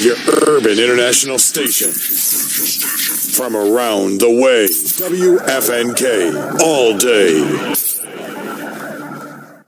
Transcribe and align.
your 0.00 0.16
urban 0.46 0.78
international 0.78 1.38
station. 1.38 1.90
From 3.36 3.56
around 3.56 4.20
the 4.20 4.28
way, 4.28 4.66
WFNK, 4.66 6.60
all 6.60 6.96
day. 6.98 7.74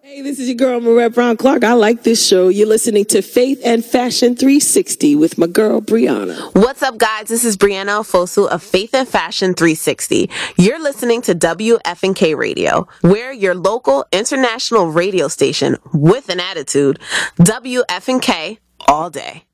Hey, 0.02 0.22
this 0.22 0.38
is 0.38 0.48
your 0.48 0.56
girl, 0.56 0.80
Marette 0.80 1.14
Brown 1.14 1.36
Clark. 1.36 1.64
I 1.64 1.72
like 1.74 2.02
this 2.02 2.26
show. 2.26 2.48
You're 2.48 2.66
listening 2.66 3.04
to 3.06 3.22
Faith 3.22 3.60
and 3.64 3.84
Fashion 3.84 4.36
360 4.36 5.16
with 5.16 5.38
my 5.38 5.46
girl, 5.46 5.80
Brianna. 5.80 6.54
What's 6.54 6.82
up, 6.82 6.98
guys? 6.98 7.28
This 7.28 7.44
is 7.44 7.56
Brianna 7.56 8.00
Fosu 8.00 8.48
of 8.48 8.62
Faith 8.62 8.94
and 8.94 9.08
Fashion 9.08 9.54
360. 9.54 10.28
You're 10.56 10.82
listening 10.82 11.22
to 11.22 11.34
WFNK 11.34 12.36
Radio. 12.36 12.86
We're 13.02 13.32
your 13.32 13.54
local 13.54 14.06
international 14.12 14.90
radio 14.90 15.28
station 15.28 15.76
with 15.94 16.28
an 16.28 16.40
attitude. 16.40 16.98
WFNK 17.38 18.58
all 18.86 19.10
day. 19.10 19.44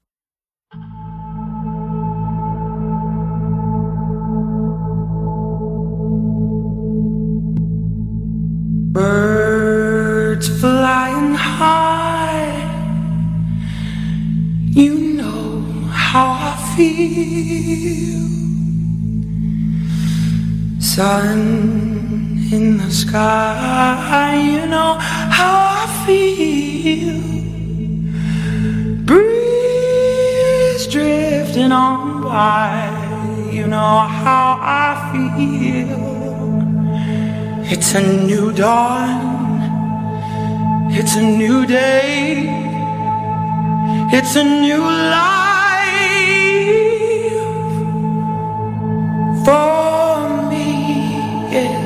Birds 8.95 10.49
flying 10.61 11.35
high, 11.35 12.55
you 14.71 14.95
know 15.19 15.63
how 15.91 16.39
I 16.53 16.55
feel. 16.77 18.29
Sun 20.79 21.41
in 22.53 22.79
the 22.79 22.89
sky, 22.93 24.37
you 24.37 24.65
know 24.69 24.97
how 25.01 25.57
I 25.83 25.87
feel. 26.07 27.21
Breeze 29.05 30.87
drifting 30.87 31.73
on 31.73 32.23
by, 32.23 32.89
you 33.51 33.67
know 33.67 34.07
how 34.23 34.57
I 34.63 35.11
feel. 35.11 36.34
It's 37.67 37.95
a 37.95 38.03
new 38.03 38.53
dawn. 38.53 39.33
It's 40.91 41.17
a 41.17 41.23
new 41.23 41.65
day. 41.65 42.47
It's 44.13 44.37
a 44.37 44.45
new 44.45 44.81
life 44.81 45.33
for 49.45 50.29
me. 50.51 50.69
Yeah. 51.55 51.79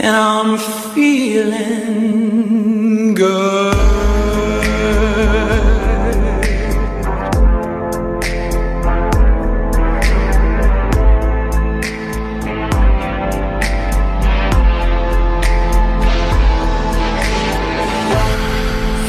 And 0.00 0.16
I'm 0.16 0.58
feeling 0.92 1.54
good. 3.14 3.75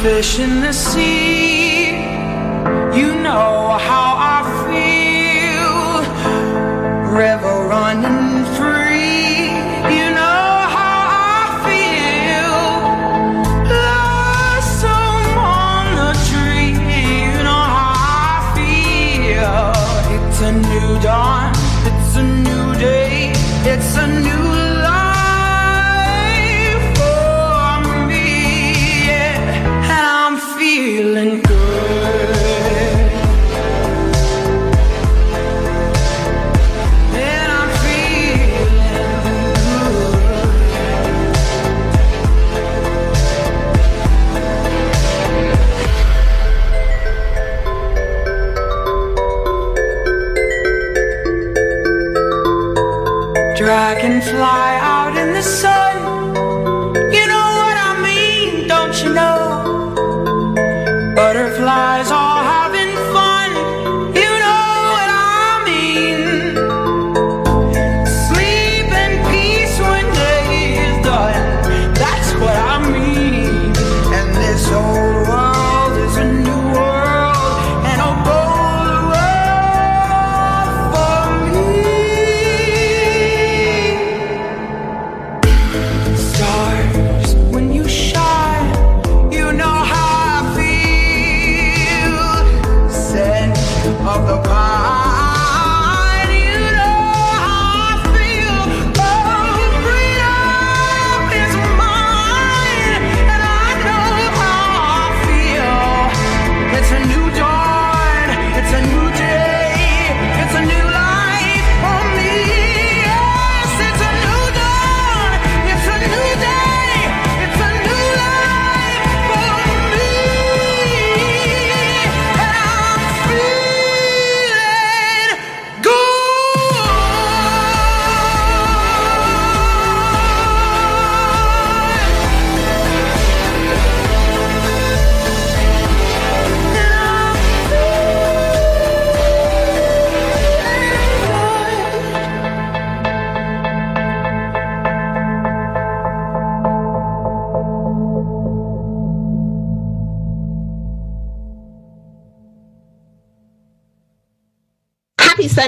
Fish 0.08 0.38
in 0.38 0.62
the 0.62 0.72
sea. 0.72 1.88
You 2.98 3.08
know 3.26 3.76
how 3.88 4.08
I 4.36 4.38
feel. 4.64 5.76
River 7.22 7.56
running 7.74 8.17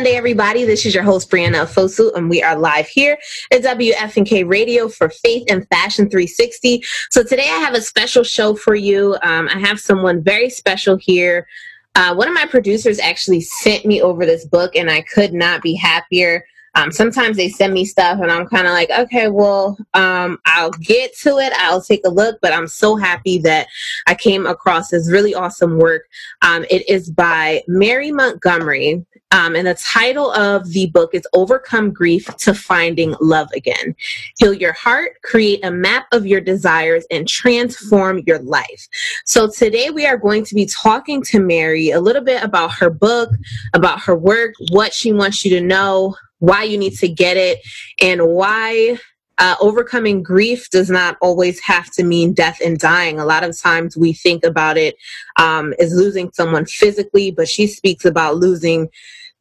Sunday, 0.00 0.16
everybody. 0.16 0.64
This 0.64 0.86
is 0.86 0.94
your 0.94 1.04
host, 1.04 1.30
Brianna 1.30 1.66
Fosu, 1.66 2.10
and 2.14 2.30
we 2.30 2.42
are 2.42 2.58
live 2.58 2.88
here 2.88 3.18
at 3.52 3.60
WFNK 3.60 4.48
Radio 4.48 4.88
for 4.88 5.10
Faith 5.10 5.44
and 5.50 5.68
Fashion 5.68 6.08
360. 6.08 6.82
So 7.10 7.22
today 7.22 7.42
I 7.42 7.58
have 7.58 7.74
a 7.74 7.82
special 7.82 8.24
show 8.24 8.54
for 8.54 8.74
you. 8.74 9.18
Um, 9.22 9.46
I 9.48 9.58
have 9.58 9.78
someone 9.78 10.22
very 10.22 10.48
special 10.48 10.96
here. 10.96 11.46
Uh, 11.96 12.14
one 12.14 12.28
of 12.28 12.32
my 12.32 12.46
producers 12.46 12.98
actually 12.98 13.42
sent 13.42 13.84
me 13.84 14.00
over 14.00 14.24
this 14.24 14.46
book, 14.46 14.74
and 14.74 14.90
I 14.90 15.02
could 15.02 15.34
not 15.34 15.60
be 15.60 15.74
happier. 15.74 16.46
Um, 16.76 16.92
sometimes 16.92 17.36
they 17.36 17.48
send 17.48 17.74
me 17.74 17.84
stuff 17.84 18.20
and 18.22 18.30
I'm 18.30 18.46
kind 18.46 18.66
of 18.66 18.72
like, 18.72 18.90
okay, 18.90 19.28
well, 19.28 19.76
um, 19.94 20.38
I'll 20.46 20.70
get 20.70 21.16
to 21.18 21.38
it. 21.38 21.52
I'll 21.56 21.82
take 21.82 22.02
a 22.06 22.10
look, 22.10 22.38
but 22.40 22.52
I'm 22.52 22.68
so 22.68 22.94
happy 22.96 23.38
that 23.38 23.66
I 24.06 24.14
came 24.14 24.46
across 24.46 24.90
this 24.90 25.10
really 25.10 25.34
awesome 25.34 25.78
work. 25.78 26.04
Um, 26.42 26.64
it 26.70 26.88
is 26.88 27.10
by 27.10 27.62
Mary 27.66 28.12
Montgomery. 28.12 29.04
Um, 29.32 29.54
and 29.54 29.66
the 29.66 29.74
title 29.74 30.32
of 30.32 30.68
the 30.70 30.88
book 30.88 31.14
is 31.14 31.22
Overcome 31.32 31.92
Grief 31.92 32.26
to 32.38 32.52
Finding 32.52 33.14
Love 33.20 33.48
Again. 33.54 33.94
Heal 34.38 34.52
your 34.52 34.72
heart, 34.72 35.22
create 35.22 35.64
a 35.64 35.70
map 35.70 36.06
of 36.10 36.26
your 36.26 36.40
desires, 36.40 37.04
and 37.12 37.28
transform 37.28 38.22
your 38.26 38.40
life. 38.40 38.88
So 39.24 39.48
today 39.48 39.90
we 39.90 40.04
are 40.04 40.16
going 40.16 40.44
to 40.46 40.54
be 40.54 40.66
talking 40.66 41.22
to 41.24 41.38
Mary 41.38 41.90
a 41.90 42.00
little 42.00 42.24
bit 42.24 42.42
about 42.42 42.72
her 42.74 42.90
book, 42.90 43.30
about 43.72 44.00
her 44.02 44.16
work, 44.16 44.54
what 44.70 44.92
she 44.92 45.12
wants 45.12 45.44
you 45.44 45.50
to 45.52 45.64
know, 45.64 46.16
why 46.40 46.64
you 46.64 46.76
need 46.76 46.96
to 46.98 47.08
get 47.08 47.36
it, 47.36 47.60
and 48.02 48.26
why 48.26 48.98
uh, 49.38 49.54
overcoming 49.60 50.22
grief 50.24 50.68
does 50.70 50.90
not 50.90 51.16
always 51.22 51.60
have 51.60 51.90
to 51.92 52.02
mean 52.02 52.34
death 52.34 52.58
and 52.64 52.78
dying. 52.78 53.20
A 53.20 53.24
lot 53.24 53.44
of 53.44 53.58
times 53.58 53.96
we 53.96 54.12
think 54.12 54.44
about 54.44 54.76
it 54.76 54.96
um, 55.36 55.72
as 55.78 55.94
losing 55.94 56.30
someone 56.32 56.66
physically, 56.66 57.30
but 57.30 57.48
she 57.48 57.68
speaks 57.68 58.04
about 58.04 58.36
losing 58.36 58.88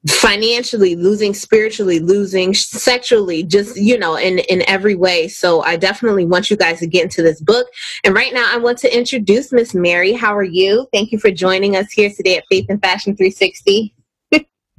financially 0.07 0.95
losing 0.95 1.33
spiritually 1.33 1.99
losing 1.99 2.53
sexually 2.53 3.43
just 3.43 3.75
you 3.75 3.97
know 3.97 4.15
in 4.15 4.39
in 4.39 4.63
every 4.65 4.95
way 4.95 5.27
so 5.27 5.61
i 5.63 5.75
definitely 5.75 6.25
want 6.25 6.49
you 6.49 6.55
guys 6.55 6.79
to 6.79 6.87
get 6.87 7.03
into 7.03 7.21
this 7.21 7.41
book 7.41 7.67
and 8.05 8.15
right 8.15 8.33
now 8.33 8.49
i 8.53 8.57
want 8.57 8.77
to 8.77 8.97
introduce 8.97 9.51
miss 9.51 9.73
mary 9.73 10.13
how 10.13 10.33
are 10.33 10.41
you 10.41 10.87
thank 10.93 11.11
you 11.11 11.19
for 11.19 11.31
joining 11.31 11.75
us 11.75 11.91
here 11.91 12.09
today 12.15 12.37
at 12.37 12.45
faith 12.49 12.65
and 12.69 12.81
fashion 12.81 13.13
360 13.15 13.93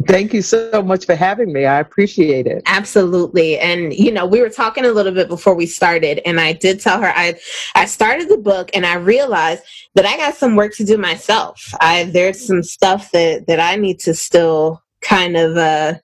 Thank 0.07 0.33
you 0.33 0.41
so 0.41 0.83
much 0.83 1.05
for 1.05 1.15
having 1.15 1.53
me. 1.53 1.67
I 1.67 1.79
appreciate 1.79 2.47
it. 2.47 2.63
Absolutely. 2.65 3.59
And 3.59 3.93
you 3.93 4.11
know, 4.11 4.25
we 4.25 4.41
were 4.41 4.49
talking 4.49 4.87
a 4.87 4.93
little 4.93 5.13
bit 5.13 5.29
before 5.29 5.55
we 5.55 5.67
started 5.67 6.21
and 6.27 6.41
I 6.41 6.55
did 6.55 6.81
tell 6.81 7.01
her 7.01 7.13
I 7.15 7.39
I 7.75 7.85
started 7.85 8.29
the 8.31 8.39
book 8.39 8.71
and 8.73 8.87
I 8.87 8.95
realized 8.95 9.63
that 9.95 10.07
I 10.07 10.17
got 10.17 10.37
some 10.37 10.57
work 10.57 10.75
to 10.77 10.85
do 10.85 10.97
myself. 10.97 11.75
I 11.81 12.05
there's 12.05 12.45
some 12.45 12.63
stuff 12.63 13.11
that 13.13 13.47
that 13.47 13.61
I 13.61 13.77
need 13.77 14.01
to 14.01 14.15
still 14.15 14.83
kind 15.03 15.37
of 15.37 15.57
uh, 15.57 15.95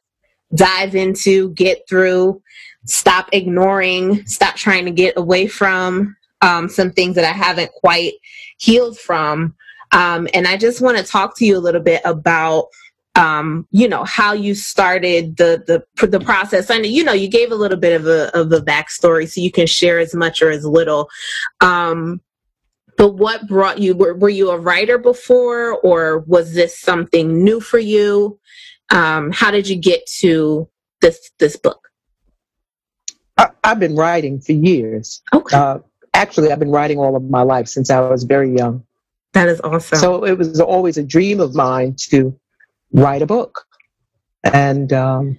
dive 0.55 0.95
into, 0.95 1.51
get 1.51 1.89
through, 1.89 2.41
stop 2.85 3.29
ignoring, 3.33 4.27
stop 4.27 4.57
trying 4.57 4.85
to 4.85 4.91
get 4.91 5.17
away 5.17 5.47
from 5.47 6.17
um, 6.43 6.69
some 6.69 6.93
things 6.93 7.15
that 7.17 7.25
I 7.25 7.33
haven't 7.33 7.73
quite 7.73 8.15
healed 8.59 8.99
from. 8.99 9.55
Um, 9.93 10.29
and 10.35 10.47
I 10.47 10.57
just 10.57 10.81
want 10.81 10.99
to 10.99 11.05
talk 11.05 11.37
to 11.39 11.45
you 11.45 11.57
a 11.57 11.61
little 11.61 11.81
bit 11.81 12.03
about 12.05 12.67
um, 13.15 13.67
you 13.71 13.89
know 13.89 14.05
how 14.05 14.35
you 14.35 14.55
started 14.55 15.39
the 15.39 15.65
the 15.99 16.07
the 16.07 16.21
process. 16.21 16.71
I 16.71 16.77
know 16.77 16.89
you 16.89 17.03
know 17.03 17.15
you 17.15 17.29
gave 17.29 17.51
a 17.51 17.57
little 17.57 17.79
bit 17.79 17.99
of 17.99 18.07
a 18.07 18.35
of 18.39 18.53
a 18.53 18.61
backstory, 18.61 19.27
so 19.29 19.41
you 19.41 19.51
can 19.51 19.67
share 19.67 19.99
as 19.99 20.15
much 20.15 20.43
or 20.43 20.51
as 20.51 20.67
little. 20.67 21.09
Um, 21.63 22.21
but 22.99 23.13
what 23.15 23.47
brought 23.49 23.79
you? 23.79 23.95
Were, 23.95 24.15
were 24.15 24.29
you 24.29 24.51
a 24.51 24.59
writer 24.59 24.99
before, 24.99 25.81
or 25.81 26.21
was 26.21 26.53
this 26.53 26.79
something 26.79 27.43
new 27.43 27.61
for 27.61 27.79
you? 27.79 28.39
Um, 28.91 29.33
how 29.33 29.51
did 29.51 29.69
you 29.69 29.77
get 29.77 30.07
to 30.19 30.69
this 31.01 31.31
this 31.39 31.57
book? 31.57 31.89
I, 33.37 33.51
have 33.65 33.81
been 33.81 33.97
writing 33.97 34.41
for 34.41 34.53
years. 34.53 35.23
Okay. 35.33 35.57
Uh, 35.57 35.79
actually, 36.15 36.53
I've 36.53 36.59
been 36.59 36.71
writing 36.71 36.99
all 36.99 37.17
of 37.17 37.23
my 37.25 37.43
life 37.43 37.69
since 37.69 37.91
I 37.91 38.01
was 38.01 38.25
very 38.25 38.55
young. 38.55 38.85
That 39.33 39.49
is 39.49 39.61
awesome. 39.61 39.99
So 39.99 40.25
it 40.25 40.39
was 40.39 40.61
always 40.61 40.97
a 40.97 41.03
dream 41.03 41.41
of 41.41 41.55
mine 41.55 41.97
to 42.11 42.39
write 42.93 43.23
a 43.23 43.27
book, 43.27 43.67
and 44.45 44.93
um, 44.93 45.39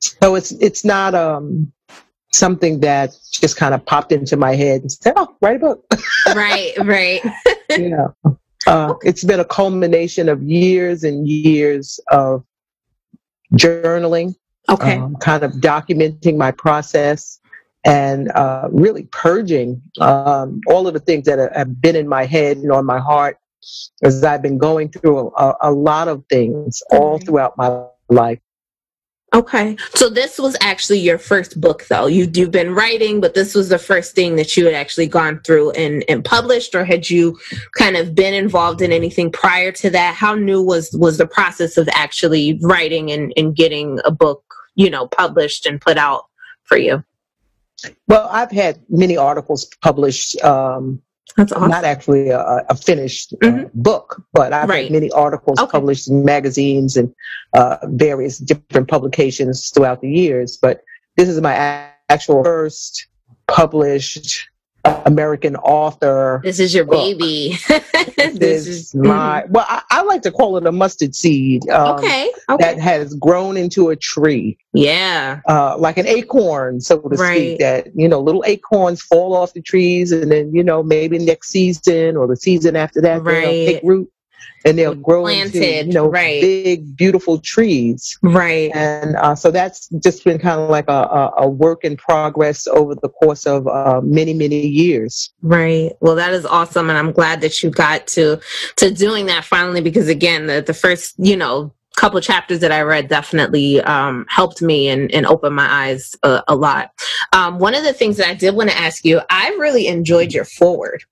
so 0.00 0.34
it's 0.34 0.52
it's 0.52 0.84
not 0.84 1.14
um, 1.14 1.72
something 2.32 2.80
that 2.80 3.14
just 3.32 3.56
kind 3.56 3.74
of 3.74 3.84
popped 3.86 4.12
into 4.12 4.36
my 4.36 4.54
head 4.54 4.82
and 4.82 4.92
said, 4.92 5.14
"Oh, 5.16 5.34
write 5.40 5.56
a 5.56 5.60
book." 5.60 5.84
right, 6.34 6.72
right. 6.84 7.22
you 7.70 7.88
know, 7.88 8.14
uh, 8.66 8.94
it's 9.02 9.24
been 9.24 9.40
a 9.40 9.44
culmination 9.44 10.28
of 10.28 10.42
years 10.42 11.04
and 11.04 11.26
years 11.26 11.98
of 12.10 12.44
journaling, 13.54 14.34
okay, 14.68 14.98
um, 14.98 15.16
kind 15.16 15.42
of 15.42 15.52
documenting 15.52 16.36
my 16.36 16.50
process 16.50 17.40
and 17.84 18.30
uh, 18.32 18.68
really 18.70 19.04
purging 19.12 19.80
um, 20.00 20.60
all 20.66 20.86
of 20.86 20.94
the 20.94 21.00
things 21.00 21.24
that 21.26 21.38
have 21.54 21.80
been 21.80 21.96
in 21.96 22.08
my 22.08 22.24
head 22.24 22.58
and 22.58 22.72
on 22.72 22.84
my 22.84 22.98
heart 22.98 23.38
as 24.02 24.22
I've 24.24 24.42
been 24.42 24.58
going 24.58 24.90
through 24.90 25.32
a, 25.36 25.54
a 25.62 25.72
lot 25.72 26.08
of 26.08 26.24
things 26.28 26.82
all 26.90 27.18
throughout 27.18 27.56
my 27.56 27.84
life. 28.08 28.40
Okay. 29.34 29.76
So 29.94 30.08
this 30.08 30.38
was 30.38 30.56
actually 30.62 31.00
your 31.00 31.18
first 31.18 31.60
book 31.60 31.86
though. 31.88 32.06
You 32.06 32.30
you've 32.32 32.50
been 32.50 32.74
writing, 32.74 33.20
but 33.20 33.34
this 33.34 33.54
was 33.54 33.68
the 33.68 33.78
first 33.78 34.14
thing 34.14 34.36
that 34.36 34.56
you 34.56 34.64
had 34.64 34.72
actually 34.72 35.06
gone 35.06 35.40
through 35.44 35.72
and, 35.72 36.02
and 36.08 36.24
published 36.24 36.74
or 36.74 36.84
had 36.84 37.10
you 37.10 37.38
kind 37.76 37.96
of 37.96 38.14
been 38.14 38.32
involved 38.32 38.80
in 38.80 38.90
anything 38.90 39.30
prior 39.30 39.70
to 39.72 39.90
that? 39.90 40.14
How 40.14 40.34
new 40.34 40.62
was 40.62 40.90
was 40.92 41.18
the 41.18 41.26
process 41.26 41.76
of 41.76 41.88
actually 41.92 42.58
writing 42.62 43.10
and, 43.10 43.32
and 43.36 43.54
getting 43.54 44.00
a 44.06 44.10
book, 44.10 44.42
you 44.76 44.88
know, 44.88 45.06
published 45.06 45.66
and 45.66 45.78
put 45.78 45.98
out 45.98 46.24
for 46.64 46.78
you? 46.78 47.04
Well, 48.06 48.28
I've 48.32 48.50
had 48.50 48.80
many 48.88 49.18
articles 49.18 49.66
published 49.82 50.42
um, 50.42 51.02
that's 51.36 51.52
awesome. 51.52 51.70
Not 51.70 51.84
actually 51.84 52.30
a, 52.30 52.64
a 52.68 52.74
finished 52.74 53.32
uh, 53.34 53.46
mm-hmm. 53.46 53.80
book, 53.80 54.22
but 54.32 54.52
I've 54.52 54.68
right. 54.68 54.84
had 54.84 54.92
many 54.92 55.10
articles 55.12 55.58
okay. 55.58 55.70
published 55.70 56.08
in 56.08 56.24
magazines 56.24 56.96
and 56.96 57.14
uh, 57.54 57.78
various 57.84 58.38
different 58.38 58.88
publications 58.88 59.70
throughout 59.70 60.00
the 60.00 60.10
years. 60.10 60.56
But 60.56 60.82
this 61.16 61.28
is 61.28 61.40
my 61.40 61.54
actual 62.08 62.42
first 62.44 63.06
published 63.46 64.48
American 65.06 65.56
author. 65.56 66.40
This 66.42 66.60
is 66.60 66.74
your 66.74 66.84
book. 66.84 66.96
baby. 66.96 67.58
this, 67.68 68.38
this, 68.38 68.66
is 68.66 68.94
my 68.94 69.44
well, 69.48 69.66
I, 69.68 69.82
I, 69.90 70.02
like 70.02 70.22
to 70.22 70.30
call 70.30 70.56
it 70.56 70.66
a 70.66 70.72
mustard 70.72 71.14
seed. 71.14 71.68
Um, 71.68 71.98
okay. 71.98 72.30
okay. 72.48 72.64
That 72.64 72.78
has 72.80 73.14
grown 73.14 73.56
into 73.56 73.90
a 73.90 73.96
tree. 73.96 74.58
Yeah. 74.72 75.40
Uh, 75.48 75.76
like 75.78 75.98
an 75.98 76.06
acorn, 76.06 76.80
so 76.80 77.00
to 77.00 77.08
right. 77.16 77.36
speak. 77.36 77.58
That 77.58 77.88
you 77.94 78.08
know, 78.08 78.20
little 78.20 78.44
acorns 78.46 79.02
fall 79.02 79.34
off 79.34 79.52
the 79.54 79.62
trees, 79.62 80.12
and 80.12 80.30
then 80.30 80.54
you 80.54 80.62
know, 80.62 80.82
maybe 80.82 81.18
next 81.18 81.48
season 81.48 82.16
or 82.16 82.26
the 82.26 82.36
season 82.36 82.76
after 82.76 83.00
that, 83.00 83.22
right. 83.22 83.44
take 83.44 83.82
root 83.82 84.10
and 84.64 84.78
they'll 84.78 84.94
grow 84.94 85.22
planted, 85.22 85.54
into 85.62 85.86
you 85.86 85.92
know 85.92 86.08
right. 86.08 86.40
big 86.40 86.96
beautiful 86.96 87.38
trees 87.38 88.18
right 88.22 88.70
and 88.74 89.16
uh, 89.16 89.34
so 89.34 89.50
that's 89.50 89.88
just 90.02 90.24
been 90.24 90.38
kind 90.38 90.60
of 90.60 90.68
like 90.68 90.88
a, 90.88 90.92
a, 90.92 91.32
a, 91.38 91.48
work 91.48 91.84
in 91.84 91.96
progress 91.96 92.66
over 92.68 92.94
the 92.94 93.08
course 93.08 93.46
of 93.46 93.66
uh, 93.68 94.00
many 94.02 94.34
many 94.34 94.66
years 94.66 95.30
right 95.42 95.92
well 96.00 96.14
that 96.14 96.32
is 96.32 96.44
awesome 96.46 96.88
and 96.88 96.98
i'm 96.98 97.12
glad 97.12 97.40
that 97.40 97.62
you 97.62 97.70
got 97.70 98.06
to 98.06 98.38
to 98.76 98.90
doing 98.90 99.26
that 99.26 99.44
finally 99.44 99.80
because 99.80 100.08
again 100.08 100.46
the, 100.46 100.60
the 100.60 100.74
first 100.74 101.14
you 101.18 101.36
know 101.36 101.72
couple 101.98 102.20
chapters 102.20 102.60
that 102.60 102.70
I 102.70 102.82
read 102.82 103.08
definitely 103.08 103.80
um, 103.80 104.24
helped 104.28 104.62
me 104.62 104.88
and, 104.88 105.12
and 105.12 105.26
opened 105.26 105.56
my 105.56 105.68
eyes 105.68 106.14
a, 106.22 106.42
a 106.46 106.54
lot. 106.54 106.92
Um, 107.32 107.58
one 107.58 107.74
of 107.74 107.82
the 107.82 107.92
things 107.92 108.16
that 108.18 108.28
I 108.28 108.34
did 108.34 108.54
want 108.54 108.70
to 108.70 108.78
ask 108.78 109.04
you, 109.04 109.20
I 109.30 109.48
really 109.58 109.88
enjoyed 109.88 110.32
your 110.32 110.44
foreword. 110.44 111.02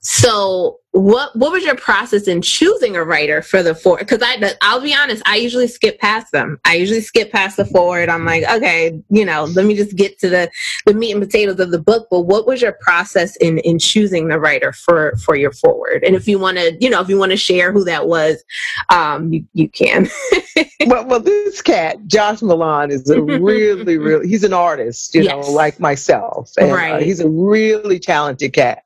So 0.00 0.79
what 0.92 1.34
what 1.36 1.52
was 1.52 1.64
your 1.64 1.76
process 1.76 2.26
in 2.26 2.42
choosing 2.42 2.96
a 2.96 3.04
writer 3.04 3.42
for 3.42 3.62
the 3.62 3.74
foreword? 3.74 4.00
Because 4.00 4.22
I 4.22 4.54
I'll 4.60 4.80
be 4.80 4.94
honest, 4.94 5.22
I 5.24 5.36
usually 5.36 5.68
skip 5.68 6.00
past 6.00 6.32
them. 6.32 6.58
I 6.64 6.74
usually 6.74 7.00
skip 7.00 7.30
past 7.30 7.56
the 7.56 7.64
foreword. 7.64 8.08
I'm 8.08 8.24
like, 8.24 8.42
okay, 8.50 9.00
you 9.08 9.24
know, 9.24 9.44
let 9.44 9.66
me 9.66 9.76
just 9.76 9.96
get 9.96 10.18
to 10.18 10.28
the 10.28 10.50
the 10.86 10.94
meat 10.94 11.12
and 11.12 11.22
potatoes 11.22 11.60
of 11.60 11.70
the 11.70 11.80
book. 11.80 12.08
But 12.10 12.22
what 12.22 12.46
was 12.46 12.60
your 12.60 12.72
process 12.72 13.36
in 13.36 13.58
in 13.58 13.78
choosing 13.78 14.28
the 14.28 14.40
writer 14.40 14.72
for 14.72 15.16
for 15.24 15.36
your 15.36 15.52
foreword? 15.52 16.02
And 16.02 16.16
if 16.16 16.26
you 16.26 16.40
want 16.40 16.58
to, 16.58 16.76
you 16.80 16.90
know, 16.90 17.00
if 17.00 17.08
you 17.08 17.18
want 17.18 17.30
to 17.30 17.36
share 17.36 17.72
who 17.72 17.84
that 17.84 18.08
was, 18.08 18.42
um, 18.88 19.32
you 19.32 19.44
you 19.52 19.68
can. 19.68 20.08
well, 20.86 21.06
well, 21.06 21.20
this 21.20 21.62
cat, 21.62 21.98
Josh 22.08 22.42
Milan, 22.42 22.90
is 22.90 23.08
a 23.08 23.22
really, 23.22 23.96
really. 23.96 24.28
He's 24.28 24.42
an 24.42 24.52
artist, 24.52 25.14
you 25.14 25.22
yes. 25.22 25.30
know, 25.30 25.52
like 25.52 25.78
myself, 25.78 26.50
and 26.58 26.72
uh, 26.72 26.74
right. 26.74 26.94
uh, 26.94 26.98
he's 26.98 27.20
a 27.20 27.28
really 27.28 28.00
talented 28.00 28.52
cat. 28.52 28.82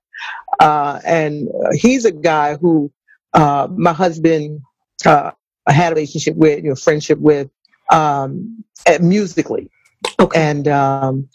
Uh, 0.61 1.01
and 1.05 1.49
uh, 1.49 1.71
he's 1.73 2.05
a 2.05 2.13
guy 2.13 2.57
who 2.57 2.91
uh, 3.35 3.69
my 3.71 3.93
husband 3.93 4.61
uh, 5.07 5.31
had 5.67 5.93
a 5.93 5.95
relationship 5.95 6.37
with, 6.37 6.63
you 6.63 6.71
know, 6.71 6.75
friendship 6.75 7.19
with, 7.19 7.51
um, 7.91 8.65
musically. 9.01 9.71
Okay. 10.21 10.41
And 10.41 10.69
um, 10.69 11.29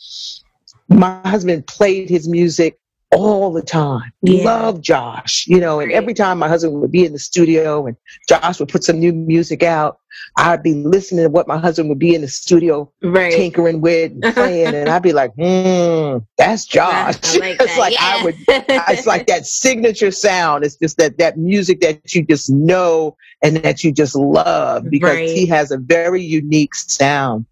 my 0.87 1.21
husband 1.25 1.67
played 1.67 2.09
his 2.09 2.27
music 2.27 2.79
all 3.11 3.51
the 3.51 3.61
time. 3.61 4.11
Yeah. 4.21 4.43
Love 4.43 4.81
Josh, 4.81 5.47
you 5.47 5.59
know, 5.59 5.79
and 5.79 5.91
every 5.91 6.13
time 6.13 6.37
my 6.37 6.47
husband 6.47 6.79
would 6.79 6.91
be 6.91 7.05
in 7.05 7.13
the 7.13 7.19
studio 7.19 7.87
and 7.87 7.97
Josh 8.27 8.59
would 8.59 8.69
put 8.69 8.83
some 8.83 8.99
new 8.99 9.11
music 9.13 9.63
out, 9.63 9.99
I'd 10.37 10.63
be 10.63 10.73
listening 10.73 11.23
to 11.23 11.29
what 11.29 11.47
my 11.47 11.57
husband 11.57 11.89
would 11.89 11.99
be 11.99 12.13
in 12.13 12.21
the 12.21 12.27
studio 12.27 12.91
right. 13.01 13.31
tinkering 13.31 13.81
with 13.81 14.11
and 14.11 14.33
playing, 14.33 14.75
and 14.75 14.89
I'd 14.89 15.03
be 15.03 15.13
like, 15.13 15.33
hmm, 15.35 16.17
that's 16.37 16.65
Josh. 16.67 17.15
Like 17.37 17.57
it's 17.59 17.75
that. 17.75 17.79
like 17.79 17.93
yeah. 17.93 18.17
I 18.19 18.23
would 18.23 18.35
it's 18.47 19.07
like 19.07 19.27
that 19.27 19.45
signature 19.45 20.11
sound. 20.11 20.63
It's 20.63 20.75
just 20.75 20.97
that 20.97 21.17
that 21.17 21.37
music 21.37 21.81
that 21.81 22.13
you 22.13 22.23
just 22.23 22.49
know 22.49 23.15
and 23.43 23.57
that 23.57 23.83
you 23.83 23.91
just 23.91 24.15
love 24.15 24.85
because 24.89 25.15
right. 25.15 25.29
he 25.29 25.45
has 25.47 25.71
a 25.71 25.77
very 25.77 26.21
unique 26.21 26.75
sound. 26.75 27.45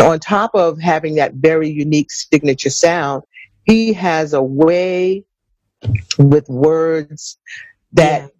on 0.00 0.20
top 0.20 0.54
of 0.54 0.80
having 0.80 1.16
that 1.16 1.34
very 1.34 1.68
unique 1.68 2.10
signature 2.10 2.70
sound, 2.70 3.22
he 3.64 3.92
has 3.92 4.32
a 4.32 4.42
way 4.42 5.24
with 6.18 6.48
words 6.48 7.38
that 7.92 8.30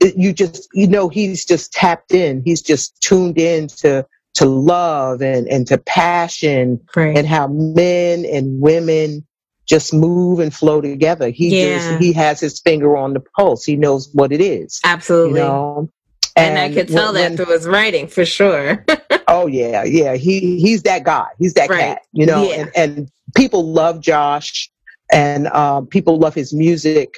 yeah. 0.00 0.10
you 0.16 0.32
just 0.32 0.68
you 0.72 0.86
know 0.86 1.08
he's 1.08 1.44
just 1.44 1.72
tapped 1.72 2.12
in. 2.12 2.42
He's 2.44 2.62
just 2.62 3.00
tuned 3.00 3.38
in 3.38 3.68
to 3.78 4.06
to 4.34 4.46
love 4.46 5.22
and 5.22 5.48
and 5.48 5.66
to 5.66 5.78
passion 5.78 6.80
right. 6.94 7.16
and 7.16 7.26
how 7.26 7.48
men 7.48 8.24
and 8.24 8.60
women 8.60 9.26
just 9.66 9.94
move 9.94 10.40
and 10.40 10.52
flow 10.52 10.80
together. 10.80 11.30
He 11.30 11.60
yeah. 11.60 11.76
just 11.76 12.02
he 12.02 12.12
has 12.12 12.40
his 12.40 12.60
finger 12.60 12.96
on 12.96 13.14
the 13.14 13.20
pulse. 13.20 13.64
He 13.64 13.76
knows 13.76 14.10
what 14.12 14.32
it 14.32 14.40
is. 14.40 14.80
Absolutely. 14.84 15.40
You 15.40 15.46
know? 15.46 15.90
And, 16.36 16.58
and 16.58 16.72
I 16.72 16.74
could 16.74 16.88
tell 16.88 17.12
when, 17.12 17.36
that 17.36 17.44
through 17.44 17.54
his 17.54 17.66
writing 17.66 18.06
for 18.06 18.24
sure. 18.24 18.84
oh 19.28 19.46
yeah, 19.46 19.84
yeah. 19.84 20.14
He 20.14 20.60
he's 20.60 20.82
that 20.84 21.04
guy. 21.04 21.26
He's 21.38 21.54
that 21.54 21.68
right. 21.68 21.80
cat. 21.80 22.02
You 22.12 22.26
know, 22.26 22.42
yeah. 22.44 22.54
and, 22.56 22.70
and 22.76 23.10
people 23.34 23.72
love 23.72 24.00
Josh 24.00 24.70
and 25.12 25.46
um, 25.48 25.86
people 25.86 26.18
love 26.18 26.34
his 26.34 26.52
music. 26.52 27.14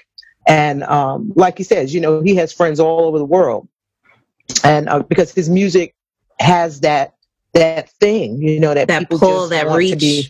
And 0.46 0.82
um, 0.84 1.32
like 1.36 1.58
he 1.58 1.64
says, 1.64 1.94
you 1.94 2.00
know, 2.00 2.20
he 2.20 2.34
has 2.36 2.52
friends 2.52 2.80
all 2.80 3.02
over 3.02 3.18
the 3.18 3.24
world, 3.24 3.68
and 4.64 4.88
uh, 4.88 5.02
because 5.04 5.32
his 5.32 5.48
music 5.48 5.94
has 6.40 6.80
that 6.80 7.14
that 7.54 7.90
thing, 7.90 8.42
you 8.42 8.58
know, 8.58 8.74
that, 8.74 8.88
that 8.88 9.08
pull, 9.08 9.48
that 9.48 9.68
reach, 9.68 10.00
be, 10.00 10.26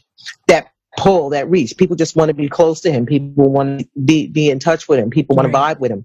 that 0.48 0.70
pull, 0.98 1.30
that 1.30 1.48
reach. 1.48 1.76
People 1.78 1.96
just 1.96 2.14
want 2.14 2.28
to 2.28 2.34
be 2.34 2.48
close 2.48 2.80
to 2.82 2.92
him. 2.92 3.06
People 3.06 3.50
want 3.50 3.80
to 3.80 3.88
be 4.04 4.26
be 4.26 4.50
in 4.50 4.58
touch 4.58 4.86
with 4.86 4.98
him. 4.98 5.08
People 5.08 5.34
want 5.34 5.52
right. 5.52 5.74
to 5.74 5.76
vibe 5.76 5.80
with 5.80 5.90
him. 5.90 6.04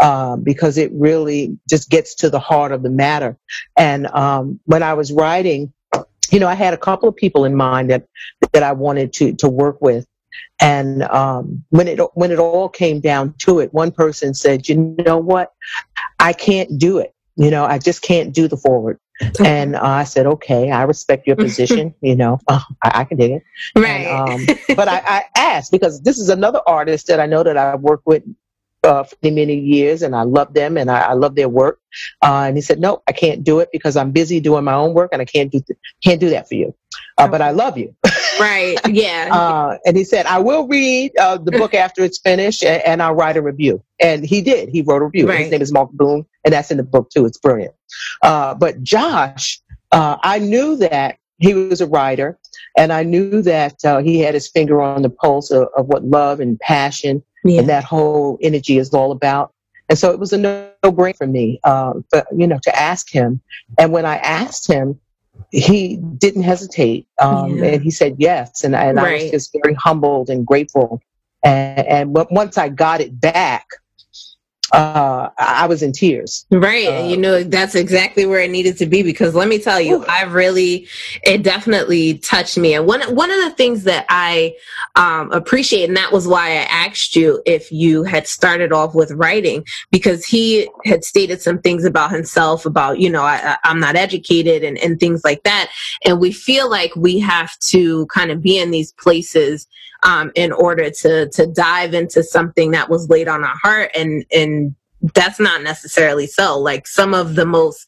Um, 0.00 0.44
because 0.44 0.78
it 0.78 0.92
really 0.92 1.58
just 1.68 1.90
gets 1.90 2.14
to 2.16 2.30
the 2.30 2.38
heart 2.38 2.70
of 2.70 2.84
the 2.84 2.90
matter. 2.90 3.36
And 3.76 4.06
um, 4.06 4.60
when 4.66 4.84
I 4.84 4.94
was 4.94 5.10
writing, 5.10 5.72
you 6.32 6.40
know, 6.40 6.48
I 6.48 6.54
had 6.54 6.74
a 6.74 6.78
couple 6.78 7.08
of 7.08 7.16
people 7.16 7.44
in 7.44 7.54
mind 7.54 7.90
that 7.90 8.06
that 8.52 8.62
I 8.62 8.72
wanted 8.72 9.12
to 9.14 9.34
to 9.34 9.48
work 9.48 9.80
with. 9.80 10.06
And 10.60 11.02
um, 11.04 11.64
when 11.70 11.88
it 11.88 12.00
when 12.14 12.30
it 12.30 12.38
all 12.38 12.68
came 12.68 13.00
down 13.00 13.34
to 13.38 13.60
it, 13.60 13.72
one 13.72 13.90
person 13.90 14.34
said, 14.34 14.68
"You 14.68 14.96
know 15.04 15.18
what? 15.18 15.52
I 16.18 16.32
can't 16.32 16.78
do 16.78 16.98
it. 16.98 17.14
You 17.36 17.50
know, 17.50 17.64
I 17.64 17.78
just 17.78 18.02
can't 18.02 18.34
do 18.34 18.48
the 18.48 18.56
foreword." 18.56 18.98
And 19.40 19.76
uh, 19.76 19.82
I 19.82 20.04
said, 20.04 20.26
"Okay, 20.26 20.70
I 20.70 20.82
respect 20.82 21.26
your 21.26 21.36
position. 21.46 21.94
you 22.00 22.16
know, 22.16 22.38
uh, 22.48 22.60
I, 22.82 23.00
I, 23.00 23.04
can 23.04 23.18
dig 23.18 23.32
it." 23.32 23.42
Right. 23.76 24.06
And, 24.06 24.50
um, 24.50 24.56
but 24.76 24.88
I, 24.88 25.02
I 25.06 25.24
asked 25.36 25.72
because 25.72 26.02
this 26.02 26.18
is 26.18 26.28
another 26.28 26.60
artist 26.66 27.06
that 27.06 27.20
I 27.20 27.26
know 27.26 27.42
that 27.42 27.56
I 27.56 27.76
work 27.76 28.02
with 28.04 28.22
uh, 28.84 29.02
for 29.02 29.16
many, 29.22 29.46
many 29.46 29.58
years 29.58 30.02
and 30.02 30.14
I 30.14 30.22
love 30.22 30.54
them 30.54 30.76
and 30.76 30.90
I, 30.90 31.00
I 31.00 31.12
love 31.14 31.34
their 31.34 31.48
work. 31.48 31.80
Uh, 32.22 32.44
and 32.46 32.56
he 32.56 32.60
said, 32.60 32.78
no, 32.78 33.02
I 33.08 33.12
can't 33.12 33.42
do 33.42 33.60
it 33.60 33.70
because 33.72 33.96
I'm 33.96 34.12
busy 34.12 34.40
doing 34.40 34.64
my 34.64 34.74
own 34.74 34.94
work 34.94 35.10
and 35.12 35.20
I 35.20 35.24
can't 35.24 35.50
do, 35.50 35.60
th- 35.60 35.78
can't 36.04 36.20
do 36.20 36.30
that 36.30 36.48
for 36.48 36.54
you. 36.54 36.74
Uh, 37.16 37.28
but 37.28 37.42
I 37.42 37.50
love 37.50 37.76
you. 37.76 37.94
right. 38.40 38.78
Yeah. 38.88 39.28
Uh, 39.32 39.78
and 39.84 39.96
he 39.96 40.04
said, 40.04 40.26
I 40.26 40.38
will 40.38 40.66
read 40.68 41.12
uh, 41.18 41.38
the 41.38 41.52
book 41.52 41.74
after 41.84 42.04
it's 42.04 42.18
finished 42.18 42.62
and, 42.62 42.82
and, 42.82 43.02
I'll 43.02 43.14
write 43.14 43.36
a 43.36 43.42
review. 43.42 43.82
And 44.00 44.24
he 44.24 44.42
did. 44.42 44.68
He 44.68 44.82
wrote 44.82 45.02
a 45.02 45.06
review. 45.06 45.28
Right. 45.28 45.40
His 45.40 45.50
name 45.50 45.62
is 45.62 45.72
Mark 45.72 45.90
Boone 45.92 46.24
and 46.44 46.52
that's 46.52 46.70
in 46.70 46.76
the 46.76 46.84
book 46.84 47.10
too. 47.10 47.26
It's 47.26 47.38
brilliant. 47.38 47.74
Uh, 48.22 48.54
but 48.54 48.82
Josh, 48.82 49.60
I 49.92 50.38
knew 50.38 50.76
that 50.76 51.18
he 51.38 51.54
was 51.54 51.80
a 51.80 51.86
writer 51.86 52.38
and 52.76 52.92
I 52.92 53.02
knew 53.02 53.42
that 53.42 53.80
he 54.04 54.20
had 54.20 54.34
his 54.34 54.48
finger 54.48 54.80
on 54.80 55.02
the 55.02 55.10
pulse 55.10 55.50
of, 55.50 55.68
of 55.76 55.86
what 55.86 56.04
love 56.04 56.40
and 56.40 56.58
passion 56.60 57.22
yeah. 57.54 57.60
and 57.60 57.68
that 57.68 57.84
whole 57.84 58.38
energy 58.40 58.78
is 58.78 58.92
all 58.94 59.12
about. 59.12 59.52
And 59.88 59.98
so 59.98 60.10
it 60.10 60.18
was 60.18 60.32
a 60.32 60.38
no-brainer 60.38 61.16
for 61.16 61.26
me, 61.26 61.60
uh, 61.64 61.94
for, 62.10 62.24
you 62.36 62.46
know, 62.46 62.58
to 62.62 62.78
ask 62.78 63.10
him. 63.10 63.40
And 63.78 63.92
when 63.92 64.04
I 64.04 64.16
asked 64.16 64.66
him, 64.70 65.00
he 65.50 65.96
didn't 65.96 66.42
hesitate, 66.42 67.06
um, 67.20 67.56
yeah. 67.56 67.64
and 67.66 67.82
he 67.82 67.90
said 67.90 68.16
yes. 68.18 68.64
And, 68.64 68.74
and 68.74 68.96
right. 68.96 69.20
I 69.20 69.22
was 69.22 69.30
just 69.30 69.56
very 69.62 69.74
humbled 69.74 70.30
and 70.30 70.46
grateful. 70.46 71.00
And, 71.44 71.86
and 71.86 72.14
once 72.30 72.58
I 72.58 72.68
got 72.68 73.00
it 73.00 73.18
back, 73.20 73.66
uh, 74.72 75.30
I 75.38 75.66
was 75.66 75.82
in 75.82 75.92
tears. 75.92 76.46
Right. 76.50 76.86
Uh, 76.86 77.04
you 77.04 77.16
know, 77.16 77.42
that's 77.42 77.74
exactly 77.74 78.26
where 78.26 78.40
it 78.40 78.50
needed 78.50 78.76
to 78.78 78.86
be 78.86 79.02
because 79.02 79.34
let 79.34 79.48
me 79.48 79.58
tell 79.58 79.80
you, 79.80 80.04
I 80.06 80.24
really, 80.24 80.86
it 81.22 81.42
definitely 81.42 82.18
touched 82.18 82.58
me. 82.58 82.74
And 82.74 82.86
one, 82.86 83.00
one 83.14 83.30
of 83.30 83.38
the 83.44 83.50
things 83.50 83.84
that 83.84 84.06
I 84.08 84.54
um, 84.96 85.32
appreciate, 85.32 85.88
and 85.88 85.96
that 85.96 86.12
was 86.12 86.28
why 86.28 86.50
I 86.50 86.66
asked 86.70 87.16
you 87.16 87.42
if 87.46 87.72
you 87.72 88.04
had 88.04 88.26
started 88.26 88.72
off 88.72 88.94
with 88.94 89.10
writing, 89.12 89.64
because 89.90 90.24
he 90.24 90.68
had 90.84 91.04
stated 91.04 91.40
some 91.40 91.60
things 91.60 91.84
about 91.84 92.10
himself, 92.10 92.66
about, 92.66 92.98
you 92.98 93.10
know, 93.10 93.22
I, 93.22 93.56
I'm 93.64 93.80
not 93.80 93.96
educated 93.96 94.64
and, 94.64 94.78
and 94.78 95.00
things 95.00 95.22
like 95.24 95.42
that. 95.44 95.70
And 96.04 96.20
we 96.20 96.32
feel 96.32 96.70
like 96.70 96.94
we 96.96 97.18
have 97.20 97.58
to 97.60 98.06
kind 98.06 98.30
of 98.30 98.42
be 98.42 98.58
in 98.58 98.70
these 98.70 98.92
places 98.92 99.66
um, 100.02 100.30
in 100.34 100.52
order 100.52 100.90
to 100.90 101.28
to 101.30 101.46
dive 101.46 101.94
into 101.94 102.22
something 102.22 102.70
that 102.72 102.88
was 102.88 103.08
laid 103.08 103.28
on 103.28 103.44
our 103.44 103.56
heart 103.62 103.90
and 103.94 104.24
and 104.32 104.74
that's 105.14 105.38
not 105.38 105.62
necessarily 105.62 106.26
so. 106.26 106.58
Like 106.58 106.86
some 106.86 107.14
of 107.14 107.34
the 107.34 107.46
most 107.46 107.86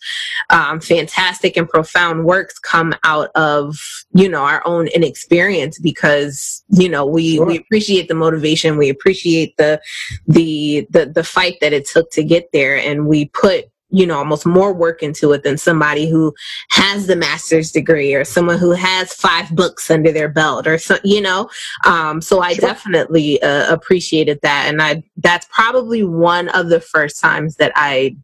um, 0.51 0.81
fantastic 0.81 1.57
and 1.57 1.69
profound 1.69 2.25
works 2.25 2.59
come 2.59 2.95
out 3.05 3.31
of 3.35 3.77
you 4.13 4.29
know 4.29 4.43
our 4.43 4.63
own 4.67 4.89
inexperience 4.89 5.79
because 5.79 6.63
you 6.69 6.89
know 6.89 7.05
we 7.05 7.37
sure. 7.37 7.47
we 7.47 7.59
appreciate 7.59 8.09
the 8.09 8.15
motivation, 8.15 8.77
we 8.77 8.89
appreciate 8.89 9.57
the 9.57 9.81
the 10.27 10.87
the 10.91 11.07
the 11.07 11.25
fight 11.25 11.57
that 11.61 11.73
it 11.73 11.87
took 11.87 12.11
to 12.13 12.23
get 12.23 12.51
there, 12.53 12.77
and 12.77 13.07
we 13.07 13.27
put 13.27 13.67
you 13.91 14.07
know 14.07 14.19
almost 14.19 14.47
more 14.47 14.73
work 14.73 15.03
into 15.03 15.33
it 15.33 15.43
than 15.43 15.57
somebody 15.57 16.09
who 16.09 16.35
has 16.71 17.07
the 17.07 17.17
master's 17.17 17.73
degree 17.73 18.15
or 18.15 18.25
someone 18.25 18.59
who 18.59 18.73
has 18.73 19.13
five 19.13 19.51
books 19.51 19.91
under 19.91 20.13
their 20.13 20.29
belt 20.29 20.67
or 20.67 20.79
so 20.79 20.97
you 21.05 21.21
know 21.21 21.49
um, 21.85 22.21
so 22.21 22.41
i 22.41 22.53
sure. 22.53 22.69
definitely 22.69 23.41
uh, 23.43 23.73
appreciated 23.73 24.39
that 24.43 24.67
and 24.69 24.81
i 24.81 25.03
that's 25.19 25.47
probably 25.51 26.03
one 26.03 26.49
of 26.51 26.69
the 26.69 26.81
first 26.81 27.21
times 27.21 27.57
that 27.57 27.73
i 27.75 28.15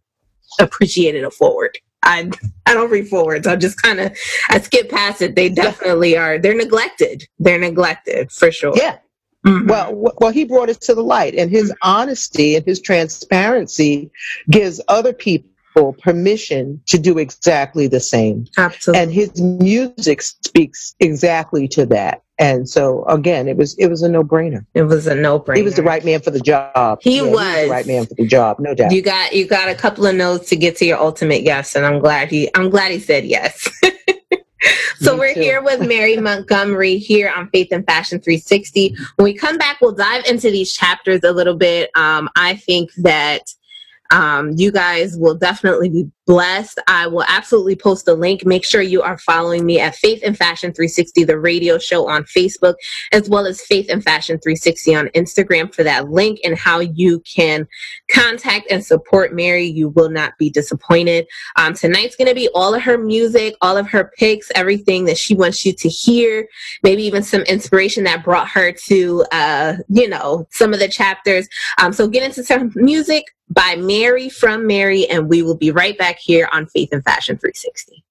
appreciated 0.60 1.24
a 1.24 1.30
foreword 1.30 1.76
I 2.02 2.30
I 2.66 2.74
don't 2.74 2.90
read 2.90 3.08
forewords. 3.08 3.46
I 3.46 3.56
just 3.56 3.82
kind 3.82 3.98
of 3.98 4.16
I 4.48 4.60
skip 4.60 4.90
past 4.90 5.22
it. 5.22 5.34
They 5.34 5.48
definitely 5.48 6.16
are. 6.16 6.38
They're 6.38 6.54
neglected. 6.54 7.24
They're 7.40 7.58
neglected 7.58 8.30
for 8.30 8.52
sure. 8.52 8.74
Yeah. 8.76 8.98
Mm-hmm. 9.46 9.68
Well, 9.68 10.14
well, 10.18 10.32
he 10.32 10.44
brought 10.44 10.70
it 10.70 10.80
to 10.82 10.94
the 10.94 11.04
light, 11.04 11.34
and 11.36 11.50
his 11.50 11.70
mm-hmm. 11.70 11.88
honesty 11.90 12.56
and 12.56 12.64
his 12.64 12.80
transparency 12.80 14.10
gives 14.50 14.80
other 14.88 15.12
people 15.12 15.50
people 15.76 15.92
permission 15.94 16.80
to 16.86 16.98
do 16.98 17.18
exactly 17.18 17.86
the 17.86 18.00
same. 18.00 18.46
Absolutely. 18.56 19.02
And 19.02 19.12
his 19.12 19.40
music 19.40 20.22
speaks 20.22 20.94
exactly 21.00 21.68
to 21.68 21.86
that. 21.86 22.22
And 22.38 22.68
so 22.68 23.04
again, 23.06 23.48
it 23.48 23.56
was 23.56 23.74
it 23.78 23.86
was 23.86 24.02
a 24.02 24.08
no 24.08 24.22
brainer. 24.22 24.64
It 24.74 24.82
was 24.82 25.06
a 25.06 25.14
no 25.14 25.40
brainer. 25.40 25.56
He 25.56 25.62
was 25.62 25.76
the 25.76 25.82
right 25.82 26.04
man 26.04 26.20
for 26.20 26.30
the 26.30 26.40
job. 26.40 26.98
He, 27.00 27.16
yeah, 27.16 27.22
was. 27.22 27.30
he 27.30 27.32
was 27.32 27.64
the 27.64 27.70
right 27.70 27.86
man 27.86 28.06
for 28.06 28.14
the 28.14 28.26
job, 28.26 28.58
no 28.58 28.74
doubt. 28.74 28.92
You 28.92 29.00
got 29.00 29.32
you 29.32 29.46
got 29.46 29.68
a 29.68 29.74
couple 29.74 30.06
of 30.06 30.14
notes 30.14 30.50
to 30.50 30.56
get 30.56 30.76
to 30.76 30.84
your 30.84 30.98
ultimate 30.98 31.42
yes, 31.42 31.74
and 31.74 31.86
I'm 31.86 31.98
glad 31.98 32.30
he 32.30 32.50
I'm 32.54 32.68
glad 32.68 32.92
he 32.92 32.98
said 32.98 33.24
yes. 33.24 33.70
so 34.98 35.14
Me 35.14 35.18
we're 35.18 35.34
too. 35.34 35.40
here 35.40 35.62
with 35.62 35.86
Mary 35.86 36.16
Montgomery 36.18 36.98
here 36.98 37.32
on 37.34 37.48
Faith 37.48 37.68
and 37.70 37.86
Fashion 37.86 38.20
360. 38.20 38.94
When 39.16 39.24
we 39.24 39.32
come 39.32 39.56
back, 39.56 39.80
we'll 39.80 39.92
dive 39.92 40.26
into 40.26 40.50
these 40.50 40.74
chapters 40.74 41.20
a 41.24 41.32
little 41.32 41.56
bit. 41.56 41.90
Um, 41.94 42.28
I 42.36 42.56
think 42.56 42.92
that 42.98 43.54
um, 44.10 44.52
you 44.56 44.70
guys 44.70 45.16
will 45.16 45.34
definitely 45.34 45.88
be 45.88 46.10
blessed. 46.26 46.80
I 46.88 47.06
will 47.06 47.24
absolutely 47.28 47.76
post 47.76 48.04
the 48.04 48.14
link. 48.14 48.44
Make 48.44 48.64
sure 48.64 48.82
you 48.82 49.00
are 49.02 49.16
following 49.18 49.64
me 49.64 49.80
at 49.80 49.94
Faith 49.94 50.20
and 50.24 50.36
Fashion 50.36 50.72
360, 50.72 51.24
the 51.24 51.38
radio 51.38 51.78
show 51.78 52.08
on 52.08 52.24
Facebook, 52.24 52.74
as 53.12 53.28
well 53.28 53.46
as 53.46 53.62
Faith 53.62 53.86
and 53.88 54.02
Fashion 54.02 54.38
360 54.38 54.94
on 54.94 55.08
Instagram 55.08 55.72
for 55.72 55.84
that 55.84 56.10
link 56.10 56.40
and 56.44 56.58
how 56.58 56.80
you 56.80 57.20
can 57.20 57.66
contact 58.10 58.70
and 58.70 58.84
support 58.84 59.34
Mary. 59.34 59.64
You 59.64 59.90
will 59.90 60.10
not 60.10 60.36
be 60.38 60.50
disappointed. 60.50 61.26
Um, 61.56 61.74
tonight's 61.74 62.16
going 62.16 62.28
to 62.28 62.34
be 62.34 62.48
all 62.54 62.74
of 62.74 62.82
her 62.82 62.98
music, 62.98 63.54
all 63.60 63.76
of 63.76 63.88
her 63.88 64.10
picks, 64.18 64.50
everything 64.54 65.04
that 65.04 65.18
she 65.18 65.34
wants 65.34 65.64
you 65.64 65.72
to 65.74 65.88
hear, 65.88 66.48
maybe 66.82 67.04
even 67.04 67.22
some 67.22 67.42
inspiration 67.42 68.04
that 68.04 68.24
brought 68.24 68.48
her 68.48 68.72
to, 68.86 69.24
uh, 69.32 69.74
you 69.88 70.08
know, 70.08 70.46
some 70.50 70.72
of 70.72 70.80
the 70.80 70.88
chapters. 70.88 71.48
Um, 71.78 71.92
so 71.92 72.08
get 72.08 72.24
into 72.24 72.42
some 72.42 72.72
music 72.74 73.24
by 73.48 73.76
Mary 73.76 74.28
from 74.28 74.66
Mary, 74.66 75.08
and 75.08 75.28
we 75.28 75.42
will 75.42 75.56
be 75.56 75.70
right 75.70 75.96
back 75.96 76.15
here 76.18 76.48
on 76.52 76.66
Faith 76.66 76.90
and 76.92 77.04
Fashion 77.04 77.36
360. 77.36 78.04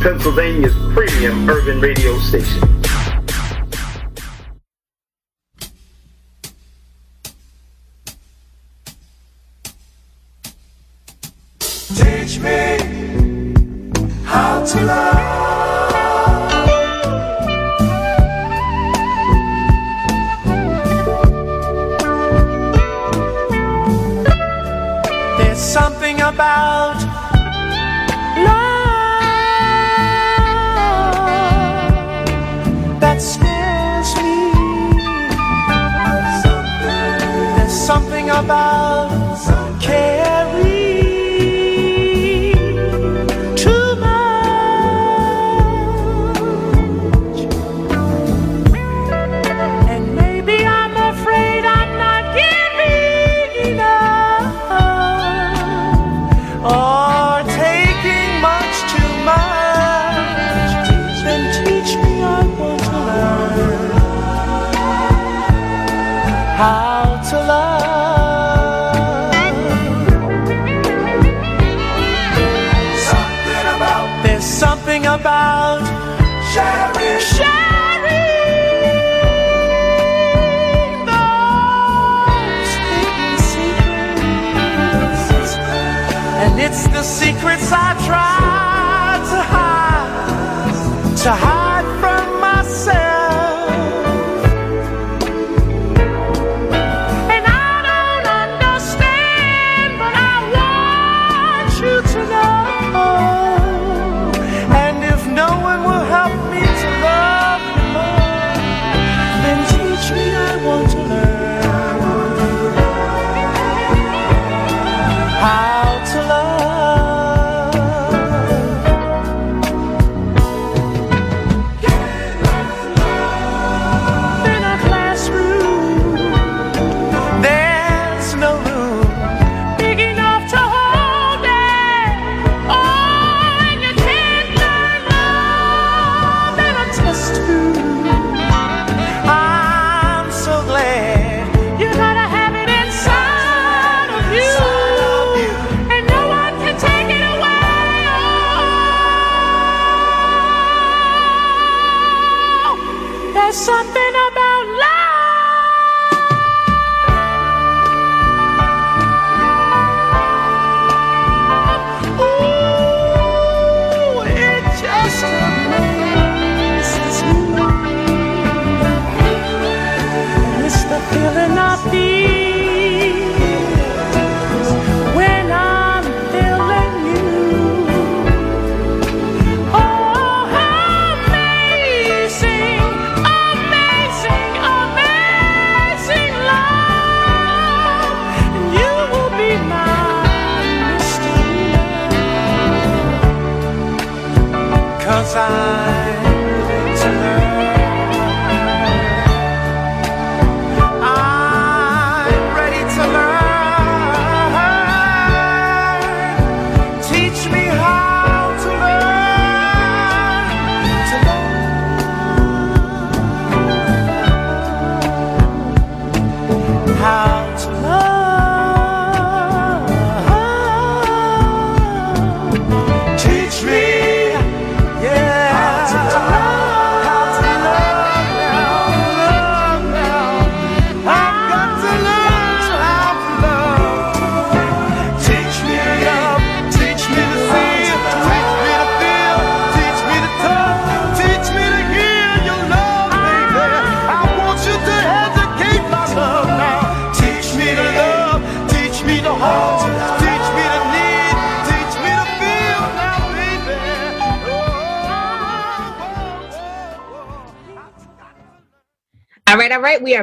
Pennsylvania's 0.00 0.74
premium 0.94 1.48
urban 1.50 1.80
radio 1.80 2.16
station. 2.18 2.67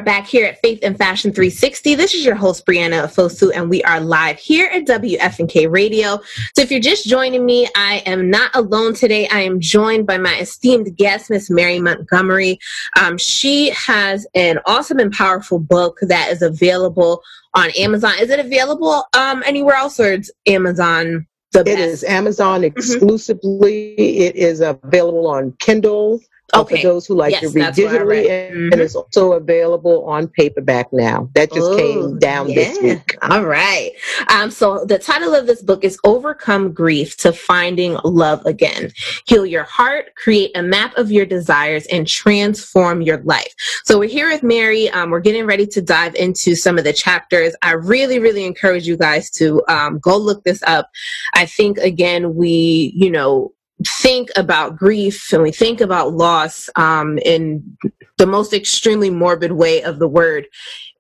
Back 0.06 0.28
here 0.28 0.46
at 0.46 0.62
Faith 0.62 0.80
and 0.84 0.96
Fashion 0.96 1.34
360. 1.34 1.96
This 1.96 2.14
is 2.14 2.24
your 2.24 2.36
host, 2.36 2.64
Brianna 2.66 3.06
Fosu, 3.06 3.52
and 3.54 3.70
we 3.72 3.82
are 3.84 4.00
live 4.00 4.38
here 4.38 4.70
at 4.72 4.86
WFNK 4.86 5.70
Radio. 5.70 6.22
So 6.56 6.62
if 6.62 6.70
you're 6.70 6.80
just 6.80 7.08
joining 7.08 7.44
me, 7.44 7.68
I 7.76 8.04
am 8.06 8.30
not 8.30 8.56
alone 8.56 8.94
today. 8.94 9.28
I 9.30 9.42
am 9.42 9.60
joined 9.60 10.06
by 10.06 10.20
my 10.20 10.38
esteemed 10.38 10.96
guest, 10.96 11.32
Miss 11.32 11.50
Mary 11.50 11.80
Montgomery. 11.80 12.60
Um, 13.02 13.18
she 13.18 13.72
has 13.72 14.28
an 14.36 14.60
awesome 14.68 15.00
and 15.00 15.12
powerful 15.12 15.58
book 15.58 15.98
that 16.04 16.30
is 16.30 16.44
available 16.44 17.24
on 17.56 17.72
Amazon. 17.72 18.14
Is 18.20 18.30
it 18.30 18.40
available 18.40 19.06
um, 19.14 19.42
anywhere 19.44 19.76
else 19.76 20.00
or 20.00 20.14
it's 20.14 20.32
Amazon? 20.46 21.26
It 21.56 21.68
is 21.68 22.04
Amazon 22.04 22.62
mm-hmm. 22.62 22.78
exclusively. 22.78 23.96
Mm-hmm. 23.98 24.22
It 24.22 24.36
is 24.36 24.62
available 24.62 25.28
on 25.28 25.54
Kindle 25.60 26.20
okay. 26.54 26.78
for 26.78 26.84
those 26.84 27.06
who 27.06 27.16
like 27.16 27.32
yes, 27.32 27.42
to 27.42 27.50
read 27.50 27.74
digitally, 27.74 28.30
and, 28.30 28.72
mm-hmm. 28.72 28.82
it's 28.82 28.96
also 28.96 29.34
available 29.34 30.06
on 30.06 30.28
paperback 30.28 30.92
now. 30.94 31.30
That 31.34 31.52
just 31.52 31.78
came 31.78 32.20
down 32.20 32.50
yeah. 32.50 32.56
this 32.56 32.82
week. 32.82 33.18
All 33.24 33.46
right. 33.46 33.92
Um, 34.30 34.52
so 34.52 34.86
the 34.86 35.00
title 35.00 35.34
of 35.34 35.48
this 35.48 35.62
book 35.62 35.84
is 35.84 36.00
"Overcome 36.04 36.74
Grief 36.74 37.18
to 37.18 37.34
Finding 37.34 37.98
Love 38.04 38.46
Again: 38.46 38.92
Heal 39.26 39.46
Your 39.46 39.64
Heart, 39.64 40.16
Create 40.16 40.52
a 40.56 40.62
Map 40.62 40.96
of 40.98 41.12
Your 41.12 41.26
Desires, 41.26 41.86
and 41.88 42.08
Transform 42.08 43.02
Your 43.02 43.22
Life." 43.24 43.54
So 43.84 44.00
we're 44.00 44.10
here 44.10 44.30
with 44.30 44.44
Mary. 44.44 44.90
Um, 44.90 45.10
we're 45.10 45.20
getting 45.20 45.46
ready 45.46 45.66
to 45.68 45.82
dive 45.82 46.16
into 46.16 46.56
some 46.56 46.78
of 46.78 46.84
the 46.84 46.94
chapters. 46.94 47.56
I 47.62 47.72
really, 47.72 48.20
really 48.20 48.46
encourage 48.46 48.88
you 48.88 48.98
guys 48.98 49.30
to 49.32 49.64
um, 49.68 50.00
go 50.00 50.18
look 50.18 50.44
this 50.44 50.62
up. 50.64 50.90
I 51.34 51.46
think 51.46 51.78
again, 51.78 52.36
we, 52.36 52.94
you 52.96 53.10
know, 53.10 53.55
think 53.86 54.30
about 54.36 54.78
grief 54.78 55.34
and 55.34 55.44
we 55.44 55.52
think 55.52 55.82
about 55.82 56.14
loss 56.14 56.70
um, 56.76 57.18
in 57.20 57.78
the 58.18 58.26
most 58.26 58.54
extremely 58.54 59.10
morbid 59.10 59.52
way 59.52 59.84
of 59.84 60.00
the 60.00 60.08
word 60.08 60.48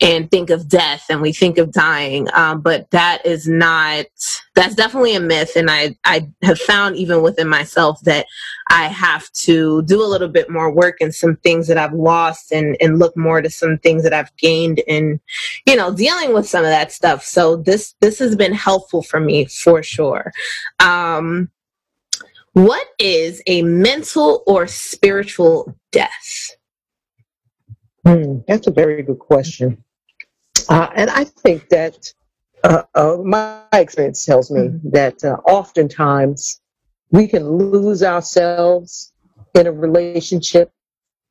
and 0.01 0.29
think 0.29 0.49
of 0.49 0.67
death 0.67 1.05
and 1.09 1.21
we 1.21 1.31
think 1.31 1.57
of 1.57 1.71
dying 1.71 2.27
um, 2.33 2.59
but 2.59 2.89
that 2.91 3.25
is 3.25 3.47
not 3.47 4.05
that's 4.55 4.75
definitely 4.75 5.15
a 5.15 5.19
myth 5.21 5.55
and 5.55 5.71
I, 5.71 5.95
I 6.03 6.27
have 6.43 6.59
found 6.59 6.97
even 6.97 7.21
within 7.21 7.47
myself 7.47 8.01
that 8.01 8.25
i 8.67 8.87
have 8.87 9.31
to 9.31 9.81
do 9.83 10.03
a 10.03 10.05
little 10.05 10.27
bit 10.27 10.49
more 10.49 10.69
work 10.69 10.97
in 10.99 11.13
some 11.13 11.37
things 11.37 11.67
that 11.67 11.77
i've 11.77 11.93
lost 11.93 12.51
and, 12.51 12.75
and 12.81 12.99
look 12.99 13.15
more 13.15 13.41
to 13.41 13.49
some 13.49 13.77
things 13.77 14.03
that 14.03 14.11
i've 14.11 14.35
gained 14.35 14.79
in 14.79 15.21
you 15.65 15.77
know 15.77 15.93
dealing 15.93 16.33
with 16.33 16.47
some 16.47 16.63
of 16.63 16.69
that 16.69 16.91
stuff. 16.91 17.23
So 17.23 17.57
this 17.57 17.95
this 18.01 18.19
has 18.19 18.35
been 18.35 18.53
helpful 18.53 19.01
for 19.01 19.19
me 19.19 19.45
for 19.45 19.83
sure. 19.83 20.31
Um, 20.79 21.49
what 22.55 22.87
is 22.99 23.41
a 23.47 23.63
mental 23.63 24.41
or 24.47 24.65
spiritual 24.65 25.77
death? 25.91 26.55
Hmm, 28.05 28.37
that's 28.47 28.67
a 28.67 28.71
very 28.71 29.03
good 29.03 29.19
question. 29.19 29.83
Uh, 30.69 30.87
and 30.95 31.09
I 31.09 31.25
think 31.25 31.67
that 31.67 32.13
uh, 32.63 32.83
uh, 32.95 33.17
my 33.25 33.61
experience 33.73 34.23
tells 34.23 34.49
me 34.51 34.61
mm-hmm. 34.61 34.89
that 34.91 35.21
uh, 35.25 35.35
oftentimes 35.45 36.61
we 37.11 37.27
can 37.27 37.45
lose 37.45 38.01
ourselves 38.01 39.11
in 39.53 39.67
a 39.67 39.71
relationship 39.73 40.71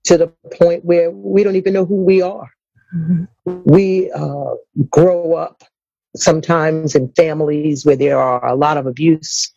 to 0.04 0.18
the 0.18 0.26
point 0.58 0.84
where 0.84 1.10
we 1.10 1.42
don't 1.42 1.56
even 1.56 1.72
know 1.72 1.86
who 1.86 2.04
we 2.04 2.20
are. 2.20 2.50
Mm-hmm. 2.94 3.62
We 3.64 4.12
uh, 4.12 4.56
grow 4.90 5.36
up 5.36 5.64
sometimes 6.16 6.94
in 6.94 7.10
families 7.14 7.86
where 7.86 7.96
there 7.96 8.18
are 8.18 8.46
a 8.46 8.54
lot 8.54 8.76
of 8.76 8.86
abuse 8.86 9.53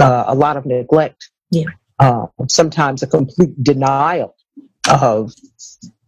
uh, 0.00 0.24
a 0.26 0.34
lot 0.34 0.56
of 0.56 0.66
neglect, 0.66 1.30
yeah. 1.50 1.64
uh, 1.98 2.26
sometimes 2.48 3.02
a 3.02 3.06
complete 3.06 3.62
denial 3.62 4.34
of 4.88 5.32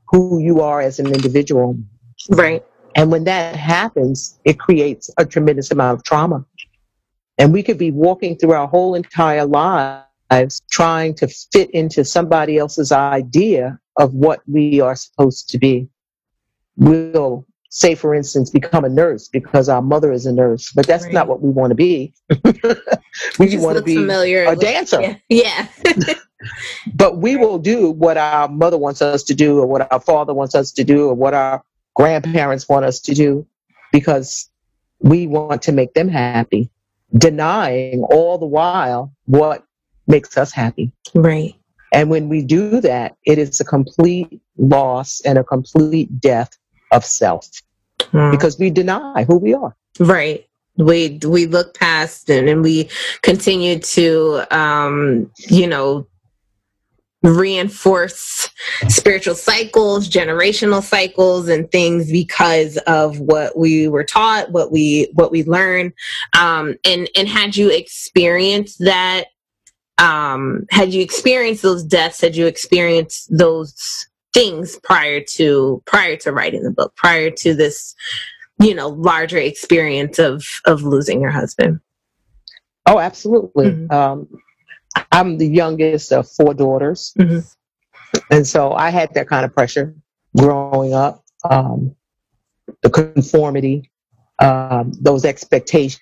who 0.08 0.40
you 0.40 0.60
are 0.60 0.80
as 0.80 0.98
an 0.98 1.06
individual. 1.06 1.76
Right. 2.28 2.64
And 2.94 3.10
when 3.10 3.24
that 3.24 3.56
happens, 3.56 4.38
it 4.44 4.58
creates 4.58 5.10
a 5.18 5.24
tremendous 5.24 5.70
amount 5.70 5.98
of 5.98 6.04
trauma. 6.04 6.44
And 7.38 7.52
we 7.52 7.62
could 7.62 7.78
be 7.78 7.90
walking 7.90 8.36
through 8.36 8.52
our 8.52 8.68
whole 8.68 8.94
entire 8.94 9.46
lives 9.46 10.60
trying 10.70 11.14
to 11.14 11.28
fit 11.28 11.70
into 11.70 12.04
somebody 12.04 12.58
else's 12.58 12.92
idea 12.92 13.78
of 13.96 14.14
what 14.14 14.40
we 14.46 14.80
are 14.80 14.96
supposed 14.96 15.48
to 15.50 15.58
be. 15.58 15.88
We'll 16.76 17.46
say, 17.74 17.94
for 17.94 18.14
instance, 18.14 18.50
become 18.50 18.84
a 18.84 18.88
nurse 18.90 19.28
because 19.28 19.66
our 19.70 19.80
mother 19.80 20.12
is 20.12 20.26
a 20.26 20.32
nurse, 20.32 20.70
but 20.72 20.86
that's 20.86 21.04
Right. 21.04 21.14
not 21.14 21.26
what 21.26 21.40
we 21.40 21.48
want 21.48 21.70
to 21.70 21.74
be. 21.74 22.12
we 23.38 23.48
Just 23.48 23.64
want 23.64 23.78
to 23.78 23.82
be 23.82 23.94
familiar. 23.96 24.44
a 24.44 24.54
dancer. 24.54 25.00
Yeah. 25.00 25.16
yeah. 25.28 26.14
But 26.94 27.18
we 27.18 27.36
will 27.36 27.58
do 27.58 27.90
what 27.92 28.16
our 28.16 28.48
mother 28.48 28.76
wants 28.76 29.00
us 29.00 29.22
to 29.24 29.34
do, 29.34 29.60
or 29.60 29.66
what 29.66 29.90
our 29.92 30.00
father 30.00 30.34
wants 30.34 30.54
us 30.56 30.72
to 30.72 30.82
do, 30.84 31.08
or 31.08 31.14
what 31.14 31.34
our 31.34 31.62
grandparents 31.94 32.68
want 32.68 32.84
us 32.84 32.98
to 33.02 33.14
do, 33.14 33.46
because 33.92 34.50
we 34.98 35.28
want 35.28 35.62
to 35.62 35.72
make 35.72 35.94
them 35.94 36.08
happy, 36.08 36.68
denying 37.16 38.02
all 38.10 38.38
the 38.38 38.46
while 38.46 39.12
what 39.26 39.64
makes 40.08 40.36
us 40.36 40.52
happy. 40.52 40.92
right. 41.14 41.54
And 41.94 42.10
when 42.10 42.28
we 42.28 42.42
do 42.42 42.80
that, 42.80 43.16
it 43.26 43.38
is 43.38 43.60
a 43.60 43.64
complete 43.64 44.40
loss 44.56 45.20
and 45.24 45.38
a 45.38 45.44
complete 45.44 46.20
death 46.20 46.50
of 46.92 47.04
self 47.04 47.48
Mm. 48.12 48.30
because 48.30 48.58
we 48.58 48.68
deny 48.70 49.24
who 49.24 49.38
we 49.38 49.54
are. 49.54 49.74
Right. 49.98 50.46
We 50.76 51.18
we 51.24 51.46
look 51.46 51.74
past 51.78 52.28
and, 52.30 52.48
and 52.48 52.62
we 52.62 52.88
continue 53.22 53.78
to 53.78 54.44
um, 54.50 55.30
you 55.48 55.66
know 55.66 56.06
reinforce 57.22 58.50
spiritual 58.88 59.34
cycles, 59.36 60.08
generational 60.08 60.82
cycles 60.82 61.48
and 61.48 61.70
things 61.70 62.10
because 62.10 62.76
of 62.78 63.20
what 63.20 63.56
we 63.56 63.86
were 63.88 64.04
taught, 64.04 64.50
what 64.50 64.72
we 64.72 65.10
what 65.14 65.30
we 65.30 65.44
learned. 65.44 65.92
Um 66.36 66.74
and 66.84 67.08
and 67.16 67.28
had 67.28 67.56
you 67.56 67.70
experienced 67.70 68.78
that 68.80 69.26
um 69.98 70.66
had 70.70 70.92
you 70.92 71.02
experienced 71.02 71.62
those 71.62 71.84
deaths, 71.84 72.20
had 72.20 72.34
you 72.34 72.46
experienced 72.46 73.28
those 73.30 74.08
things 74.32 74.78
prior 74.82 75.20
to 75.20 75.82
prior 75.86 76.16
to 76.16 76.32
writing 76.32 76.62
the 76.62 76.70
book, 76.70 76.94
prior 76.96 77.30
to 77.30 77.54
this 77.54 77.94
you 78.60 78.74
know 78.74 78.88
larger 78.88 79.38
experience 79.38 80.18
of 80.18 80.44
of 80.66 80.82
losing 80.82 81.20
your 81.20 81.30
husband 81.30 81.80
Oh, 82.86 82.98
absolutely. 82.98 83.66
Mhm. 83.70 83.92
Um, 83.92 84.28
I'm 85.12 85.38
the 85.38 85.46
youngest 85.46 86.12
of 86.12 86.28
four 86.28 86.52
daughters. 86.52 87.14
Mhm. 87.16 87.44
And 88.30 88.46
so 88.46 88.72
I 88.72 88.90
had 88.90 89.14
that 89.14 89.28
kind 89.28 89.44
of 89.44 89.54
pressure 89.54 89.94
growing 90.36 90.92
up. 90.92 91.22
Um, 91.48 91.94
the 92.82 92.90
conformity, 92.90 93.90
um, 94.40 94.92
those 95.00 95.24
expectations 95.24 96.00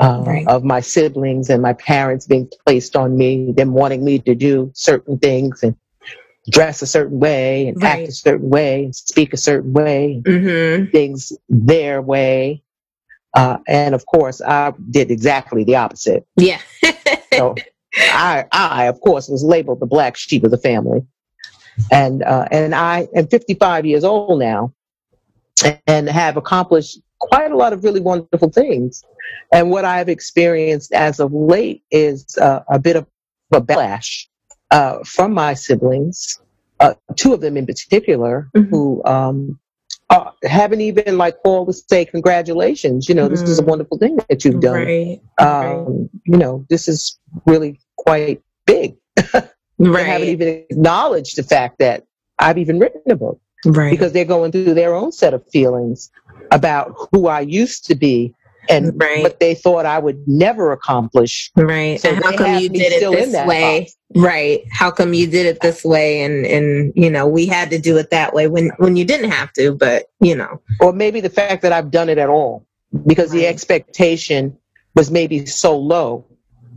uh, 0.00 0.22
Right. 0.26 0.46
of 0.46 0.62
my 0.62 0.80
siblings 0.80 1.50
and 1.50 1.62
my 1.62 1.72
parents 1.72 2.26
being 2.26 2.48
placed 2.66 2.94
on 2.96 3.16
me, 3.16 3.52
them 3.52 3.72
wanting 3.72 4.04
me 4.04 4.18
to 4.20 4.34
do 4.34 4.70
certain 4.74 5.18
things 5.18 5.62
and 5.62 5.74
dress 6.50 6.82
a 6.82 6.86
certain 6.86 7.18
way 7.18 7.68
and 7.68 7.82
Right. 7.82 8.00
act 8.00 8.08
a 8.08 8.12
certain 8.12 8.48
way 8.48 8.84
and 8.84 8.94
speak 8.94 9.32
a 9.32 9.36
certain 9.36 9.72
way, 9.72 10.22
mm-hmm. 10.24 10.90
things 10.90 11.32
their 11.48 12.00
way. 12.02 12.62
Uh, 13.34 13.58
and 13.68 13.94
of 13.94 14.06
course, 14.06 14.40
I 14.40 14.72
did 14.90 15.10
exactly 15.10 15.64
the 15.64 15.76
opposite. 15.76 16.26
yeah 16.36 16.60
So 17.32 17.54
I, 17.96 18.44
I, 18.52 18.84
of 18.86 19.00
course, 19.00 19.28
was 19.28 19.44
labeled 19.44 19.80
the 19.80 19.86
black 19.86 20.16
sheep 20.16 20.44
of 20.44 20.50
the 20.50 20.58
family. 20.58 21.00
And, 21.92 22.22
uh, 22.22 22.46
and 22.50 22.74
I 22.74 23.06
am 23.14 23.28
55 23.28 23.86
years 23.86 24.02
old 24.04 24.40
now 24.40 24.72
and 25.86 26.08
have 26.08 26.36
accomplished 26.36 26.98
quite 27.20 27.50
a 27.50 27.56
lot 27.56 27.72
of 27.72 27.84
really 27.84 28.00
wonderful 28.00 28.50
things. 28.50 29.04
And 29.52 29.70
what 29.70 29.84
I've 29.84 30.08
experienced 30.08 30.92
as 30.92 31.20
of 31.20 31.32
late 31.32 31.82
is 31.90 32.36
uh, 32.38 32.60
a 32.68 32.78
bit 32.78 32.96
of 32.96 33.06
a 33.52 33.60
backlash 33.60 34.26
uh, 34.70 34.98
from 35.04 35.32
my 35.32 35.54
siblings, 35.54 36.40
uh, 36.80 36.94
two 37.16 37.32
of 37.32 37.40
them 37.40 37.56
in 37.56 37.66
particular, 37.66 38.48
Mhm. 38.56 38.70
who 38.70 39.02
um, 39.04 39.58
uh, 40.10 40.30
haven't 40.44 40.80
even 40.80 41.18
like 41.18 41.42
called 41.42 41.68
to 41.68 41.72
say 41.74 42.04
congratulations. 42.04 43.08
You 43.08 43.14
know, 43.14 43.28
this 43.28 43.42
is 43.42 43.58
a 43.58 43.62
Mm. 43.62 43.66
wonderful 43.68 43.98
thing 43.98 44.18
that 44.28 44.44
you've 44.44 44.60
done 44.60 44.74
right 44.74 45.20
right 45.40 45.76
um, 45.86 46.08
you 46.24 46.36
know, 46.36 46.64
this 46.68 46.88
is 46.88 47.18
really 47.46 47.78
quite 47.96 48.42
big. 48.66 48.96
They 49.80 50.02
haven't 50.04 50.28
even 50.30 50.48
acknowledged 50.48 51.36
the 51.36 51.44
fact 51.44 51.78
that 51.78 52.04
I've 52.40 52.58
even 52.58 52.80
written 52.80 53.02
a 53.10 53.14
book 53.16 53.38
right 53.64 53.90
because 53.90 54.12
they're 54.12 54.24
going 54.24 54.50
through 54.50 54.74
their 54.74 54.92
own 54.94 55.12
set 55.12 55.34
of 55.34 55.46
feelings 55.52 56.10
about 56.50 56.94
who 57.12 57.28
I 57.28 57.40
used 57.40 57.84
to 57.86 57.94
be 57.94 58.34
and 58.68 58.92
Right. 59.00 59.22
what 59.22 59.40
they 59.40 59.54
thought 59.54 59.86
I 59.86 59.98
would 59.98 60.26
never 60.26 60.72
accomplish. 60.72 61.50
right 61.56 62.00
So 62.00 62.10
and 62.10 62.24
how 62.24 62.36
come 62.36 62.54
you 62.60 62.68
did 62.68 62.92
it 62.92 63.10
this 63.10 63.46
way 63.46 63.80
box. 63.80 63.96
right 64.14 64.62
how 64.70 64.90
come 64.90 65.14
you 65.14 65.26
did 65.26 65.46
it 65.46 65.60
this 65.60 65.84
way 65.84 66.22
and 66.22 66.46
and 66.46 66.92
you 66.96 67.10
know 67.10 67.26
we 67.26 67.46
had 67.46 67.70
to 67.70 67.78
do 67.78 67.96
it 67.96 68.10
that 68.10 68.34
way 68.34 68.46
when 68.48 68.70
when 68.78 68.96
you 68.96 69.04
didn't 69.04 69.30
have 69.30 69.52
to 69.54 69.72
but 69.74 70.06
you 70.20 70.34
know 70.34 70.60
Or 70.80 70.92
maybe 70.92 71.20
the 71.20 71.30
fact 71.30 71.62
that 71.62 71.72
I've 71.72 71.90
done 71.90 72.08
it 72.08 72.18
at 72.18 72.28
all 72.28 72.66
because 73.06 73.30
the 73.30 73.46
expectation 73.46 74.56
was 74.94 75.10
maybe 75.10 75.46
so 75.46 75.76
low 75.76 76.24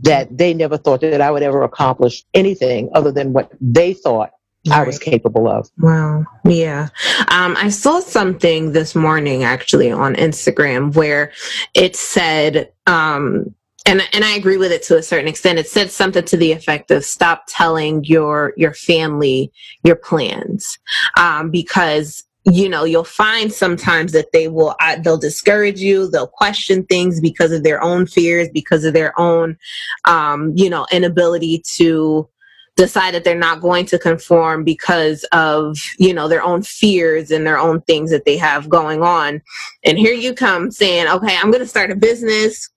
that 0.02 0.36
they 0.36 0.52
never 0.52 0.76
thought 0.76 1.00
that 1.00 1.20
I 1.20 1.30
would 1.30 1.42
ever 1.42 1.62
accomplish 1.62 2.24
anything 2.34 2.90
other 2.94 3.12
than 3.12 3.32
what 3.32 3.50
they 3.60 3.94
thought 3.94 4.30
I 4.70 4.84
was 4.84 4.98
capable 4.98 5.48
of. 5.48 5.68
Wow. 5.78 6.24
Yeah. 6.44 6.88
Um, 7.28 7.56
I 7.56 7.68
saw 7.68 8.00
something 8.00 8.72
this 8.72 8.94
morning 8.94 9.42
actually 9.42 9.90
on 9.90 10.14
Instagram 10.14 10.94
where 10.94 11.32
it 11.74 11.96
said, 11.96 12.72
um, 12.86 13.54
and 13.84 14.02
and 14.12 14.24
I 14.24 14.36
agree 14.36 14.58
with 14.58 14.70
it 14.70 14.82
to 14.84 14.96
a 14.96 15.02
certain 15.02 15.26
extent. 15.26 15.58
It 15.58 15.66
said 15.66 15.90
something 15.90 16.24
to 16.24 16.36
the 16.36 16.52
effect 16.52 16.92
of 16.92 17.04
stop 17.04 17.44
telling 17.48 18.04
your 18.04 18.54
your 18.56 18.74
family 18.74 19.50
your 19.82 19.96
plans, 19.96 20.78
um, 21.16 21.50
because 21.50 22.22
you 22.44 22.68
know 22.68 22.84
you'll 22.84 23.02
find 23.02 23.52
sometimes 23.52 24.12
that 24.12 24.30
they 24.32 24.46
will 24.46 24.76
uh, 24.80 24.96
they'll 25.00 25.18
discourage 25.18 25.80
you, 25.80 26.08
they'll 26.08 26.28
question 26.28 26.84
things 26.84 27.20
because 27.20 27.50
of 27.50 27.64
their 27.64 27.82
own 27.82 28.06
fears, 28.06 28.48
because 28.54 28.84
of 28.84 28.94
their 28.94 29.18
own, 29.18 29.58
um, 30.04 30.52
you 30.54 30.70
know, 30.70 30.86
inability 30.92 31.64
to 31.74 32.28
decide 32.76 33.14
that 33.14 33.24
they're 33.24 33.34
not 33.34 33.60
going 33.60 33.84
to 33.86 33.98
conform 33.98 34.64
because 34.64 35.24
of 35.32 35.76
you 35.98 36.14
know 36.14 36.28
their 36.28 36.42
own 36.42 36.62
fears 36.62 37.30
and 37.30 37.46
their 37.46 37.58
own 37.58 37.80
things 37.82 38.10
that 38.10 38.24
they 38.24 38.36
have 38.36 38.68
going 38.68 39.02
on. 39.02 39.42
And 39.84 39.98
here 39.98 40.14
you 40.14 40.34
come 40.34 40.70
saying 40.70 41.08
okay 41.08 41.36
i'm 41.36 41.50
going 41.50 41.62
to 41.62 41.68
start 41.68 41.90
a 41.90 41.96
business. 41.96 42.68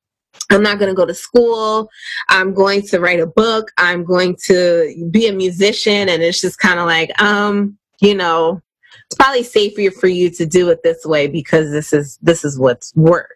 I'm 0.51 0.61
not 0.61 0.77
going 0.79 0.89
to 0.89 0.95
go 0.95 1.05
to 1.05 1.13
school. 1.13 1.89
I'm 2.29 2.53
going 2.53 2.83
to 2.83 2.99
write 2.99 3.19
a 3.19 3.25
book. 3.25 3.71
I'm 3.77 4.03
going 4.03 4.35
to 4.43 5.09
be 5.09 5.27
a 5.27 5.33
musician. 5.33 6.07
And 6.09 6.21
it's 6.21 6.41
just 6.41 6.59
kind 6.59 6.79
of 6.79 6.85
like 6.85 7.19
um 7.21 7.77
you 8.01 8.15
know 8.15 8.61
it's 9.07 9.15
probably 9.15 9.43
safer 9.43 9.91
for 9.91 10.07
you 10.07 10.29
to 10.31 10.45
do 10.45 10.69
it 10.69 10.83
this 10.83 11.05
way 11.05 11.27
because 11.27 11.71
this 11.71 11.93
is 11.93 12.17
this 12.21 12.43
is 12.43 12.59
what's 12.59 12.93
worked 12.95 13.33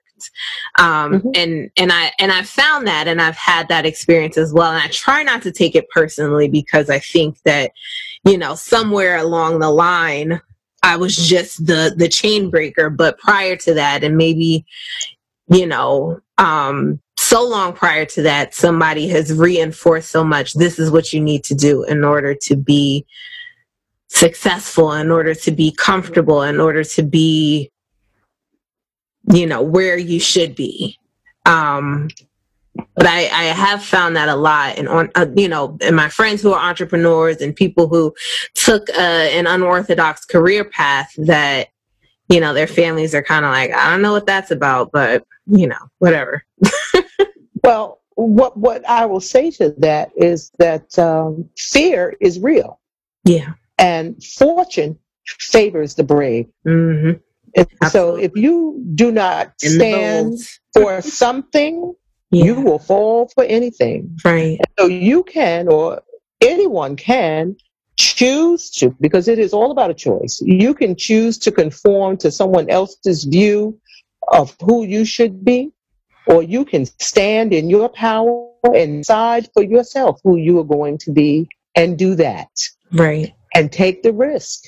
um 0.78 1.22
Mhm. 1.22 1.32
and 1.36 1.72
and 1.78 1.92
i 1.92 2.12
and 2.20 2.32
i 2.32 2.42
found 2.44 2.88
that 2.88 3.08
and 3.08 3.22
i've 3.22 3.36
had 3.38 3.68
that 3.70 3.86
experience 3.86 4.38
as 4.38 4.54
well. 4.54 4.72
And 4.72 4.82
i 4.84 4.88
try 4.88 5.24
not 5.24 5.42
to 5.44 5.52
take 5.52 5.76
it 5.76 5.90
personally 5.90 6.48
because 6.48 6.90
i 6.90 7.00
think 7.00 7.38
that 7.46 7.72
you 8.26 8.38
know 8.38 8.56
somewhere 8.56 9.18
along 9.18 9.60
the 9.60 9.70
line 9.72 10.42
i 10.84 10.96
was 10.98 11.16
just 11.16 11.66
the 11.66 11.94
the 11.98 12.08
chain 12.10 12.50
breaker. 12.50 12.90
But 12.90 13.18
prior 13.20 13.56
to 13.58 13.74
that 13.76 14.04
and 14.04 14.18
maybe 14.18 14.66
you 15.48 15.66
know 15.66 16.20
um 16.38 17.00
so 17.18 17.44
long 17.48 17.74
prior 17.74 18.06
to 18.06 18.22
that 18.22 18.54
somebody 18.56 19.08
has 19.10 19.34
reinforced 19.34 20.10
so 20.10 20.24
much 20.24 20.54
this 20.54 20.80
is 20.80 20.90
what 20.90 21.12
you 21.14 21.20
need 21.22 21.44
to 21.44 21.54
do 21.54 21.84
in 21.84 22.04
order 22.04 22.34
to 22.34 22.56
be 22.56 23.06
successful 24.08 24.94
in 24.94 25.12
order 25.12 25.36
to 25.36 25.52
be 25.52 25.72
comfortable 25.72 26.42
in 26.44 26.60
order 26.60 26.84
to 26.84 27.04
be 27.04 27.70
you 29.32 29.46
know 29.46 29.62
where 29.62 29.98
you 29.98 30.20
should 30.20 30.56
be. 30.56 30.98
Um 31.46 32.10
but 32.96 33.08
I, 33.08 33.24
I 33.24 33.44
have 33.46 33.84
found 33.84 34.16
that 34.16 34.30
a 34.30 34.36
lot 34.36 34.78
and 34.78 34.88
on 34.88 35.10
uh, 35.16 35.26
you 35.36 35.50
know 35.50 35.78
and 35.82 35.96
my 35.96 36.08
friends 36.10 36.42
who 36.42 36.54
are 36.54 36.70
entrepreneurs 36.70 37.42
and 37.42 37.56
people 37.56 37.88
who 37.88 38.14
took 38.54 38.90
uh, 38.90 38.94
an 39.32 39.48
unorthodox 39.48 40.24
career 40.26 40.64
path 40.64 41.12
that 41.18 41.70
you 42.30 42.40
know 42.40 42.54
their 42.54 42.68
families 42.68 43.14
are 43.14 43.24
kind 43.24 43.44
of 43.44 43.52
like 43.52 43.72
i 43.74 43.90
don't 43.90 44.02
know 44.02 44.14
what 44.14 44.26
that's 44.26 44.52
about 44.52 44.92
but 44.94 45.26
you 45.50 45.68
know 45.68 45.90
whatever. 46.00 46.46
Well, 47.64 48.02
what 48.16 48.58
what 48.58 48.88
I 48.88 49.06
will 49.06 49.20
say 49.20 49.52
to 49.52 49.74
that 49.80 50.12
is 50.16 50.52
that 50.60 50.98
um, 50.98 51.50
fear 51.58 52.16
is 52.20 52.40
real, 52.40 52.80
yeah. 53.26 53.54
And 53.78 54.24
fortune 54.24 54.98
favors 55.26 55.96
the 55.96 56.04
brave. 56.04 56.48
hmm 56.64 57.12
And 57.56 57.68
so, 57.90 58.16
if 58.16 58.32
you 58.36 58.84
do 58.96 59.12
not 59.12 59.54
in 59.62 59.72
stand 59.72 60.38
for 60.74 61.02
something, 61.02 61.94
yeah 62.32 62.46
you 62.46 62.62
will 62.62 62.80
fall 62.80 63.30
for 63.34 63.44
anything. 63.44 64.18
right 64.24 64.60
So 64.78 64.86
you 64.86 65.24
can, 65.24 65.68
or 65.68 66.02
anyone 66.42 66.96
can, 66.96 67.56
choose 67.98 68.70
to, 68.72 68.96
because 69.02 69.28
it 69.28 69.40
is 69.40 69.54
all 69.54 69.72
about 69.72 69.90
a 69.90 69.94
choice. 69.94 70.42
You 70.42 70.74
can 70.74 70.96
choose 70.96 71.38
to 71.40 71.52
conform 71.52 72.18
to 72.18 72.32
someone 72.32 72.70
else's 72.70 73.24
view 73.24 73.80
of 74.32 74.56
who 74.62 74.86
you 74.86 75.06
should 75.06 75.44
be, 75.44 75.72
or 76.28 76.44
you 76.44 76.66
can 76.66 76.86
stand 76.86 77.54
in 77.54 77.70
your 77.70 77.90
power 77.90 78.48
and 78.76 79.00
decide 79.00 79.50
for 79.54 79.64
yourself 79.64 80.20
who 80.24 80.38
you 80.38 80.60
are 80.60 80.64
going 80.64 80.98
to 81.00 81.12
be 81.12 81.50
and 81.76 81.98
do 81.98 82.16
that. 82.16 82.50
Right. 82.92 83.34
And 83.56 83.72
take 83.72 84.04
the 84.04 84.14
risk 84.14 84.66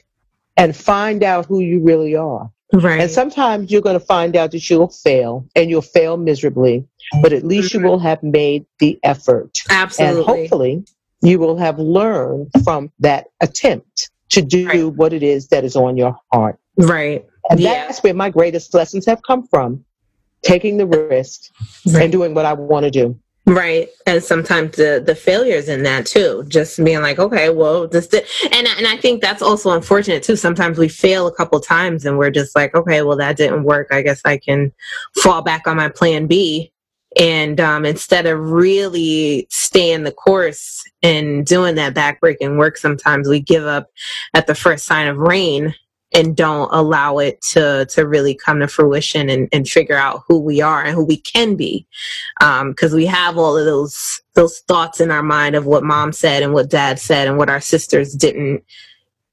and 0.57 0.75
find 0.75 1.23
out 1.23 1.45
who 1.45 1.59
you 1.61 1.79
really 1.81 2.15
are. 2.15 2.49
Right. 2.73 3.01
And 3.01 3.11
sometimes 3.11 3.71
you're 3.71 3.81
going 3.81 3.99
to 3.99 4.05
find 4.05 4.35
out 4.35 4.51
that 4.51 4.69
you'll 4.69 4.87
fail 4.89 5.45
and 5.55 5.69
you'll 5.69 5.81
fail 5.81 6.17
miserably, 6.17 6.85
but 7.21 7.33
at 7.33 7.43
least 7.43 7.73
Mm-hmm. 7.73 7.83
you 7.83 7.89
will 7.89 7.99
have 7.99 8.23
made 8.23 8.65
the 8.79 8.99
effort. 9.03 9.57
Absolutely. 9.69 10.17
And 10.19 10.25
hopefully 10.25 10.85
you 11.21 11.37
will 11.39 11.57
have 11.57 11.77
learned 11.79 12.49
from 12.63 12.91
that 12.99 13.27
attempt 13.41 14.09
to 14.29 14.41
do 14.41 14.67
Right. 14.67 14.85
what 14.85 15.11
it 15.13 15.21
is 15.23 15.49
that 15.49 15.63
is 15.65 15.75
on 15.75 15.97
your 15.97 16.17
heart. 16.31 16.57
Right. 16.77 17.25
And 17.49 17.59
Yeah. 17.59 17.85
that's 17.87 18.01
where 18.01 18.13
my 18.13 18.29
greatest 18.29 18.73
lessons 18.73 19.05
have 19.05 19.21
come 19.23 19.45
from 19.47 19.83
taking 20.41 20.77
the 20.77 20.85
risk 20.87 21.41
Right. 21.85 22.03
and 22.03 22.11
doing 22.11 22.33
what 22.33 22.45
I 22.45 22.53
want 22.53 22.85
to 22.85 22.91
do. 22.91 23.19
Right. 23.47 23.89
And 24.05 24.23
sometimes 24.23 24.77
the 24.77 25.01
the 25.03 25.15
failures 25.15 25.67
in 25.67 25.81
that 25.83 26.05
too. 26.05 26.43
Just 26.47 26.83
being 26.83 27.01
like, 27.01 27.17
okay, 27.17 27.49
well, 27.49 27.87
this 27.87 28.07
did 28.07 28.25
and 28.51 28.67
and 28.67 28.85
I 28.87 28.97
think 28.97 29.21
that's 29.21 29.41
also 29.41 29.71
unfortunate 29.71 30.21
too. 30.21 30.35
Sometimes 30.35 30.77
we 30.77 30.87
fail 30.87 31.25
a 31.25 31.33
couple 31.33 31.59
times 31.59 32.05
and 32.05 32.17
we're 32.19 32.29
just 32.29 32.55
like, 32.55 32.75
okay, 32.75 33.01
well 33.01 33.17
that 33.17 33.37
didn't 33.37 33.63
work. 33.63 33.87
I 33.91 34.03
guess 34.03 34.21
I 34.25 34.37
can 34.37 34.71
fall 35.15 35.41
back 35.41 35.65
on 35.67 35.77
my 35.77 35.89
plan 35.89 36.27
B. 36.27 36.71
And 37.19 37.59
um, 37.59 37.83
instead 37.83 38.25
of 38.25 38.39
really 38.39 39.47
staying 39.49 40.03
the 40.03 40.13
course 40.13 40.81
and 41.03 41.45
doing 41.45 41.75
that 41.75 41.93
backbreaking 41.93 42.57
work, 42.57 42.77
sometimes 42.77 43.27
we 43.27 43.41
give 43.41 43.65
up 43.65 43.89
at 44.33 44.47
the 44.47 44.55
first 44.55 44.85
sign 44.85 45.07
of 45.07 45.17
rain 45.17 45.75
and 46.13 46.35
don't 46.35 46.69
allow 46.73 47.17
it 47.19 47.41
to 47.41 47.85
to 47.87 48.07
really 48.07 48.35
come 48.35 48.59
to 48.59 48.67
fruition 48.67 49.29
and, 49.29 49.47
and 49.51 49.67
figure 49.67 49.95
out 49.97 50.23
who 50.27 50.39
we 50.39 50.61
are 50.61 50.83
and 50.83 50.93
who 50.95 51.05
we 51.05 51.17
can 51.17 51.55
be 51.55 51.87
because 52.39 52.93
we 52.93 53.05
have 53.05 53.37
all 53.37 53.57
of 53.57 53.65
those 53.65 54.21
those 54.35 54.59
thoughts 54.67 54.99
in 54.99 55.11
our 55.11 55.23
mind 55.23 55.55
of 55.55 55.65
what 55.65 55.83
mom 55.83 56.11
said 56.11 56.43
and 56.43 56.53
what 56.53 56.69
dad 56.69 56.99
said 56.99 57.27
and 57.27 57.37
what 57.37 57.49
our 57.49 57.61
sisters 57.61 58.13
didn't 58.13 58.63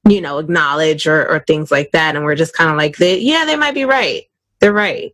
you 0.09 0.21
know 0.21 0.39
acknowledge 0.39 1.07
or, 1.07 1.29
or 1.29 1.41
things 1.41 1.71
like 1.71 1.91
that 1.93 2.15
and 2.17 2.25
we're 2.25 2.35
just 2.37 2.55
kind 2.55 2.71
of 2.71 2.77
like 2.77 2.97
they, 2.97 3.19
yeah 3.19 3.45
they 3.45 3.57
might 3.57 3.75
be 3.75 3.85
right 3.85 4.23
they're 4.61 4.73
right 4.73 5.13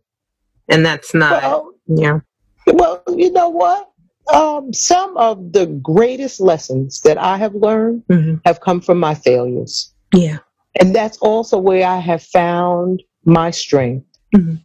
and 0.69 0.85
that's 0.85 1.13
not 1.13 1.41
Well, 1.41 1.73
yeah 1.87 2.19
well, 2.67 3.03
you 3.15 3.31
know 3.31 3.49
what? 3.49 3.91
Um, 4.33 4.73
some 4.73 5.15
of 5.17 5.51
the 5.53 5.67
greatest 5.67 6.39
lessons 6.39 7.01
that 7.01 7.19
I 7.19 7.37
have 7.37 7.53
learned 7.53 8.01
Mhm. 8.09 8.41
have 8.43 8.59
come 8.59 8.81
from 8.81 8.99
my 8.99 9.13
failures. 9.13 9.93
yeah 10.15 10.39
And 10.79 10.93
that's 10.95 11.17
also 11.19 11.57
where 11.57 11.87
I 11.87 11.99
have 11.99 12.21
found 12.23 13.01
my 13.23 13.51
strength. 13.51 14.05
Mhm. 14.33 14.63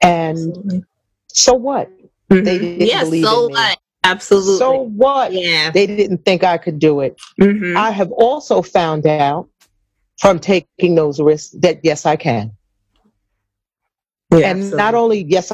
And 0.00 0.38
absolutely 0.38 0.84
so 1.28 1.54
what? 1.54 1.90
Mhm. 2.30 2.44
They 2.44 2.58
didn't 2.58 2.86
yeah 2.86 3.00
believe 3.04 3.24
so 3.24 3.42
in 3.42 3.46
me. 3.48 3.52
what 3.54 3.78
absolutely 4.04 4.58
So 4.58 4.82
what? 4.96 5.32
yeah 5.32 5.70
They 5.70 5.86
didn't 5.86 6.24
think 6.24 6.44
I 6.44 6.56
could 6.58 6.78
do 6.78 7.00
it. 7.00 7.16
Mhm. 7.40 7.76
I 7.76 7.90
have 7.90 8.10
also 8.12 8.62
found 8.62 9.06
out 9.06 9.48
from 10.18 10.38
taking 10.38 10.94
those 10.94 11.20
risks 11.20 11.54
that 11.60 11.80
yes, 11.84 12.06
I 12.06 12.16
can. 12.16 12.52
Yeah, 14.30 14.38
and 14.50 14.58
absolutely. 14.58 14.76
not 14.78 14.94
only 14.94 15.24
yes, 15.24 15.52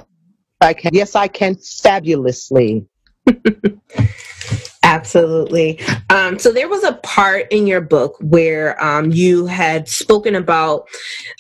I 0.61 0.73
can, 0.75 0.91
yes, 0.95 1.15
I 1.15 1.29
can 1.29 1.57
fabulously. 1.57 2.87
Absolutely. 4.95 5.81
Um, 6.09 6.39
so 6.39 6.53
there 6.53 6.69
was 6.69 6.85
a 6.85 6.93
part 7.03 7.51
in 7.51 7.67
your 7.67 7.81
book 7.81 8.17
where 8.21 8.81
um, 8.83 9.11
you 9.11 9.45
had 9.47 9.89
spoken 9.89 10.37
about 10.37 10.87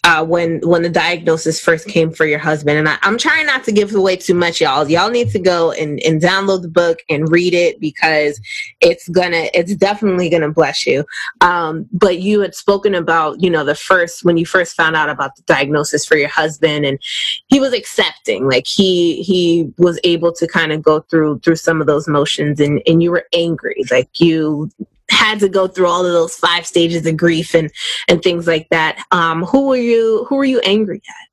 uh, 0.02 0.24
when 0.24 0.60
when 0.64 0.82
the 0.82 0.88
diagnosis 0.88 1.60
first 1.60 1.86
came 1.86 2.10
for 2.10 2.26
your 2.26 2.40
husband, 2.40 2.78
and 2.78 2.88
I, 2.88 2.98
I'm 3.02 3.16
trying 3.16 3.46
not 3.46 3.62
to 3.64 3.72
give 3.72 3.94
away 3.94 4.16
too 4.16 4.34
much, 4.34 4.60
y'all. 4.60 4.90
Y'all 4.90 5.08
need 5.08 5.30
to 5.30 5.38
go 5.38 5.70
and, 5.70 6.00
and 6.00 6.20
download 6.20 6.62
the 6.62 6.68
book 6.68 6.98
and 7.08 7.30
read 7.30 7.54
it 7.54 7.78
because 7.78 8.40
it's 8.80 9.08
gonna, 9.08 9.46
it's 9.54 9.76
definitely 9.76 10.28
gonna 10.28 10.50
bless 10.50 10.84
you. 10.84 11.04
Um, 11.40 11.88
but 11.92 12.18
you 12.18 12.40
had 12.40 12.56
spoken 12.56 12.96
about, 12.96 13.40
you 13.40 13.50
know, 13.50 13.62
the 13.62 13.76
first 13.76 14.24
when 14.24 14.36
you 14.36 14.46
first 14.46 14.76
found 14.76 14.96
out 14.96 15.10
about 15.10 15.36
the 15.36 15.42
diagnosis 15.42 16.04
for 16.04 16.16
your 16.16 16.28
husband, 16.28 16.84
and 16.84 16.98
he 17.46 17.60
was 17.60 17.72
accepting, 17.72 18.48
like 18.48 18.66
he 18.66 19.22
he 19.22 19.72
was 19.78 20.00
able 20.02 20.32
to 20.32 20.48
kind 20.48 20.72
of 20.72 20.82
go 20.82 21.02
through 21.02 21.38
through 21.38 21.56
some 21.56 21.80
of 21.80 21.86
those 21.86 22.08
motions, 22.08 22.58
and 22.58 22.82
and 22.88 23.00
you 23.00 23.12
were 23.12 23.28
angry, 23.44 23.82
like 23.90 24.08
you 24.20 24.70
had 25.10 25.38
to 25.40 25.48
go 25.48 25.66
through 25.68 25.86
all 25.86 26.04
of 26.04 26.12
those 26.12 26.34
five 26.36 26.66
stages 26.66 27.06
of 27.06 27.16
grief 27.16 27.54
and 27.54 27.70
and 28.08 28.22
things 28.22 28.46
like 28.46 28.66
that. 28.70 29.04
Um, 29.12 29.44
who 29.44 29.68
were 29.68 29.76
you? 29.76 30.26
Who 30.28 30.36
were 30.36 30.44
you 30.44 30.60
angry 30.60 31.02
at? 31.08 31.24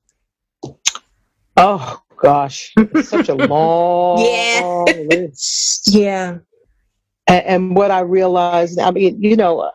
Oh 1.56 2.00
gosh, 2.20 2.72
such 3.02 3.28
a 3.28 3.34
long 3.52 4.18
Yeah. 4.18 4.84
list. 5.08 5.88
Yeah. 5.94 6.38
And, 7.28 7.44
and 7.46 7.76
what 7.76 7.90
I 7.90 8.00
realized, 8.00 8.78
I 8.78 8.90
mean, 8.90 9.22
you 9.22 9.36
know, 9.36 9.70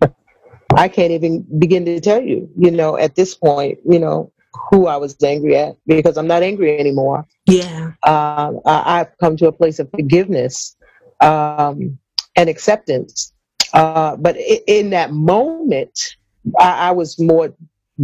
I 0.76 0.88
can't 0.88 1.12
even 1.12 1.46
begin 1.58 1.84
to 1.86 2.00
tell 2.00 2.20
you, 2.22 2.48
you 2.58 2.70
know, 2.70 2.96
at 2.96 3.14
this 3.14 3.34
point, 3.34 3.78
you 3.88 3.98
know, 3.98 4.32
who 4.70 4.86
I 4.86 4.96
was 4.96 5.16
angry 5.22 5.56
at 5.56 5.76
because 5.86 6.16
I'm 6.18 6.26
not 6.26 6.42
angry 6.42 6.78
anymore. 6.78 7.26
Yeah. 7.46 7.92
Um, 8.06 8.60
I, 8.66 9.00
I've 9.00 9.16
come 9.18 9.36
to 9.38 9.46
a 9.48 9.52
place 9.52 9.78
of 9.78 9.90
forgiveness 9.90 10.76
um, 11.20 11.98
and 12.36 12.48
acceptance. 12.48 13.32
Uh, 13.72 14.16
but 14.16 14.36
in 14.66 14.90
that 14.90 15.12
moment, 15.12 16.16
I, 16.58 16.88
I 16.88 16.90
was 16.92 17.18
more 17.18 17.54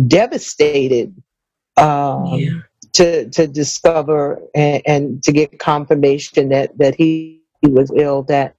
devastated 0.06 1.14
um, 1.76 2.34
Yeah. 2.34 2.60
to 2.94 3.28
to 3.30 3.46
discover 3.46 4.42
and, 4.54 4.82
and 4.86 5.22
to 5.24 5.32
get 5.32 5.58
confirmation 5.58 6.50
that 6.50 6.76
that 6.78 6.94
he, 6.94 7.40
he 7.62 7.68
was 7.68 7.90
ill. 7.96 8.22
That 8.24 8.54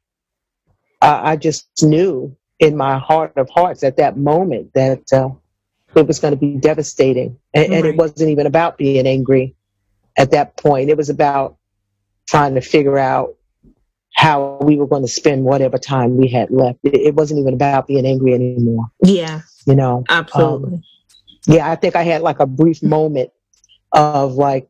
I, 1.01 1.31
I 1.31 1.35
just 1.35 1.67
knew 1.83 2.35
in 2.59 2.75
my 2.75 2.97
heart 2.97 3.33
of 3.37 3.49
hearts 3.49 3.83
at 3.83 3.97
that 3.97 4.17
moment 4.17 4.73
that 4.73 5.03
uh, 5.13 5.29
it 5.95 6.07
was 6.07 6.19
going 6.19 6.33
to 6.33 6.39
be 6.39 6.55
devastating, 6.57 7.37
and, 7.53 7.71
and 7.73 7.85
it 7.85 7.95
wasn't 7.95 8.29
even 8.29 8.47
about 8.47 8.77
being 8.77 9.05
angry 9.05 9.55
at 10.17 10.31
that 10.31 10.57
point. 10.57 10.89
It 10.89 10.97
was 10.97 11.09
about 11.09 11.57
trying 12.27 12.55
to 12.55 12.61
figure 12.61 12.97
out 12.97 13.35
how 14.15 14.57
we 14.61 14.77
were 14.77 14.87
going 14.87 15.01
to 15.01 15.07
spend 15.07 15.43
whatever 15.43 15.77
time 15.77 16.17
we 16.17 16.27
had 16.27 16.49
left. 16.49 16.79
It, 16.83 16.95
it 16.95 17.15
wasn't 17.15 17.39
even 17.41 17.53
about 17.53 17.87
being 17.87 18.05
angry 18.05 18.33
anymore. 18.33 18.85
Yeah. 19.03 19.41
You 19.67 19.75
know, 19.75 20.03
Absolutely. 20.09 20.81
yeah, 21.47 21.69
I 21.69 21.75
think 21.75 21.95
I 21.95 22.03
had 22.03 22.21
like 22.21 22.39
a 22.39 22.45
brief 22.45 22.81
moment 22.81 23.31
of 23.91 24.33
like 24.33 24.67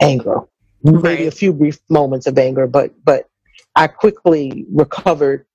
anger, 0.00 0.40
maybe 0.82 1.26
a 1.26 1.30
few 1.30 1.52
brief 1.52 1.78
moments 1.88 2.26
of 2.26 2.36
anger, 2.38 2.66
but 2.66 2.92
but 3.04 3.28
I 3.76 3.86
quickly 3.86 4.66
recovered, 4.72 5.46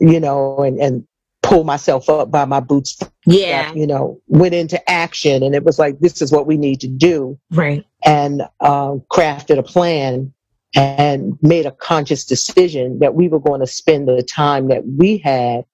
you 0.00 0.20
know, 0.20 0.58
and 0.58 0.80
and 0.80 1.06
pulled 1.42 1.66
myself 1.66 2.08
up 2.08 2.30
by 2.30 2.44
my 2.44 2.60
boots, 2.60 2.98
yeah. 3.26 3.72
you 3.72 3.86
know, 3.86 4.20
went 4.26 4.54
into 4.54 4.90
action, 4.90 5.42
and 5.42 5.54
it 5.54 5.64
was 5.64 5.78
like 5.78 6.00
this 6.00 6.20
is 6.22 6.32
what 6.32 6.46
we 6.46 6.56
need 6.56 6.80
to 6.80 6.88
do, 6.88 7.38
Right. 7.50 7.84
and 8.04 8.42
uh, 8.60 8.96
crafted 9.12 9.58
a 9.58 9.62
plan 9.62 10.32
and 10.74 11.38
made 11.42 11.66
a 11.66 11.70
conscious 11.72 12.24
decision 12.24 12.98
that 13.00 13.14
we 13.14 13.28
were 13.28 13.40
going 13.40 13.60
to 13.60 13.66
spend 13.66 14.08
the 14.08 14.22
time 14.22 14.68
that 14.68 14.82
we 14.86 15.18
had 15.18 15.64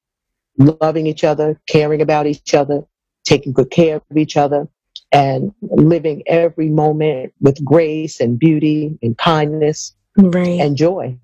loving 0.59 1.07
each 1.07 1.25
other, 1.25 1.61
caring 1.69 2.01
about 2.01 2.27
each 2.27 2.55
other, 2.55 2.83
taking 3.25 3.53
good 3.53 3.71
care 3.71 3.97
of 3.97 4.17
each 4.17 4.37
other, 4.37 4.69
and 5.13 5.53
living 5.63 6.23
every 6.27 6.69
moment 6.69 7.33
with 7.41 7.63
grace 7.65 8.21
and 8.21 8.39
beauty 8.39 8.99
and 9.03 9.19
kindness 9.19 9.95
Right. 10.17 10.61
and 10.61 10.77
joy, 10.77 11.19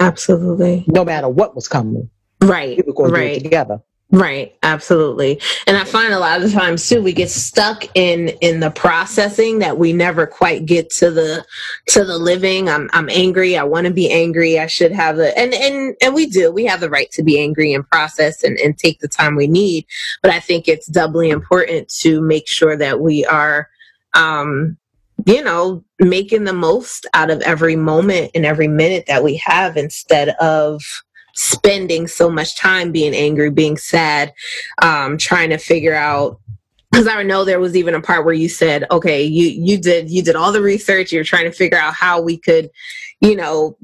Absolutely. 0.00 0.84
no 0.88 1.04
matter 1.04 1.28
what 1.28 1.54
was 1.54 1.68
coming. 1.68 2.10
Right. 2.42 2.76
We 2.76 2.82
were 2.84 2.92
going 2.92 3.12
to 3.14 3.20
do 3.20 3.26
it 3.36 3.42
together. 3.44 3.80
Right, 4.14 4.54
absolutely. 4.62 5.40
And 5.66 5.74
I 5.78 5.84
find 5.84 6.12
a 6.12 6.18
lot 6.18 6.42
of 6.42 6.52
times 6.52 6.86
too 6.86 7.02
we 7.02 7.14
get 7.14 7.30
stuck 7.30 7.84
in 7.94 8.28
in 8.42 8.60
the 8.60 8.70
processing 8.70 9.58
that 9.60 9.78
we 9.78 9.94
never 9.94 10.26
quite 10.26 10.66
get 10.66 10.90
to 10.90 11.10
the 11.10 11.46
to 11.88 12.04
the 12.04 12.18
living. 12.18 12.68
I'm 12.68 12.90
I'm 12.92 13.08
angry, 13.08 13.56
I 13.56 13.64
want 13.64 13.86
to 13.86 13.92
be 13.92 14.10
angry, 14.10 14.58
I 14.58 14.66
should 14.66 14.92
have 14.92 15.16
the 15.16 15.36
and 15.38 15.54
and 15.54 15.96
and 16.02 16.14
we 16.14 16.26
do. 16.26 16.52
We 16.52 16.66
have 16.66 16.80
the 16.80 16.90
right 16.90 17.10
to 17.12 17.22
be 17.22 17.40
angry 17.40 17.72
and 17.72 17.88
process 17.88 18.44
and 18.44 18.58
and 18.58 18.76
take 18.76 19.00
the 19.00 19.08
time 19.08 19.34
we 19.34 19.46
need, 19.46 19.86
but 20.20 20.30
I 20.30 20.40
think 20.40 20.68
it's 20.68 20.88
doubly 20.88 21.30
important 21.30 21.88
to 22.00 22.20
make 22.20 22.46
sure 22.46 22.76
that 22.76 23.00
we 23.00 23.24
are 23.24 23.70
um 24.12 24.76
you 25.26 25.42
know, 25.42 25.84
making 26.00 26.44
the 26.44 26.52
most 26.52 27.06
out 27.14 27.30
of 27.30 27.40
every 27.42 27.76
moment 27.76 28.30
and 28.34 28.44
every 28.44 28.66
minute 28.68 29.04
that 29.06 29.22
we 29.22 29.36
have 29.36 29.76
instead 29.76 30.30
of 30.40 30.82
spending 31.34 32.06
so 32.06 32.30
much 32.30 32.56
time 32.56 32.92
being 32.92 33.14
angry, 33.14 33.50
being 33.50 33.76
sad, 33.76 34.32
um, 34.82 35.16
trying 35.18 35.50
to 35.50 35.58
figure 35.58 35.94
out. 35.94 36.38
Because 36.90 37.06
I 37.08 37.22
know 37.22 37.44
there 37.44 37.60
was 37.60 37.74
even 37.74 37.94
a 37.94 38.02
part 38.02 38.24
where 38.24 38.34
you 38.34 38.48
said, 38.50 38.84
"Okay, 38.90 39.22
you 39.22 39.46
you 39.48 39.78
did 39.78 40.10
you 40.10 40.22
did 40.22 40.36
all 40.36 40.52
the 40.52 40.60
research. 40.62 41.10
You're 41.12 41.24
trying 41.24 41.44
to 41.44 41.52
figure 41.52 41.78
out 41.78 41.94
how 41.94 42.20
we 42.20 42.36
could, 42.36 42.70
you 43.20 43.34
know, 43.36 43.78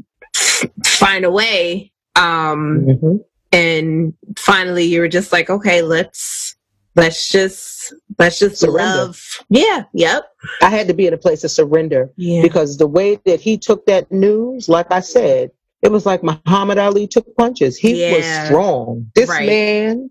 find 0.85 1.25
a 1.25 1.31
way." 1.31 1.93
Um, 2.17 2.85
Mhm. 2.87 3.25
and 3.53 4.13
finally 4.37 4.85
you 4.85 5.01
were 5.01 5.09
just 5.09 5.33
like, 5.33 5.49
okay, 5.49 5.83
let's 5.83 6.57
let's 6.97 7.31
just 7.31 7.95
let's 8.19 8.39
just 8.41 8.57
surrender. 8.59 9.05
love. 9.07 9.23
Yeah, 9.49 9.85
yep. 9.95 10.25
I 10.61 10.69
had 10.69 10.89
to 10.89 10.95
be 10.95 11.07
in 11.07 11.15
a 11.15 11.19
place 11.19 11.45
of 11.45 11.51
surrender 11.51 12.11
yeah. 12.17 12.43
because 12.43 12.77
the 12.77 12.89
way 12.89 13.19
that 13.25 13.41
he 13.41 13.57
took 13.57 13.87
that 13.87 14.11
news, 14.11 14.69
like 14.69 14.91
I 14.91 15.01
said, 15.01 15.51
it 15.83 15.93
was 15.93 16.07
like 16.07 16.23
Muhammad 16.23 16.79
Ali 16.79 17.07
took 17.07 17.35
punches. 17.37 17.77
He 17.77 18.01
yeah. 18.01 18.17
was 18.17 18.47
strong. 18.47 19.11
This 19.15 19.29
right. 19.29 19.47
man, 19.47 20.11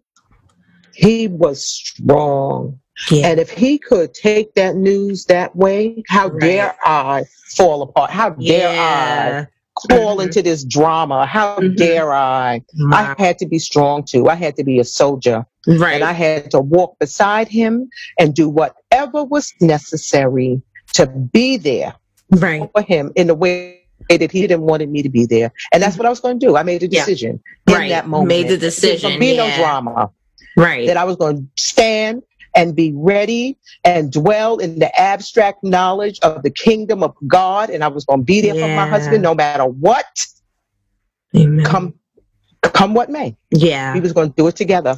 he 0.93 1.27
was 1.27 1.65
strong. 1.65 2.79
Yeah. 3.11 3.27
And 3.27 3.39
if 3.39 3.51
he 3.51 3.77
could 3.77 4.13
take 4.13 4.55
that 4.55 4.75
news 4.75 5.25
that 5.25 5.55
way, 5.55 6.03
how 6.07 6.29
right. 6.29 6.41
dare 6.41 6.75
I 6.83 7.25
fall 7.55 7.83
apart? 7.83 8.09
How 8.09 8.31
dare 8.31 8.73
yeah. 8.73 9.45
I 9.45 9.93
fall 9.93 10.17
mm-hmm. 10.17 10.21
into 10.21 10.41
this 10.41 10.63
drama? 10.63 11.25
How 11.25 11.57
mm-hmm. 11.57 11.75
dare 11.75 12.11
I? 12.11 12.63
Wow. 12.75 13.15
I 13.17 13.21
had 13.21 13.37
to 13.39 13.45
be 13.45 13.59
strong 13.59 14.03
too. 14.03 14.29
I 14.29 14.35
had 14.35 14.55
to 14.55 14.63
be 14.63 14.79
a 14.79 14.83
soldier. 14.83 15.45
Right. 15.67 15.95
And 15.95 16.03
I 16.03 16.13
had 16.13 16.49
to 16.51 16.59
walk 16.59 16.97
beside 16.97 17.47
him 17.49 17.89
and 18.17 18.33
do 18.33 18.49
whatever 18.49 19.23
was 19.23 19.53
necessary 19.61 20.61
to 20.93 21.05
be 21.05 21.57
there 21.57 21.93
right. 22.31 22.67
for 22.73 22.81
him 22.81 23.11
in 23.15 23.27
the 23.27 23.35
way 23.35 23.76
that 24.09 24.31
he 24.31 24.41
didn't 24.41 24.61
wanted 24.61 24.89
me 24.89 25.01
to 25.03 25.09
be 25.09 25.25
there. 25.25 25.51
And 25.73 25.81
that's 25.81 25.97
what 25.97 26.05
I 26.05 26.09
was 26.09 26.19
going 26.19 26.39
to 26.39 26.45
do. 26.45 26.55
I 26.55 26.63
made 26.63 26.83
a 26.83 26.87
decision 26.87 27.41
yeah. 27.67 27.75
in 27.75 27.79
right. 27.81 27.89
that 27.89 28.07
moment. 28.07 28.29
Made 28.29 28.47
the 28.47 28.57
decision. 28.57 29.19
Be 29.19 29.33
yeah. 29.33 29.47
no 29.47 29.55
drama. 29.57 30.11
Right. 30.55 30.87
That 30.87 30.97
I 30.97 31.03
was 31.03 31.15
going 31.15 31.37
to 31.37 31.63
stand 31.63 32.23
and 32.55 32.75
be 32.75 32.91
ready 32.95 33.57
and 33.83 34.11
dwell 34.11 34.57
in 34.57 34.79
the 34.79 34.99
abstract 34.99 35.63
knowledge 35.63 36.19
of 36.21 36.41
the 36.43 36.49
kingdom 36.49 37.03
of 37.03 37.15
God. 37.27 37.69
And 37.69 37.83
I 37.83 37.87
was 37.87 38.05
going 38.05 38.21
to 38.21 38.25
be 38.25 38.41
there 38.41 38.55
yeah. 38.55 38.65
for 38.65 38.75
my 38.75 38.87
husband 38.87 39.21
no 39.21 39.35
matter 39.35 39.65
what. 39.65 40.25
Amen. 41.35 41.65
Come, 41.65 41.93
come 42.61 42.93
what 42.93 43.09
may. 43.09 43.37
Yeah. 43.51 43.93
We 43.93 43.99
was 43.99 44.13
going 44.13 44.29
to 44.29 44.35
do 44.35 44.47
it 44.47 44.55
together. 44.55 44.97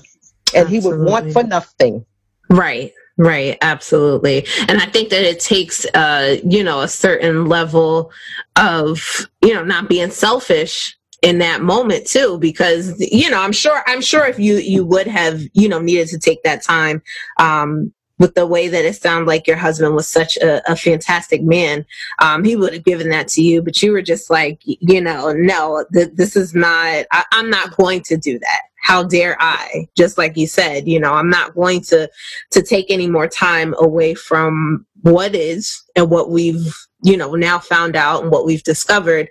And 0.54 0.68
Absolutely. 0.68 0.80
he 0.80 0.88
would 0.88 1.10
want 1.10 1.34
for 1.34 1.44
nothing. 1.44 2.06
Right. 2.50 2.94
Right, 3.20 3.58
absolutely. 3.62 4.48
And 4.70 4.80
I 4.82 4.86
think 4.86 5.10
that 5.10 5.24
it 5.24 5.42
takes 5.42 5.86
uh, 5.94 6.38
you 6.46 6.64
know, 6.64 6.80
a 6.80 6.88
certain 6.88 7.48
level 7.48 8.12
of, 8.56 9.28
you 9.42 9.54
know, 9.54 9.64
not 9.64 9.90
being 9.90 10.10
selfish 10.10 10.96
in 11.22 11.40
that 11.40 11.62
moment 11.62 12.08
too 12.08 12.38
because 12.40 12.98
you 12.98 13.30
know 13.30 13.42
i'm 13.42 13.52
sure 13.52 13.84
i'm 13.88 14.00
sure 14.00 14.26
if 14.26 14.40
you 14.40 14.56
you 14.56 14.86
would 14.86 15.06
have 15.06 15.42
you 15.52 15.68
know 15.68 15.78
needed 15.82 16.08
to 16.08 16.18
take 16.18 16.42
that 16.44 16.64
time 16.64 17.02
um 17.40 17.92
with 18.20 18.36
the 18.36 18.46
way 18.46 18.68
that 18.70 18.86
it 18.86 18.96
sounded 18.96 19.28
like 19.28 19.48
your 19.48 19.58
husband 19.58 19.96
was 19.96 20.08
such 20.08 20.38
a, 20.38 20.72
a 20.72 20.76
fantastic 20.76 21.42
man, 21.42 21.86
um, 22.20 22.44
he 22.44 22.56
would 22.56 22.74
have 22.74 22.84
given 22.84 23.10
that 23.10 23.30
to 23.30 23.42
you. 23.42 23.62
But 23.62 23.82
you 23.82 23.92
were 23.94 24.02
just 24.02 24.30
like, 24.30 24.62
you 24.66 25.02
know, 25.02 25.32
no, 25.32 25.86
th- 25.94 26.12
this 26.14 26.36
is 26.36 26.54
not, 26.54 27.06
I- 27.12 27.26
I'm 27.32 27.50
not 27.50 27.76
going 27.78 28.02
to 28.04 28.18
do 28.18 28.38
that. 28.40 28.62
How 28.90 29.04
dare 29.04 29.38
I? 29.40 29.88
Just 29.96 30.18
like 30.18 30.36
you 30.36 30.48
said, 30.48 30.88
you 30.88 31.00
know, 31.00 31.14
I'm 31.14 31.30
not 31.30 31.54
going 31.54 31.82
to, 31.82 32.10
to 32.50 32.64
take 32.64 32.88
any 32.90 33.08
more 33.08 33.28
time 33.28 33.76
away 33.78 34.16
from 34.16 34.84
what 35.04 35.36
is 35.36 35.84
and 35.96 36.10
what 36.10 36.32
we've 36.32 36.76
you 37.04 37.16
know 37.16 37.36
now 37.36 37.60
found 37.60 37.96
out 37.96 38.24
and 38.24 38.32
what 38.32 38.48
we've 38.48 38.64
discovered 38.64 39.30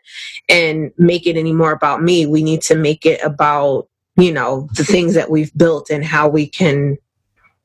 and 0.49 0.93
make 0.97 1.27
it 1.27 1.37
any 1.37 1.53
more 1.53 1.73
about 1.73 2.05
me. 2.05 2.25
We 2.25 2.45
need 2.45 2.63
to 2.63 2.77
make 2.77 3.05
it 3.05 3.21
about 3.25 3.89
you 4.17 4.33
know 4.33 4.69
the 4.77 4.85
things 4.85 5.15
that 5.15 5.29
we've 5.29 5.53
built 5.59 5.91
and 5.91 6.05
how 6.05 6.29
we 6.29 6.47
can 6.47 6.97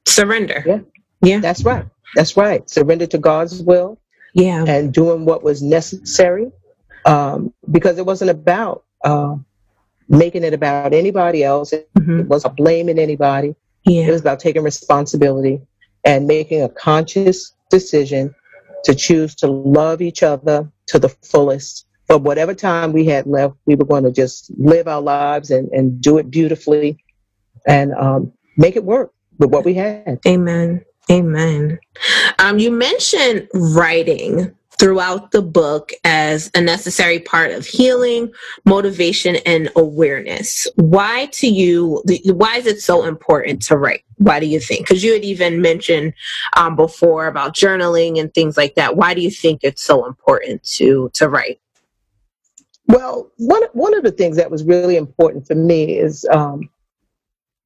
surrender. 0.08 0.64
Yeah. 0.66 0.80
Yeah. 1.22 1.40
That's 1.42 1.64
right. 1.64 1.86
That's 2.16 2.36
right. 2.36 2.68
Surrender 2.68 3.06
to 3.06 3.20
god's 3.20 3.62
will 3.62 4.00
yeah. 4.34 4.66
and 4.68 4.92
doing 4.92 5.26
what 5.26 5.44
was 5.44 5.62
necessary 5.62 6.52
um, 7.06 7.54
because 7.70 8.00
it 8.00 8.06
wasn't 8.08 8.32
about 8.32 8.84
uh, 9.06 9.36
making 10.14 10.44
it 10.44 10.54
about 10.54 10.94
anybody 10.94 11.44
else 11.44 11.72
mm-hmm. 11.72 12.22
it 12.22 12.28
wasn't 12.28 12.56
blaming 12.56 13.00
anybody 13.00 13.56
yeah. 13.86 14.04
it 14.04 14.12
was 14.12 14.22
about 14.22 14.40
taking 14.40 14.64
responsibility 14.64 15.62
and 16.06 16.28
making 16.28 16.62
a 16.62 16.70
conscious 16.70 17.54
decision 17.70 18.34
to 18.84 18.94
choose 18.94 19.36
to 19.36 19.48
love 19.48 20.02
each 20.02 20.24
other 20.24 20.70
to 20.88 21.00
the 21.00 21.10
fullest. 21.10 21.86
For 22.08 22.18
whatever 22.18 22.54
time 22.54 22.92
we 22.92 23.06
had 23.06 23.26
left, 23.26 23.56
we 23.66 23.76
were 23.76 23.86
going 23.86 24.04
to 24.04 24.12
just 24.12 24.52
live 24.58 24.88
our 24.88 25.02
lives 25.02 25.52
and, 25.52 25.70
and 25.70 26.02
do 26.02 26.18
it 26.18 26.30
beautifully 26.30 26.98
and 27.66 27.94
um, 27.94 28.34
make 28.58 28.76
it 28.76 28.84
work 28.84 29.14
with 29.40 29.50
what 29.50 29.64
we 29.64 29.74
had. 29.74 30.20
Amen. 30.28 30.84
Amen. 31.10 31.80
Um, 32.40 32.60
you 32.60 32.72
mentioned 32.72 33.48
writing 33.54 34.54
throughout 34.84 35.32
the 35.32 35.42
book 35.42 35.94
as 36.04 36.52
a 36.56 36.60
necessary 36.60 37.18
part 37.18 37.52
of 37.52 37.66
healing, 37.66 38.30
motivation, 38.66 39.38
and 39.46 39.70
awareness. 39.78 40.68
Why 40.76 41.28
to 41.28 41.48
you, 41.48 42.04
why 42.26 42.58
is 42.58 42.66
it 42.66 42.82
so 42.82 43.06
important 43.06 43.62
to 43.68 43.78
write? 43.78 44.04
Why 44.18 44.42
do 44.42 44.46
you 44.46 44.60
think? 44.60 44.86
Because 44.86 45.02
you 45.02 45.14
had 45.14 45.24
even 45.24 45.62
mentioned 45.62 46.14
um, 46.58 46.76
before 46.76 47.28
about 47.28 47.56
journaling 47.56 48.20
and 48.20 48.34
things 48.34 48.58
like 48.58 48.76
that. 48.76 48.98
Why 48.98 49.14
do 49.14 49.22
you 49.22 49.32
think 49.32 49.62
it's 49.64 49.82
so 49.82 50.06
important 50.06 50.62
to 50.76 51.10
to 51.14 51.30
write? 51.30 51.62
Well, 52.88 53.32
one 53.38 53.64
one 53.72 53.96
of 53.96 54.04
the 54.04 54.12
things 54.12 54.36
that 54.36 54.52
was 54.52 54.66
really 54.66 54.98
important 54.98 55.48
for 55.48 55.56
me 55.56 55.98
is 55.98 56.26
um, 56.30 56.70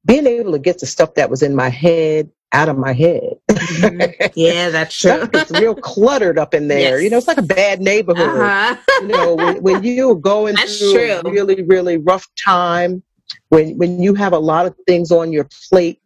being 0.04 0.28
able 0.28 0.52
to 0.52 0.60
get 0.60 0.78
the 0.78 0.86
stuff 0.86 1.14
that 1.14 1.30
was 1.30 1.42
in 1.42 1.56
my 1.56 1.68
head 1.68 2.30
out 2.52 2.68
of 2.68 2.78
my 2.78 2.92
head. 2.92 3.34
Mm-hmm. 3.48 4.26
Yeah, 4.34 4.70
that's 4.70 4.96
true. 5.00 5.28
it's 5.32 5.50
real 5.50 5.74
cluttered 5.74 6.38
up 6.38 6.54
in 6.54 6.68
there. 6.68 6.98
Yes. 6.98 7.02
You 7.02 7.10
know, 7.10 7.18
it's 7.18 7.28
like 7.28 7.38
a 7.38 7.42
bad 7.42 7.80
neighborhood. 7.80 8.40
Uh-huh. 8.40 8.76
you 9.00 9.08
know, 9.08 9.34
when, 9.34 9.62
when 9.62 9.84
you're 9.84 10.14
going 10.14 10.54
that's 10.54 10.78
through 10.78 10.92
true. 10.92 11.20
a 11.24 11.30
really, 11.30 11.62
really 11.62 11.96
rough 11.98 12.26
time, 12.42 13.02
when 13.50 13.76
when 13.76 14.02
you 14.02 14.14
have 14.14 14.32
a 14.32 14.38
lot 14.38 14.66
of 14.66 14.74
things 14.86 15.12
on 15.12 15.32
your 15.32 15.48
plate, 15.68 16.00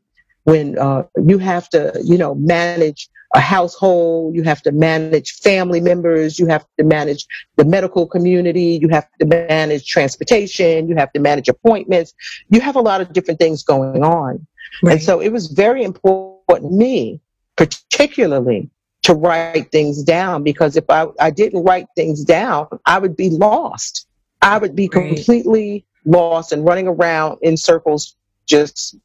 when 0.45 0.78
uh, 0.78 1.05
you 1.24 1.38
have 1.38 1.68
to, 1.70 2.01
you 2.05 2.18
know, 2.18 2.34
manage 2.34 3.09
a 3.34 3.40
household, 3.40 4.34
you 4.34 4.43
have 4.43 4.61
to 4.62 4.72
manage 4.72 5.32
family 5.40 5.80
members, 5.80 6.38
you 6.38 6.47
have 6.47 6.66
to 6.78 6.84
manage 6.84 7.26
the 7.57 7.64
medical 7.64 8.07
community, 8.07 8.78
you 8.80 8.88
have 8.88 9.07
to 9.20 9.26
manage 9.26 9.86
transportation, 9.86 10.86
you 10.88 10.97
have 10.97 11.12
to 11.12 11.20
manage 11.20 11.49
appointments. 11.49 12.12
You 12.51 12.61
have 12.61 12.76
a 12.76 12.80
lot 12.80 13.01
of 13.01 13.12
different 13.12 13.40
things 13.40 13.62
going 13.62 14.05
on. 14.05 14.47
Right. 14.82 14.93
And 14.93 15.03
so 15.03 15.20
it 15.20 15.30
was 15.30 15.47
very 15.47 15.82
important 15.82 16.32
to 16.61 16.70
me, 16.70 17.20
particularly 17.57 18.70
to 19.03 19.14
write 19.14 19.70
things 19.72 20.03
down 20.03 20.42
because 20.42 20.76
if 20.76 20.84
I, 20.88 21.07
I 21.18 21.30
didn't 21.30 21.64
write 21.64 21.86
things 21.96 22.24
down, 22.24 22.68
I 22.86 22.98
would 22.98 23.16
be 23.16 23.30
lost. 23.30 24.07
I 24.40 24.59
would 24.59 24.76
be 24.76 24.88
right. 24.92 25.09
completely 25.09 25.84
lost 26.05 26.53
and 26.53 26.64
running 26.64 26.88
around 26.88 27.38
in 27.42 27.57
circles, 27.57 28.16
just 28.46 28.96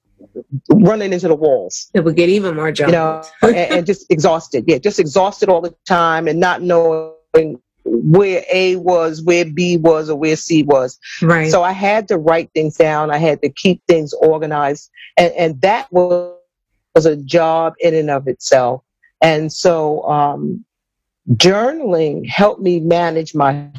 running 0.69 1.13
into 1.13 1.27
the 1.27 1.35
walls. 1.35 1.89
It 1.93 2.01
would 2.01 2.15
get 2.15 2.29
even 2.29 2.55
more 2.55 2.71
jumbled. 2.71 2.93
You 2.93 2.99
know, 2.99 3.23
and, 3.41 3.55
and 3.55 3.85
just 3.85 4.09
exhausted. 4.11 4.65
Yeah, 4.67 4.77
just 4.77 4.99
exhausted 4.99 5.49
all 5.49 5.61
the 5.61 5.75
time 5.85 6.27
and 6.27 6.39
not 6.39 6.61
knowing 6.61 7.61
where 7.85 8.43
A 8.51 8.75
was, 8.75 9.21
where 9.21 9.45
B 9.45 9.77
was, 9.77 10.09
or 10.09 10.17
where 10.17 10.35
C 10.35 10.63
was. 10.63 10.99
Right. 11.21 11.49
So 11.49 11.63
I 11.63 11.71
had 11.71 12.07
to 12.09 12.17
write 12.17 12.51
things 12.53 12.75
down. 12.75 13.11
I 13.11 13.17
had 13.17 13.41
to 13.41 13.49
keep 13.49 13.81
things 13.87 14.13
organized. 14.13 14.89
And, 15.17 15.33
and 15.33 15.61
that 15.61 15.91
was, 15.91 16.36
was 16.97 17.05
a 17.05 17.15
job 17.15 17.75
in 17.79 17.93
and 17.93 18.09
of 18.09 18.27
itself. 18.27 18.81
And 19.21 19.53
so, 19.53 20.01
um, 20.09 20.65
journaling 21.33 22.27
helped 22.27 22.61
me 22.61 22.79
manage 22.79 23.35
my 23.35 23.69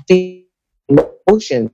emotions 0.89 1.73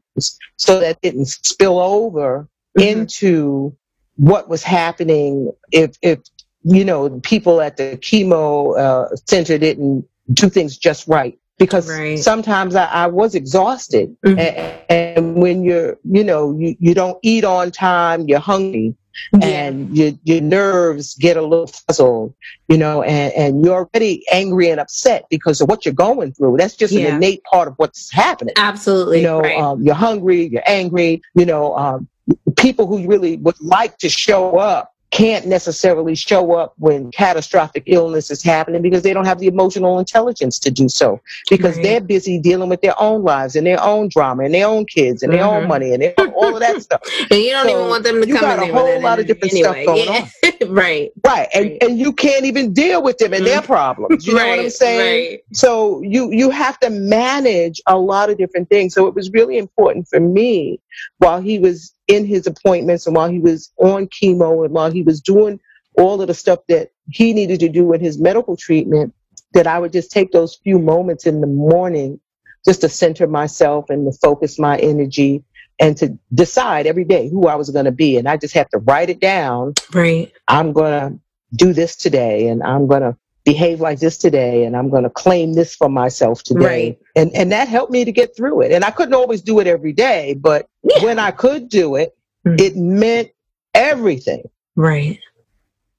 so 0.56 0.80
that 0.80 0.92
it 0.92 1.00
didn't 1.02 1.26
spill 1.26 1.78
over 1.78 2.48
mm-hmm. 2.78 2.88
into 2.88 3.76
what 4.16 4.48
was 4.48 4.62
happening 4.62 5.52
if, 5.70 5.98
if, 6.00 6.20
you 6.62 6.82
know, 6.82 7.20
people 7.20 7.60
at 7.60 7.76
the 7.76 7.98
chemo 7.98 8.78
uh, 8.78 9.14
center 9.26 9.58
didn't 9.58 10.08
do 10.32 10.48
things 10.48 10.78
just 10.78 11.06
right 11.08 11.38
because 11.58 11.90
right. 11.90 12.18
sometimes 12.18 12.74
I, 12.74 12.86
I, 12.86 13.06
was 13.08 13.34
exhausted 13.34 14.16
mm-hmm. 14.24 14.38
and, 14.38 15.18
and, 15.18 15.36
when 15.36 15.62
you're 15.62 15.98
you 16.04 16.24
know 16.24 16.56
you, 16.58 16.74
you 16.80 16.94
don't 16.94 17.18
eat 17.22 17.44
on 17.44 17.70
time 17.70 18.26
you're 18.26 18.40
hungry 18.40 18.96
yeah. 19.32 19.46
and 19.46 19.96
your, 19.96 20.12
your 20.24 20.40
nerves 20.40 21.14
get 21.14 21.36
a 21.36 21.42
little 21.42 21.66
fuzzled 21.66 22.34
you 22.68 22.76
know 22.76 23.02
and, 23.02 23.32
and 23.34 23.64
you're 23.64 23.74
already 23.74 24.24
angry 24.32 24.68
and 24.68 24.80
upset 24.80 25.24
because 25.30 25.60
of 25.60 25.68
what 25.68 25.84
you're 25.84 25.94
going 25.94 26.32
through 26.32 26.56
that's 26.56 26.76
just 26.76 26.92
yeah. 26.92 27.08
an 27.08 27.16
innate 27.16 27.42
part 27.44 27.68
of 27.68 27.74
what's 27.76 28.12
happening 28.12 28.54
absolutely 28.56 29.18
you 29.18 29.24
know 29.24 29.40
right. 29.40 29.58
um, 29.58 29.82
you're 29.82 29.94
hungry 29.94 30.46
you're 30.46 30.62
angry 30.66 31.20
you 31.34 31.44
know 31.44 31.76
um, 31.76 32.08
people 32.56 32.86
who 32.86 33.06
really 33.06 33.36
would 33.38 33.60
like 33.60 33.98
to 33.98 34.08
show 34.08 34.56
up 34.58 34.93
can't 35.14 35.46
necessarily 35.46 36.16
show 36.16 36.54
up 36.54 36.74
when 36.78 37.08
catastrophic 37.12 37.84
illness 37.86 38.32
is 38.32 38.42
happening 38.42 38.82
because 38.82 39.04
they 39.04 39.12
don't 39.12 39.26
have 39.26 39.38
the 39.38 39.46
emotional 39.46 40.00
intelligence 40.00 40.58
to 40.58 40.72
do 40.72 40.88
so 40.88 41.20
because 41.48 41.76
right. 41.76 41.84
they're 41.84 42.00
busy 42.00 42.36
dealing 42.36 42.68
with 42.68 42.80
their 42.80 43.00
own 43.00 43.22
lives 43.22 43.54
and 43.54 43.64
their 43.64 43.80
own 43.80 44.08
drama 44.08 44.42
and 44.42 44.52
their 44.52 44.66
own 44.66 44.84
kids 44.84 45.22
and 45.22 45.30
mm-hmm. 45.30 45.38
their 45.38 45.48
own 45.48 45.60
mm-hmm. 45.60 45.68
money 45.68 45.92
and 45.92 46.02
their, 46.02 46.14
all 46.34 46.52
of 46.52 46.58
that 46.58 46.82
stuff. 46.82 47.00
and 47.30 47.40
you 47.40 47.52
don't 47.52 47.66
so 47.66 47.70
even 47.70 47.88
want 47.88 48.02
them 48.02 48.20
to 48.20 48.26
you 48.26 48.34
come 48.34 48.42
got 48.42 48.68
a 48.68 48.72
whole 48.72 49.00
lot 49.00 49.20
of 49.20 49.28
different 49.28 49.52
anyway. 49.52 49.84
stuff 49.84 49.86
going 49.86 50.04
yeah. 50.08 50.28
on. 50.66 50.74
right. 50.74 51.12
Right. 51.24 51.48
And 51.54 51.64
right. 51.64 51.82
and 51.82 51.96
you 51.96 52.12
can't 52.12 52.44
even 52.44 52.72
deal 52.72 53.00
with 53.00 53.18
them 53.18 53.32
and 53.34 53.44
mm-hmm. 53.44 53.52
their 53.52 53.62
problems. 53.62 54.26
You 54.26 54.36
right. 54.36 54.42
know 54.50 54.56
what 54.56 54.64
I'm 54.64 54.70
saying? 54.70 55.30
Right. 55.30 55.40
So 55.52 56.02
you 56.02 56.32
you 56.32 56.50
have 56.50 56.80
to 56.80 56.90
manage 56.90 57.80
a 57.86 57.96
lot 57.96 58.30
of 58.30 58.36
different 58.36 58.68
things. 58.68 58.94
So 58.94 59.06
it 59.06 59.14
was 59.14 59.30
really 59.30 59.58
important 59.58 60.08
for 60.08 60.18
me 60.18 60.80
while 61.18 61.40
he 61.40 61.60
was 61.60 61.93
in 62.08 62.26
his 62.26 62.46
appointments 62.46 63.06
and 63.06 63.16
while 63.16 63.28
he 63.28 63.38
was 63.38 63.72
on 63.78 64.06
chemo 64.08 64.64
and 64.64 64.74
while 64.74 64.90
he 64.90 65.02
was 65.02 65.20
doing 65.20 65.58
all 65.96 66.20
of 66.20 66.26
the 66.26 66.34
stuff 66.34 66.60
that 66.68 66.90
he 67.10 67.32
needed 67.32 67.60
to 67.60 67.68
do 67.68 67.92
in 67.92 68.00
his 68.00 68.18
medical 68.18 68.56
treatment, 68.56 69.14
that 69.52 69.66
I 69.66 69.78
would 69.78 69.92
just 69.92 70.10
take 70.10 70.32
those 70.32 70.56
few 70.56 70.78
moments 70.78 71.26
in 71.26 71.40
the 71.40 71.46
morning 71.46 72.20
just 72.66 72.80
to 72.80 72.88
center 72.88 73.26
myself 73.26 73.88
and 73.88 74.10
to 74.10 74.18
focus 74.18 74.58
my 74.58 74.78
energy 74.78 75.44
and 75.80 75.96
to 75.96 76.18
decide 76.32 76.86
every 76.86 77.04
day 77.04 77.28
who 77.28 77.46
I 77.46 77.54
was 77.54 77.70
going 77.70 77.84
to 77.84 77.92
be. 77.92 78.16
And 78.16 78.28
I 78.28 78.36
just 78.36 78.54
have 78.54 78.68
to 78.70 78.78
write 78.78 79.10
it 79.10 79.20
down. 79.20 79.74
Right. 79.92 80.32
I'm 80.48 80.72
going 80.72 80.92
to 81.12 81.18
do 81.56 81.72
this 81.72 81.96
today 81.96 82.48
and 82.48 82.62
I'm 82.62 82.86
going 82.86 83.02
to 83.02 83.16
behave 83.44 83.80
like 83.80 83.98
this 84.00 84.16
today 84.16 84.64
and 84.64 84.76
I'm 84.76 84.88
going 84.88 85.04
to 85.04 85.10
claim 85.10 85.52
this 85.52 85.74
for 85.74 85.88
myself 85.88 86.42
today. 86.42 86.64
Right. 86.64 86.98
And 87.14 87.30
and 87.34 87.52
that 87.52 87.68
helped 87.68 87.92
me 87.92 88.04
to 88.04 88.12
get 88.12 88.34
through 88.36 88.62
it. 88.62 88.72
And 88.72 88.84
I 88.84 88.90
couldn't 88.90 89.14
always 89.14 89.42
do 89.42 89.60
it 89.60 89.66
every 89.66 89.92
day, 89.92 90.34
but 90.34 90.66
Yeah. 90.82 91.04
when 91.04 91.18
I 91.18 91.30
could 91.30 91.68
do 91.68 91.96
it, 91.96 92.16
Mhm. 92.46 92.60
it 92.60 92.76
meant 92.76 93.30
everything. 93.74 94.42
Right. 94.76 95.18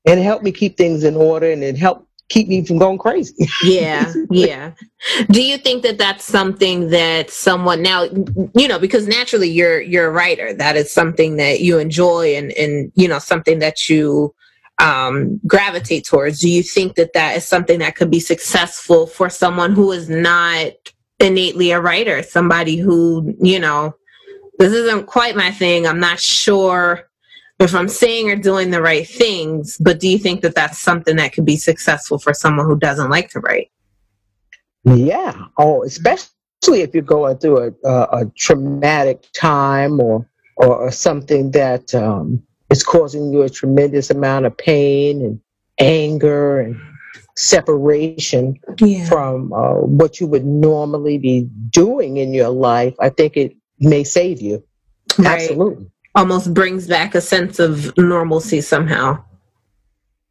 And 0.05 0.19
it 0.19 0.23
helped 0.23 0.43
me 0.43 0.51
keep 0.51 0.77
things 0.77 1.03
in 1.03 1.15
order 1.15 1.51
and 1.51 1.63
it 1.63 1.77
helped 1.77 2.07
keep 2.29 2.47
me 2.47 2.65
from 2.65 2.79
going 2.79 2.97
crazy. 2.97 3.35
Yeah, 3.63 4.11
yeah. 4.31 4.71
Do 5.29 5.43
you 5.43 5.57
think 5.59 5.83
that 5.83 5.99
that's 5.99 6.23
something 6.23 6.89
that 6.89 7.29
someone 7.29 7.83
now, 7.83 8.03
you 8.55 8.67
know, 8.67 8.79
because 8.79 9.07
naturally 9.07 9.49
you're 9.49 9.79
you're 9.81 10.07
a 10.07 10.11
writer, 10.11 10.51
that 10.53 10.75
is 10.75 10.91
something 10.91 11.37
that 11.37 11.59
you 11.61 11.77
enjoy 11.77 12.35
and 12.35 12.51
and 12.53 12.91
you 12.95 13.07
know 13.07 13.19
something 13.19 13.59
that 13.59 13.89
you 13.89 14.33
um, 14.79 15.39
gravitate 15.47 16.05
towards. 16.05 16.39
Do 16.39 16.49
you 16.49 16.63
think 16.63 16.95
that 16.95 17.13
that 17.13 17.37
is 17.37 17.47
something 17.47 17.79
that 17.79 17.95
could 17.95 18.11
be 18.11 18.19
successful 18.19 19.07
for 19.07 19.29
someone 19.29 19.73
who 19.73 19.91
is 19.91 20.09
not 20.09 20.71
innately 21.19 21.71
a 21.71 21.79
writer, 21.79 22.23
somebody 22.23 22.77
who 22.77 23.35
you 23.39 23.59
know, 23.59 23.95
this 24.59 24.73
isn't 24.73 25.07
quite 25.07 25.35
my 25.35 25.51
thing. 25.51 25.87
I'm 25.87 25.99
not 25.99 26.19
sure 26.19 27.09
if 27.59 27.73
I'm 27.73 27.87
saying 27.87 28.29
or 28.29 28.35
doing 28.35 28.71
the 28.71 28.81
right 28.81 29.07
things, 29.07 29.77
but 29.79 29.99
do 29.99 30.09
you 30.09 30.17
think 30.17 30.41
that 30.41 30.55
that's 30.55 30.79
something 30.79 31.15
that 31.15 31.33
could 31.33 31.45
be 31.45 31.55
successful 31.55 32.19
for 32.19 32.33
someone 32.33 32.65
who 32.65 32.77
doesn't 32.77 33.09
like 33.09 33.29
to 33.29 33.39
write? 33.39 33.71
Yeah. 34.83 35.45
Oh, 35.57 35.83
especially 35.83 36.29
if 36.81 36.93
you're 36.93 37.03
going 37.03 37.37
through 37.37 37.73
a, 37.83 37.89
a, 37.89 38.25
traumatic 38.37 39.25
time 39.33 39.99
or 39.99 40.29
or 40.57 40.91
something 40.91 41.51
that 41.51 41.93
um, 41.93 42.41
is 42.69 42.83
causing 42.83 43.31
you 43.31 43.41
a 43.43 43.49
tremendous 43.49 44.09
amount 44.09 44.45
of 44.45 44.57
pain 44.57 45.21
and 45.21 45.39
anger 45.79 46.59
and 46.59 46.75
separation 47.37 48.57
Yeah. 48.79 49.05
from 49.07 49.51
uh, 49.53 49.75
what 49.81 50.19
you 50.19 50.27
would 50.27 50.45
normally 50.45 51.17
be 51.17 51.47
doing 51.69 52.17
in 52.17 52.33
your 52.33 52.49
life. 52.49 52.95
I 52.99 53.09
think 53.09 53.35
it 53.37 53.55
may 53.79 54.03
save 54.03 54.41
you. 54.41 54.63
Right. 55.17 55.41
Absolutely. 55.41 55.87
Almost 56.15 56.53
brings 56.53 56.87
back 56.87 57.13
a 57.13 57.21
sense 57.21 57.59
of 57.59 57.95
normalcy 57.97 58.61
somehow. 58.61 59.21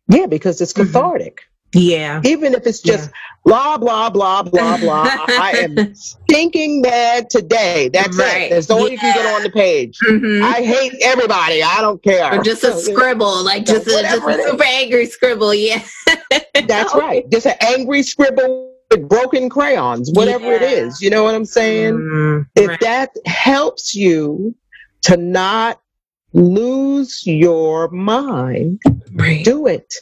Yeah, 0.08 0.26
because 0.26 0.60
it's 0.60 0.72
Mhm. 0.72 0.86
cathartic. 0.86 1.40
Yeah. 1.74 2.20
Even 2.24 2.54
if 2.54 2.66
it's 2.66 2.80
just 2.80 3.10
blah 3.44 3.76
blah 3.76 4.08
blah 4.10 4.42
blah 4.42 4.76
blah. 4.80 5.04
I 5.28 5.52
am 5.76 5.94
stinking 5.94 6.80
mad 6.80 7.28
today. 7.30 7.88
That's 7.92 8.16
Right. 8.16 8.42
it. 8.42 8.50
There's 8.50 8.70
all 8.70 8.88
you 8.88 8.96
can 8.98 9.14
get 9.14 9.26
on 9.34 9.42
the 9.42 9.50
page. 9.50 9.98
Mhm. 10.08 10.42
I 10.42 10.62
hate 10.62 10.94
everybody. 11.02 11.62
I 11.62 11.80
don't 11.80 12.02
care. 12.02 12.32
Or 12.38 12.42
just 12.42 12.64
a 12.64 12.72
scribble, 12.78 13.42
like 13.44 13.64
just 13.66 13.86
a, 13.86 13.90
just 14.02 14.26
a 14.28 14.42
super 14.50 14.64
angry 14.64 15.06
scribble. 15.06 15.52
Yeah. 15.54 15.82
That's 16.66 16.94
right. 16.94 17.28
Just 17.30 17.46
an 17.46 17.54
angry 17.60 18.02
scribble 18.02 18.72
with 18.90 19.08
broken 19.08 19.48
crayons, 19.48 20.10
whatever 20.12 20.52
it 20.52 20.62
Yeah. 20.62 20.68
is. 20.86 21.00
You 21.02 21.10
know 21.10 21.24
what 21.24 21.34
I'm 21.34 21.44
saying? 21.44 21.94
Mm, 21.94 22.46
If 22.54 22.68
right. 22.68 22.80
that 22.80 23.10
helps 23.26 23.94
you 23.94 24.54
to 25.02 25.16
not 25.16 25.80
lose 26.32 27.26
your 27.26 27.88
mind, 27.90 28.80
right. 29.14 29.44
do 29.44 29.66
it. 29.66 29.94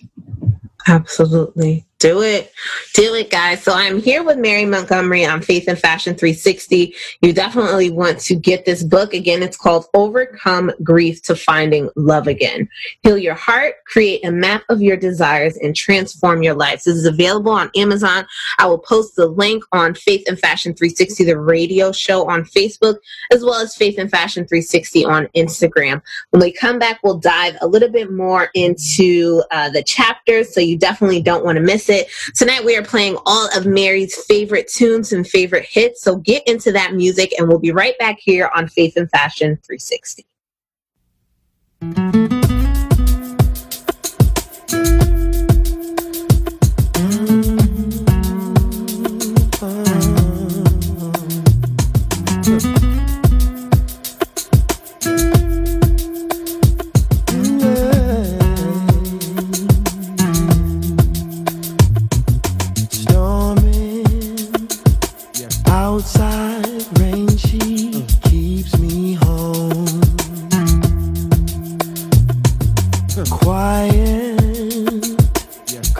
Absolutely. 0.86 1.86
Do 2.02 2.20
it. 2.22 2.52
Do 2.94 3.14
it, 3.14 3.30
guys. 3.30 3.62
So 3.62 3.72
I'm 3.72 4.00
here 4.00 4.24
with 4.24 4.36
Mary 4.36 4.64
Montgomery 4.64 5.24
on 5.24 5.40
Faith 5.40 5.68
and 5.68 5.78
Fashion 5.78 6.16
360. 6.16 6.92
You 7.20 7.32
definitely 7.32 7.90
want 7.90 8.18
to 8.22 8.34
get 8.34 8.64
this 8.64 8.82
book. 8.82 9.14
Again, 9.14 9.40
it's 9.40 9.56
called 9.56 9.86
Overcome 9.94 10.72
Grief 10.82 11.22
to 11.22 11.36
Finding 11.36 11.90
Love 11.94 12.26
Again. 12.26 12.68
Heal 13.04 13.18
your 13.18 13.36
heart, 13.36 13.74
create 13.86 14.24
a 14.24 14.32
map 14.32 14.64
of 14.68 14.82
your 14.82 14.96
desires, 14.96 15.56
and 15.58 15.76
transform 15.76 16.42
your 16.42 16.54
life. 16.54 16.82
This 16.82 16.96
is 16.96 17.06
available 17.06 17.52
on 17.52 17.70
Amazon. 17.76 18.26
I 18.58 18.66
will 18.66 18.80
post 18.80 19.14
the 19.14 19.26
link 19.26 19.62
on 19.70 19.94
Faith 19.94 20.24
and 20.26 20.36
Fashion 20.36 20.74
360, 20.74 21.22
the 21.22 21.38
radio 21.38 21.92
show 21.92 22.28
on 22.28 22.42
Facebook, 22.42 22.96
as 23.30 23.44
well 23.44 23.60
as 23.60 23.76
Faith 23.76 23.96
and 23.96 24.10
Fashion 24.10 24.44
360 24.44 25.04
on 25.04 25.28
Instagram. 25.36 26.02
When 26.30 26.42
we 26.42 26.52
come 26.52 26.80
back, 26.80 26.98
we'll 27.04 27.18
dive 27.18 27.56
a 27.60 27.68
little 27.68 27.90
bit 27.90 28.10
more 28.10 28.48
into 28.54 29.44
uh, 29.52 29.70
the 29.70 29.84
chapters, 29.84 30.52
so 30.52 30.60
you 30.60 30.76
definitely 30.76 31.22
don't 31.22 31.44
want 31.44 31.58
to 31.58 31.62
miss 31.62 31.88
it. 31.88 31.91
Tonight, 32.34 32.64
we 32.64 32.76
are 32.76 32.82
playing 32.82 33.16
all 33.26 33.48
of 33.56 33.66
Mary's 33.66 34.14
favorite 34.24 34.68
tunes 34.68 35.12
and 35.12 35.26
favorite 35.26 35.64
hits, 35.64 36.02
so 36.02 36.16
get 36.16 36.46
into 36.46 36.72
that 36.72 36.94
music, 36.94 37.32
and 37.38 37.48
we'll 37.48 37.58
be 37.58 37.72
right 37.72 37.98
back 37.98 38.18
here 38.18 38.50
on 38.54 38.68
Faith 38.68 38.96
and 38.96 39.10
Fashion 39.10 39.58
360. 39.64 40.26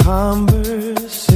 Conversation 0.03 1.32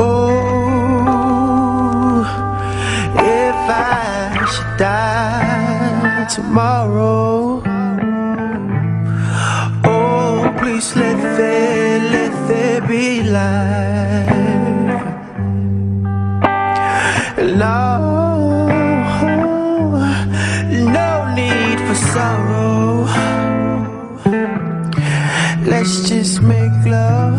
Oh, 0.00 1.04
if 3.16 3.56
I 3.70 4.46
should 4.52 4.76
die 4.78 6.26
tomorrow, 6.34 7.62
oh, 9.84 10.54
please 10.58 10.94
let 10.96 11.16
there, 11.38 11.98
let 12.10 12.48
there 12.48 12.80
be 12.82 13.22
light. 13.22 14.28
No, 17.38 18.68
no 20.70 21.34
need 21.34 21.78
for 21.86 21.94
sorrow. 21.94 23.06
Let's 25.64 26.08
just 26.08 26.42
make 26.42 26.84
love. 26.84 27.37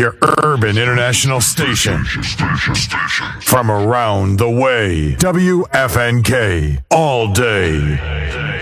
Your 0.00 0.16
urban 0.42 0.78
international 0.78 1.42
station. 1.42 2.02
Station, 2.06 2.74
station. 2.74 3.26
From 3.42 3.70
around 3.70 4.38
the 4.38 4.48
way, 4.48 5.14
WFNK, 5.16 6.82
all 6.90 7.30
day. 7.34 8.59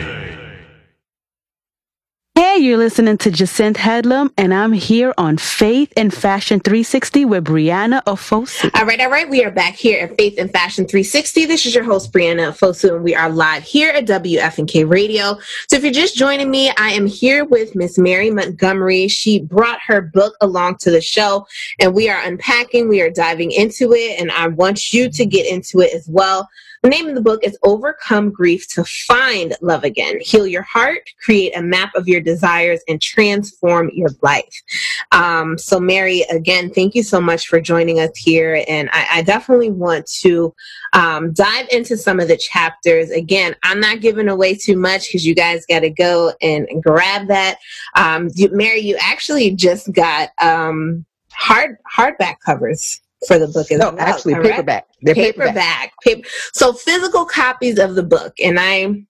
You're 2.59 2.77
listening 2.77 3.19
to 3.19 3.31
Jacinth 3.31 3.77
Headlam, 3.77 4.33
and 4.37 4.53
I'm 4.53 4.73
here 4.73 5.15
on 5.17 5.39
Faith 5.39 5.93
and 5.97 6.13
Fashion 6.13 6.59
360 6.59 7.25
with 7.25 7.45
Brianna 7.45 8.03
Ofosu. 8.03 8.69
All 8.75 8.85
right, 8.85 9.01
all 9.01 9.11
right. 9.11 9.31
We 9.31 9.45
are 9.45 9.51
back 9.53 9.77
here 9.77 10.05
at 10.05 10.17
Faith 10.17 10.35
and 10.39 10.51
Fashion 10.51 10.85
360. 10.85 11.47
This 11.47 11.67
is 11.67 11.75
your 11.75 11.85
host, 11.85 12.13
Brianna 12.13 12.49
Ofosu, 12.51 12.97
and 12.97 13.05
we 13.05 13.15
are 13.15 13.31
live 13.31 13.63
here 13.63 13.91
at 13.91 14.07
WFNK 14.07 14.91
Radio. 14.91 15.39
So 15.69 15.77
if 15.77 15.85
you're 15.85 15.93
just 15.93 16.17
joining 16.17 16.51
me, 16.51 16.73
I 16.77 16.91
am 16.91 17.07
here 17.07 17.45
with 17.45 17.77
Miss 17.77 17.97
Mary 17.97 18.29
Montgomery. 18.29 19.07
She 19.07 19.39
brought 19.39 19.79
her 19.87 20.01
book 20.01 20.35
along 20.41 20.79
to 20.79 20.91
the 20.91 21.01
show, 21.01 21.47
and 21.79 21.95
we 21.95 22.11
are 22.11 22.21
unpacking, 22.25 22.89
we 22.89 23.01
are 23.01 23.11
diving 23.11 23.53
into 23.53 23.93
it, 23.93 24.21
and 24.21 24.33
I 24.33 24.49
want 24.49 24.93
you 24.93 25.09
to 25.11 25.25
get 25.25 25.47
into 25.47 25.79
it 25.79 25.95
as 25.95 26.09
well. 26.09 26.49
The 26.83 26.91
name 26.91 27.09
of 27.09 27.16
the 27.16 27.20
book 27.20 27.43
is 27.43 27.59
Overcome 27.64 28.31
Grief 28.31 28.68
to 28.74 28.85
Find 28.85 29.57
Love 29.61 29.83
Again. 29.83 30.20
Heal 30.20 30.47
your 30.47 30.62
heart, 30.62 31.11
create 31.20 31.57
a 31.57 31.62
map 31.62 31.91
of 31.97 32.07
your 32.07 32.20
desires, 32.20 32.81
and 32.87 33.03
transform 33.03 33.91
your 33.93 34.11
life. 34.22 34.62
Um, 35.11 35.59
so, 35.59 35.81
Mary, 35.81 36.24
again, 36.31 36.70
thank 36.70 36.95
you 36.95 37.03
so 37.03 37.20
much 37.20 37.49
for 37.49 37.61
joining 37.61 37.99
us 37.99 38.16
here. 38.16 38.64
And 38.68 38.89
I, 38.93 39.07
I 39.11 39.22
definitely 39.22 39.70
want 39.70 40.07
to 40.20 40.55
um, 40.93 41.33
dive 41.33 41.66
into 41.72 41.97
some 41.97 42.20
of 42.20 42.29
the 42.29 42.37
chapters. 42.37 43.11
Again, 43.11 43.57
I'm 43.64 43.81
not 43.81 44.01
giving 44.01 44.29
away 44.29 44.55
too 44.55 44.76
much 44.76 45.09
because 45.09 45.26
you 45.26 45.35
guys 45.35 45.66
got 45.66 45.81
to 45.81 45.91
go 45.91 46.33
and, 46.41 46.68
grab 46.81 47.26
that. 47.26 47.59
Um, 47.97 48.31
you, 48.37 48.51
Mary, 48.53 48.79
you 48.81 48.97
actually 49.01 49.51
just 49.51 49.93
got 49.93 50.29
um, 50.41 51.05
hard 51.33 51.76
hardback 51.93 52.37
covers 52.45 53.01
for 53.27 53.39
the 53.39 53.49
book 53.49 53.71
as 53.71 53.79
no, 53.79 53.91
well. 53.91 54.01
actually 54.01 54.35
correct? 54.35 54.51
paperback. 54.51 54.87
They're 55.03 55.14
paperback. 55.14 55.47
paperback. 55.47 55.93
Paper. 56.03 56.29
So 56.53 56.73
physical 56.73 57.25
copies 57.25 57.79
of 57.79 57.95
the 57.95 58.03
book, 58.03 58.35
and 58.43 58.59
I. 58.61 59.05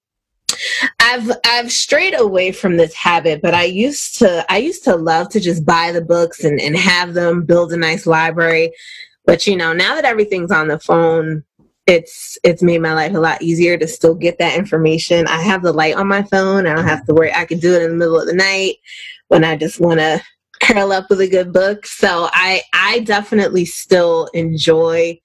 I've 0.99 1.31
I've 1.45 1.71
strayed 1.71 2.19
away 2.19 2.53
from 2.53 2.79
this 2.79 2.95
habit, 2.95 3.43
but 3.43 3.53
I 3.53 3.65
used 3.65 4.19
to 4.21 4.47
I 4.49 4.57
used 4.57 4.83
to 4.85 4.97
love 4.97 5.29
to 5.31 5.41
just 5.41 5.65
buy 5.67 5.93
the 5.93 6.01
books 6.01 6.43
and, 6.43 6.59
and 6.59 6.75
have 6.75 7.13
them 7.13 7.45
build 7.45 7.71
a 7.73 7.77
nice 7.77 8.07
library. 8.07 8.73
But 9.27 9.47
you 9.47 9.57
know, 9.57 9.75
now 9.75 9.95
that 9.95 10.07
everything's 10.07 10.51
on 10.51 10.69
the 10.69 10.81
phone, 10.81 11.45
it's 11.87 12.39
it's 12.45 12.63
made 12.63 12.81
my 12.81 12.95
life 12.95 13.15
a 13.15 13.19
lot 13.19 13.43
easier 13.43 13.77
to 13.77 13.87
still 13.87 14.15
get 14.15 14.39
that 14.39 14.57
information. 14.57 15.27
I 15.27 15.43
have 15.43 15.63
the 15.63 15.73
light 15.73 15.97
on 15.97 16.09
my 16.09 16.23
phone. 16.23 16.67
I 16.67 16.75
don't 16.75 16.85
have 16.85 17.05
to 17.07 17.15
worry. 17.15 17.33
I 17.33 17.45
can 17.45 17.59
do 17.59 17.75
it 17.75 17.83
in 17.83 17.91
the 17.91 17.97
middle 17.97 18.19
of 18.19 18.27
the 18.27 18.35
night 18.35 18.77
when 19.29 19.45
I 19.45 19.57
just 19.57 19.81
want 19.81 20.01
to 20.01 20.23
curl 20.61 20.93
up 20.93 21.11
with 21.11 21.21
a 21.21 21.29
good 21.29 21.53
book. 21.53 21.87
So 21.87 22.29
I 22.33 22.63
I 22.73 23.01
definitely 23.01 23.65
still 23.65 24.29
enjoy 24.35 25.19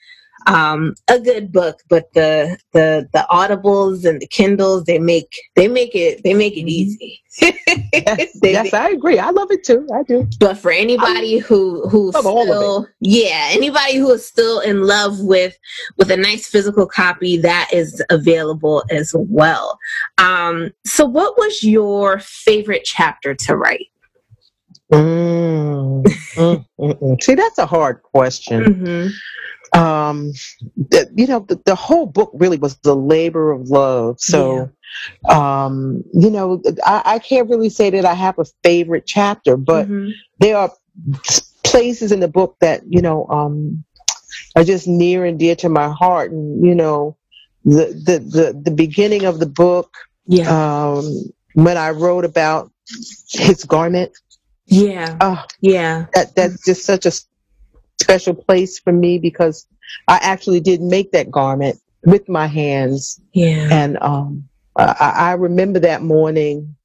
um, 0.48 0.96
a 1.08 1.20
good 1.20 1.52
book, 1.52 1.80
but 1.90 2.12
the 2.14 2.58
the 2.74 3.08
the 3.14 3.26
audibles 3.30 4.06
and 4.06 4.22
the 4.22 4.28
Kindles 4.28 4.84
they 4.86 5.00
make 5.00 5.34
they 5.56 5.68
make 5.68 5.96
it 5.96 6.22
they 6.24 6.34
make 6.34 6.58
it 6.58 6.70
easy. 6.70 7.22
yes, 7.42 8.38
yes 8.44 8.74
I 8.74 8.90
agree. 8.90 9.20
I 9.20 9.30
love 9.30 9.52
it 9.52 9.64
too. 9.64 9.88
I 9.94 10.04
do. 10.04 10.28
But 10.40 10.58
for 10.58 10.72
anybody 10.72 11.38
who 11.38 11.88
who 11.88 12.12
still 12.12 12.88
yeah 13.00 13.50
anybody 13.52 13.98
who 13.98 14.12
is 14.12 14.26
still 14.26 14.60
in 14.60 14.84
love 14.84 15.20
with 15.22 15.58
with 15.98 16.12
a 16.12 16.18
nice 16.18 16.48
physical 16.48 16.86
copy 16.86 17.38
that 17.38 17.70
is 17.72 18.04
available 18.10 18.84
as 18.90 19.14
well. 19.16 19.78
Um, 20.18 20.72
so, 20.86 21.06
what 21.06 21.38
was 21.38 21.64
your 21.64 22.20
favorite 22.20 22.84
chapter 22.84 23.34
to 23.34 23.56
write? 23.56 23.88
Mm, 24.94 26.04
mm, 26.04 26.66
mm, 26.80 26.94
mm. 26.94 27.24
See, 27.24 27.36
that's 27.36 27.58
a 27.58 27.66
hard 27.66 28.02
question. 28.04 28.64
Mm-hmm. 28.64 29.80
Um, 29.80 30.34
you 31.16 31.26
know, 31.26 31.40
the, 31.40 31.60
the, 31.66 31.74
whole 31.74 32.06
book 32.06 32.30
really 32.36 32.58
was 32.58 32.76
the 32.78 32.96
labor 32.96 33.52
of 33.52 33.70
love. 33.70 34.20
So, 34.20 34.70
yeah. 35.28 35.66
um, 35.66 36.04
you 36.14 36.30
know, 36.30 36.62
I, 36.86 37.02
I, 37.06 37.20
can't 37.20 37.50
really 37.50 37.70
say 37.70 37.90
that 37.90 38.06
I 38.06 38.14
have 38.14 38.38
a 38.38 38.46
favorite 38.64 39.08
chapter, 39.08 39.58
but 39.58 39.88
mm-hmm. 39.88 40.12
there 40.38 40.58
are 40.58 40.72
places 41.64 42.12
in 42.12 42.20
the 42.20 42.28
book 42.28 42.56
that 42.62 42.84
you 42.88 43.02
know 43.02 43.26
um, 43.30 43.84
are 44.56 44.64
just 44.64 44.88
near 44.88 45.26
and 45.26 45.40
dear 45.40 45.56
to 45.56 45.70
my 45.70 45.90
heart, 45.90 46.32
and 46.32 46.64
you 46.64 46.76
know, 46.76 47.18
the 47.66 47.86
the 48.06 48.20
the, 48.20 48.62
the 48.66 48.72
beginning 48.72 49.26
of 49.26 49.40
the 49.40 49.48
book. 49.48 49.96
Yeah. 50.28 50.50
Um, 50.50 51.34
when 51.56 51.78
I 51.78 51.92
wrote 51.92 52.26
about 52.26 52.72
his 53.32 53.64
garment 53.64 54.12
yeah. 54.74 55.18
Oh, 55.22 55.44
yeah. 55.62 56.08
That 56.14 56.36
that's 56.36 56.66
just 56.66 56.86
such 56.86 57.06
a 57.06 57.12
special 58.02 58.34
place 58.34 58.80
for 58.80 58.92
me 58.92 59.20
because 59.20 59.68
I 60.08 60.20
actually 60.22 60.60
did 60.60 60.82
make 60.82 61.12
that 61.12 61.32
garment 61.32 61.80
with 62.04 62.28
my 62.30 62.48
hands. 62.48 63.20
Yeah. 63.34 63.68
And 63.72 63.98
um, 64.02 64.50
I, 64.76 65.14
I 65.16 65.32
remember 65.34 65.80
that 65.80 66.02
morning 66.02 66.76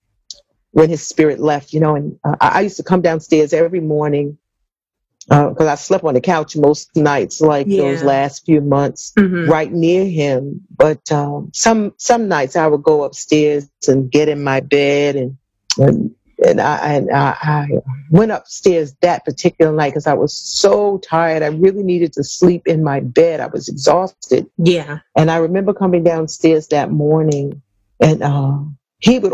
when 0.72 0.90
his 0.90 1.06
spirit 1.06 1.40
left, 1.40 1.72
you 1.72 1.80
know, 1.80 1.96
and 1.96 2.18
uh, 2.24 2.36
I 2.40 2.60
used 2.60 2.76
to 2.76 2.82
come 2.82 3.00
downstairs 3.00 3.52
every 3.52 3.80
morning 3.80 4.38
because 5.28 5.66
uh, 5.66 5.72
I 5.72 5.74
slept 5.74 6.04
on 6.04 6.14
the 6.14 6.22
couch 6.22 6.56
most 6.56 6.96
nights, 6.96 7.40
like 7.40 7.66
yeah. 7.68 7.82
those 7.82 8.02
last 8.02 8.46
few 8.46 8.62
months, 8.62 9.12
mm-hmm. 9.18 9.50
right 9.50 9.70
near 9.70 10.06
him. 10.06 10.62
But 10.74 11.10
um, 11.12 11.50
some 11.52 11.92
some 11.98 12.28
nights 12.28 12.56
I 12.56 12.66
would 12.66 12.82
go 12.82 13.04
upstairs 13.04 13.68
and 13.86 14.10
get 14.10 14.28
in 14.30 14.42
my 14.42 14.60
bed 14.60 15.16
and, 15.16 15.36
and 15.76 16.14
and 16.44 16.60
I, 16.60 16.76
and 16.94 17.10
I, 17.10 17.36
I 17.42 17.68
went 18.10 18.30
upstairs 18.30 18.94
that 19.00 19.24
particular 19.24 19.72
night 19.72 19.90
because 19.90 20.06
I 20.06 20.14
was 20.14 20.34
so 20.34 20.98
tired. 20.98 21.42
I 21.42 21.48
really 21.48 21.82
needed 21.82 22.12
to 22.14 22.24
sleep 22.24 22.66
in 22.66 22.84
my 22.84 23.00
bed. 23.00 23.40
I 23.40 23.46
was 23.46 23.68
exhausted. 23.68 24.46
Yeah. 24.56 25.00
And 25.16 25.30
I 25.30 25.38
remember 25.38 25.74
coming 25.74 26.04
downstairs 26.04 26.68
that 26.68 26.90
morning, 26.90 27.60
and 28.00 28.22
uh, 28.22 28.58
he 29.00 29.18
would 29.18 29.32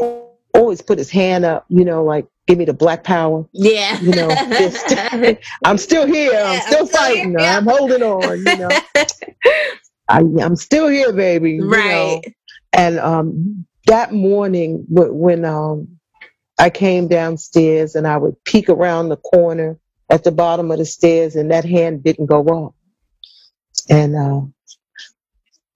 always 0.55 0.81
put 0.81 0.99
his 0.99 1.11
hand 1.11 1.45
up, 1.45 1.67
you 1.69 1.85
know, 1.85 2.03
like 2.03 2.27
give 2.47 2.59
me 2.59 2.65
the 2.65 2.75
black 2.75 3.05
power. 3.05 3.47
Yeah. 3.53 4.01
You 4.01 4.13
know, 4.13 4.29
just, 4.29 4.87
I'm 5.65 5.79
still 5.79 6.07
here. 6.07 6.33
I'm 6.33 6.61
still, 6.63 6.81
I'm 6.81 6.87
fighting. 6.87 7.37
Yeah. 7.39 7.59
I'm 7.59 7.65
holding 7.67 8.03
on. 8.03 8.39
You 8.39 8.57
know, 8.57 8.71
I, 10.09 10.21
am 10.41 10.57
still 10.57 10.89
here, 10.89 11.13
baby. 11.13 11.61
Right. 11.61 11.83
You 11.85 12.15
know? 12.15 12.21
And 12.73 12.99
um, 12.99 13.67
that 13.87 14.13
morning, 14.13 14.85
when 14.89 15.45
um, 15.45 15.94
I 16.59 16.71
came 16.71 17.09
downstairs 17.09 17.95
and 17.95 18.07
I 18.07 18.17
would 18.17 18.43
peek 18.45 18.69
around 18.69 19.09
the 19.09 19.17
corner 19.17 19.79
at 20.11 20.25
the 20.25 20.33
bottom 20.33 20.71
of 20.71 20.79
the 20.79 20.85
stairs 20.85 21.37
and 21.37 21.51
that 21.51 21.65
hand 21.65 22.05
didn't 22.05 22.27
go 22.27 22.67
up. 22.67 22.75
And 23.89 24.17
uh, 24.17 24.41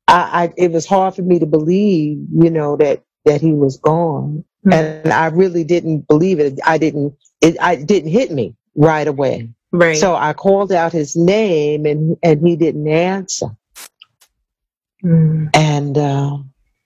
I, 0.07 0.45
I, 0.45 0.53
it 0.57 0.73
was 0.73 0.87
hard 0.87 1.15
for 1.15 1.23
me 1.23 1.39
to 1.39 1.47
believe, 1.47 2.19
you 2.33 2.51
know, 2.51 2.77
that 2.77 3.03
that 3.25 3.41
he 3.41 3.53
was 3.53 3.77
gone. 3.77 4.45
Mm-hmm. 4.65 4.73
And 4.73 5.13
I 5.13 5.27
really 5.27 5.65
didn't 5.65 6.09
believe 6.09 6.41
it. 6.41 6.59
I 6.65 6.79
didn't. 6.79 7.15
It 7.41 7.57
I 7.61 7.77
didn't 7.77 8.11
hit 8.11 8.31
me 8.31 8.57
right 8.75 9.07
away. 9.07 9.51
Right. 9.71 9.97
So 9.97 10.15
I 10.15 10.33
called 10.33 10.73
out 10.73 10.93
his 10.93 11.17
name 11.17 11.85
and 11.85 12.17
and 12.23 12.47
he 12.47 12.57
didn't 12.57 12.89
answer. 12.89 13.49
Mm. 15.05 15.51
And 15.55 15.99
uh, 15.99 16.39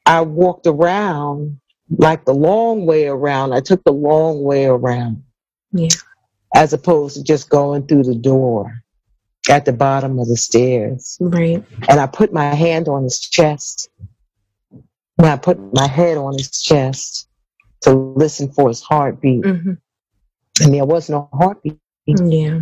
I 0.05 0.22
walked 0.22 0.66
around 0.66 1.61
like 1.99 2.24
the 2.24 2.34
long 2.34 2.86
way 2.86 3.07
around. 3.07 3.53
I 3.53 3.61
took 3.61 3.82
the 3.84 3.93
long 3.93 4.43
way 4.43 4.66
around. 4.66 5.22
Yeah. 5.72 5.88
As 6.55 6.72
opposed 6.72 7.16
to 7.16 7.22
just 7.22 7.49
going 7.49 7.86
through 7.86 8.05
the 8.05 8.14
door 8.14 8.82
at 9.49 9.64
the 9.64 9.72
bottom 9.72 10.18
of 10.18 10.28
the 10.28 10.36
stairs. 10.36 11.16
Right. 11.20 11.64
And 11.88 12.01
I 12.01 12.07
put 12.07 12.32
my 12.32 12.55
hand 12.55 12.88
on 12.88 13.05
his 13.05 13.18
chest. 13.18 13.88
And 15.18 15.26
I 15.26 15.36
put 15.36 15.59
my 15.74 15.86
head 15.86 16.16
on 16.16 16.34
his 16.34 16.51
chest 16.62 17.28
to 17.82 17.93
listen 17.93 18.53
for 18.53 18.68
his 18.68 18.80
heartbeat. 18.80 19.43
Mm-hmm. 19.43 19.72
And 20.62 20.74
there 20.74 20.84
was 20.84 21.09
no 21.11 21.28
heartbeat. 21.32 21.78
Yeah. 22.07 22.61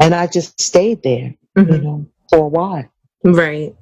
And 0.00 0.14
I 0.14 0.26
just 0.26 0.60
stayed 0.60 1.02
there, 1.02 1.34
mm-hmm. 1.56 1.72
you 1.72 1.80
know, 1.80 2.06
for 2.30 2.38
a 2.38 2.48
while. 2.48 2.88
Right. 3.24 3.74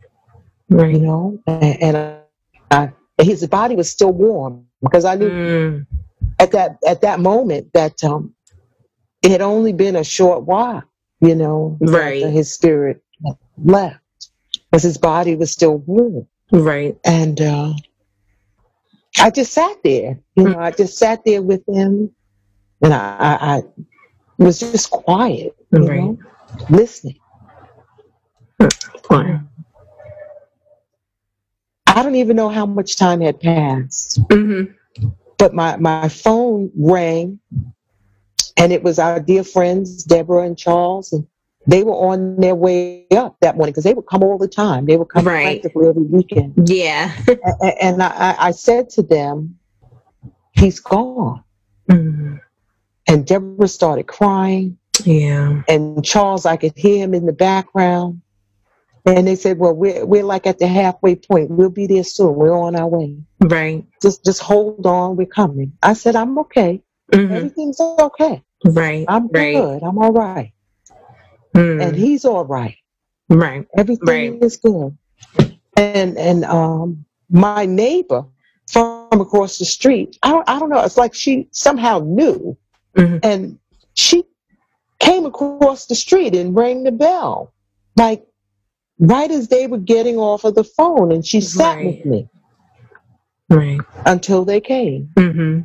Right. 0.68 0.94
You 0.94 1.00
know, 1.00 1.42
and, 1.46 1.82
and 1.82 2.18
I, 2.70 2.92
his 3.20 3.46
body 3.46 3.76
was 3.76 3.88
still 3.88 4.12
warm 4.12 4.65
because 4.88 5.04
I 5.04 5.14
knew 5.14 5.30
mm. 5.30 5.86
at 6.38 6.52
that 6.52 6.78
at 6.86 7.00
that 7.02 7.20
moment 7.20 7.72
that 7.72 8.02
um, 8.04 8.34
it 9.22 9.30
had 9.30 9.42
only 9.42 9.72
been 9.72 9.96
a 9.96 10.04
short 10.04 10.44
while, 10.44 10.82
you 11.20 11.34
know, 11.34 11.76
right. 11.80 12.22
his 12.26 12.52
spirit 12.52 13.02
left 13.62 14.00
because 14.70 14.82
his 14.82 14.98
body 14.98 15.36
was 15.36 15.50
still 15.50 15.78
warm, 15.78 16.26
right, 16.52 16.96
and 17.04 17.40
uh, 17.40 17.72
I 19.18 19.30
just 19.30 19.52
sat 19.52 19.76
there, 19.82 20.18
you 20.36 20.44
know, 20.44 20.58
I 20.58 20.70
just 20.70 20.98
sat 20.98 21.24
there 21.24 21.42
with 21.42 21.62
him, 21.68 22.14
and 22.82 22.94
I, 22.94 23.16
I, 23.18 23.56
I 23.56 23.62
was 24.38 24.60
just 24.60 24.90
quiet, 24.90 25.56
right, 25.70 26.02
know, 26.02 26.18
listening. 26.68 27.18
Fine. 29.08 29.48
I 31.86 32.02
don't 32.02 32.16
even 32.16 32.36
know 32.36 32.50
how 32.50 32.66
much 32.66 32.96
time 32.96 33.22
had 33.22 33.40
passed. 33.40 34.20
Mm-hmm. 34.28 34.72
But 35.38 35.54
my, 35.54 35.76
my 35.76 36.08
phone 36.08 36.70
rang 36.76 37.38
and 38.56 38.72
it 38.72 38.82
was 38.82 38.98
our 38.98 39.20
dear 39.20 39.44
friends, 39.44 40.02
Deborah 40.04 40.42
and 40.46 40.56
Charles, 40.56 41.12
and 41.12 41.26
they 41.66 41.82
were 41.84 41.92
on 41.92 42.36
their 42.36 42.54
way 42.54 43.06
up 43.10 43.36
that 43.40 43.56
morning 43.56 43.72
because 43.72 43.84
they 43.84 43.92
would 43.94 44.06
come 44.06 44.22
all 44.22 44.38
the 44.38 44.48
time. 44.48 44.86
They 44.86 44.96
would 44.96 45.08
come 45.08 45.24
Right. 45.26 45.60
practically 45.60 45.88
every 45.88 46.04
weekend. 46.04 46.68
Yeah. 46.68 47.12
And 47.80 48.02
I, 48.02 48.36
I 48.38 48.50
said 48.52 48.88
to 48.90 49.02
them, 49.02 49.58
he's 50.52 50.80
gone. 50.80 51.42
Mm, 51.90 52.40
And 53.08 53.26
Deborah 53.26 53.68
started 53.68 54.04
crying. 54.06 54.78
yeah. 55.04 55.62
And 55.68 56.04
Charles, 56.04 56.46
I 56.46 56.56
could 56.56 56.72
hear 56.76 57.04
him 57.04 57.12
in 57.14 57.26
the 57.26 57.32
background. 57.32 58.22
And 59.06 59.26
they 59.26 59.36
said, 59.36 59.58
well, 59.58 59.72
we're, 59.72 60.04
we're 60.04 60.24
like 60.24 60.46
at 60.48 60.58
the 60.58 60.66
halfway 60.66 61.14
point. 61.14 61.48
We'll 61.50 61.70
be 61.70 61.86
there 61.86 62.02
soon. 62.02 62.34
We're 62.34 62.56
on 62.56 62.74
our 62.74 62.88
way. 62.88 63.16
Right. 63.40 63.84
Just, 64.02 64.24
just 64.24 64.42
hold 64.42 64.84
on. 64.84 65.14
We're 65.16 65.26
coming. 65.26 65.72
I 65.82 65.92
said, 65.92 66.16
I'm 66.16 66.36
okay. 66.40 66.82
Mhm. 67.12 67.30
Everything's 67.30 67.80
okay. 67.80 68.42
Right. 68.64 69.04
I'm 69.06 69.28
right. 69.28 69.54
good. 69.54 69.82
I'm 69.84 69.96
all 69.98 70.12
right. 70.12 70.52
Mm, 71.54 71.80
And 71.82 71.96
he's 71.96 72.24
all 72.24 72.44
right. 72.44 72.76
right. 73.30 73.64
Everything 73.78 74.32
Right. 74.32 74.42
is 74.42 74.56
good. 74.56 74.96
And, 75.76 76.18
and, 76.18 76.44
um, 76.44 77.04
my 77.30 77.64
neighbor 77.64 78.24
from 78.72 79.08
across 79.12 79.58
the 79.58 79.64
street, 79.64 80.18
I 80.24 80.30
don't, 80.32 80.48
I 80.48 80.58
don't 80.58 80.68
know. 80.68 80.82
It's 80.82 80.96
like 80.96 81.14
she 81.14 81.48
somehow 81.52 82.00
knew 82.00 82.56
Mhm. 82.96 83.20
and 83.22 83.58
she 83.94 84.24
came 84.98 85.26
across 85.26 85.86
the 85.86 85.94
street 85.94 86.34
and 86.34 86.56
rang 86.56 86.82
the 86.82 86.90
bell 86.92 87.52
like 87.96 88.26
right 88.98 89.30
as 89.30 89.48
they 89.48 89.66
were 89.66 89.78
getting 89.78 90.16
off 90.16 90.44
of 90.44 90.54
the 90.54 90.64
phone 90.64 91.12
and 91.12 91.24
she 91.26 91.40
sat 91.40 91.76
Right. 91.76 91.84
with 91.86 92.04
me 92.06 92.28
Right. 93.50 93.80
until 94.06 94.44
they 94.44 94.60
came 94.60 95.10
hmm 95.18 95.60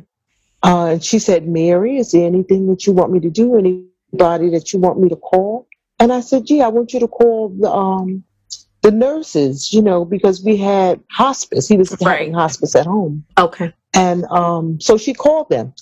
uh, 0.64 0.86
and 0.92 1.04
she 1.04 1.18
said 1.18 1.48
mary 1.48 1.96
is 1.98 2.12
there 2.12 2.26
anything 2.26 2.66
that 2.68 2.86
you 2.86 2.92
want 2.92 3.12
me 3.12 3.20
to 3.20 3.30
do 3.30 3.56
anybody 3.56 4.50
that 4.50 4.72
you 4.72 4.78
want 4.78 5.00
me 5.00 5.08
to 5.08 5.16
call 5.16 5.66
and 6.00 6.12
i 6.12 6.20
said 6.20 6.46
gee 6.46 6.60
i 6.62 6.68
want 6.68 6.92
you 6.92 7.00
to 7.00 7.08
call 7.08 7.48
the 7.60 7.70
um 7.70 8.22
the 8.82 8.90
nurses 8.90 9.72
you 9.72 9.82
know 9.82 10.04
because 10.04 10.44
we 10.44 10.56
had 10.56 11.00
hospice 11.10 11.66
he 11.68 11.76
was 11.76 11.90
Right. 12.00 12.18
having 12.18 12.34
hospice 12.34 12.74
at 12.76 12.86
home 12.86 13.24
Okay. 13.38 13.72
and 13.94 14.24
um, 14.26 14.80
so 14.80 14.96
she 14.96 15.12
called 15.12 15.48
them, 15.50 15.74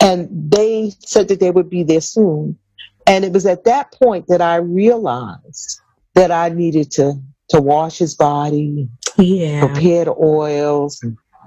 and 0.00 0.28
they 0.50 0.92
said 1.00 1.28
that 1.28 1.40
they 1.40 1.50
would 1.50 1.68
be 1.68 1.82
there 1.82 2.00
soon. 2.00 2.58
And 3.06 3.24
it 3.24 3.32
was 3.32 3.44
at 3.46 3.64
that 3.64 3.92
point 3.92 4.26
that 4.28 4.40
I 4.40 4.56
realized 4.56 5.80
that 6.14 6.30
I 6.30 6.48
needed 6.48 6.90
to 6.92 7.14
to 7.50 7.60
wash 7.60 7.98
his 7.98 8.14
body, 8.14 8.88
Yeah. 9.18 9.66
prepare 9.66 10.06
the 10.06 10.14
oils, 10.18 11.04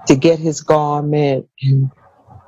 to 0.07 0.15
get 0.15 0.37
his 0.39 0.61
garment, 0.61 1.47
and 1.63 1.89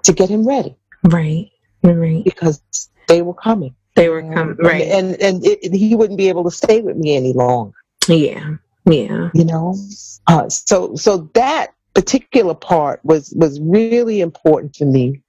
to 0.04 0.14
get 0.14 0.30
him 0.30 0.48
ready 0.48 0.76
Right. 1.04 1.50
Right. 1.84 2.24
because 2.24 2.62
they 3.08 3.22
were 3.22 3.34
coming. 3.34 3.74
They 3.96 4.10
were 4.10 4.22
coming. 4.22 4.56
Right. 4.58 4.84
And 4.84 5.16
and 5.22 5.44
it- 5.46 5.74
he 5.74 5.96
wouldn't 5.96 6.18
be 6.18 6.30
able 6.30 6.44
to 6.44 6.52
stay 6.52 6.82
with 6.82 6.96
me 6.98 7.16
any 7.16 7.34
longer. 7.34 7.74
yeah. 8.08 8.56
Yeah. 8.86 9.30
you 9.36 9.46
know 9.46 9.76
uh, 10.28 10.50
so 10.50 10.96
so 10.96 11.30
that 11.36 11.74
particular 11.94 12.56
part 12.56 13.02
was 13.04 13.32
was 13.36 13.60
really 13.60 14.20
important 14.22 14.74
to 14.76 14.86
me 14.86 15.22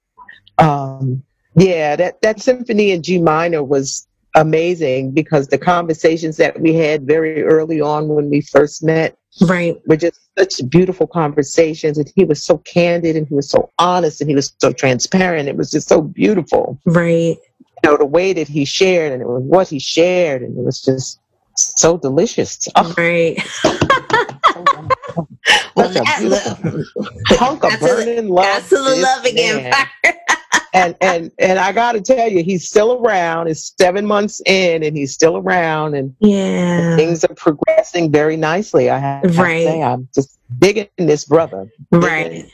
um 0.57 1.21
yeah 1.55 1.95
that 1.95 2.21
that 2.23 2.39
symphony 2.39 2.89
in 2.91 3.03
g 3.03 3.19
minor 3.19 3.61
was 3.63 4.07
amazing 4.35 5.11
because 5.11 5.47
the 5.47 5.57
conversations 5.57 6.37
that 6.37 6.59
we 6.61 6.73
had 6.73 7.05
very 7.05 7.43
early 7.43 7.81
on 7.81 8.07
when 8.07 8.29
we 8.29 8.41
first 8.41 8.83
met 8.83 9.17
Right. 9.41 9.77
were 9.87 9.95
just 9.97 10.19
such 10.37 10.69
beautiful 10.69 11.07
conversations 11.07 11.97
and 11.97 12.11
he 12.15 12.25
was 12.25 12.43
so 12.43 12.57
candid 12.59 13.15
and 13.15 13.27
he 13.27 13.33
was 13.33 13.49
so 13.49 13.69
honest 13.79 14.19
and 14.21 14.29
he 14.29 14.35
was 14.35 14.53
so 14.59 14.71
transparent 14.73 15.47
it 15.47 15.55
was 15.55 15.71
just 15.71 15.87
so 15.87 16.01
beautiful 16.01 16.77
Right. 16.85 17.37
you 17.83 17.89
know 17.89 17.97
the 17.97 18.05
way 18.05 18.33
that 18.33 18.47
he 18.49 18.65
shared 18.65 19.11
and 19.13 19.21
it 19.21 19.27
was 19.27 19.43
what 19.43 19.67
he 19.69 19.79
shared 19.79 20.41
and 20.41 20.57
it 20.57 20.63
was 20.63 20.81
just 20.81 21.19
so 21.55 21.97
delicious 21.97 22.67
oh, 22.75 22.93
Right. 22.97 23.41
Such 25.77 25.95
a 25.95 25.99
that 26.03 26.59
beautiful 26.61 27.05
hunk 27.29 27.63
of 27.63 27.71
That's 27.71 27.83
a- 27.83 27.85
burning 27.85 28.29
love. 28.29 28.45
That's 28.45 28.71
a 28.71 28.79
love 28.79 29.25
again. 29.25 29.73
And 30.73 30.95
and 31.01 31.31
and 31.37 31.59
I 31.59 31.71
got 31.73 31.93
to 31.93 32.01
tell 32.01 32.29
you, 32.29 32.43
he's 32.43 32.67
still 32.67 32.93
around. 32.93 33.47
It's 33.49 33.73
seven 33.79 34.05
months 34.05 34.41
in, 34.45 34.83
and 34.83 34.95
he's 34.95 35.13
still 35.13 35.35
around, 35.37 35.95
and 35.95 36.15
yeah. 36.19 36.95
things 36.95 37.25
are 37.25 37.33
progressing 37.35 38.09
very 38.11 38.37
nicely. 38.37 38.89
I 38.89 38.97
have 38.99 39.23
to 39.23 39.29
Right. 39.29 39.63
say, 39.65 39.81
I'm 39.83 40.07
just 40.15 40.39
digging 40.59 40.87
this 40.97 41.25
brother. 41.25 41.67
Right. 41.91 42.45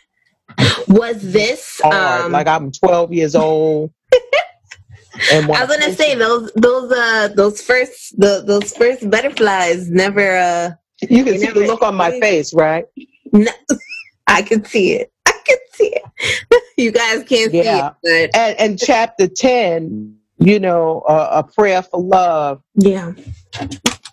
Was 0.88 1.22
this 1.32 1.80
Hard. 1.84 2.26
um 2.26 2.32
like 2.32 2.48
I'm 2.48 2.72
12 2.72 3.14
years 3.14 3.36
old. 3.36 3.92
and 5.32 5.52
I 5.52 5.66
was 5.66 5.78
gonna 5.78 5.94
say 5.94 6.16
those 6.16 6.52
those 6.56 6.92
uh 6.92 7.28
those 7.36 7.62
first 7.62 8.20
the 8.20 8.44
those 8.46 8.74
first 8.76 9.08
butterflies 9.10 9.90
never 9.90 10.38
uh 10.38 10.72
you 11.08 11.24
can 11.24 11.38
see 11.38 11.46
never- 11.46 11.60
the 11.60 11.68
look 11.68 11.84
on 11.84 11.96
my 11.96 12.20
face, 12.20 12.54
right? 12.54 12.86
no, 13.32 13.52
I 14.28 14.42
can 14.42 14.66
see 14.66 14.94
it. 14.94 15.12
Can 15.48 15.58
see 15.74 15.94
it. 15.96 16.64
you 16.78 16.92
guys 16.92 17.24
can't 17.24 17.54
Yeah. 17.54 17.92
see 18.04 18.12
it, 18.24 18.32
And 18.36 18.60
and 18.60 18.80
chapter 18.80 19.28
10, 19.28 20.16
you 20.40 20.60
know, 20.60 21.02
uh, 21.02 21.44
a 21.46 21.52
prayer 21.52 21.82
for 21.82 22.02
love. 22.02 22.62
yeah. 22.76 23.14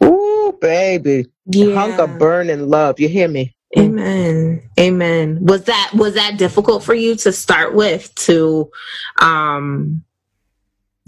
Ooh, 0.03 0.57
baby. 0.61 1.26
Yeah. 1.47 1.74
Hunk 1.74 1.99
of 1.99 2.18
burning 2.18 2.68
love. 2.68 3.01
You 3.01 3.09
hear 3.09 3.28
me? 3.28 3.55
Amen. 3.76 4.62
Amen. 4.78 5.39
Was 5.45 5.64
that 5.64 5.91
was 5.95 6.14
that 6.14 6.39
difficult 6.39 6.85
for 6.85 6.95
you 6.95 7.16
to 7.16 7.32
start 7.32 7.74
with 7.74 8.14
to 8.16 8.70
um 9.20 10.05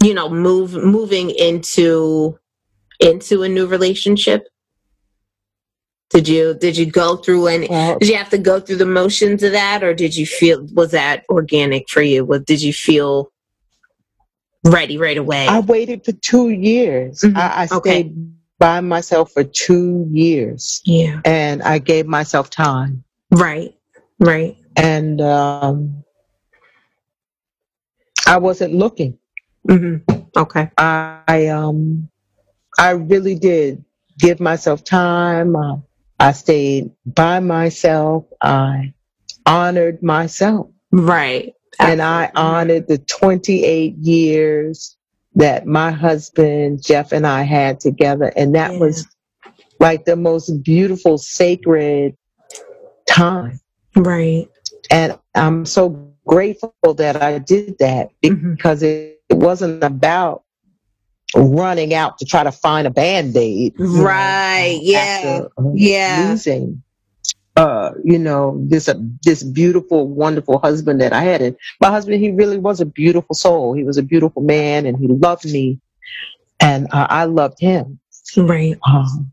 you 0.03 0.13
know 0.13 0.29
move 0.29 0.73
moving 0.73 1.29
into 1.29 2.37
into 2.99 3.43
a 3.43 3.49
new 3.49 3.67
relationship? 3.67 4.47
Did 6.09 6.27
you 6.27 6.53
did 6.53 6.77
you 6.77 6.85
go 6.85 7.17
through 7.17 7.47
any 7.47 7.67
Well, 7.67 7.97
did 7.99 8.07
you 8.09 8.15
have 8.15 8.29
to 8.29 8.37
go 8.37 8.59
through 8.59 8.77
the 8.77 8.85
motions 8.85 9.43
of 9.43 9.51
that 9.51 9.83
or 9.83 9.93
did 9.93 10.15
you 10.15 10.25
feel 10.25 10.65
was 10.73 10.91
that 10.91 11.25
organic 11.29 11.89
for 11.89 12.01
you? 12.01 12.23
Was 12.23 12.43
did 12.43 12.61
you 12.61 12.71
feel 12.73 13.31
ready 14.65 14.97
right 14.97 15.17
away? 15.17 15.47
I 15.47 15.59
waited 15.59 16.05
for 16.05 16.13
two 16.13 16.49
years. 16.49 17.21
Mhm. 17.21 17.35
I, 17.37 17.63
I 17.71 17.75
Okay. 17.75 17.89
stayed 18.01 18.33
by 18.59 18.79
myself 18.81 19.31
for 19.33 19.43
two 19.43 20.07
years 20.09 20.81
yeah. 20.85 21.19
and 21.25 21.61
I 21.61 21.77
gave 21.77 22.07
myself 22.07 22.49
time. 22.49 23.03
Right. 23.31 23.75
Right. 24.19 24.57
And 24.77 25.21
um, 25.21 26.03
I 28.25 28.37
wasn't 28.37 28.73
looking. 28.73 29.17
hmm 29.67 29.97
Okay. 30.35 30.69
I, 30.77 31.21
I 31.27 31.47
um 31.47 32.09
I 32.79 32.91
really 32.91 33.35
did 33.35 33.83
give 34.19 34.39
myself 34.39 34.83
time. 34.83 35.55
Uh, 35.55 35.77
I 36.19 36.31
stayed 36.31 36.91
by 37.05 37.39
myself. 37.39 38.25
I 38.41 38.93
honored 39.45 40.01
myself. 40.03 40.67
Right. 40.91 41.53
and 41.79 42.01
I 42.01 42.31
honored 42.33 42.87
the 42.87 42.97
28 42.97 43.95
years 43.97 44.97
that 45.35 45.67
my 45.67 45.91
husband 45.91 46.83
Jeff 46.83 47.11
and 47.11 47.27
I 47.27 47.43
had 47.43 47.79
together, 47.79 48.33
and 48.35 48.55
that 48.55 48.73
Yeah. 48.73 48.79
was 48.79 49.05
like 49.79 50.05
the 50.05 50.15
most 50.15 50.63
beautiful, 50.63 51.19
sacred 51.19 52.15
time. 53.07 53.59
Right. 53.95 54.49
And 54.89 55.19
I'm 55.35 55.65
so 55.65 55.89
grateful 56.25 56.73
that 56.95 57.21
I 57.21 57.37
did 57.37 57.77
that 57.77 58.09
Mhm. 58.23 58.55
because 58.55 58.81
it, 58.81 59.21
it 59.29 59.37
wasn't 59.37 59.83
about 59.83 60.43
running 61.35 61.93
out 61.93 62.17
to 62.19 62.25
try 62.25 62.43
to 62.43 62.51
find 62.51 62.87
a 62.87 62.89
band-aid 62.89 63.73
you 63.77 63.85
know, 63.87 64.03
Right. 64.03 64.79
Yeah. 64.81 64.99
after, 65.21 65.49
uh, 65.57 65.71
Yeah. 65.73 66.27
losing 66.29 66.81
uh 67.55 67.91
you 68.03 68.19
know 68.19 68.63
this 68.67 68.87
uh, 68.87 68.93
this 69.23 69.41
beautiful 69.43 70.07
wonderful 70.07 70.59
husband 70.59 71.01
that 71.01 71.11
i 71.11 71.21
had 71.23 71.41
and 71.41 71.55
my 71.81 71.89
husband 71.89 72.21
he 72.21 72.29
really 72.31 72.59
was 72.59 72.79
a 72.81 72.85
beautiful 72.85 73.33
soul 73.35 73.73
he 73.73 73.83
was 73.83 73.97
a 73.97 74.03
beautiful 74.03 74.43
man 74.43 74.85
and 74.85 74.95
he 74.99 75.07
loved 75.07 75.43
me 75.45 75.79
and 76.59 76.87
uh, 76.91 77.07
i 77.09 77.25
loved 77.25 77.59
him 77.59 77.99
Right. 78.35 78.77
um, 78.85 79.31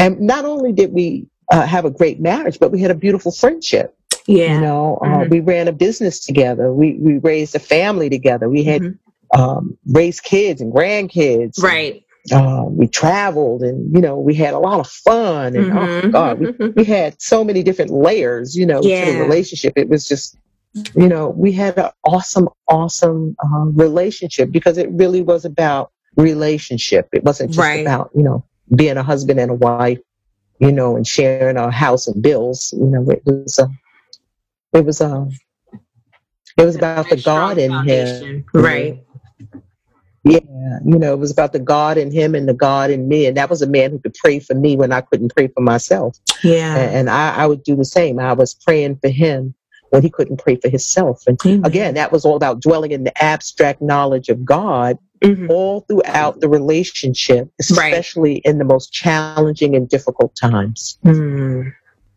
and 0.00 0.20
not 0.20 0.44
only 0.44 0.72
did 0.72 0.92
we 0.92 1.26
uh, 1.52 1.64
have 1.64 1.84
a 1.84 1.90
great 1.90 2.20
marriage 2.20 2.58
but 2.58 2.72
we 2.72 2.80
had 2.80 2.90
a 2.90 2.94
beautiful 2.96 3.30
friendship 3.30 3.94
Yeah. 4.26 4.54
you 4.56 4.60
know 4.60 4.98
uh, 5.02 5.06
Mhm. 5.24 5.30
we 5.30 5.40
ran 5.40 5.68
a 5.68 5.72
business 5.72 6.18
together 6.24 6.72
we 6.72 6.94
we 7.00 7.18
raised 7.18 7.54
a 7.54 7.60
family 7.60 8.10
together 8.10 8.48
we 8.48 8.64
had 8.64 8.82
Mhm. 8.82 8.98
Um 9.36 9.76
raised 9.86 10.22
kids 10.24 10.60
and 10.60 10.72
grandkids 10.72 11.62
Right. 11.62 12.02
uh, 12.32 12.64
we 12.68 12.86
traveled 12.88 13.62
and 13.62 13.94
you 13.94 14.00
know 14.00 14.18
we 14.18 14.34
had 14.34 14.54
a 14.54 14.58
lot 14.58 14.80
of 14.80 14.88
fun 14.88 15.54
and 15.56 15.70
oh 15.72 15.88
Mhm. 15.88 16.10
god 16.12 16.38
we, 16.40 16.48
we 16.76 16.84
had 16.84 17.20
so 17.20 17.44
many 17.44 17.62
different 17.62 17.90
layers 17.92 18.56
you 18.56 18.66
know 18.66 18.88
to 18.94 19.04
the 19.06 19.14
relationship 19.14 19.72
it 19.76 19.88
was 19.88 20.06
just 20.06 20.36
you 20.96 21.08
know 21.08 21.28
we 21.30 21.52
had 21.52 21.78
an 21.78 21.90
awesome 22.04 22.48
awesome 22.68 23.36
uh, 23.44 23.64
relationship 23.74 24.50
because 24.52 24.78
it 24.78 24.90
really 24.92 25.22
was 25.22 25.44
about 25.44 25.90
relationship 26.16 27.08
it 27.12 27.22
wasn't 27.24 27.50
just 27.52 27.74
Right. 27.74 27.80
about 27.80 28.10
you 28.14 28.22
know 28.22 28.44
being 28.76 28.96
a 28.96 29.02
husband 29.02 29.38
and 29.40 29.50
a 29.50 29.54
wife 29.54 29.98
you 30.60 30.72
know 30.72 30.96
and 30.96 31.06
sharing 31.06 31.56
a 31.56 31.70
house 31.70 32.06
and 32.08 32.22
bills 32.22 32.72
you 32.78 32.86
know 32.86 33.04
it 33.10 33.22
was 33.26 33.58
uh, 33.58 33.66
it 34.72 34.84
was 34.84 35.00
um 35.00 35.30
it 36.58 36.64
was 36.64 36.76
about 36.76 37.08
the 37.08 37.16
god 37.16 37.58
in 37.58 37.72
him. 37.80 38.44
Right. 38.54 39.02
Yeah, 40.22 40.40
you 40.84 40.98
know, 40.98 41.14
it 41.14 41.18
was 41.18 41.30
about 41.30 41.52
the 41.52 41.58
God 41.58 41.96
in 41.96 42.10
him 42.10 42.34
and 42.34 42.46
the 42.46 42.54
God 42.54 42.90
in 42.90 43.08
me. 43.08 43.26
And 43.26 43.36
that 43.36 43.48
was 43.48 43.62
a 43.62 43.66
man 43.66 43.90
who 43.90 43.98
could 43.98 44.14
pray 44.14 44.38
for 44.38 44.54
me 44.54 44.76
when 44.76 44.92
I 44.92 45.00
couldn't 45.00 45.34
pray 45.34 45.48
for 45.48 45.62
myself. 45.62 46.18
Yeah. 46.42 46.76
And, 46.76 47.08
I, 47.08 47.36
I, 47.36 47.46
would 47.46 47.62
do 47.62 47.74
the 47.74 47.86
same. 47.86 48.18
I 48.18 48.34
was 48.34 48.52
praying 48.52 48.98
for 49.02 49.08
him 49.08 49.54
when 49.90 50.02
he 50.02 50.10
couldn't 50.10 50.36
pray 50.36 50.56
for 50.56 50.68
himself. 50.68 51.22
And 51.26 51.38
mm-hmm. 51.38 51.64
again, 51.64 51.94
that 51.94 52.12
was 52.12 52.26
all 52.26 52.36
about 52.36 52.60
dwelling 52.60 52.92
in 52.92 53.04
the 53.04 53.22
abstract 53.22 53.80
knowledge 53.80 54.28
of 54.28 54.44
God 54.44 54.98
mm-hmm. 55.22 55.50
all 55.50 55.80
throughout 55.80 56.40
the 56.40 56.48
relationship, 56.48 57.50
especially 57.58 58.34
right. 58.34 58.42
in 58.44 58.58
the 58.58 58.64
most 58.64 58.92
challenging 58.92 59.74
and 59.74 59.88
difficult 59.88 60.36
times. 60.36 60.98
Mm. 61.04 61.72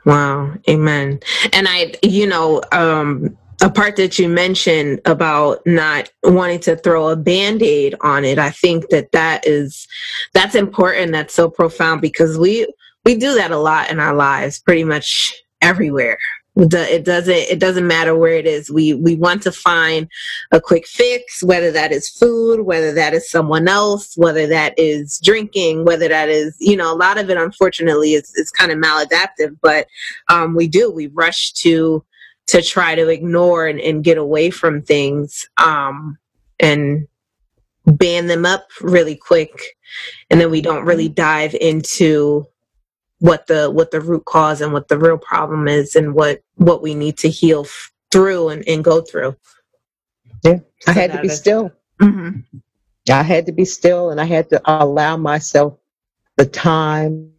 Wow. 0.06 0.54
Amen. 0.70 1.20
And 1.54 1.68
I, 1.70 1.94
you 2.04 2.28
know, 2.28 2.62
um, 2.72 3.38
a 3.64 3.70
part 3.72 3.96
that 3.96 4.20
you 4.20 4.30
mentioned 4.30 5.00
about 5.06 5.66
not 5.66 6.12
wanting 6.24 6.60
to 6.60 6.76
throw 6.76 7.08
a 7.08 7.16
band-aid 7.16 7.96
on 8.02 8.24
it 8.24 8.38
i 8.38 8.52
think 8.52 8.90
that 8.90 9.12
that 9.12 9.48
is 9.48 9.88
that's 10.34 10.54
important 10.54 11.12
that's 11.12 11.34
so 11.34 11.50
profound 11.50 12.02
because 12.02 12.38
we 12.38 12.68
we 13.06 13.16
do 13.16 13.36
that 13.36 13.52
a 13.52 13.58
lot 13.58 13.90
in 13.90 14.00
our 14.00 14.14
lives 14.14 14.60
pretty 14.60 14.84
much 14.84 15.34
everywhere. 15.62 16.18
It 16.56 17.04
doesn't 17.04 17.34
it 17.34 17.58
doesn't 17.60 17.88
matter 17.88 18.16
where 18.16 18.36
it 18.36 18.46
is. 18.46 18.70
We 18.70 18.94
we 18.94 19.16
want 19.16 19.42
to 19.42 19.52
find 19.52 20.08
a 20.52 20.62
quick 20.62 20.86
fix 20.86 21.42
whether 21.42 21.72
that 21.72 21.92
is 21.92 22.08
food 22.08 22.62
whether 22.62 22.94
that 22.94 23.16
is 23.16 23.28
someone 23.28 23.68
else 23.68 24.14
whether 24.18 24.46
that 24.46 24.76
is 24.78 25.20
drinking 25.24 25.84
whether 25.84 26.08
that 26.08 26.30
is 26.30 26.56
you 26.60 26.78
know 26.78 26.94
a 26.94 26.96
lot 26.96 27.18
of 27.18 27.32
it 27.32 27.38
unfortunately 27.38 28.14
is, 28.14 28.32
is 28.36 28.52
kind 28.52 28.72
of 28.72 28.78
maladaptive 28.78 29.58
but 29.64 29.88
um, 30.30 30.54
we 30.54 30.68
do. 30.68 30.92
We 30.92 31.08
rush 31.08 31.54
to 31.54 32.06
to 32.48 32.62
try 32.62 32.96
to 32.96 33.10
ignore 33.10 33.68
and, 33.68 33.80
and 33.80 34.04
get 34.04 34.18
away 34.18 34.50
from 34.50 34.82
things 34.82 35.46
um, 35.58 36.18
and 36.60 37.08
ban 37.86 38.28
them 38.28 38.46
up 38.46 38.68
really 38.82 39.16
quick. 39.16 39.78
And 40.30 40.40
then 40.40 40.52
we 40.52 40.62
don't 40.62 40.86
really 40.86 41.10
dive 41.10 41.56
into 41.56 42.46
what 43.20 43.48
the 43.48 43.72
what 43.72 43.92
the 43.92 44.02
root 44.02 44.26
cause 44.26 44.60
and 44.60 44.74
what 44.74 44.90
the 44.90 44.98
real 44.98 45.18
problem 45.18 45.68
is 45.68 45.96
and 45.96 46.14
what 46.14 46.42
what 46.56 46.82
we 46.82 46.94
need 46.94 47.18
to 47.20 47.30
heal 47.30 47.62
f- 47.62 47.92
through 48.12 48.50
and, 48.50 48.68
and 48.68 48.84
go 48.84 49.02
through. 49.02 49.36
Yeah. 50.44 50.60
I 50.88 50.92
had 50.92 51.14
to 51.14 51.22
be 51.22 51.30
still. 51.30 51.72
Mm-hmm. 52.02 52.40
i 53.12 53.22
had 53.22 53.46
to 53.46 53.52
be 53.52 53.66
still 53.66 54.10
and 54.10 54.20
i 54.20 54.26
had 54.26 54.50
to 54.50 54.60
allow 54.66 55.16
myself 55.16 55.78
the 56.38 56.46
time 56.46 57.34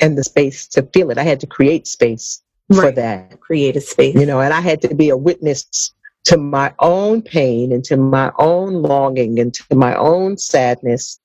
and 0.00 0.16
the 0.16 0.24
space 0.24 0.66
to 0.68 0.82
feel 0.82 1.10
it. 1.10 1.18
I 1.18 1.22
had 1.22 1.40
to 1.40 1.46
create 1.46 1.86
space 1.86 2.42
right. 2.68 2.88
for 2.88 2.92
that. 2.92 3.40
Create 3.40 3.76
a 3.76 3.80
space. 3.80 4.14
You 4.14 4.26
know, 4.26 4.40
and 4.40 4.52
I 4.52 4.60
had 4.60 4.82
to 4.82 4.94
be 4.94 5.08
a 5.08 5.16
witness 5.16 5.92
to 6.24 6.36
my 6.36 6.74
own 6.80 7.22
pain 7.22 7.72
and 7.72 7.84
to 7.84 7.96
my 7.96 8.32
own 8.38 8.82
longing 8.82 9.38
and 9.38 9.54
to 9.54 9.74
my 9.76 9.94
own 9.94 10.36
sadness 10.36 11.20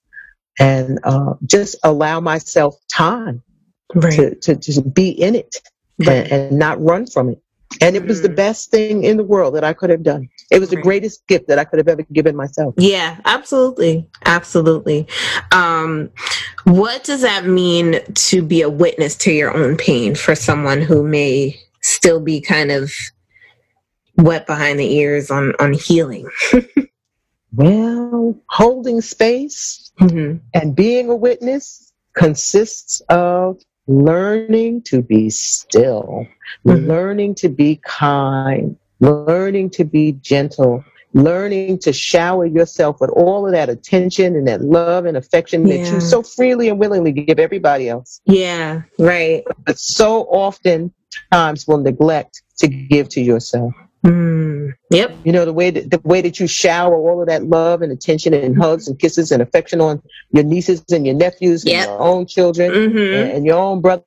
and 0.59 0.99
uh, 1.03 1.33
just 1.45 1.75
allow 1.83 2.19
myself 2.19 2.75
time 2.93 3.41
right. 3.95 4.13
to, 4.13 4.35
to, 4.35 4.55
to 4.55 4.81
be 4.81 5.09
in 5.09 5.33
it 5.33 5.55
right. 5.99 6.09
and, 6.09 6.31
and, 6.31 6.59
not 6.59 6.79
run 6.81 7.07
from 7.07 7.29
it. 7.29 7.41
And 7.79 7.95
it 7.95 8.05
was 8.05 8.21
the 8.21 8.29
mm. 8.29 8.35
best 8.35 8.69
thing 8.69 9.03
in 9.03 9.17
the 9.17 9.23
world 9.23 9.55
that 9.55 9.63
I 9.63 9.73
could 9.73 9.89
have 9.89 10.03
done. 10.03 10.29
It 10.49 10.59
was 10.59 10.69
the 10.69 10.81
greatest 10.81 11.25
gift 11.27 11.47
that 11.47 11.57
I 11.57 11.63
could 11.63 11.79
have 11.79 11.87
ever 11.87 12.03
given 12.11 12.35
myself. 12.35 12.73
Yeah, 12.77 13.17
absolutely. 13.25 14.07
Absolutely. 14.25 15.07
Um, 15.51 16.09
what 16.65 17.03
does 17.03 17.21
that 17.21 17.45
mean 17.45 18.01
to 18.13 18.41
be 18.41 18.61
a 18.61 18.69
witness 18.69 19.15
to 19.17 19.31
your 19.31 19.55
own 19.55 19.77
pain 19.77 20.15
for 20.15 20.35
someone 20.35 20.81
who 20.81 21.03
may 21.07 21.59
still 21.81 22.19
be 22.19 22.41
kind 22.41 22.71
of 22.71 22.91
wet 24.17 24.45
behind 24.45 24.79
the 24.79 24.93
ears 24.93 25.31
on, 25.31 25.53
on 25.59 25.73
healing? 25.73 26.29
well, 27.53 28.37
holding 28.49 29.01
space 29.01 29.91
mm-hmm. 29.99 30.37
and 30.53 30.75
being 30.75 31.09
a 31.09 31.15
witness 31.15 31.93
consists 32.13 33.01
of 33.09 33.61
learning 33.91 34.81
to 34.83 35.01
be 35.01 35.29
still, 35.29 36.25
mm-hmm. 36.65 36.87
learning 36.87 37.35
to 37.35 37.49
be 37.49 37.79
kind, 37.83 38.77
learning 38.99 39.69
to 39.71 39.83
be 39.83 40.13
gentle, 40.13 40.83
learning 41.13 41.77
to 41.79 41.91
shower 41.91 42.45
yourself 42.45 43.01
with 43.01 43.09
all 43.11 43.45
of 43.45 43.51
that 43.51 43.69
attention 43.69 44.35
and 44.35 44.47
that 44.47 44.61
love 44.61 45.05
and 45.05 45.17
affection 45.17 45.67
yeah. 45.67 45.77
that 45.83 45.91
you 45.91 45.99
so 45.99 46.23
freely 46.23 46.69
and 46.69 46.79
willingly 46.79 47.11
give 47.11 47.37
everybody 47.37 47.89
else. 47.89 48.21
Yeah, 48.25 48.83
right. 48.97 49.43
But 49.65 49.77
so 49.77 50.23
often 50.23 50.93
times 51.31 51.67
will 51.67 51.79
neglect 51.79 52.41
to 52.59 52.67
give 52.67 53.09
to 53.09 53.21
yourself. 53.21 53.73
Mm, 54.05 54.73
yep. 54.89 55.15
You 55.23 55.31
know 55.31 55.45
the 55.45 55.53
way 55.53 55.69
that 55.69 55.91
the 55.91 55.99
way 56.03 56.21
that 56.21 56.39
you 56.39 56.47
shower 56.47 56.95
all 56.95 57.21
of 57.21 57.27
that 57.27 57.43
love 57.43 57.83
and 57.83 57.91
attention 57.91 58.33
and 58.33 58.57
hugs 58.57 58.87
and 58.87 58.97
kisses 58.97 59.31
and 59.31 59.41
affection 59.41 59.79
on 59.79 60.01
your 60.31 60.43
nieces 60.43 60.83
and 60.91 61.05
your 61.05 61.15
nephews 61.15 61.63
yep. 61.65 61.87
and 61.87 61.91
your 61.91 62.01
own 62.01 62.25
children 62.25 62.71
mm-hmm. 62.71 62.97
and, 62.97 63.31
and, 63.31 63.45
your 63.45 63.59
own 63.59 63.79
brothers 63.79 64.03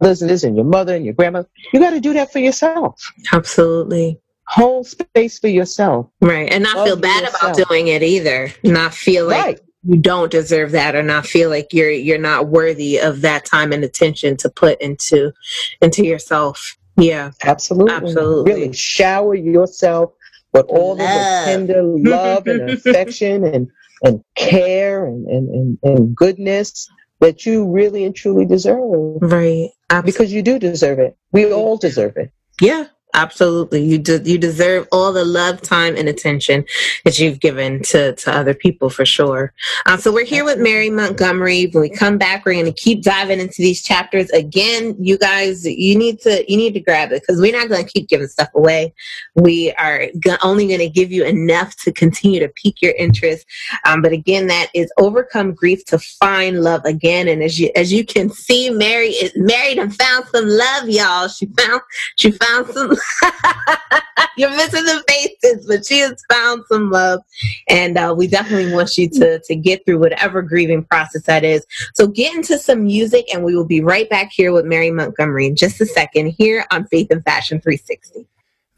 and 0.00 0.28
this 0.28 0.44
and 0.44 0.54
your 0.54 0.66
mother 0.66 0.94
and 0.94 1.04
your 1.04 1.14
grandma. 1.14 1.44
You 1.72 1.80
got 1.80 1.90
to 1.90 2.00
do 2.00 2.12
that 2.12 2.30
for 2.30 2.40
yourself. 2.40 3.00
Absolutely. 3.32 4.20
Hold 4.48 4.86
space 4.86 5.38
for 5.38 5.48
yourself. 5.48 6.10
Right, 6.20 6.50
and 6.52 6.64
not 6.64 6.76
love 6.76 6.86
feel 6.86 6.96
bad 6.96 7.28
about 7.28 7.56
doing 7.56 7.88
it 7.88 8.02
either. 8.02 8.52
Not 8.64 8.92
feel 8.94 9.26
like. 9.26 9.44
Right. 9.44 9.60
You 9.84 9.96
don't 9.96 10.30
deserve 10.30 10.72
that, 10.72 10.96
or 10.96 11.02
not 11.02 11.24
feel 11.24 11.48
like 11.48 11.72
you're 11.72 11.90
you're 11.90 12.18
not 12.18 12.48
worthy 12.48 12.98
of 12.98 13.20
that 13.20 13.44
time 13.44 13.72
and 13.72 13.84
attention 13.84 14.36
to 14.38 14.50
put 14.50 14.80
into 14.82 15.32
into 15.80 16.04
yourself. 16.04 16.77
Yeah, 16.98 17.30
absolutely. 17.44 17.94
Absolutely. 17.94 18.52
Really 18.52 18.72
shower 18.72 19.34
yourself 19.34 20.12
with 20.52 20.66
all 20.66 20.96
love. 20.96 21.00
of 21.00 21.06
the 21.06 21.42
tender 21.44 21.82
love 21.82 22.46
and 22.46 22.70
affection 22.70 23.44
and, 23.44 23.68
and 24.02 24.24
care 24.34 25.06
and, 25.06 25.26
and, 25.26 25.48
and, 25.48 25.78
and, 25.82 26.16
goodness 26.16 26.88
that 27.20 27.46
you 27.46 27.68
really 27.70 28.04
and 28.04 28.14
truly 28.14 28.46
deserve. 28.46 28.80
Right. 29.20 29.70
Absolutely. 29.90 30.12
Because 30.12 30.32
you 30.32 30.42
do 30.42 30.58
deserve 30.58 30.98
it. 30.98 31.16
We 31.32 31.52
all 31.52 31.76
deserve 31.76 32.16
it. 32.16 32.32
Yeah. 32.60 32.86
Absolutely. 33.18 33.82
You 33.82 33.98
de- 33.98 34.22
you 34.22 34.38
deserve 34.38 34.86
all 34.92 35.12
the 35.12 35.24
love, 35.24 35.60
time, 35.60 35.96
and 35.96 36.08
attention 36.08 36.64
that 37.04 37.18
you've 37.18 37.40
given 37.40 37.82
to, 37.82 38.14
to 38.14 38.30
other 38.30 38.54
people 38.54 38.90
for 38.90 39.04
sure. 39.04 39.52
Uh, 39.86 39.96
so 39.96 40.12
we're 40.12 40.24
here 40.24 40.44
with 40.44 40.60
Mary 40.60 40.88
Montgomery. 40.88 41.66
When 41.66 41.80
we 41.80 41.90
come 41.90 42.16
back, 42.16 42.46
we're 42.46 42.52
going 42.52 42.66
to 42.66 42.72
keep 42.72 43.02
diving 43.02 43.40
into 43.40 43.56
these 43.58 43.82
chapters. 43.82 44.30
Again, 44.30 44.94
you 45.00 45.18
guys, 45.18 45.66
you 45.66 45.98
need 45.98 46.20
to 46.20 46.44
you 46.48 46.56
need 46.56 46.74
to 46.74 46.80
grab 46.80 47.10
it 47.10 47.22
because 47.22 47.40
we're 47.40 47.58
not 47.58 47.68
going 47.68 47.84
to 47.84 47.90
keep 47.90 48.08
giving 48.08 48.28
stuff 48.28 48.50
away. 48.54 48.94
We 49.34 49.72
are 49.72 50.06
only 50.44 50.68
going 50.68 50.78
to 50.78 50.88
give 50.88 51.10
you 51.10 51.24
enough 51.24 51.74
to 51.82 51.90
continue 51.90 52.38
to 52.38 52.48
pique 52.48 52.80
your 52.80 52.94
interest. 52.96 53.46
Um, 53.84 54.00
but 54.00 54.12
again, 54.12 54.46
that 54.46 54.68
is 54.74 54.92
overcome 54.96 55.54
grief 55.54 55.84
to 55.86 55.98
find 55.98 56.62
love 56.62 56.84
again. 56.84 57.26
And 57.26 57.42
as 57.42 57.58
you 57.58 57.72
as 57.74 57.92
you 57.92 58.04
can 58.04 58.30
see, 58.30 58.70
Mary 58.70 59.08
is 59.08 59.32
married 59.34 59.78
and 59.78 59.92
found 59.92 60.26
some 60.28 60.46
love, 60.46 60.88
y'all. 60.88 61.26
She 61.26 61.46
found 61.58 61.80
she 62.14 62.30
found 62.30 62.68
some 62.68 62.96
You're 64.36 64.50
missing 64.50 64.84
the 64.84 65.02
faces, 65.08 65.66
but 65.66 65.84
she 65.86 65.98
has 66.00 66.22
found 66.30 66.62
some 66.68 66.90
love, 66.90 67.20
and 67.68 67.96
uh, 67.96 68.14
we 68.16 68.28
definitely 68.28 68.72
want 68.72 68.96
you 68.96 69.08
to 69.10 69.40
to 69.40 69.56
get 69.56 69.84
through 69.84 69.98
whatever 69.98 70.42
grieving 70.42 70.84
process 70.84 71.22
that 71.24 71.44
is. 71.44 71.66
So 71.94 72.06
get 72.06 72.34
into 72.34 72.58
some 72.58 72.84
music, 72.84 73.26
and 73.34 73.44
we 73.44 73.56
will 73.56 73.64
be 73.64 73.80
right 73.80 74.08
back 74.08 74.30
here 74.32 74.52
with 74.52 74.64
Mary 74.64 74.90
Montgomery 74.90 75.46
in 75.46 75.56
just 75.56 75.80
a 75.80 75.86
second 75.86 76.34
here 76.38 76.64
on 76.70 76.86
Faith 76.86 77.08
and 77.10 77.24
Fashion 77.24 77.60
360. 77.60 78.26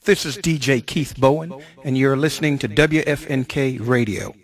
This 0.04 0.24
is 0.24 0.38
DJ 0.38 0.84
Keith 0.84 1.14
Bowen, 1.18 1.52
and 1.84 1.96
you're 1.96 2.16
listening 2.16 2.58
to 2.60 2.68
WFNK 2.68 3.86
Radio. 3.86 4.34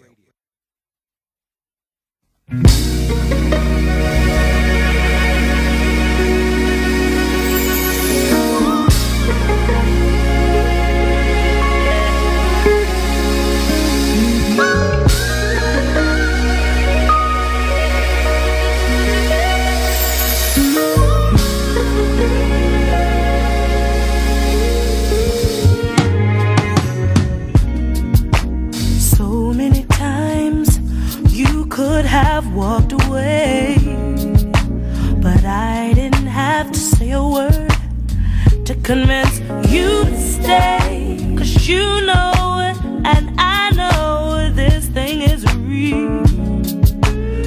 Have 32.46 32.54
walked 32.54 32.92
away. 32.92 33.76
But 35.20 35.44
I 35.44 35.92
didn't 35.94 36.26
have 36.26 36.70
to 36.72 36.78
say 36.78 37.10
a 37.12 37.22
word 37.22 37.72
to 38.64 38.74
convince 38.82 39.40
you 39.70 40.04
to 40.04 40.16
stay. 40.16 41.34
Cause 41.36 41.68
you 41.68 41.84
know 42.06 42.32
it, 42.68 42.76
and 43.04 43.34
I 43.38 43.70
know 43.70 44.50
this 44.52 44.86
thing 44.86 45.22
is 45.22 45.44
real. 45.56 46.24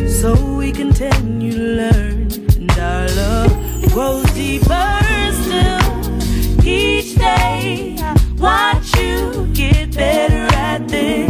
So 0.10 0.36
we 0.58 0.72
continue 0.72 1.54
to 1.54 1.64
learn, 1.82 2.32
and 2.58 2.72
our 2.72 3.08
love 3.10 3.92
grows 3.94 4.26
deeper 4.34 5.00
still. 5.44 6.66
Each 6.66 7.16
day, 7.16 7.96
I 8.00 8.16
watch 8.38 8.96
you 8.98 9.48
get 9.54 9.96
better 9.96 10.56
at 10.56 10.88
this. 10.88 11.29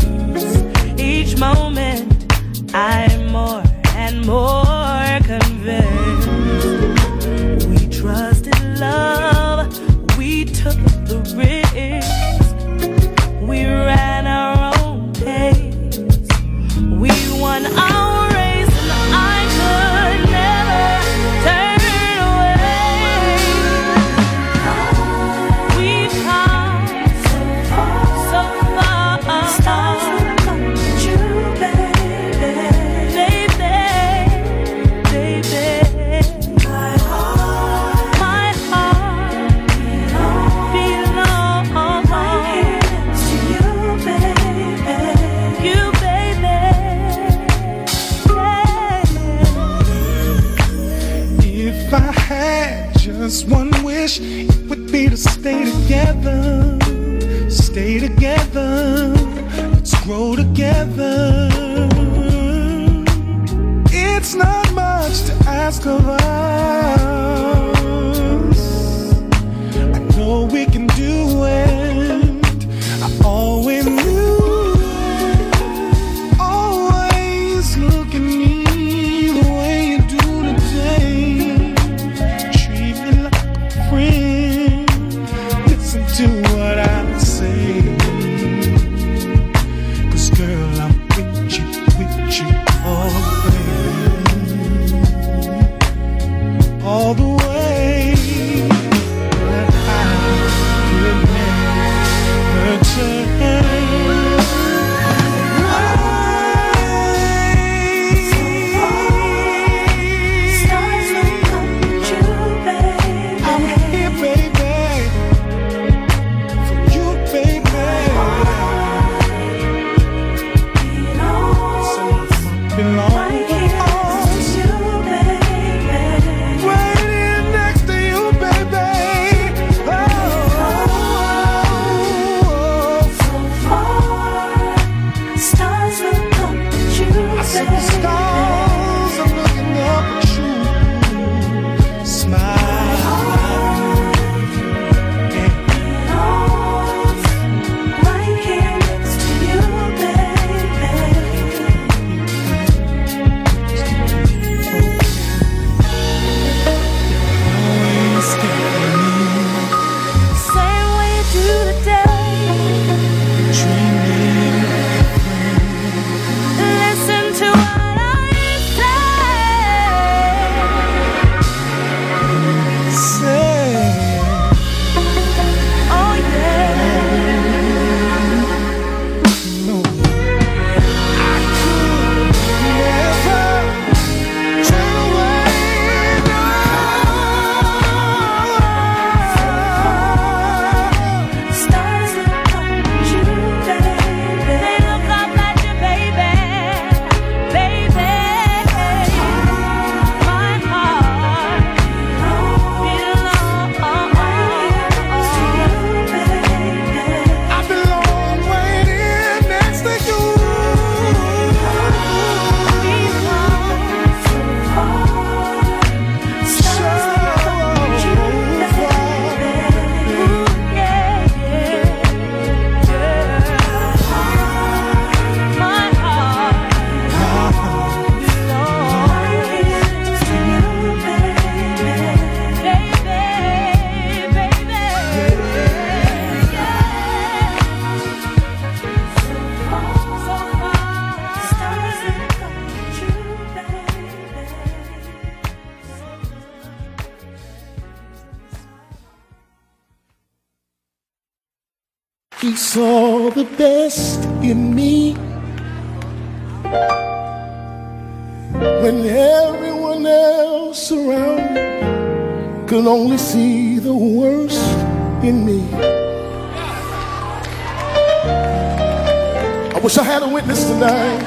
I 269.76 269.80
wish 269.84 269.98
I 269.98 270.04
had 270.04 270.24
a 270.24 270.30
witness 270.30 270.64
tonight. 270.64 271.26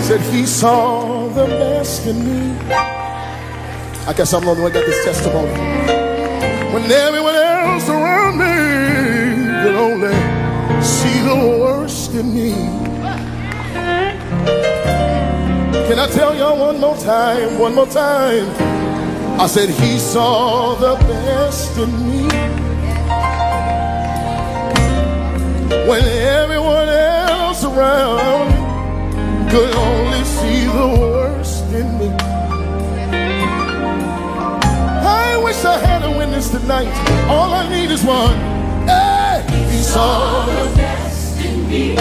Said 0.00 0.20
he 0.22 0.44
saw 0.44 1.28
the 1.28 1.46
best 1.46 2.04
in 2.04 2.18
me. 2.26 2.58
I 4.08 4.12
guess 4.16 4.34
I'm 4.34 4.42
the 4.42 4.50
only 4.50 4.62
one 4.64 4.72
got 4.72 4.84
this 4.84 5.04
testimony. 5.04 5.52
When 6.74 6.90
everyone 6.90 7.36
else 7.36 7.88
around 7.88 8.38
me 8.38 9.62
could 9.62 9.76
only 9.76 10.33
see 10.84 11.20
the 11.22 11.34
worst 11.60 12.14
in 12.14 12.34
me. 12.34 12.52
Can 15.88 15.98
I 15.98 16.08
tell 16.10 16.34
y'all 16.36 16.58
one 16.58 16.78
more 16.80 16.96
time? 16.98 17.58
One 17.58 17.74
more 17.74 17.86
time. 17.86 18.46
I 19.40 19.46
said 19.46 19.68
he 19.68 19.98
saw 19.98 20.74
the 20.76 20.94
best 21.06 21.76
in 21.78 21.90
me. 22.08 22.22
When 25.88 26.04
everyone 26.04 26.88
else 26.88 27.64
around 27.64 28.50
could 29.50 29.74
only 29.74 30.24
see 30.24 30.66
the 30.66 30.88
worst 31.00 31.64
in 31.72 31.98
me. 31.98 32.08
I 35.26 35.40
wish 35.42 35.64
I 35.64 35.78
had 35.78 36.02
a 36.04 36.16
witness 36.18 36.50
tonight. 36.50 36.92
All 37.28 37.52
I 37.52 37.68
need 37.68 37.90
is 37.90 38.04
one. 38.04 38.43
Saw 39.94 40.44
the 40.46 40.74
best 40.74 41.38
in 41.38 41.68
me. 41.68 41.94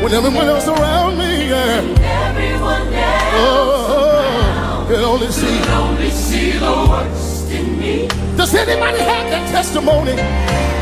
when 0.00 0.12
everyone 0.12 0.46
else 0.46 0.68
around 0.68 1.18
me, 1.18 1.48
yeah. 1.48 1.82
Everyone 2.28 2.86
else 2.94 3.34
oh, 3.34 4.86
can 4.88 5.02
only 5.02 5.26
see. 5.32 5.58
could 5.58 5.70
only 5.70 6.10
see 6.10 6.52
the 6.52 6.86
worst 6.88 7.50
in 7.50 7.76
me. 7.80 8.06
Does 8.36 8.54
anybody 8.54 9.00
have 9.00 9.26
that 9.34 9.50
testimony? 9.50 10.14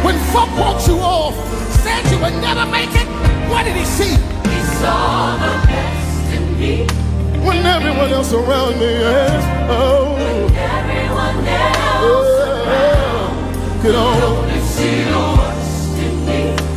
When 0.05 0.19
fuck 0.35 0.51
walked 0.59 0.87
you 0.87 0.99
off, 0.99 1.35
said 1.81 2.05
you 2.13 2.19
would 2.21 2.37
never 2.43 2.67
make 2.71 2.93
it, 2.93 3.09
what 3.49 3.65
did 3.65 3.75
he 3.75 3.87
see? 3.87 4.17
He 4.53 4.61
saw 4.77 5.33
the 5.41 5.67
best 5.67 6.33
in 6.37 6.61
me. 6.61 6.85
When 7.41 7.65
everyone 7.65 8.13
else 8.13 8.35
around 8.35 8.79
me 8.79 8.85
is, 8.85 9.45
oh, 9.73 10.13
Everyone 10.53 11.39
else 11.49 12.05
oh, 12.05 12.39
can 13.81 13.95
only 13.95 14.23
only 14.23 14.58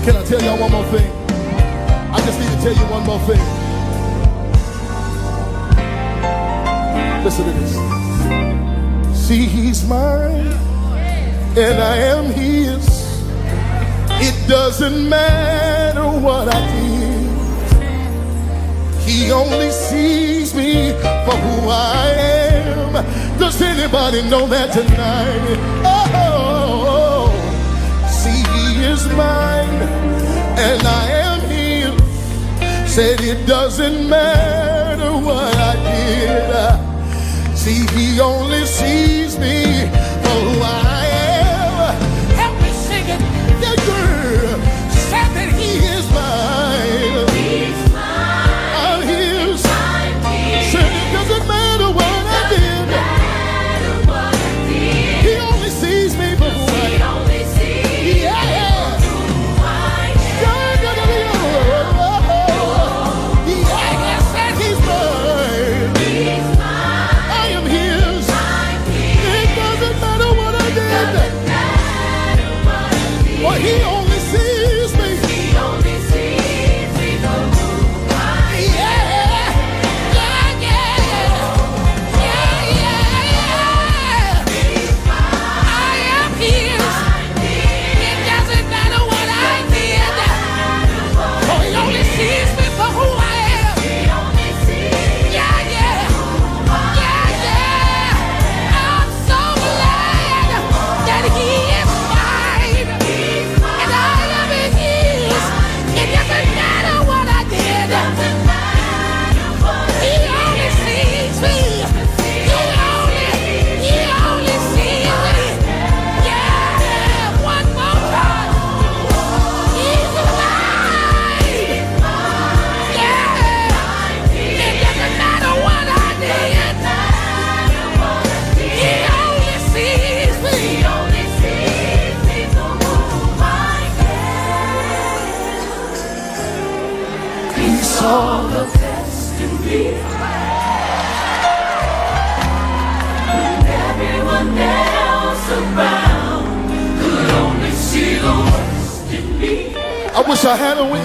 Can 0.03 0.15
I 0.15 0.23
tell 0.25 0.41
y'all 0.41 0.59
one 0.59 0.71
more 0.71 0.85
thing? 0.85 1.11
I 2.11 2.19
just 2.25 2.39
need 2.39 2.49
to 2.49 2.57
tell 2.63 2.73
you 2.73 2.85
one 2.91 3.05
more 3.05 3.19
thing. 3.29 3.39
Listen 7.23 7.45
to 7.45 7.51
this. 7.51 7.73
See, 9.27 9.45
he's 9.45 9.87
mine, 9.87 10.47
and 11.55 11.79
I 11.79 11.97
am 11.97 12.25
his. 12.25 12.87
It 14.19 14.47
doesn't 14.47 15.07
matter 15.07 16.07
what 16.25 16.47
I 16.51 16.59
did. 16.73 17.29
He 19.07 19.31
only 19.31 19.69
sees 19.69 20.55
me 20.55 20.91
for 20.93 21.35
who 21.37 21.69
I 21.69 22.13
am. 22.17 22.93
Does 23.37 23.61
anybody 23.61 24.23
know 24.27 24.47
that 24.47 24.73
tonight? 24.73 25.59
Oh, 25.85 26.40
is 29.05 29.13
mine, 29.15 29.81
and 30.67 30.81
I 30.87 31.05
am 31.25 31.39
his. 31.49 32.93
Said 32.93 33.21
it 33.21 33.45
doesn't 33.47 34.09
matter 34.09 35.11
what 35.27 35.55
I 35.55 35.73
did. 35.89 37.57
See, 37.57 37.85
he 37.95 38.19
only 38.19 38.65
sees 38.65 39.37
me 39.37 39.87
for 40.23 40.37
who 40.45 40.61
I 40.61 40.80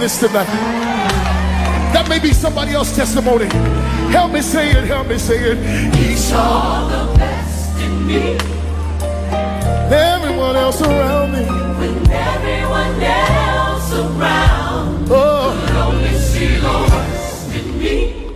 I 0.06 0.08
had 0.08 0.20
a 0.20 0.20
witness 0.20 0.20
tonight. 0.20 1.92
That 1.92 2.08
may 2.08 2.18
be 2.20 2.32
somebody 2.32 2.72
else's 2.72 2.96
testimony. 2.96 3.46
Help 4.12 4.30
me 4.32 4.40
say 4.40 4.70
it, 4.70 4.84
help 4.84 5.08
me 5.08 5.18
say 5.18 5.36
it. 5.52 5.94
He 5.96 6.14
saw 6.14 6.36
Saw 6.36 6.88
the 6.88 7.18
best 7.18 7.80
in 7.80 8.06
me. 8.06 8.38
everyone 9.90 10.56
else 10.56 10.80
around 10.80 11.32
me. 11.32 11.42
When 11.44 12.10
everyone 12.10 13.02
else 13.02 13.92
around 13.92 15.08
Oh, 15.10 15.54
could 15.66 15.76
only 15.76 16.18
see 16.18 16.56
the 16.56 16.72
worst 16.90 17.54
in 17.56 17.78
me. 17.78 18.30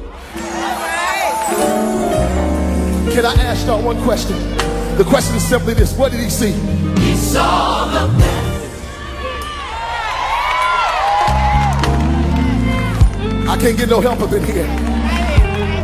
can 3.15 3.25
I 3.27 3.35
ask 3.43 3.67
y'all 3.67 3.83
one 3.83 4.01
question? 4.03 4.37
The 4.97 5.05
question 5.05 5.37
is 5.37 5.47
simply 5.47 5.75
this 5.75 5.97
What 5.97 6.11
did 6.13 6.21
he 6.21 6.31
see? 6.31 6.53
He 7.01 7.15
saw 7.17 7.87
the 7.87 8.19
best. 8.19 8.30
I 13.51 13.57
can't 13.59 13.77
get 13.77 13.89
no 13.89 14.01
help 14.01 14.21
up 14.21 14.33
in 14.33 14.45
here. 14.45 14.69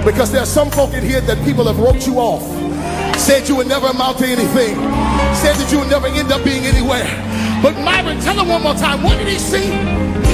Because 0.05 0.31
there's 0.31 0.49
some 0.49 0.71
folk 0.71 0.95
in 0.95 1.03
here 1.03 1.21
that 1.23 1.45
people 1.45 1.65
have 1.67 1.81
wrote 1.81 2.07
you 2.07 2.21
off. 2.21 2.45
Said 3.19 3.49
you 3.49 3.57
would 3.57 3.67
never 3.67 3.89
amount 3.89 4.19
to 4.19 4.25
anything. 4.25 4.77
Said 5.35 5.57
that 5.57 5.69
you 5.73 5.81
would 5.81 5.91
never 5.91 6.07
end 6.07 6.31
up 6.31 6.45
being 6.45 6.65
anywhere. 6.65 7.03
But 7.61 7.75
Myron, 7.83 8.21
tell 8.21 8.39
him 8.39 8.47
one 8.47 8.63
more 8.63 8.75
time. 8.75 9.03
What 9.03 9.19
did 9.19 9.27
he 9.27 9.39
see? 9.39 10.26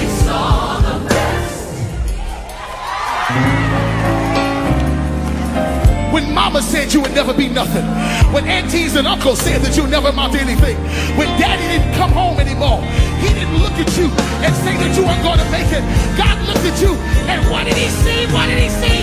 Mama 6.32 6.62
said 6.62 6.92
you 6.92 7.00
would 7.00 7.14
never 7.14 7.32
be 7.32 7.48
nothing. 7.48 7.84
When 8.32 8.44
aunties 8.46 8.96
and 8.96 9.06
uncles 9.06 9.40
said 9.40 9.60
that 9.60 9.76
you 9.76 9.86
never 9.86 10.08
amount 10.08 10.32
to 10.32 10.40
anything. 10.40 10.76
When 11.16 11.28
daddy 11.38 11.62
didn't 11.68 11.94
come 11.94 12.10
home 12.10 12.40
anymore. 12.40 12.80
He 13.20 13.28
didn't 13.28 13.56
look 13.60 13.76
at 13.78 13.90
you 13.96 14.08
and 14.42 14.52
say 14.64 14.74
that 14.80 14.96
you 14.96 15.04
weren't 15.04 15.22
going 15.22 15.38
to 15.38 15.48
make 15.52 15.70
it. 15.70 15.84
God 16.18 16.36
looked 16.48 16.64
at 16.64 16.76
you 16.80 16.96
and 17.28 17.38
what 17.52 17.64
did 17.68 17.76
he 17.76 17.88
see? 18.02 18.26
What 18.32 18.48
did 18.48 18.58
he 18.58 18.68
see? 18.68 18.98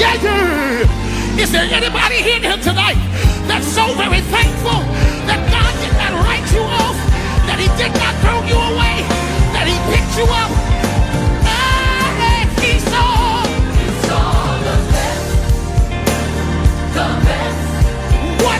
Yeah, 0.00 0.16
yeah. 0.24 1.40
Is 1.42 1.52
there 1.52 1.68
anybody 1.70 2.16
here 2.16 2.40
tonight 2.58 2.98
that's 3.46 3.66
so 3.66 3.94
very 3.94 4.20
thankful 4.32 4.80
that 5.28 5.40
God 5.52 5.72
did 5.84 5.94
not 6.00 6.12
write 6.24 6.46
you 6.52 6.62
off, 6.62 6.96
that 7.46 7.58
He 7.60 7.68
did 7.78 7.92
not 7.94 8.14
throw 8.20 8.42
you 8.48 8.58
away, 8.74 9.00
that 9.54 9.66
He 9.68 9.76
picked 9.94 10.16
you 10.18 10.26
up? 10.28 10.71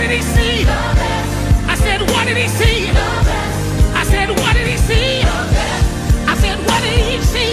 Did 0.02 0.10
He 0.10 0.22
see? 0.22 0.64
I 0.66 1.76
said, 1.76 2.00
what 2.10 2.26
did 2.26 2.36
He 2.36 2.48
see? 2.48 2.90
I 2.90 4.04
said, 4.04 4.30
what 4.30 4.54
did 4.56 4.66
He 4.66 4.76
see? 4.76 5.22
I 6.26 6.34
said, 6.34 6.58
what 6.66 6.82
did 6.82 6.98
He 6.98 7.20
see? 7.22 7.52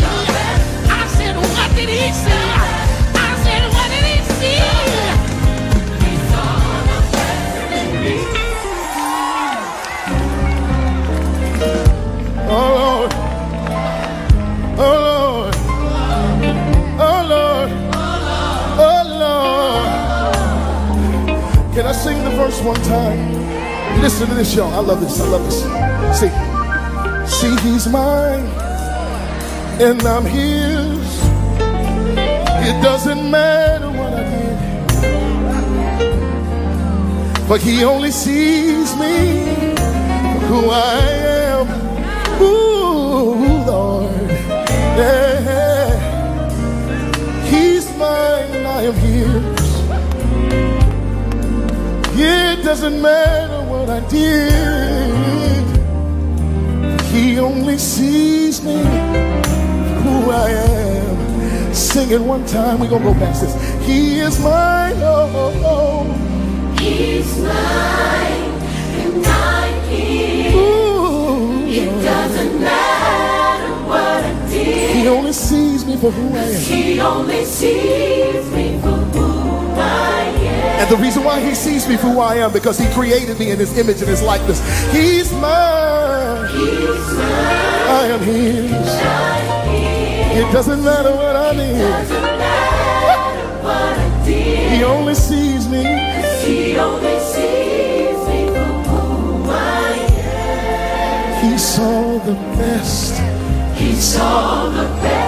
I 0.89 1.07
said, 1.07 1.35
what 1.37 1.75
did 1.75 1.89
He 1.89 2.11
see? 2.11 2.58
Verse 22.39 22.61
one 22.61 22.81
time? 22.83 24.01
Listen 24.01 24.27
to 24.29 24.33
this, 24.33 24.55
y'all. 24.55 24.73
I 24.73 24.79
love 24.79 25.01
this. 25.01 25.19
I 25.19 25.27
love 25.27 25.43
this. 25.43 25.59
See, 26.19 26.31
See, 27.29 27.55
he's 27.61 27.87
mine 27.87 28.45
and 29.79 30.01
I'm 30.01 30.25
his. 30.25 31.23
It 32.67 32.81
doesn't 32.81 33.29
matter 33.29 33.89
what 33.89 34.13
I 34.13 34.23
did, 34.33 34.57
but 37.47 37.61
he 37.61 37.83
only 37.83 38.11
sees 38.11 38.95
me 38.95 39.45
who 40.47 40.69
I 40.71 40.99
am. 41.53 41.67
Ooh, 42.41 43.65
Lord, 43.67 44.11
yeah. 44.99 45.28
Doesn't 52.69 53.01
matter 53.01 53.61
what 53.67 53.89
I 53.89 53.99
did. 54.09 55.65
He 57.11 57.39
only 57.39 57.79
sees 57.79 58.61
me 58.61 58.77
who 60.03 60.29
I 60.29 60.51
am. 60.51 61.73
Sing 61.73 62.11
it 62.11 62.21
one 62.21 62.45
time. 62.45 62.79
We're 62.79 62.89
going 62.89 63.01
to 63.01 63.13
go 63.13 63.15
past 63.15 63.41
this. 63.41 63.55
He 63.87 64.19
is 64.19 64.39
mine. 64.39 64.93
Oh. 64.97 66.05
He's 66.79 67.39
mine 67.39 68.51
and 69.01 69.25
I'm 69.25 69.73
his. 69.89 70.53
It 71.75 71.89
doesn't 72.03 72.61
matter 72.61 73.73
what 73.89 74.23
I 74.23 74.47
did. 74.47 74.95
He 74.95 75.07
only 75.07 75.33
sees 75.33 75.87
me 75.87 75.97
for 75.97 76.11
who 76.11 76.37
I 76.37 76.43
am. 76.43 76.61
He 76.61 76.99
only 76.99 77.45
sees 77.45 78.51
me 78.51 78.79
for 78.79 78.89
who 78.89 78.93
I 78.93 78.93
am. 78.93 78.98
And 80.79 80.89
the 80.89 80.97
reason 80.97 81.23
why 81.25 81.41
he 81.41 81.53
sees 81.53 81.87
me 81.89 81.97
for 81.97 82.07
who 82.07 82.19
I 82.21 82.35
am 82.35 82.53
because 82.53 82.79
he 82.79 82.87
created 82.93 83.37
me 83.37 83.51
in 83.51 83.59
his 83.59 83.77
image 83.77 83.99
and 83.99 84.07
his 84.07 84.21
likeness. 84.21 84.59
He's 84.93 85.31
mine. 85.33 86.47
He's 86.51 87.13
mine. 87.17 87.79
I 87.89 88.07
am 88.13 88.21
his. 88.21 88.71
It 90.39 90.51
doesn't 90.53 90.81
matter 90.83 91.11
what 91.11 91.35
I 91.35 91.53
did. 91.53 92.29
He 94.71 94.83
only 94.85 95.15
sees 95.15 95.67
me. 95.67 95.83
He 96.45 96.77
only 96.77 97.19
sees 97.19 98.17
me 98.29 98.47
for 98.47 98.83
who 98.87 99.49
I 99.51 99.97
am. 101.43 101.51
He 101.51 101.57
saw 101.57 102.19
the 102.19 102.35
best. 102.55 103.19
He 103.77 103.95
saw 103.95 104.69
the 104.69 104.87
best. 105.01 105.18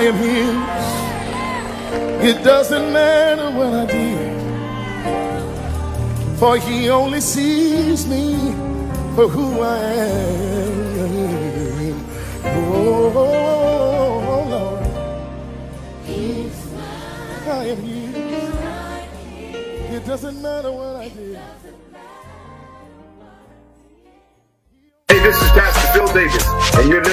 I 0.00 0.04
am 0.04 0.16
his. 0.16 0.56
It 2.30 2.42
doesn't 2.42 2.90
matter 2.90 3.50
what 3.50 3.74
I 3.74 3.84
did. 3.84 4.32
For 6.38 6.56
he 6.56 6.88
only 6.88 7.20
sees 7.20 8.06
me 8.06 8.54
for 9.14 9.28
who 9.28 9.60
I 9.60 9.76
am. 9.92 11.20
Oh, 12.44 13.10
Lord. 14.48 14.84
I 17.46 17.64
am 17.66 17.80
his. 17.82 18.14
It 19.96 20.06
doesn't 20.06 20.40
matter 20.40 20.72
what 20.72 20.89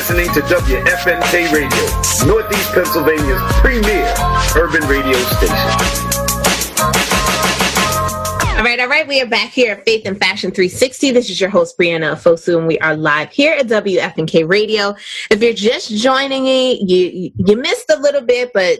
listening 0.09 0.33
to 0.33 0.39
WFNK 0.39 1.51
Radio, 1.51 2.31
Northeast 2.31 2.71
Pennsylvania's 2.71 3.41
premier 3.59 4.05
urban 4.55 4.81
radio 4.87 5.17
station. 5.17 5.53
All 8.55 8.63
right, 8.63 8.79
all 8.79 8.87
right. 8.87 9.05
We 9.05 9.21
are 9.21 9.25
back 9.25 9.49
here 9.51 9.73
at 9.73 9.83
Faith 9.83 10.03
and 10.05 10.17
Fashion 10.17 10.51
360. 10.51 11.11
This 11.11 11.29
is 11.29 11.41
your 11.41 11.49
host, 11.49 11.77
Brianna 11.77 12.15
Fosu, 12.15 12.57
and 12.57 12.67
we 12.67 12.79
are 12.79 12.95
live 12.95 13.31
here 13.31 13.53
at 13.59 13.67
WFNK 13.67 14.47
Radio. 14.47 14.95
If 15.29 15.43
you're 15.43 15.51
just 15.51 15.91
joining 15.91 16.45
me, 16.45 16.81
you 16.85 17.33
you 17.35 17.57
missed 17.57 17.89
a 17.89 17.99
little 17.99 18.21
bit, 18.21 18.51
but 18.53 18.79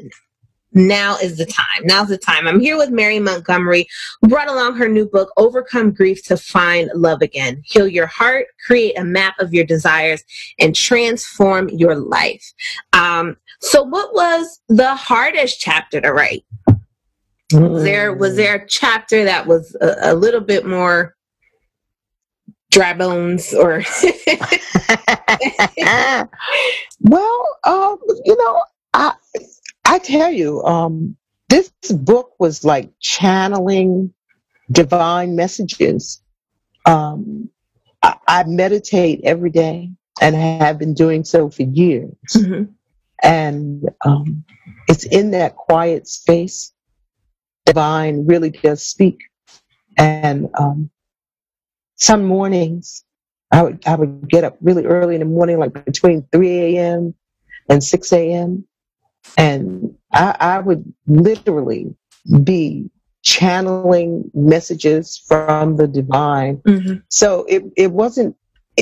now 0.73 1.17
is 1.17 1.37
the 1.37 1.45
time. 1.45 1.83
Now's 1.83 2.09
the 2.09 2.17
time. 2.17 2.47
I'm 2.47 2.59
here 2.59 2.77
with 2.77 2.89
Mary 2.89 3.19
Montgomery, 3.19 3.87
who 4.21 4.27
brought 4.27 4.49
along 4.49 4.75
her 4.75 4.87
new 4.87 5.05
book, 5.05 5.31
Overcome 5.37 5.91
Grief 5.91 6.23
to 6.25 6.37
Find 6.37 6.89
Love 6.93 7.21
Again. 7.21 7.61
Heal 7.65 7.87
your 7.87 8.07
heart, 8.07 8.47
create 8.65 8.97
a 8.97 9.03
map 9.03 9.39
of 9.39 9.53
your 9.53 9.65
desires, 9.65 10.23
and 10.59 10.75
transform 10.75 11.69
your 11.69 11.95
life. 11.95 12.53
Um, 12.93 13.37
so, 13.59 13.83
what 13.83 14.13
was 14.13 14.61
the 14.67 14.95
hardest 14.95 15.59
chapter 15.59 16.01
to 16.01 16.11
write? 16.11 16.43
Was 17.53 17.83
there 17.83 18.13
was 18.13 18.35
there 18.35 18.55
a 18.55 18.67
chapter 18.67 19.23
that 19.23 19.47
was 19.47 19.75
a, 19.79 20.11
a 20.11 20.13
little 20.13 20.41
bit 20.41 20.65
more 20.65 21.15
dry 22.71 22.93
bones 22.93 23.53
or 23.53 23.81
well, 26.99 27.47
um, 27.63 27.97
you 28.25 28.35
know, 28.37 28.61
I 28.93 29.13
I 29.87 29.99
tell 29.99 30.31
you, 30.31 30.63
um, 30.63 31.17
this 31.49 31.71
book 31.91 32.33
was 32.39 32.65
like 32.65 32.91
channeling 33.01 34.13
divine 34.71 35.35
messages. 35.35 36.21
Um, 36.85 37.49
I, 38.03 38.17
I 38.27 38.43
meditate 38.45 39.21
every 39.23 39.51
day 39.51 39.91
and 40.21 40.35
I 40.35 40.39
have 40.39 40.79
been 40.79 40.93
doing 40.93 41.23
so 41.23 41.49
for 41.49 41.63
years. 41.63 42.13
And 43.23 43.89
um, 44.05 44.45
it's 44.89 45.05
in 45.05 45.31
that 45.31 45.55
quiet 45.55 46.07
space 46.07 46.73
divine 47.65 48.25
really 48.27 48.51
does 48.51 48.83
speak. 48.83 49.19
And 49.97 50.49
um, 50.59 50.89
some 51.95 52.25
mornings 52.25 53.03
I 53.51 53.63
would 53.63 53.83
I 53.87 53.95
would 53.95 54.29
get 54.29 54.43
up 54.43 54.57
really 54.61 54.85
early 54.85 55.15
in 55.15 55.21
the 55.21 55.25
morning, 55.25 55.59
like 55.59 55.85
between 55.85 56.27
3 56.33 56.77
a.m. 56.77 57.15
and 57.69 57.83
6 57.83 58.13
a.m. 58.13 58.65
And 59.35 59.95
I, 60.13 60.35
I 60.39 60.59
would 60.59 60.93
literally 61.07 61.95
be 62.43 62.89
channeling 63.23 64.29
messages 64.33 65.21
from 65.27 65.75
the 65.75 65.87
divine. 65.87 66.57
Mm-hmm. 66.57 66.95
So 67.09 67.45
it, 67.49 67.63
it 67.75 67.91
wasn't, 67.91 68.35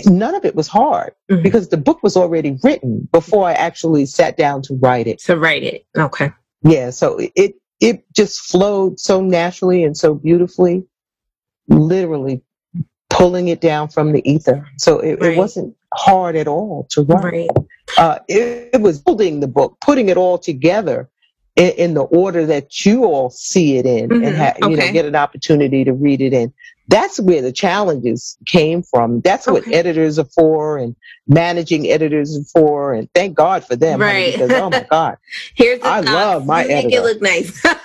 none 0.06 0.36
of 0.36 0.46
it 0.46 0.56
was 0.56 0.68
hard 0.68 1.14
mm-hmm. 1.32 1.42
because 1.42 1.70
the 1.70 1.78
book 1.78 2.04
was 2.04 2.16
already 2.16 2.58
written 2.64 3.08
before 3.12 3.48
I 3.48 3.54
actually 3.54 4.06
sat 4.06 4.38
down 4.38 4.62
to 4.64 4.76
write 4.76 5.08
it. 5.08 5.20
To 5.22 5.38
write 5.38 5.64
it. 5.64 5.86
Okay. 5.98 6.32
Yeah. 6.62 6.90
So 6.90 7.20
it, 7.36 7.56
it 7.80 8.06
just 8.14 8.40
flowed 8.42 9.00
so 9.00 9.22
naturally 9.22 9.84
and 9.84 9.98
so 9.98 10.14
beautifully, 10.14 10.86
literally 11.68 12.42
pulling 13.10 13.48
it 13.48 13.62
down 13.62 13.88
from 13.88 14.12
the 14.12 14.30
ether. 14.30 14.68
So 14.78 15.00
it, 15.00 15.22
it 15.22 15.38
wasn't 15.38 15.76
hard 15.94 16.36
at 16.36 16.48
all 16.48 16.88
to 16.92 17.04
write. 17.04 17.50
Uh, 17.98 18.20
it, 18.28 18.70
it 18.74 18.82
was 18.82 19.00
building 19.02 19.40
the 19.40 19.48
book, 19.48 19.78
putting 19.82 20.10
it 20.10 20.18
all 20.18 20.38
together 20.38 21.10
in, 21.56 21.72
in 21.72 21.94
the 21.94 22.04
order 22.04 22.46
that 22.46 22.86
you 22.86 23.06
all 23.06 23.30
see 23.30 23.78
it 23.78 23.86
in, 23.86 24.10
Mhm, 24.10 24.28
and 24.28 24.38
ha- 24.38 24.70
you 24.70 24.76
know 24.76 24.92
get 24.92 25.06
an 25.06 25.16
opportunity 25.16 25.84
to 25.84 25.94
read 25.94 26.22
it 26.22 26.34
in. 26.34 26.54
That's 26.88 27.20
where 27.20 27.42
the 27.42 27.52
challenges 27.52 28.38
came 28.46 28.84
from. 28.84 29.22
That's 29.22 29.48
what 29.48 29.64
editors 29.72 30.20
are 30.20 30.26
for, 30.36 30.78
and 30.78 30.96
managing 31.28 31.88
editors 31.90 32.38
are 32.38 32.44
for. 32.44 32.94
And 32.94 33.10
thank 33.16 33.36
God 33.36 33.66
for 33.66 33.76
them, 33.76 34.02
honey, 34.02 34.14
Right. 34.14 34.32
because 34.34 34.52
oh 34.52 34.70
my 34.70 34.86
God, 34.92 35.18
Here's 35.56 35.80
the 35.80 35.88
I 35.88 36.02
thoughts. 36.02 36.08
love 36.14 36.46
my 36.46 36.64
You 36.64 36.68
make 36.70 36.86
editor. 36.86 36.98
it 36.98 37.04
look 37.04 37.22
nice. 37.22 37.66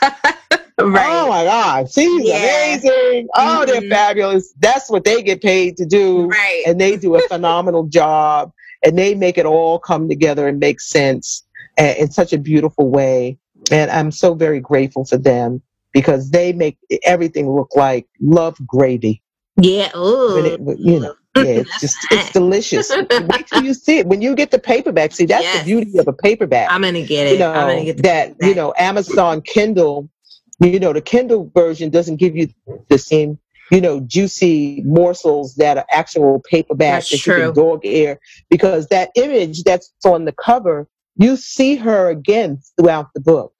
Right. 0.82 1.10
Oh 1.12 1.28
my 1.28 1.44
God, 1.44 1.90
she's 1.93 2.27
Yeah. 2.27 2.36
amazing. 2.39 3.28
Oh, 3.35 3.66
they're 3.66 3.82
Mhm. 3.82 3.90
fabulous. 3.90 4.55
That's 4.60 4.89
what 4.89 5.05
they 5.05 5.22
get 5.22 5.43
paid 5.43 5.77
to 5.77 5.85
do. 5.85 6.24
Right. 6.24 6.62
And 6.66 6.81
they 6.81 6.97
do 6.97 7.16
a 7.16 7.20
phenomenal 7.20 7.82
job 7.85 8.51
and 8.85 8.98
they 8.98 9.15
make 9.15 9.39
it 9.39 9.47
all 9.47 9.78
come 9.78 10.09
together 10.09 10.48
and 10.48 10.59
make 10.59 10.81
sense 10.81 11.44
uh, 11.78 11.94
in 11.98 12.11
such 12.11 12.32
a 12.32 12.39
beautiful 12.39 12.90
way. 12.90 13.39
And 13.70 13.90
I'm 13.90 14.11
so 14.11 14.35
very 14.35 14.61
grateful 14.61 15.05
for 15.05 15.19
them 15.19 15.62
because 15.93 16.31
they 16.31 16.52
make 16.52 16.78
everything 17.05 17.51
look 17.51 17.77
like 17.77 18.07
love 18.20 18.57
gravy. 18.66 19.23
Yeah. 19.61 19.90
Ooh. 19.97 20.36
It- 20.47 20.78
you 20.78 21.01
know, 21.01 21.15
Yeah, 21.36 21.44
it's 21.62 21.81
just 21.81 22.07
it's 22.11 22.31
delicious. 22.32 22.90
Wait 22.90 23.47
till 23.47 23.62
you 23.62 23.73
see 23.74 23.98
it. 23.98 24.07
When 24.07 24.20
you 24.20 24.35
get 24.35 24.51
the 24.51 24.59
paperback, 24.59 25.12
see 25.12 25.27
that's 25.27 25.44
Yes. 25.44 25.61
the 25.61 25.65
beauty 25.65 25.98
of 25.98 26.09
a 26.09 26.12
paperback. 26.12 26.70
I'm 26.70 26.82
gonna 26.82 27.07
get 27.07 27.28
it. 27.28 27.32
you 27.35 27.39
know 27.39 27.52
I'm 27.52 27.69
gonna 27.69 27.85
get 27.85 28.02
that 28.02 28.35
you 28.40 28.55
know 28.55 28.74
Amazon 28.77 29.40
Kindle. 29.43 30.11
You 30.59 30.81
know 30.81 30.93
the 30.93 31.01
Kindle 31.01 31.51
version 31.55 31.90
doesn't 31.90 32.16
give 32.16 32.36
you 32.36 32.48
the 32.89 32.98
same 32.98 33.39
you 33.70 33.80
know 33.80 34.01
juicy 34.01 34.82
morsels 34.86 35.55
that 35.56 35.78
are 35.78 35.86
actual 35.90 36.42
paperback 36.51 37.02
That's 37.02 37.10
that 37.10 37.26
you 37.26 37.32
can 37.32 37.52
dog 37.55 37.80
ear 37.84 38.18
because 38.51 38.88
that 38.88 39.10
image 39.16 39.62
that's 39.64 39.92
on 40.05 40.24
the 40.24 40.32
cover 40.32 40.88
you 41.16 41.36
see 41.36 41.76
her 41.76 42.09
again 42.10 42.59
throughout 42.78 43.09
the 43.14 43.20
book. 43.20 43.52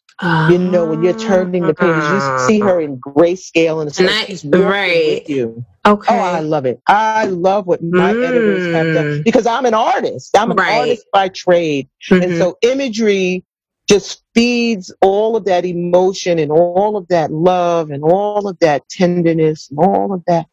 You 0.49 0.59
know 0.59 0.87
when 0.87 1.03
you're 1.03 1.15
turning 1.15 1.67
the 1.67 1.75
pages, 1.75 2.11
you 2.11 2.21
see 2.21 2.61
her 2.61 2.81
in 2.81 2.99
grayscale 2.99 3.81
and 3.81 3.89
it's 3.89 3.99
And 3.99 4.09
I- 4.09 4.25
she's 4.27 4.45
right. 4.45 5.07
with 5.09 5.29
you. 5.29 5.65
Okay. 5.87 6.15
Oh, 6.15 6.21
I 6.21 6.41
love 6.41 6.67
it. 6.67 6.81
I 6.89 7.27
love 7.27 7.67
what 7.67 7.83
my 7.83 8.17
editors 8.23 8.69
have 8.73 8.93
done 8.93 9.07
because 9.25 9.47
I'm 9.47 9.67
an 9.67 9.75
artist. 9.75 10.37
I'm 10.37 10.51
an 10.51 10.57
Mm. 10.57 10.61
Right. 10.61 10.81
artist 10.81 11.07
by 11.13 11.29
trade. 11.29 11.89
And 12.11 12.23
Mhm. 12.23 12.39
so 12.39 12.57
imagery 12.63 13.45
just 13.91 14.27
feeds 14.39 14.95
all 15.03 15.37
of 15.39 15.47
that 15.47 15.67
emotion 15.67 16.41
and 16.45 16.61
all 16.63 16.97
of 16.97 17.09
that 17.09 17.33
love 17.33 17.91
and 17.91 18.05
all 18.05 18.49
of 18.49 18.59
that 18.61 18.89
tenderness 18.91 19.71
and 19.71 19.79
all 19.81 20.13
of 20.15 20.25
that 20.29 20.49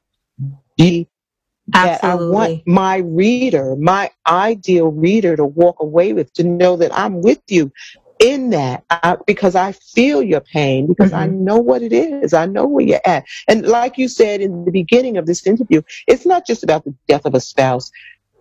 beauty 0.77 1.09
that 1.73 2.03
I 2.03 2.15
want 2.27 2.53
my 2.65 2.97
reader, 2.97 3.75
my 3.77 4.11
ideal 4.27 4.89
reader 4.91 5.35
to 5.37 5.45
walk 5.45 5.77
away 5.81 6.13
with, 6.13 6.33
to 6.35 6.43
know 6.43 6.77
that 6.77 6.91
I'm 6.97 7.21
with 7.21 7.41
you 7.49 7.71
in 8.19 8.49
that 8.51 8.83
I, 8.89 9.17
because 9.27 9.55
I 9.55 9.73
feel 9.73 10.21
your 10.23 10.41
pain, 10.41 10.87
because 10.87 11.13
I 11.13 11.27
Mm-hmm. 11.27 11.45
know 11.45 11.57
what 11.57 11.83
it 11.83 11.93
is. 11.93 12.33
I 12.33 12.45
know 12.47 12.65
where 12.67 12.85
you're 12.85 13.01
at. 13.05 13.25
And 13.47 13.65
like 13.67 13.97
you 13.97 14.07
said 14.07 14.41
in 14.41 14.65
the 14.65 14.71
beginning 14.71 15.17
of 15.17 15.25
this 15.27 15.45
interview, 15.45 15.81
it's 16.07 16.25
not 16.25 16.45
just 16.45 16.63
about 16.63 16.85
the 16.85 16.95
death 17.07 17.25
of 17.25 17.35
a 17.35 17.41
spouse. 17.41 17.91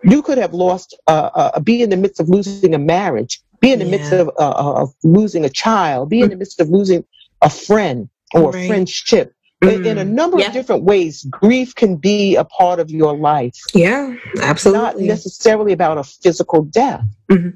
You 0.05 0.23
could 0.23 0.39
have 0.39 0.55
lost, 0.55 0.97
uh, 1.09 1.31
uh, 1.35 1.61
be 1.61 1.83
in 1.83 1.91
the 1.91 1.97
midst 1.97 2.21
of 2.21 2.29
losing 2.31 2.75
a 2.75 2.79
marriage, 2.79 3.43
be 3.61 3.73
in 3.73 3.79
the 3.79 3.85
midst 3.85 4.13
of, 4.13 4.29
uh, 4.39 4.49
uh, 4.51 4.83
of 4.83 4.95
losing 5.03 5.45
a 5.45 5.49
child, 5.49 6.09
be 6.11 6.21
in 6.21 6.31
the 6.31 6.37
midst 6.37 6.61
of 6.61 6.69
losing 6.69 7.05
a 7.43 7.51
friend 7.51 8.09
or 8.35 8.51
Right. 8.51 8.65
a 8.65 8.67
friendship. 8.67 9.33
In, 9.63 9.87
in 9.87 9.99
a 9.99 10.05
Mm. 10.05 10.11
number 10.11 10.39
Yeah. 10.39 10.49
of 10.49 10.53
different 10.53 10.85
ways, 10.85 11.25
grief 11.31 11.75
can 11.75 11.97
be 11.97 12.37
a 12.37 12.45
part 12.45 12.79
of 12.79 12.91
your 12.91 13.17
life. 13.17 13.57
Yeah, 13.75 14.15
absolutely. 14.43 14.83
Not 14.83 15.01
necessarily 15.01 15.73
about 15.73 15.97
a 15.97 16.05
physical 16.05 16.63
death. 16.63 17.05
Mhm. 17.31 17.55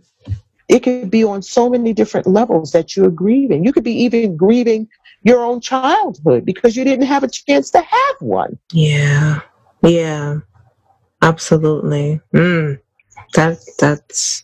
It 0.69 0.81
could 0.83 1.11
be 1.11 1.25
on 1.25 1.43
so 1.43 1.69
many 1.69 1.93
different 1.93 2.27
levels 2.27 2.71
that 2.73 2.97
you're 2.97 3.11
grieving. 3.11 3.65
You 3.67 3.73
could 3.73 3.85
be 3.85 3.93
even 4.05 4.37
grieving 4.37 4.89
your 5.25 5.45
own 5.45 5.61
childhood 5.61 6.47
because 6.47 6.75
you 6.77 6.85
didn't 6.85 7.07
have 7.07 7.23
a 7.23 7.29
chance 7.29 7.71
to 7.73 7.79
have 7.81 8.17
one. 8.21 8.57
Yeah. 8.73 9.41
Yeah. 9.83 10.39
Absolutely. 11.23 12.21
Mm. 12.35 12.79
That 13.35 13.59
that's 13.79 14.43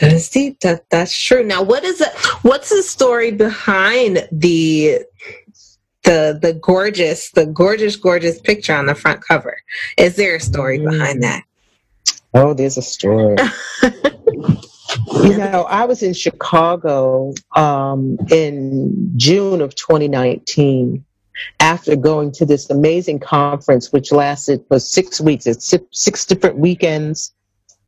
that 0.00 0.12
is 0.12 0.28
deep. 0.28 0.60
That 0.60 0.88
that's 0.90 1.16
true. 1.18 1.44
Now 1.44 1.62
what 1.62 1.84
is 1.84 2.00
it 2.00 2.12
what's 2.42 2.70
the 2.70 2.82
story 2.82 3.30
behind 3.30 4.28
the 4.32 5.00
the 6.04 6.38
the 6.40 6.58
gorgeous 6.60 7.30
the 7.30 7.46
gorgeous 7.46 7.96
gorgeous 7.96 8.40
picture 8.40 8.74
on 8.74 8.86
the 8.86 8.94
front 8.94 9.20
cover? 9.26 9.58
Is 9.96 10.16
there 10.16 10.36
a 10.36 10.40
story 10.40 10.78
behind 10.78 11.22
that? 11.22 11.44
Oh, 12.34 12.54
there's 12.54 12.76
a 12.76 12.82
story. 12.82 13.36
you 13.82 15.36
know, 15.36 15.66
I 15.68 15.84
was 15.84 16.02
in 16.02 16.14
Chicago 16.14 17.32
um, 17.54 18.18
in 18.30 19.12
June 19.16 19.60
of 19.60 19.74
2019 19.74 21.04
after 21.60 21.96
going 21.96 22.32
to 22.32 22.44
this 22.44 22.68
amazing 22.70 23.20
conference, 23.20 23.92
which 23.92 24.12
lasted 24.12 24.64
for 24.68 24.78
six 24.78 25.20
weeks. 25.20 25.46
It's 25.46 25.64
six, 25.64 25.84
six 25.92 26.26
different 26.26 26.58
weekends. 26.58 27.32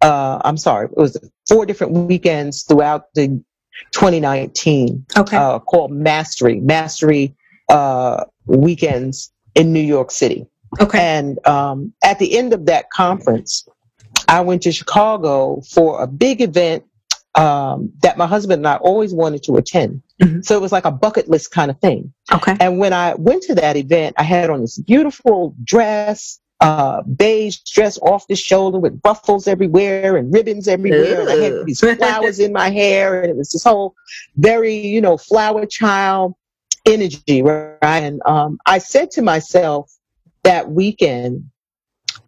Uh, 0.02 0.40
I'm 0.44 0.56
sorry, 0.56 0.86
it 0.86 0.97
was 0.97 1.16
four 1.48 1.66
different 1.66 1.93
weekends 1.93 2.62
throughout 2.62 3.12
the 3.14 3.43
2019 3.93 5.05
Okay. 5.16 5.36
uh, 5.36 5.59
called 5.59 5.90
Mastery, 5.93 6.60
Mastery 6.60 7.35
uh, 7.68 8.24
Weekends 8.47 9.32
in 9.55 9.72
New 9.72 9.81
York 9.81 10.10
City. 10.10 10.47
Okay. 10.81 10.98
And 10.98 11.44
um, 11.47 11.93
at 12.02 12.18
the 12.18 12.36
end 12.39 12.52
of 12.52 12.66
that 12.66 12.90
conference, 12.90 13.66
I 14.28 14.40
went 14.40 14.62
to 14.62 14.72
Chicago 14.72 15.60
for 15.62 16.02
a 16.02 16.06
big 16.06 16.40
event 16.40 16.85
um, 17.35 17.93
that 18.02 18.16
my 18.18 18.27
husband 18.27 18.60
and 18.60 18.66
I 18.66 18.77
always 18.77 19.12
wanted 19.14 19.43
to 19.44 19.56
attend. 19.56 20.02
Mhm. 20.20 20.44
So 20.44 20.56
it 20.56 20.60
was 20.60 20.72
like 20.72 20.85
a 20.85 20.90
bucket 20.90 21.28
list 21.28 21.51
kind 21.52 21.70
of 21.70 21.78
thing. 21.81 22.12
Okay. 22.32 22.56
And 22.60 22.78
when 22.78 22.93
I 22.93 23.14
went 23.14 23.43
to 23.44 23.55
that 23.56 23.77
event, 23.77 24.16
I 24.18 24.22
had 24.24 24.51
on 24.51 24.60
this 24.60 24.78
beautiful 24.78 25.55
dress, 25.64 26.39
uh, 26.60 27.02
beige 27.02 27.58
dress 27.58 27.98
off 28.02 28.26
the 28.26 28.36
shoulder 28.36 28.78
with 28.78 29.00
ruffles 29.04 29.48
everywhere 29.48 30.16
and 30.16 30.32
ribbons 30.32 30.68
everywhere. 30.68 31.20
And 31.20 31.30
I 31.30 31.36
had 31.36 31.66
these 31.66 31.80
flowers 31.80 32.38
in 32.38 32.52
my 32.52 32.70
hair, 32.70 33.22
and 33.22 33.30
it 33.30 33.36
was 33.36 33.50
this 33.50 33.64
whole 33.64 33.94
very, 34.36 34.74
you 34.74 35.00
know, 35.00 35.16
flower 35.16 35.64
child 35.64 36.34
energy, 36.86 37.42
right? 37.42 37.78
And 37.82 38.20
um, 38.26 38.58
I 38.66 38.78
said 38.78 39.10
to 39.12 39.22
myself 39.22 39.90
that 40.42 40.70
weekend, 40.70 41.48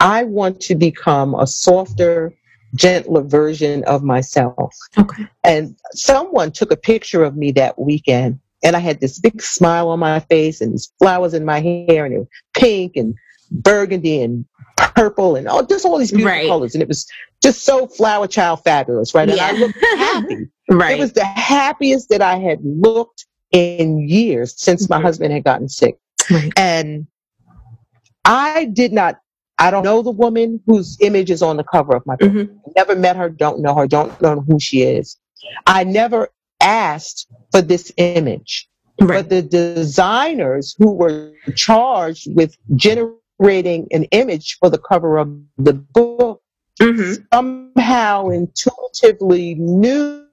I 0.01 0.25
want 0.25 0.61
to 0.63 0.75
become 0.75 1.35
a 1.35 1.47
softer, 1.47 2.35
gentler 2.75 3.23
version 3.23 3.85
of 3.85 4.03
myself. 4.03 4.75
Okay. 4.97 5.27
And 5.45 5.77
someone 5.93 6.53
took 6.53 6.73
a 6.73 6.77
picture 6.77 7.23
of 7.23 7.37
me 7.37 7.53
that 7.53 7.79
weekend, 7.79 8.41
and 8.63 8.77
I 8.77 8.79
had 8.79 9.01
this 9.01 9.19
big 9.19 9.43
smile 9.43 9.91
on 9.91 9.99
my 9.99 10.21
face 10.21 10.63
and 10.63 10.73
these 10.73 10.91
flowers 10.99 11.35
in 11.35 11.45
my 11.45 11.61
hair, 11.61 12.07
and 12.07 12.15
it 12.15 12.19
was 12.19 12.29
pink 12.55 12.97
and 12.97 13.15
burgundy 13.53 14.23
and 14.23 14.45
purple 14.77 15.37
and 15.37 15.47
all 15.47 15.65
just 15.65 15.85
all 15.85 15.99
these 15.99 16.11
beautiful 16.11 16.31
Right. 16.33 16.49
colors. 16.49 16.75
And 16.75 16.83
it 16.83 16.89
was 16.89 17.07
just 17.43 17.65
so 17.65 17.87
flower 17.87 18.27
child 18.27 18.63
fabulous, 18.65 19.15
right? 19.15 19.29
And 19.29 19.39
I 19.41 19.53
Yeah. 19.53 19.59
looked 19.61 19.85
happy. 19.85 20.49
Right. 20.71 20.97
It 20.99 21.01
was 21.01 21.13
the 21.13 21.25
happiest 21.25 22.09
that 22.09 22.23
I 22.23 22.37
had 22.39 22.59
looked 22.65 23.27
in 23.53 24.09
years 24.09 24.55
since 24.57 24.89
my 24.89 24.99
Mhm. 24.99 25.03
husband 25.03 25.33
had 25.33 25.45
gotten 25.45 25.69
sick. 25.69 25.99
Right. 26.31 26.53
And 26.57 27.07
I 28.25 28.67
did 28.73 28.93
not, 28.93 29.19
I 29.59 29.71
don't 29.71 29.85
know 29.85 30.01
the 30.03 30.11
woman 30.11 30.61
whose 30.67 30.97
image 31.01 31.31
is 31.31 31.43
on 31.43 31.57
the 31.57 31.65
cover 31.65 31.95
of 31.95 32.05
my 32.07 32.17
book. 32.17 32.31
Mhm. 32.33 32.49
Never 32.77 32.97
met 32.97 33.17
her, 33.17 33.29
don't 33.29 33.61
know 33.61 33.75
her, 33.75 33.87
don't 33.87 34.21
know 34.23 34.41
who 34.49 34.59
she 34.59 34.83
is. 34.83 35.17
I 35.67 35.85
never 35.85 36.29
asked 36.61 37.27
for 37.51 37.61
this 37.61 37.93
image. 37.97 38.69
Right. 39.01 39.29
But 39.29 39.31
the 39.31 39.43
designers 39.43 40.75
who 40.79 40.93
were 40.93 41.33
charged 41.57 42.35
with 42.35 42.57
generating 42.77 43.17
an 43.49 44.05
image 44.13 44.59
for 44.59 44.71
the 44.71 44.79
cover 44.79 45.19
of 45.19 45.29
the 45.59 45.73
book 45.75 46.41
Mhm. 46.81 47.25
somehow 47.33 48.29
intuitively 48.29 49.55
knew 49.57 50.25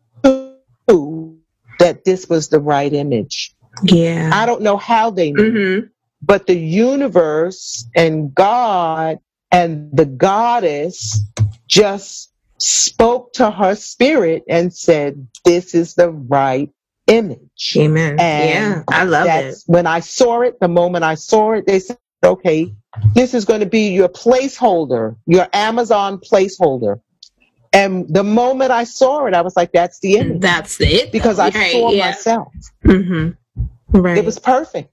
that 1.79 2.03
this 2.05 2.27
was 2.29 2.49
the 2.49 2.59
right 2.59 2.93
image. 2.93 3.55
Yeah. 3.83 4.31
I 4.33 4.45
don't 4.45 4.61
know 4.61 4.77
how 4.77 5.09
they 5.11 5.31
knew, 5.31 5.51
Mm-hmm. 5.51 5.87
but 6.21 6.47
the 6.47 6.55
universe 6.57 7.85
and 7.95 8.33
God 8.35 9.19
and 9.51 9.89
the 9.93 10.05
goddess 10.05 11.21
just 11.67 12.31
spoke 12.57 13.31
to 13.33 13.49
her 13.51 13.75
spirit 13.75 14.43
and 14.49 14.73
said, 14.73 15.27
This 15.45 15.73
is 15.73 15.95
the 15.95 16.09
right 16.11 16.69
image. 17.07 17.75
Amen. 17.77 18.19
And 18.19 18.75
yeah. 18.75 18.83
I 18.89 19.03
love 19.05 19.27
it. 19.27 19.55
When 19.67 19.87
I 19.87 20.01
saw 20.01 20.41
it, 20.41 20.59
the 20.59 20.67
moment 20.67 21.03
I 21.05 21.15
saw 21.15 21.53
it, 21.53 21.65
they 21.65 21.79
said, 21.79 21.97
okay, 22.23 22.73
this 23.13 23.33
is 23.33 23.45
going 23.45 23.59
to 23.61 23.65
be 23.65 23.89
your 23.93 24.09
placeholder, 24.09 25.15
your 25.25 25.47
Amazon 25.53 26.19
placeholder. 26.19 26.99
And 27.71 28.11
the 28.13 28.23
moment 28.23 28.71
I 28.71 28.83
saw 28.83 29.25
it, 29.27 29.33
I 29.33 29.41
was 29.41 29.55
like, 29.55 29.71
that's 29.71 29.99
the 29.99 30.17
image. 30.17 30.41
That's 30.41 30.81
it. 30.81 31.11
Because 31.11 31.37
I 31.39 31.49
Right, 31.49 31.71
saw 31.71 31.91
yeah. 31.91 32.07
myself. 32.07 32.53
Mm-hmm. 32.85 33.97
Right. 33.99 34.17
It 34.17 34.25
was 34.25 34.39
perfect. 34.39 34.91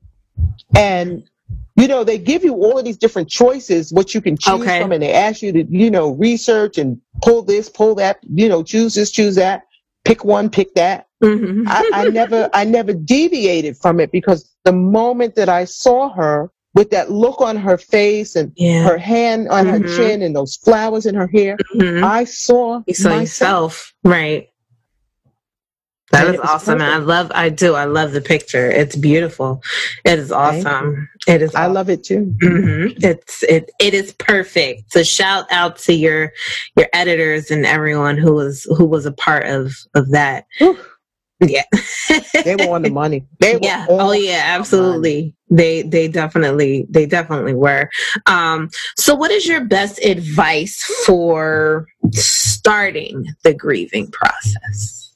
And, 0.76 1.28
you 1.76 1.88
know, 1.88 2.04
they 2.04 2.18
give 2.18 2.44
you 2.44 2.54
all 2.54 2.78
of 2.78 2.84
these 2.84 2.98
different 2.98 3.28
choices, 3.30 3.92
what 3.92 4.14
you 4.14 4.20
can 4.20 4.36
choose 4.36 4.60
Okay. 4.60 4.80
from, 4.80 4.92
and 4.92 5.02
they 5.02 5.12
ask 5.12 5.40
you 5.42 5.52
to, 5.52 5.64
you 5.64 5.90
know, 5.90 6.10
research 6.12 6.76
and 6.76 7.00
pull 7.22 7.42
this, 7.42 7.68
pull 7.70 7.94
that, 7.96 8.18
you 8.22 8.48
know, 8.48 8.62
choose 8.62 8.94
this, 8.94 9.10
choose 9.10 9.36
that, 9.36 9.62
pick 10.04 10.24
one, 10.24 10.50
pick 10.50 10.74
that. 10.74 11.06
Mhm. 11.24 11.64
I, 11.66 11.90
I 11.94 12.04
never 12.10 12.50
I 12.52 12.64
never 12.64 12.92
deviated 12.92 13.78
from 13.78 14.00
it 14.00 14.12
because 14.12 14.54
the 14.64 14.72
moment 14.72 15.34
that 15.36 15.48
I 15.48 15.64
saw 15.64 16.10
her 16.12 16.50
with 16.76 16.90
that 16.90 17.10
look 17.10 17.40
on 17.40 17.56
her 17.56 17.78
face 17.78 18.36
and 18.36 18.52
Yeah. 18.54 18.84
her 18.84 18.98
hand 18.98 19.48
on 19.48 19.66
her 19.66 19.80
Mhm. 19.80 19.96
chin 19.96 20.22
and 20.22 20.36
those 20.36 20.56
flowers 20.56 21.06
in 21.06 21.14
her 21.16 21.26
hair, 21.26 21.56
Mhm. 21.74 22.04
I 22.04 22.24
saw 22.24 22.82
You 22.86 22.94
saw 22.94 23.08
myself. 23.08 23.22
yourself. 23.22 23.94
Right. 24.04 24.48
That 26.12 26.26
And 26.26 26.34
is 26.36 26.40
awesome. 26.40 26.74
And 26.74 26.84
I 26.84 26.98
love 26.98 27.32
I 27.34 27.48
do. 27.48 27.74
I 27.74 27.84
love 27.84 28.12
the 28.12 28.20
picture. 28.20 28.70
It's 28.70 28.94
beautiful. 28.94 29.60
It 30.04 30.18
is 30.20 30.30
awesome. 30.30 31.08
It 31.26 31.42
is 31.42 31.52
I 31.54 31.66
love 31.66 31.90
it 31.90 32.04
too. 32.04 32.32
hmm 32.40 32.86
It's 33.02 33.42
it 33.42 33.70
it 33.80 33.92
is 33.92 34.12
perfect. 34.12 34.92
So 34.92 35.02
shout 35.02 35.46
out 35.50 35.78
to 35.80 35.92
your 35.94 36.32
your 36.76 36.86
editors 36.92 37.50
and 37.50 37.66
everyone 37.66 38.18
who 38.18 38.34
was 38.34 38.64
who 38.76 38.84
was 38.84 39.04
a 39.04 39.12
part 39.12 39.46
of 39.46 39.74
of 39.94 40.10
that. 40.12 40.44
Whew. 40.58 40.78
Yeah. 41.40 41.64
they 42.44 42.56
were 42.56 42.74
on 42.74 42.82
the 42.82 42.90
money. 42.90 43.26
They 43.40 43.58
yeah. 43.60 43.86
oh 43.88 44.12
yeah, 44.12 44.42
absolutely. 44.44 45.34
They 45.50 45.82
they 45.82 46.08
definitely 46.08 46.86
they 46.88 47.06
definitely 47.06 47.54
were. 47.54 47.90
Um 48.26 48.70
so 48.96 49.14
what 49.14 49.30
is 49.30 49.46
your 49.46 49.64
best 49.64 50.02
advice 50.04 50.82
for 51.04 51.86
starting 52.12 53.26
the 53.44 53.52
grieving 53.52 54.10
process? 54.10 55.14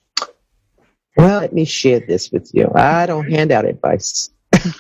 Well, 1.17 1.41
let 1.41 1.53
me 1.53 1.65
share 1.65 2.01
this 2.01 2.31
with 2.31 2.51
you. 2.55 2.71
I 2.75 3.07
don't 3.07 3.31
hand 3.31 3.51
out 3.51 3.65
advice. 3.65 4.31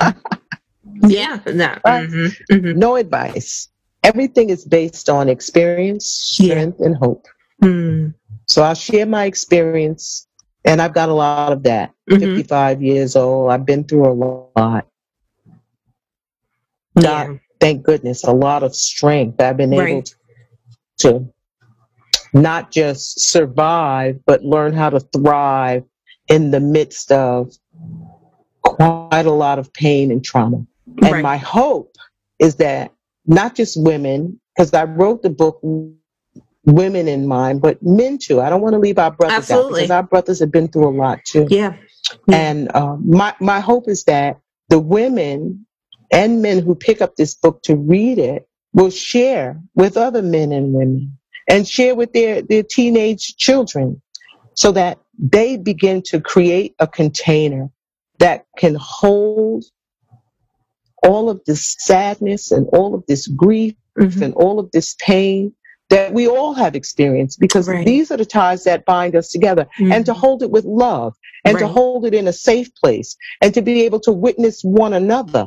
yeah, 1.02 1.40
no. 1.46 1.76
Mm-hmm, 1.86 2.54
mm-hmm. 2.54 2.78
No 2.78 2.96
advice. 2.96 3.68
Everything 4.02 4.50
is 4.50 4.64
based 4.64 5.10
on 5.10 5.28
experience, 5.28 6.06
strength, 6.06 6.78
yeah. 6.80 6.86
and 6.86 6.96
hope. 6.96 7.26
Mm. 7.62 8.14
So 8.46 8.62
I'll 8.62 8.74
share 8.74 9.06
my 9.06 9.26
experience 9.26 10.26
and 10.64 10.80
I've 10.82 10.94
got 10.94 11.08
a 11.08 11.14
lot 11.14 11.52
of 11.52 11.62
that. 11.64 11.92
Mm-hmm. 12.10 12.20
55 12.20 12.82
years 12.82 13.16
old. 13.16 13.50
I've 13.50 13.64
been 13.64 13.84
through 13.84 14.06
a 14.06 14.14
lot. 14.58 14.86
Yeah. 16.96 17.02
Not, 17.02 17.38
thank 17.60 17.84
goodness, 17.84 18.24
a 18.24 18.32
lot 18.32 18.62
of 18.62 18.74
strength. 18.74 19.40
I've 19.40 19.56
been 19.56 19.70
right. 19.70 19.88
able 19.88 20.02
to 20.98 21.32
not 22.32 22.70
just 22.70 23.20
survive, 23.20 24.20
but 24.26 24.42
learn 24.44 24.72
how 24.72 24.90
to 24.90 25.00
thrive 25.00 25.84
in 26.28 26.50
the 26.50 26.60
midst 26.60 27.10
of 27.10 27.52
quite 28.62 29.26
a 29.26 29.32
lot 29.32 29.58
of 29.58 29.72
pain 29.72 30.10
and 30.10 30.24
trauma. 30.24 30.64
And 31.02 31.12
right. 31.12 31.22
my 31.22 31.36
hope 31.36 31.96
is 32.38 32.56
that 32.56 32.92
not 33.26 33.54
just 33.54 33.80
women, 33.80 34.40
because 34.56 34.72
I 34.74 34.84
wrote 34.84 35.22
the 35.22 35.30
book 35.30 35.60
women 36.64 37.08
in 37.08 37.26
mind, 37.26 37.62
but 37.62 37.82
men 37.82 38.18
too. 38.18 38.40
I 38.40 38.50
don't 38.50 38.60
want 38.60 38.74
to 38.74 38.78
leave 38.78 38.98
our 38.98 39.10
brothers 39.10 39.38
Absolutely. 39.38 39.70
out 39.70 39.74
because 39.74 39.90
our 39.90 40.02
brothers 40.02 40.40
have 40.40 40.52
been 40.52 40.68
through 40.68 40.88
a 40.88 40.96
lot 40.96 41.20
too. 41.24 41.46
Yeah. 41.50 41.76
And 42.30 42.70
uh, 42.74 42.96
my 42.96 43.34
my 43.40 43.60
hope 43.60 43.88
is 43.88 44.04
that 44.04 44.38
the 44.68 44.78
women 44.78 45.66
and 46.10 46.42
men 46.42 46.60
who 46.60 46.74
pick 46.74 47.00
up 47.00 47.16
this 47.16 47.34
book 47.34 47.62
to 47.62 47.76
read 47.76 48.18
it 48.18 48.48
will 48.72 48.90
share 48.90 49.60
with 49.74 49.96
other 49.96 50.22
men 50.22 50.52
and 50.52 50.72
women 50.72 51.18
and 51.48 51.66
share 51.66 51.94
with 51.94 52.12
their 52.12 52.42
their 52.42 52.62
teenage 52.62 53.36
children, 53.36 54.00
so 54.54 54.72
that 54.72 54.98
they 55.18 55.56
begin 55.56 56.02
to 56.02 56.20
create 56.20 56.74
a 56.78 56.86
container 56.86 57.70
that 58.18 58.46
can 58.56 58.76
hold 58.78 59.64
all 61.02 61.30
of 61.30 61.40
this 61.46 61.76
sadness 61.78 62.50
and 62.50 62.66
all 62.72 62.94
of 62.94 63.04
this 63.06 63.26
grief 63.26 63.74
mm-hmm. 63.98 64.22
and 64.22 64.34
all 64.34 64.58
of 64.58 64.70
this 64.72 64.94
pain 65.00 65.54
that 65.90 66.12
we 66.12 66.26
all 66.26 66.54
have 66.54 66.74
experienced 66.74 67.38
because 67.38 67.68
right. 67.68 67.84
these 67.84 68.10
are 68.10 68.16
the 68.16 68.24
ties 68.24 68.64
that 68.64 68.84
bind 68.84 69.14
us 69.14 69.30
together 69.30 69.66
mm-hmm. 69.78 69.92
and 69.92 70.06
to 70.06 70.14
hold 70.14 70.42
it 70.42 70.50
with 70.50 70.64
love 70.64 71.14
and 71.44 71.54
right. 71.54 71.60
to 71.60 71.68
hold 71.68 72.06
it 72.06 72.14
in 72.14 72.26
a 72.26 72.32
safe 72.32 72.74
place 72.76 73.16
and 73.42 73.52
to 73.54 73.60
be 73.60 73.82
able 73.82 74.00
to 74.00 74.12
witness 74.12 74.62
one 74.62 74.92
another 74.92 75.46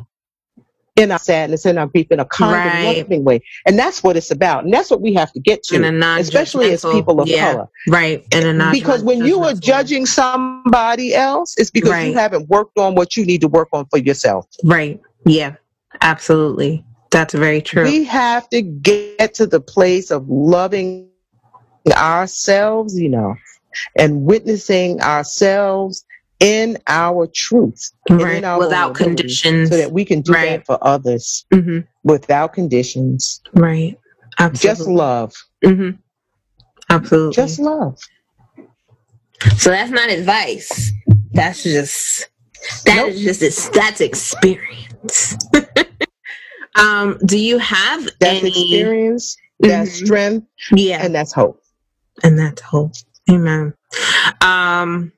in 0.96 1.10
our 1.10 1.18
sadness 1.18 1.64
and 1.64 1.78
our 1.78 1.86
grief 1.86 2.06
in 2.10 2.20
a 2.20 2.24
kind 2.24 2.52
right. 2.52 2.90
of 2.90 2.96
loving 2.98 3.24
way. 3.24 3.42
And 3.66 3.78
that's 3.78 4.02
what 4.02 4.16
it's 4.16 4.30
about. 4.30 4.64
And 4.64 4.72
that's 4.72 4.90
what 4.90 5.00
we 5.00 5.12
have 5.14 5.32
to 5.32 5.40
get 5.40 5.64
to, 5.64 6.16
especially 6.18 6.70
as 6.70 6.84
people 6.84 7.20
of 7.20 7.26
yeah. 7.26 7.52
color. 7.52 7.68
Right. 7.88 8.24
And 8.32 8.70
because 8.70 9.02
when 9.02 9.24
you 9.24 9.42
are 9.42 9.54
judging 9.54 10.06
somebody 10.06 11.14
else, 11.14 11.56
it's 11.58 11.70
because 11.70 11.90
right. 11.90 12.08
you 12.08 12.14
haven't 12.14 12.48
worked 12.48 12.78
on 12.78 12.94
what 12.94 13.16
you 13.16 13.26
need 13.26 13.40
to 13.40 13.48
work 13.48 13.68
on 13.72 13.86
for 13.86 13.98
yourself. 13.98 14.46
Right. 14.62 15.00
Yeah. 15.26 15.56
Absolutely. 16.00 16.84
That's 17.14 17.32
very 17.32 17.62
true. 17.62 17.84
We 17.84 18.02
have 18.04 18.48
to 18.48 18.60
get 18.60 19.34
to 19.34 19.46
the 19.46 19.60
place 19.60 20.10
of 20.10 20.28
loving 20.28 21.08
ourselves, 21.92 22.98
you 22.98 23.08
know, 23.08 23.36
and 23.96 24.24
witnessing 24.24 25.00
ourselves 25.00 26.04
in 26.40 26.76
our 26.88 27.28
truth, 27.28 27.92
right. 28.10 28.42
our 28.42 28.58
without 28.58 28.96
conditions, 28.96 29.70
so 29.70 29.76
that 29.76 29.92
we 29.92 30.04
can 30.04 30.22
do 30.22 30.32
right. 30.32 30.44
that 30.56 30.66
for 30.66 30.76
others 30.82 31.46
mm-hmm. 31.54 31.86
without 32.02 32.52
conditions. 32.52 33.40
Right. 33.52 33.96
Absolutely. 34.40 34.76
Just 34.76 34.88
love. 34.88 35.34
Mm-hmm. 35.64 35.90
Absolutely. 36.90 37.34
Just 37.36 37.60
love. 37.60 37.96
So 39.56 39.70
that's 39.70 39.92
not 39.92 40.10
advice. 40.10 40.90
That's 41.30 41.62
just 41.62 42.28
that 42.86 42.96
nope. 42.96 43.10
is 43.10 43.38
just 43.38 43.72
that's 43.72 44.00
experience. 44.00 45.36
Um, 46.76 47.18
do 47.26 47.38
you 47.38 47.58
have 47.58 48.04
that's 48.20 48.40
any 48.40 48.48
experience, 48.48 49.36
that's 49.60 49.96
mm-hmm. 49.96 50.06
strength, 50.06 50.46
yeah, 50.72 51.04
and 51.04 51.14
that's 51.14 51.32
hope, 51.32 51.62
and 52.22 52.38
that's 52.38 52.60
hope. 52.60 52.92
Amen. 53.30 53.72
Um, 54.40 55.12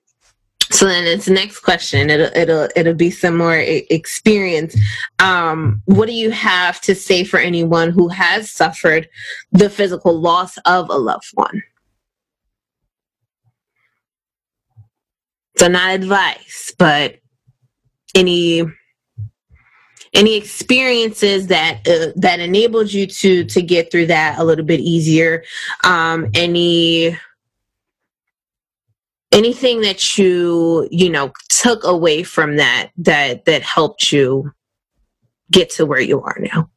so 0.70 0.87
then 0.87 1.05
it's 1.05 1.27
the 1.27 1.33
next 1.33 1.61
question. 1.61 2.11
It'll 2.11 2.37
it'll 2.37 2.69
it'll 2.77 2.95
be 2.95 3.11
similar 3.11 3.59
experience. 3.59 4.77
Um, 5.19 5.83
what 5.87 6.07
do 6.07 6.12
you 6.12 6.31
have 6.31 6.81
to 6.83 6.95
say 6.95 7.24
for 7.24 7.39
anyone 7.39 7.91
who 7.91 8.09
has 8.09 8.51
suffered 8.51 9.09
the 9.53 9.70
physical 9.70 10.19
loss 10.19 10.59
of 10.66 10.91
a 10.91 10.97
loved 10.97 11.31
one? 11.35 11.62
So 15.57 15.69
not 15.69 15.95
advice, 15.95 16.74
but 16.78 17.16
any 18.15 18.62
any 20.17 20.35
experiences 20.35 21.47
that 21.49 21.87
uh, 21.87 22.13
that 22.17 22.41
enabled 22.41 22.93
you 22.93 23.07
to 23.07 23.45
to 23.45 23.63
get 23.63 23.93
through 23.93 24.07
that 24.07 24.39
a 24.39 24.45
little 24.45 24.65
bit 24.65 24.81
easier? 24.81 25.45
Um 25.85 26.31
any 26.35 27.17
anything 29.33 29.83
that 29.83 30.19
you 30.19 30.89
you 30.91 31.11
know 31.11 31.33
took 31.51 31.85
away 31.85 32.23
from 32.23 32.57
that 32.57 32.91
that 32.97 33.45
that 33.45 33.63
helped 33.63 34.11
you 34.11 34.53
get 35.51 35.71
to 35.71 35.87
where 35.87 36.01
you 36.01 36.21
are 36.23 36.39
now 36.41 36.69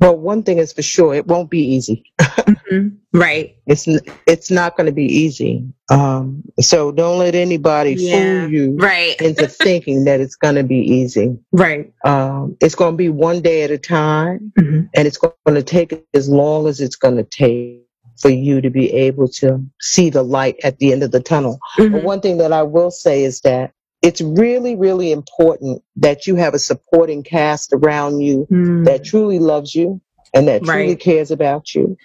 well 0.00 0.16
one 0.16 0.42
thing 0.42 0.58
is 0.58 0.72
for 0.72 0.82
sure 0.82 1.14
it 1.14 1.26
won't 1.26 1.50
be 1.50 1.60
easy 1.60 2.04
mm-hmm. 2.20 2.88
right 3.12 3.56
it's 3.66 3.86
it's 4.26 4.50
not 4.50 4.76
going 4.76 4.86
to 4.86 4.92
be 4.92 5.04
easy 5.04 5.64
um 5.90 6.42
so 6.60 6.90
don't 6.90 7.18
let 7.18 7.34
anybody 7.34 7.94
yeah. 7.94 8.40
fool 8.40 8.50
you 8.50 8.76
right 8.76 9.16
into 9.20 9.46
thinking 9.46 10.04
that 10.04 10.20
it's 10.20 10.36
going 10.36 10.54
to 10.54 10.64
be 10.64 10.78
easy 10.78 11.38
right 11.52 11.92
um 12.04 12.56
it's 12.60 12.74
going 12.74 12.94
to 12.94 12.98
be 12.98 13.08
one 13.08 13.40
day 13.40 13.62
at 13.62 13.70
a 13.70 13.78
time 13.78 14.52
mm-hmm. 14.58 14.86
and 14.94 15.06
it's 15.06 15.18
going 15.18 15.34
to 15.46 15.62
take 15.62 16.04
as 16.14 16.28
long 16.28 16.66
as 16.66 16.80
it's 16.80 16.96
going 16.96 17.16
to 17.16 17.24
take 17.24 17.84
for 18.18 18.30
you 18.30 18.60
to 18.60 18.68
be 18.68 18.92
able 18.92 19.28
to 19.28 19.64
see 19.80 20.10
the 20.10 20.22
light 20.22 20.56
at 20.62 20.78
the 20.78 20.92
end 20.92 21.02
of 21.02 21.10
the 21.10 21.20
tunnel 21.20 21.58
mm-hmm. 21.78 21.92
but 21.92 22.02
one 22.02 22.20
thing 22.20 22.38
that 22.38 22.52
i 22.52 22.62
will 22.62 22.90
say 22.90 23.24
is 23.24 23.40
that 23.40 23.72
it's 24.02 24.20
really, 24.20 24.76
really 24.76 25.12
important 25.12 25.82
that 25.96 26.26
you 26.26 26.36
have 26.36 26.54
a 26.54 26.58
supporting 26.58 27.22
cast 27.22 27.72
around 27.72 28.20
you 28.20 28.46
mm. 28.50 28.84
that 28.84 29.04
truly 29.04 29.38
loves 29.38 29.74
you 29.74 30.00
and 30.32 30.48
that 30.48 30.64
truly 30.64 30.88
right. 30.88 31.00
cares 31.00 31.30
about 31.30 31.74
you. 31.74 31.96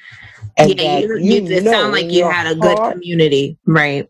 And 0.58 0.80
yeah, 0.80 1.00
you, 1.00 1.18
you, 1.18 1.46
it 1.46 1.64
sounds 1.64 1.94
like 1.94 2.12
you 2.12 2.30
had 2.30 2.48
a 2.48 2.56
good 2.56 2.78
heart, 2.78 2.94
community, 2.94 3.58
right? 3.66 4.10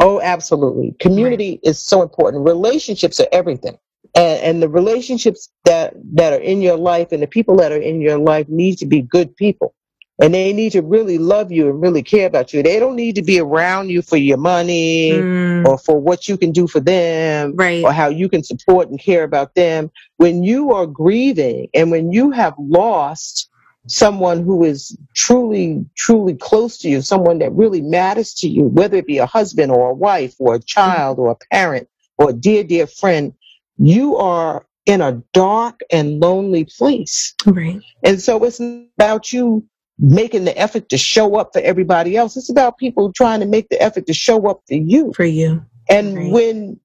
Oh, 0.00 0.20
absolutely. 0.20 0.94
Community 1.00 1.52
right. 1.52 1.70
is 1.70 1.78
so 1.78 2.02
important. 2.02 2.44
Relationships 2.44 3.20
are 3.20 3.28
everything. 3.32 3.78
And, 4.14 4.42
and 4.42 4.62
the 4.62 4.68
relationships 4.68 5.50
that, 5.64 5.94
that 6.12 6.32
are 6.32 6.40
in 6.40 6.60
your 6.60 6.76
life 6.76 7.12
and 7.12 7.22
the 7.22 7.26
people 7.26 7.56
that 7.56 7.72
are 7.72 7.80
in 7.80 8.00
your 8.00 8.18
life 8.18 8.48
need 8.48 8.76
to 8.78 8.86
be 8.86 9.00
good 9.00 9.34
people 9.36 9.74
and 10.20 10.32
they 10.32 10.52
need 10.52 10.72
to 10.72 10.82
really 10.82 11.18
love 11.18 11.50
you 11.50 11.68
and 11.68 11.80
really 11.80 12.02
care 12.02 12.26
about 12.26 12.52
you. 12.52 12.62
They 12.62 12.78
don't 12.78 12.94
need 12.94 13.16
to 13.16 13.22
be 13.22 13.40
around 13.40 13.90
you 13.90 14.00
for 14.00 14.16
your 14.16 14.36
money 14.36 15.10
mm. 15.12 15.66
or 15.66 15.76
for 15.76 15.98
what 15.98 16.28
you 16.28 16.36
can 16.36 16.52
do 16.52 16.68
for 16.68 16.80
them 16.80 17.56
right. 17.56 17.82
or 17.82 17.92
how 17.92 18.08
you 18.08 18.28
can 18.28 18.44
support 18.44 18.88
and 18.88 19.00
care 19.00 19.24
about 19.24 19.54
them. 19.54 19.90
When 20.16 20.44
you 20.44 20.72
are 20.72 20.86
grieving 20.86 21.68
and 21.74 21.90
when 21.90 22.12
you 22.12 22.30
have 22.30 22.54
lost 22.58 23.48
someone 23.86 24.44
who 24.44 24.64
is 24.64 24.96
truly, 25.14 25.84
truly 25.96 26.34
close 26.34 26.78
to 26.78 26.88
you, 26.88 27.02
someone 27.02 27.38
that 27.38 27.52
really 27.52 27.82
matters 27.82 28.34
to 28.34 28.48
you, 28.48 28.62
whether 28.62 28.96
it 28.98 29.06
be 29.06 29.18
a 29.18 29.26
husband 29.26 29.72
or 29.72 29.90
a 29.90 29.94
wife 29.94 30.34
or 30.38 30.54
a 30.54 30.60
child 30.60 31.18
or 31.18 31.32
a 31.32 31.36
parent 31.52 31.88
or 32.18 32.30
a 32.30 32.32
dear, 32.32 32.62
dear 32.62 32.86
friend, 32.86 33.34
you 33.78 34.16
are 34.16 34.64
in 34.86 35.00
a 35.00 35.22
dark 35.32 35.80
and 35.90 36.20
lonely 36.20 36.64
place. 36.64 37.34
Right. 37.44 37.80
And 38.04 38.20
so 38.20 38.44
it's 38.44 38.60
about 38.60 39.32
you 39.32 39.66
making 39.98 40.44
the 40.44 40.56
effort 40.58 40.88
to 40.88 40.98
show 40.98 41.36
up 41.36 41.50
for 41.52 41.60
everybody 41.60 42.16
else. 42.16 42.36
It's 42.36 42.50
about 42.50 42.78
people 42.78 43.12
trying 43.12 43.40
to 43.40 43.46
make 43.46 43.68
the 43.68 43.80
effort 43.80 44.06
to 44.06 44.14
show 44.14 44.48
up 44.48 44.62
for 44.66 44.74
you. 44.74 45.12
For 45.14 45.24
you. 45.24 45.64
And 45.88 46.16
right. 46.16 46.32
when 46.32 46.80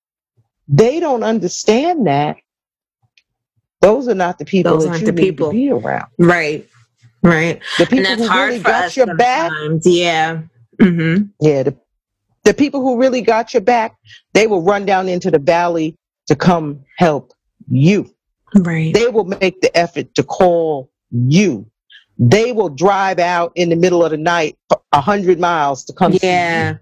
they 0.68 1.00
don't 1.00 1.24
understand 1.24 2.08
that, 2.08 2.38
those 3.82 4.08
are 4.08 4.16
not 4.16 4.38
the 4.38 4.46
people 4.46 4.74
those 4.74 4.84
that 4.84 4.90
aren't 4.90 5.02
you 5.02 5.06
the 5.08 5.12
need 5.14 5.22
people. 5.22 5.48
to 5.48 5.54
be 5.54 5.72
around. 5.72 6.08
Right. 6.18 6.68
Right. 7.24 7.62
The 7.78 7.86
people 7.86 8.16
who 8.16 8.30
really 8.30 8.60
got 8.60 8.96
your 8.96 9.16
back. 9.16 9.52
Yeah. 9.84 10.42
Mm-hmm. 10.80 11.24
Yeah. 11.42 11.64
The, 11.64 11.78
the 12.44 12.54
people 12.54 12.82
who 12.82 12.98
really 12.98 13.22
got 13.22 13.54
your 13.54 13.62
back, 13.62 13.96
they 14.34 14.48
will 14.48 14.62
run 14.62 14.86
down 14.86 15.10
into 15.10 15.32
the 15.32 15.40
valley 15.40 15.98
to 16.28 16.36
come 16.36 16.84
help 16.98 17.34
you. 17.70 18.14
Right. 18.56 18.94
They 18.94 19.08
will 19.08 19.26
make 19.26 19.62
the 19.62 19.76
effort 19.78 20.14
to 20.16 20.24
call 20.24 20.92
you 21.12 21.70
they 22.20 22.52
will 22.52 22.70
drive 22.70 23.18
out 23.18 23.52
in 23.56 23.70
the 23.70 23.76
middle 23.76 24.04
of 24.04 24.12
the 24.12 24.18
night 24.18 24.58
a 24.92 25.00
hundred 25.02 25.40
miles 25.40 25.84
to 25.86 25.94
come 25.94 26.14
yeah 26.22 26.76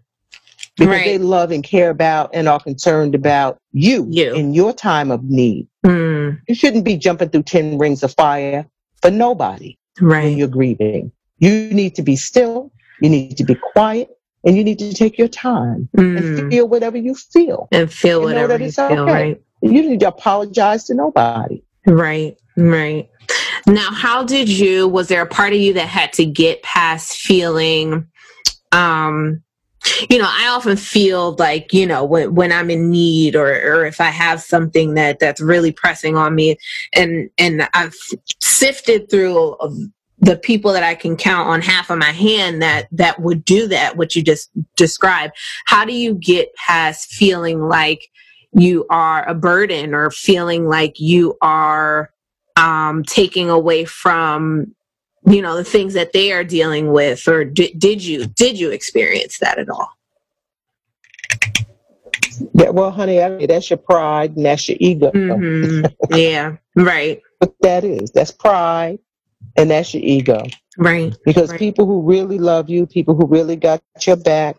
because 0.77 0.91
Right. 0.93 1.05
they 1.05 1.17
love 1.17 1.51
and 1.51 1.63
care 1.63 1.89
about 1.89 2.29
and 2.33 2.47
are 2.47 2.59
concerned 2.59 3.15
about 3.15 3.57
you, 3.71 4.05
You. 4.09 4.35
in 4.35 4.53
your 4.53 4.73
time 4.73 5.09
of 5.11 5.23
need. 5.23 5.67
Mm, 5.85 6.39
You 6.47 6.53
shouldn't 6.55 6.85
be 6.85 6.97
jumping 6.97 7.29
through 7.29 7.43
10 7.43 7.77
rings 7.79 8.03
of 8.03 8.13
fire 8.13 8.65
for 9.01 9.09
nobody 9.09 9.75
when 9.99 10.07
right. 10.09 10.37
you're 10.37 10.47
grieving. 10.47 11.11
You 11.39 11.69
need 11.73 11.95
to 11.95 12.03
be 12.03 12.15
still, 12.15 12.71
you 13.01 13.09
need 13.09 13.37
to 13.37 13.43
be 13.43 13.55
quiet, 13.55 14.09
and 14.43 14.55
you 14.55 14.63
need 14.63 14.77
to 14.79 14.93
take 14.93 15.17
your 15.17 15.27
time 15.27 15.89
and 15.93 16.19
Mm, 16.19 16.49
feel 16.51 16.67
whatever 16.67 16.97
you 16.97 17.15
feel. 17.15 17.67
and 17.71 17.91
feel 17.91 18.19
You 18.21 18.25
whatever 18.27 18.57
you 18.59 18.65
it's 18.65 18.75
feel, 18.75 18.85
okay. 18.99 19.11
right? 19.11 19.41
You 19.63 19.81
need 19.89 19.99
to 20.01 20.07
apologize 20.09 20.83
to 20.85 20.93
nobody. 20.93 21.61
Right, 21.87 22.37
right. 22.55 23.09
Now, 23.67 23.91
how 23.91 24.23
did 24.23 24.47
you, 24.47 24.87
was 24.87 25.09
there 25.09 25.21
a 25.21 25.27
part 25.27 25.51
of 25.51 25.59
you 25.59 25.73
that 25.73 25.87
had 25.89 26.13
to 26.13 26.25
get 26.25 26.63
past 26.63 27.17
feeling, 27.17 28.07
um, 28.71 29.43
you 30.09 30.17
know, 30.17 30.27
I 30.27 30.47
often 30.47 30.77
feel 30.77 31.35
like, 31.35 31.73
you 31.73 31.85
know, 31.85 32.05
when, 32.05 32.33
when 32.33 32.53
I'm 32.53 32.69
in 32.69 32.89
need 32.89 33.35
or, 33.35 33.47
or 33.47 33.85
if 33.85 33.99
I 33.99 34.09
have 34.09 34.41
something 34.41 34.93
that 34.93 35.19
that's 35.19 35.41
really 35.41 35.73
pressing 35.73 36.15
on 36.15 36.33
me 36.33 36.57
and, 36.93 37.29
and 37.37 37.67
I've 37.73 37.95
sifted 38.41 39.09
through 39.09 39.57
the 40.19 40.37
people 40.37 40.71
that 40.71 40.83
I 40.83 40.95
can 40.95 41.17
count 41.17 41.49
on 41.49 41.61
half 41.61 41.89
of 41.89 41.99
my 41.99 42.11
hand 42.11 42.61
that, 42.61 42.87
that 42.91 43.21
would 43.21 43.43
do 43.43 43.67
that, 43.67 43.97
what 43.97 44.15
you 44.15 44.23
just 44.23 44.49
described. 44.77 45.35
How 45.65 45.83
do 45.83 45.93
you 45.93 46.13
get 46.15 46.55
past 46.55 47.11
feeling 47.11 47.67
like 47.67 48.09
you 48.53 48.85
are 48.89 49.27
a 49.27 49.35
burden 49.35 49.93
or 49.93 50.09
feeling 50.09 50.67
like 50.67 50.99
you 50.99 51.37
are 51.41 52.11
um, 52.57 53.03
taking 53.03 53.49
away 53.49 53.85
from 53.85 54.73
you 55.25 55.41
know 55.41 55.55
the 55.57 55.63
things 55.63 55.93
that 55.93 56.13
they 56.13 56.31
are 56.31 56.43
dealing 56.43 56.91
with 56.91 57.27
or 57.27 57.43
di- 57.45 57.73
did 57.77 58.03
you 58.03 58.25
did 58.25 58.59
you 58.59 58.71
experience 58.71 59.39
that 59.39 59.57
at 59.59 59.69
all 59.69 59.89
Yeah, 62.53 62.69
well, 62.69 62.91
honey, 62.91 63.21
I 63.21 63.29
mean, 63.29 63.47
that's 63.47 63.69
your 63.69 63.77
pride 63.77 64.35
and 64.35 64.45
that's 64.45 64.67
your 64.69 64.77
ego. 64.79 65.11
hmm 65.11 65.85
yeah 66.09 66.55
right 66.75 67.21
What 67.39 67.53
that 67.61 67.83
is, 67.83 68.11
that's 68.11 68.31
pride 68.31 68.99
and 69.57 69.69
that's 69.71 69.93
your 69.93 70.03
ego. 70.03 70.43
right 70.77 71.15
Because 71.25 71.49
Right. 71.51 71.59
people 71.59 71.85
who 71.85 72.01
really 72.01 72.37
love 72.39 72.69
you, 72.69 72.85
people 72.85 73.15
who 73.15 73.25
really 73.27 73.55
got 73.55 73.81
your 74.05 74.15
back, 74.17 74.57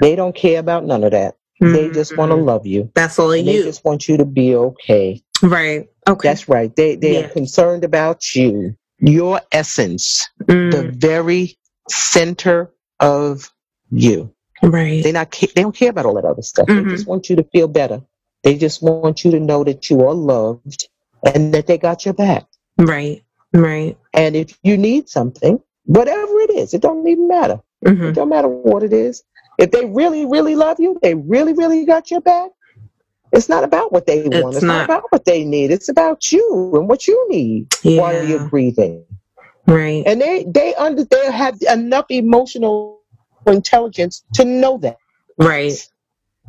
they 0.00 0.16
don't 0.16 0.34
care 0.34 0.60
about 0.60 0.84
none 0.84 1.04
of 1.04 1.12
that. 1.12 1.36
They 1.60 1.90
just 1.90 2.16
want 2.16 2.30
to 2.32 2.36
Mhm. 2.36 2.46
love 2.46 2.66
you. 2.66 2.90
that's 2.94 3.18
all 3.18 3.30
And 3.32 3.46
they 3.46 3.58
just 3.58 3.84
want 3.84 4.08
you 4.08 4.16
to 4.16 4.24
be 4.24 4.54
okay. 4.54 5.22
Right 5.42 5.88
okay 6.08 6.28
That's 6.28 6.48
right. 6.48 6.74
They 6.76 6.96
they 6.96 7.14
Yeah. 7.14 7.26
are 7.26 7.30
concerned 7.30 7.84
about 7.84 8.34
you, 8.36 8.76
your 9.00 9.40
essence, 9.52 10.28
Mm, 10.48 10.70
the 10.72 10.84
very 10.98 11.58
center 11.90 12.72
of 13.00 13.50
you. 13.90 14.32
right 14.62 15.04
They 15.04 15.12
not 15.12 15.30
they 15.54 15.62
don't 15.62 15.74
care 15.76 15.90
about 15.90 16.06
all 16.06 16.14
that 16.16 16.24
other 16.26 16.42
stuff. 16.42 16.68
Mhm. 16.68 16.84
They 16.84 16.96
just 16.96 17.06
want 17.08 17.30
you 17.30 17.36
to 17.36 17.44
feel 17.44 17.68
better. 17.68 18.02
They 18.44 18.56
just 18.56 18.82
want 18.82 19.24
you 19.24 19.30
to 19.32 19.40
know 19.40 19.64
that 19.64 19.90
you 19.90 20.02
are 20.06 20.14
loved 20.14 20.88
and 21.24 21.54
that 21.54 21.66
they 21.66 21.78
got 21.78 22.04
your 22.04 22.14
back. 22.14 22.46
right 22.78 23.22
right 23.54 23.96
And 24.14 24.36
if 24.36 24.58
you 24.62 24.76
need 24.78 25.08
something, 25.08 25.60
whatever 25.86 26.40
it 26.40 26.50
is, 26.50 26.74
it 26.74 26.82
don't 26.82 27.06
even 27.08 27.28
matter. 27.28 27.60
hmm 27.86 28.08
It 28.08 28.14
don't 28.14 28.28
matter 28.30 28.48
what 28.48 28.82
it 28.82 28.92
is. 28.92 29.22
If 29.58 29.70
they 29.72 29.84
really, 29.86 30.26
really 30.26 30.56
love 30.56 30.80
you, 30.80 30.98
they 31.02 31.14
really, 31.14 31.52
really 31.54 31.84
got 31.84 32.10
your 32.10 32.20
back. 32.22 32.50
It's 33.32 33.48
not 33.48 33.62
about 33.64 33.92
what 33.92 34.06
they 34.06 34.22
want. 34.28 34.34
It's 34.48 34.56
It's 34.56 34.62
not. 34.64 34.78
not. 34.78 34.84
about 34.84 35.04
what 35.10 35.24
they 35.24 35.44
need. 35.44 35.70
It's 35.70 35.88
about 35.88 36.32
you 36.32 36.72
and 36.74 36.88
what 36.88 37.06
you 37.06 37.28
need 37.30 37.68
while 37.82 38.12
yeah 38.12 38.22
you're 38.22 38.48
grieving. 38.48 39.04
right 39.66 40.02
And 40.06 40.20
they 40.20 40.44
they 40.48 40.74
under 40.74 41.04
they 41.04 41.30
have 41.30 41.60
enough 41.70 42.06
emotional 42.10 43.00
intelligence 43.46 44.24
to 44.34 44.44
know 44.44 44.78
that. 44.78 44.96
right 45.38 45.72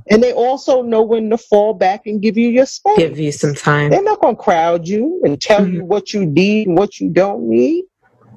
And 0.10 0.24
they 0.24 0.34
also 0.34 0.82
know 0.82 1.03
when 1.03 1.30
to 1.30 1.38
fall 1.38 1.74
back 1.74 2.08
and 2.08 2.22
give 2.22 2.38
you 2.38 2.49
your 2.49 2.66
space. 2.66 2.98
give 2.98 3.20
you 3.20 3.32
some 3.32 3.53
time 3.53 3.91
They're 3.91 4.03
not 4.03 4.20
gonna 4.22 4.36
crowd 4.36 4.88
you 4.88 5.22
and 5.24 5.40
tell 5.40 5.68
you 5.68 5.84
what 5.84 6.14
you 6.14 6.26
need 6.26 6.68
and 6.68 6.78
what 6.78 6.99
you 6.99 7.10
don't 7.10 7.48
need. 7.48 7.86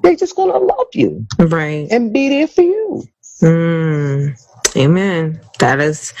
They're 0.03 0.15
just 0.15 0.35
gonna 0.35 0.57
love 0.59 0.87
you 0.93 1.25
right 1.39 1.87
and 1.89 2.13
be 2.13 2.29
there 2.29 2.47
for 2.47 2.61
you. 2.61 3.03
Mm, 3.41 4.37
amen. 4.75 5.39
That 5.59 5.79
is, 5.79 6.13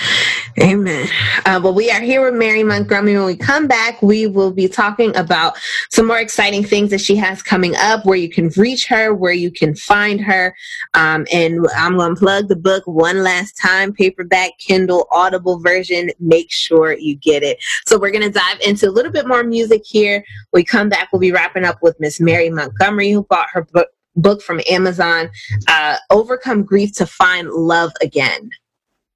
amen. 0.59 1.09
Uh, 1.45 1.59
but 1.59 1.73
we 1.73 1.91
are 1.91 1.99
here 1.99 2.23
with 2.23 2.39
Mary 2.39 2.63
Montgomery. 2.63 3.17
When 3.17 3.25
we 3.25 3.35
come 3.35 3.67
back, 3.67 4.01
we 4.01 4.27
will 4.27 4.51
be 4.51 4.69
talking 4.69 5.15
about 5.17 5.57
some 5.89 6.07
more 6.07 6.19
exciting 6.19 6.63
things 6.63 6.89
that 6.91 7.01
she 7.01 7.17
has 7.17 7.43
coming 7.43 7.75
up, 7.75 8.05
where 8.05 8.17
you 8.17 8.29
can 8.29 8.49
reach 8.55 8.87
her, 8.87 9.13
where 9.13 9.33
you 9.33 9.51
can 9.51 9.75
find 9.75 10.21
her. 10.21 10.55
Um, 10.93 11.27
and 11.33 11.65
I'm 11.75 11.97
going 11.97 12.15
to 12.15 12.19
plug 12.19 12.47
the 12.47 12.55
book 12.55 12.83
one 12.85 13.23
last 13.23 13.57
time 13.57 13.91
paperback, 13.91 14.57
Kindle, 14.57 15.07
Audible 15.11 15.59
version. 15.59 16.11
Make 16.19 16.51
sure 16.51 16.93
you 16.93 17.15
get 17.17 17.43
it. 17.43 17.57
So 17.85 17.99
we're 17.99 18.11
going 18.11 18.23
to 18.23 18.29
dive 18.29 18.61
into 18.61 18.87
a 18.87 18.91
little 18.91 19.11
bit 19.11 19.27
more 19.27 19.43
music 19.43 19.83
here. 19.85 20.23
When 20.51 20.61
we 20.61 20.63
come 20.63 20.87
back, 20.87 21.09
we'll 21.11 21.19
be 21.19 21.33
wrapping 21.33 21.65
up 21.65 21.79
with 21.81 21.99
Miss 21.99 22.21
Mary 22.21 22.49
Montgomery, 22.49 23.11
who 23.11 23.23
bought 23.25 23.49
her 23.51 23.63
book 23.63 23.89
book 24.15 24.41
from 24.41 24.61
Amazon, 24.69 25.29
uh, 25.67 25.97
Overcome 26.09 26.63
Grief 26.63 26.93
to 26.93 27.05
Find 27.05 27.49
Love 27.49 27.91
Again. 28.01 28.49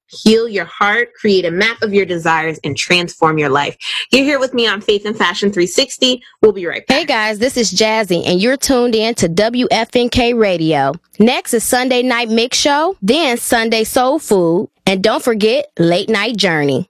Heal 0.07 0.49
your 0.49 0.65
heart, 0.65 1.13
create 1.13 1.45
a 1.45 1.51
map 1.51 1.83
of 1.83 1.93
your 1.93 2.05
desires, 2.05 2.59
and 2.63 2.75
transform 2.75 3.37
your 3.37 3.49
life. 3.49 3.77
You're 4.11 4.23
here 4.23 4.39
with 4.39 4.55
me 4.55 4.65
on 4.65 4.81
Faith 4.81 5.05
and 5.05 5.15
Fashion 5.15 5.51
360. 5.51 6.23
We'll 6.41 6.51
be 6.51 6.65
right 6.65 6.85
back. 6.87 6.97
Hey 6.97 7.05
guys, 7.05 7.37
this 7.37 7.57
is 7.57 7.71
Jazzy, 7.71 8.25
and 8.25 8.41
you're 8.41 8.57
tuned 8.57 8.95
in 8.95 9.13
to 9.15 9.29
WFNK 9.29 10.39
Radio. 10.39 10.93
Next 11.19 11.53
is 11.53 11.63
Sunday 11.63 12.01
Night 12.01 12.29
Mix 12.29 12.57
Show, 12.57 12.97
then 13.03 13.37
Sunday 13.37 13.83
Soul 13.83 14.17
Food, 14.17 14.69
and 14.87 15.03
don't 15.03 15.23
forget 15.23 15.67
Late 15.77 16.09
Night 16.09 16.37
Journey. 16.37 16.88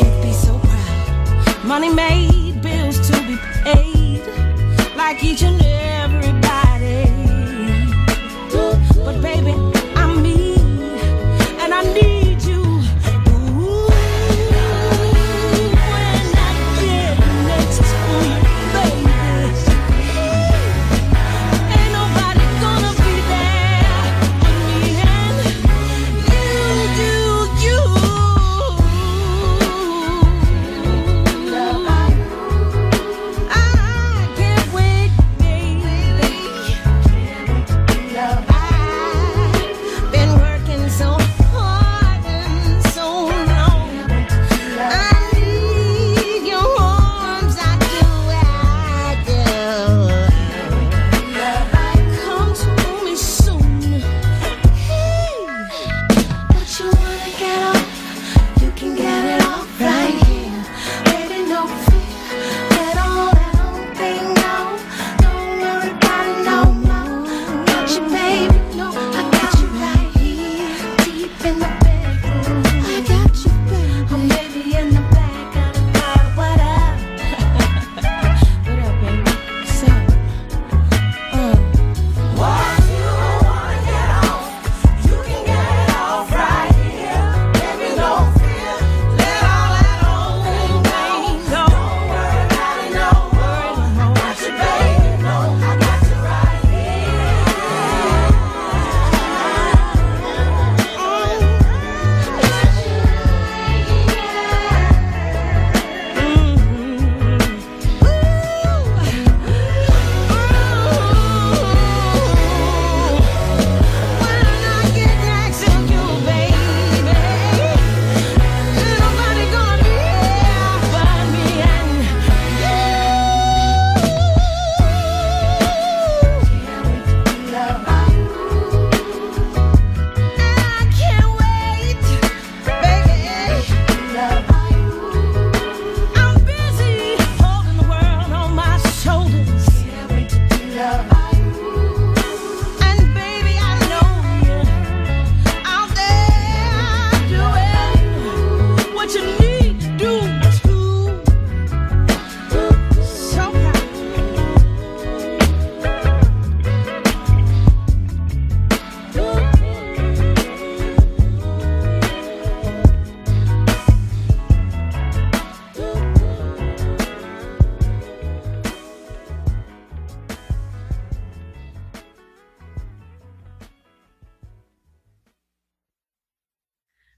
You'd 0.00 0.22
be 0.22 0.32
so 0.32 0.58
proud. 0.58 1.64
Money 1.64 1.90
made, 1.92 2.60
bills 2.62 2.98
to 3.08 3.16
be 3.26 3.36
paid, 3.64 4.22
like 4.96 5.22
each 5.24 5.42
and 5.42 5.60
everybody. 5.60 5.95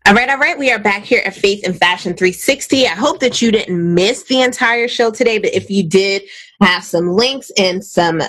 All 0.08 0.14
right, 0.14 0.30
all 0.30 0.38
right. 0.38 0.58
We 0.58 0.72
are 0.72 0.78
back 0.78 1.02
here 1.02 1.20
at 1.26 1.34
Faith 1.34 1.66
and 1.66 1.78
Fashion 1.78 2.14
360. 2.14 2.86
I 2.86 2.92
hope 2.92 3.20
that 3.20 3.42
you 3.42 3.52
didn't 3.52 3.94
miss 3.94 4.22
the 4.22 4.40
entire 4.40 4.88
show 4.88 5.10
today, 5.10 5.36
but 5.36 5.52
if 5.52 5.68
you 5.68 5.86
did, 5.86 6.22
have 6.62 6.82
some 6.82 7.10
links 7.10 7.52
and 7.58 7.84
some 7.84 8.22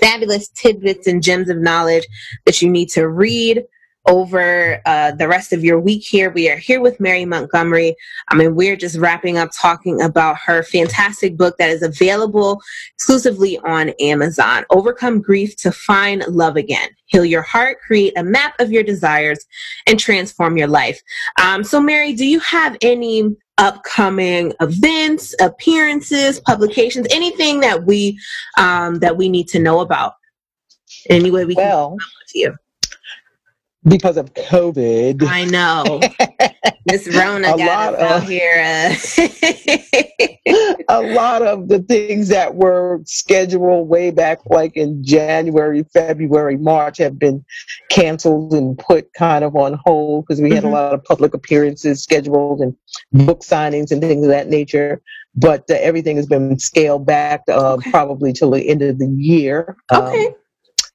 fabulous 0.00 0.46
tidbits 0.50 1.08
and 1.08 1.20
gems 1.20 1.48
of 1.48 1.56
knowledge 1.58 2.06
that 2.46 2.62
you 2.62 2.70
need 2.70 2.88
to 2.90 3.08
read 3.08 3.64
over 4.08 4.80
uh, 4.86 5.12
the 5.12 5.28
rest 5.28 5.52
of 5.52 5.62
your 5.62 5.78
week 5.78 6.02
here. 6.02 6.30
We 6.30 6.50
are 6.50 6.56
here 6.56 6.80
with 6.80 6.98
Mary 6.98 7.26
Montgomery. 7.26 7.94
I 8.28 8.34
mean, 8.34 8.56
we're 8.56 8.76
just 8.76 8.96
wrapping 8.96 9.36
up 9.36 9.50
talking 9.54 10.00
about 10.00 10.38
her 10.38 10.62
fantastic 10.62 11.36
book 11.36 11.56
that 11.58 11.68
is 11.68 11.82
available 11.82 12.60
exclusively 12.94 13.58
on 13.58 13.90
Amazon 14.00 14.64
Overcome 14.70 15.20
Grief 15.20 15.56
to 15.56 15.70
Find 15.70 16.26
Love 16.26 16.56
Again. 16.56 16.88
Heal 17.06 17.24
your 17.24 17.42
heart, 17.42 17.78
create 17.86 18.14
a 18.16 18.24
map 18.24 18.58
of 18.58 18.72
your 18.72 18.82
desires, 18.82 19.44
and 19.86 20.00
transform 20.00 20.56
your 20.56 20.68
life. 20.68 21.00
Um, 21.40 21.62
so, 21.62 21.80
Mary, 21.80 22.14
do 22.14 22.26
you 22.26 22.40
have 22.40 22.76
any 22.80 23.36
upcoming 23.58 24.54
events, 24.60 25.34
appearances, 25.40 26.40
publications, 26.40 27.06
anything 27.10 27.60
that 27.60 27.84
we 27.84 28.18
um, 28.56 29.00
that 29.00 29.16
we 29.16 29.28
need 29.28 29.48
to 29.48 29.58
know 29.58 29.80
about? 29.80 30.14
Any 31.10 31.30
way 31.30 31.44
we 31.44 31.54
well, 31.54 31.90
can 31.90 31.98
to 32.28 32.38
you? 32.38 32.54
Because 33.88 34.16
of 34.16 34.34
COVID. 34.34 35.26
I 35.26 35.44
know. 35.44 36.00
Miss 36.86 37.06
Rona 37.14 37.56
got 37.56 37.94
us 37.94 38.00
out 38.00 38.22
here. 38.24 38.62
Uh... 38.64 38.94
a 40.88 41.02
lot 41.02 41.42
of 41.42 41.68
the 41.68 41.80
things 41.80 42.28
that 42.28 42.54
were 42.54 43.00
scheduled 43.04 43.88
way 43.88 44.10
back, 44.10 44.40
like 44.46 44.76
in 44.76 45.04
January, 45.04 45.84
February, 45.92 46.56
March, 46.56 46.98
have 46.98 47.18
been 47.18 47.44
canceled 47.90 48.54
and 48.54 48.78
put 48.78 49.12
kind 49.14 49.44
of 49.44 49.54
on 49.54 49.78
hold 49.84 50.24
because 50.24 50.40
we 50.40 50.50
had 50.50 50.64
mm-hmm. 50.64 50.72
a 50.72 50.76
lot 50.76 50.94
of 50.94 51.04
public 51.04 51.34
appearances 51.34 52.02
scheduled 52.02 52.60
and 52.60 52.74
book 53.12 53.40
signings 53.40 53.90
and 53.90 54.00
things 54.00 54.24
of 54.24 54.30
that 54.30 54.48
nature. 54.48 55.02
But 55.34 55.64
uh, 55.70 55.74
everything 55.74 56.16
has 56.16 56.26
been 56.26 56.58
scaled 56.58 57.06
back 57.06 57.42
uh, 57.48 57.74
okay. 57.74 57.90
probably 57.90 58.32
till 58.32 58.50
the 58.50 58.66
end 58.68 58.82
of 58.82 58.98
the 58.98 59.08
year. 59.08 59.76
Okay. 59.92 60.26
Um, 60.26 60.34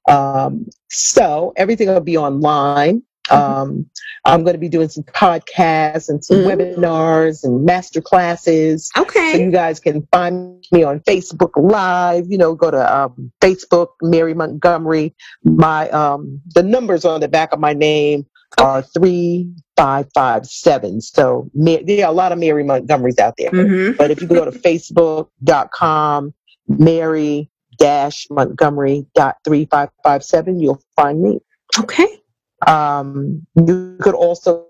um, 0.08 0.66
so 0.90 1.52
everything 1.56 1.88
will 1.88 2.00
be 2.00 2.16
online. 2.16 3.02
Mm-hmm. 3.28 3.62
Um, 3.62 3.90
I'm 4.26 4.42
going 4.42 4.54
to 4.54 4.58
be 4.58 4.68
doing 4.68 4.88
some 4.88 5.04
podcasts 5.04 6.08
and 6.08 6.24
some 6.24 6.38
mm-hmm. 6.38 6.60
webinars 6.60 7.42
and 7.42 7.64
master 7.64 8.00
classes. 8.00 8.90
Okay. 8.96 9.32
So 9.32 9.38
you 9.38 9.50
guys 9.50 9.80
can 9.80 10.06
find 10.12 10.64
me 10.72 10.82
on 10.82 11.00
Facebook 11.00 11.50
Live. 11.56 12.26
You 12.28 12.38
know, 12.38 12.54
go 12.54 12.70
to 12.70 12.96
um, 12.96 13.32
Facebook, 13.40 13.88
Mary 14.02 14.34
Montgomery. 14.34 15.14
My 15.42 15.88
um, 15.90 16.40
the 16.54 16.62
numbers 16.62 17.04
on 17.04 17.20
the 17.20 17.28
back 17.28 17.52
of 17.52 17.60
my 17.60 17.72
name 17.72 18.26
are 18.58 18.82
three 18.82 19.50
five 19.76 20.06
five 20.14 20.46
seven. 20.46 21.00
So 21.00 21.50
there 21.54 22.04
are 22.04 22.10
a 22.10 22.14
lot 22.14 22.32
of 22.32 22.38
Mary 22.38 22.64
Montgomerys 22.64 23.18
out 23.18 23.34
there. 23.38 23.50
Mm-hmm. 23.50 23.96
But 23.96 24.10
if 24.10 24.20
you 24.20 24.28
go 24.28 24.44
to 24.44 24.50
Facebook.com, 24.58 26.34
Mary 26.68 27.50
dash 27.78 28.26
Montgomery 28.30 29.06
dot 29.14 29.36
three 29.44 29.66
five 29.66 29.90
five 30.02 30.24
seven. 30.24 30.58
You'll 30.60 30.82
find 30.96 31.22
me. 31.22 31.40
Okay. 31.78 32.20
Um, 32.66 33.46
you 33.54 33.98
could 34.00 34.14
also 34.14 34.68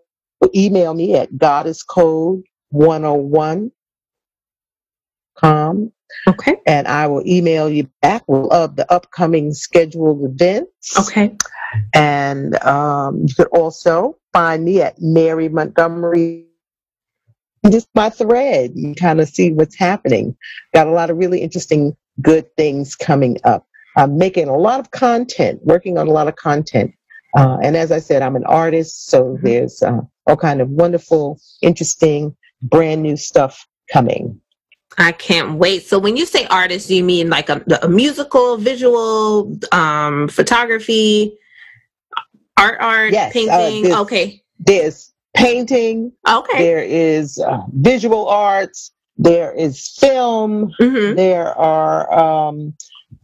email 0.54 0.92
me 0.94 1.14
at 1.14 1.32
goddesscode101 1.32 3.70
com. 5.34 5.92
Okay. 6.28 6.56
And 6.66 6.86
I 6.86 7.06
will 7.06 7.26
email 7.26 7.68
you 7.68 7.88
back 8.00 8.24
of 8.28 8.76
the 8.76 8.90
upcoming 8.92 9.52
scheduled 9.52 10.24
events. 10.24 10.98
Okay. 10.98 11.36
And 11.92 12.54
um, 12.64 13.24
you 13.26 13.34
could 13.34 13.48
also 13.48 14.16
find 14.32 14.64
me 14.64 14.80
at 14.80 15.00
Mary 15.00 15.48
Montgomery. 15.48 16.46
Just 17.68 17.88
my 17.94 18.10
thread, 18.10 18.72
you 18.74 18.94
kind 18.94 19.20
of 19.20 19.28
see 19.28 19.50
what's 19.50 19.76
happening. 19.76 20.36
Got 20.74 20.86
a 20.86 20.92
lot 20.92 21.10
of 21.10 21.16
really 21.16 21.40
interesting 21.40 21.96
good 22.20 22.54
things 22.56 22.94
coming 22.94 23.38
up. 23.44 23.66
I'm 23.96 24.18
making 24.18 24.48
a 24.48 24.56
lot 24.56 24.80
of 24.80 24.90
content, 24.90 25.60
working 25.64 25.98
on 25.98 26.08
a 26.08 26.10
lot 26.10 26.28
of 26.28 26.36
content. 26.36 26.94
Uh, 27.36 27.58
and 27.62 27.76
as 27.76 27.90
I 27.90 27.98
said, 27.98 28.22
I'm 28.22 28.36
an 28.36 28.44
artist, 28.44 29.06
so 29.06 29.24
mm-hmm. 29.24 29.44
there's 29.44 29.82
uh, 29.82 30.00
all 30.26 30.36
kind 30.36 30.60
of 30.60 30.68
wonderful, 30.70 31.40
interesting, 31.62 32.36
brand 32.62 33.02
new 33.02 33.16
stuff 33.16 33.66
coming. 33.92 34.40
I 34.98 35.12
can't 35.12 35.58
wait. 35.58 35.84
So 35.84 35.98
when 35.98 36.16
you 36.16 36.26
say 36.26 36.46
artist, 36.46 36.88
do 36.88 36.94
you 36.94 37.02
mean 37.02 37.28
like 37.28 37.48
a, 37.48 37.64
a 37.82 37.88
musical, 37.88 38.56
visual, 38.56 39.58
um, 39.72 40.28
photography, 40.28 41.36
art, 42.56 42.78
art, 42.80 43.12
yes, 43.12 43.30
uh, 43.30 43.32
painting? 43.32 43.50
Uh, 43.50 43.88
there's, 43.88 43.96
okay. 43.96 44.42
There's 44.60 45.12
painting. 45.34 46.12
Okay. 46.28 46.58
There 46.58 46.84
is 46.84 47.38
uh, 47.40 47.62
visual 47.72 48.28
arts 48.28 48.92
there 49.16 49.52
is 49.52 49.88
film, 49.98 50.72
mm-hmm. 50.80 51.14
there 51.14 51.56
are 51.56 52.12
um, 52.12 52.74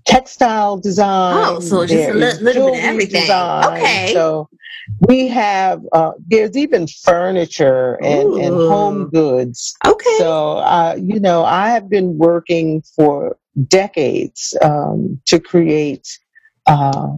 textile 0.06 0.78
design. 0.78 1.44
Oh, 1.48 1.60
so 1.60 1.86
just 1.86 2.10
a 2.10 2.14
li- 2.14 2.32
little 2.40 2.70
bit 2.70 2.78
of 2.78 2.84
everything. 2.84 3.22
Design. 3.22 3.82
Okay. 3.82 4.12
So 4.12 4.48
we 5.08 5.28
have, 5.28 5.82
uh, 5.92 6.12
there's 6.26 6.56
even 6.56 6.86
furniture 6.86 7.94
and, 8.02 8.34
and, 8.34 8.54
home 8.54 9.08
goods. 9.10 9.74
Okay. 9.86 10.16
So, 10.18 10.58
uh, 10.58 10.96
you 11.00 11.20
know, 11.20 11.44
I 11.44 11.70
have 11.70 11.88
been 11.88 12.18
working 12.18 12.82
for 12.96 13.36
decades 13.68 14.56
um, 14.62 15.20
to 15.26 15.40
create 15.40 16.08
uh, 16.66 17.08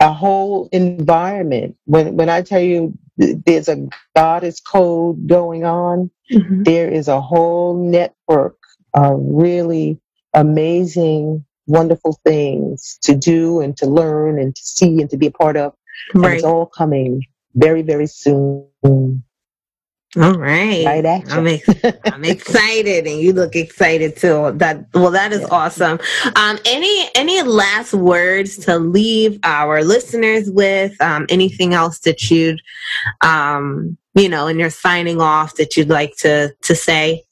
a 0.00 0.12
whole 0.12 0.68
environment. 0.72 1.76
When, 1.84 2.16
when 2.16 2.28
I 2.28 2.42
tell 2.42 2.60
you 2.60 2.96
there's 3.16 3.68
a 3.68 3.88
goddess 4.14 4.60
code 4.60 5.26
going 5.26 5.64
on. 5.64 6.10
Mm-hmm. 6.30 6.64
There 6.64 6.90
is 6.90 7.08
a 7.08 7.20
whole 7.20 7.74
network 8.28 8.56
of 8.94 9.20
really 9.22 10.00
amazing, 10.34 11.44
wonderful 11.66 12.18
things 12.24 12.98
to 13.02 13.14
do 13.14 13.60
and 13.60 13.76
to 13.78 13.86
learn 13.86 14.38
and 14.38 14.54
to 14.54 14.62
see 14.62 15.00
and 15.00 15.10
to 15.10 15.16
be 15.16 15.26
a 15.26 15.30
part 15.30 15.56
of. 15.56 15.72
Right. 16.14 16.24
And 16.24 16.34
it's 16.34 16.44
all 16.44 16.66
coming 16.66 17.22
very, 17.54 17.82
very 17.82 18.06
soon. 18.06 18.68
All 20.18 20.32
right. 20.32 20.86
Right 20.86 21.22
I'm, 21.30 21.46
ex- 21.46 21.68
I'm 22.06 22.24
excited 22.24 23.06
and 23.06 23.20
you 23.20 23.34
look 23.34 23.54
excited 23.54 24.16
too. 24.16 24.52
That 24.56 24.86
well 24.94 25.10
that 25.10 25.32
is 25.32 25.40
yeah. 25.42 25.48
awesome. 25.50 25.98
Um 26.36 26.58
any 26.64 27.08
any 27.14 27.42
last 27.42 27.92
words 27.92 28.56
to 28.58 28.78
leave 28.78 29.38
our 29.42 29.84
listeners 29.84 30.50
with? 30.50 30.98
Um 31.02 31.26
anything 31.28 31.74
else 31.74 31.98
that 32.00 32.30
you'd 32.30 32.62
um 33.20 33.98
you 34.14 34.28
know 34.30 34.46
in 34.46 34.58
your 34.58 34.70
signing 34.70 35.20
off 35.20 35.56
that 35.56 35.76
you'd 35.76 35.90
like 35.90 36.16
to 36.18 36.54
to 36.62 36.74
say? 36.74 37.25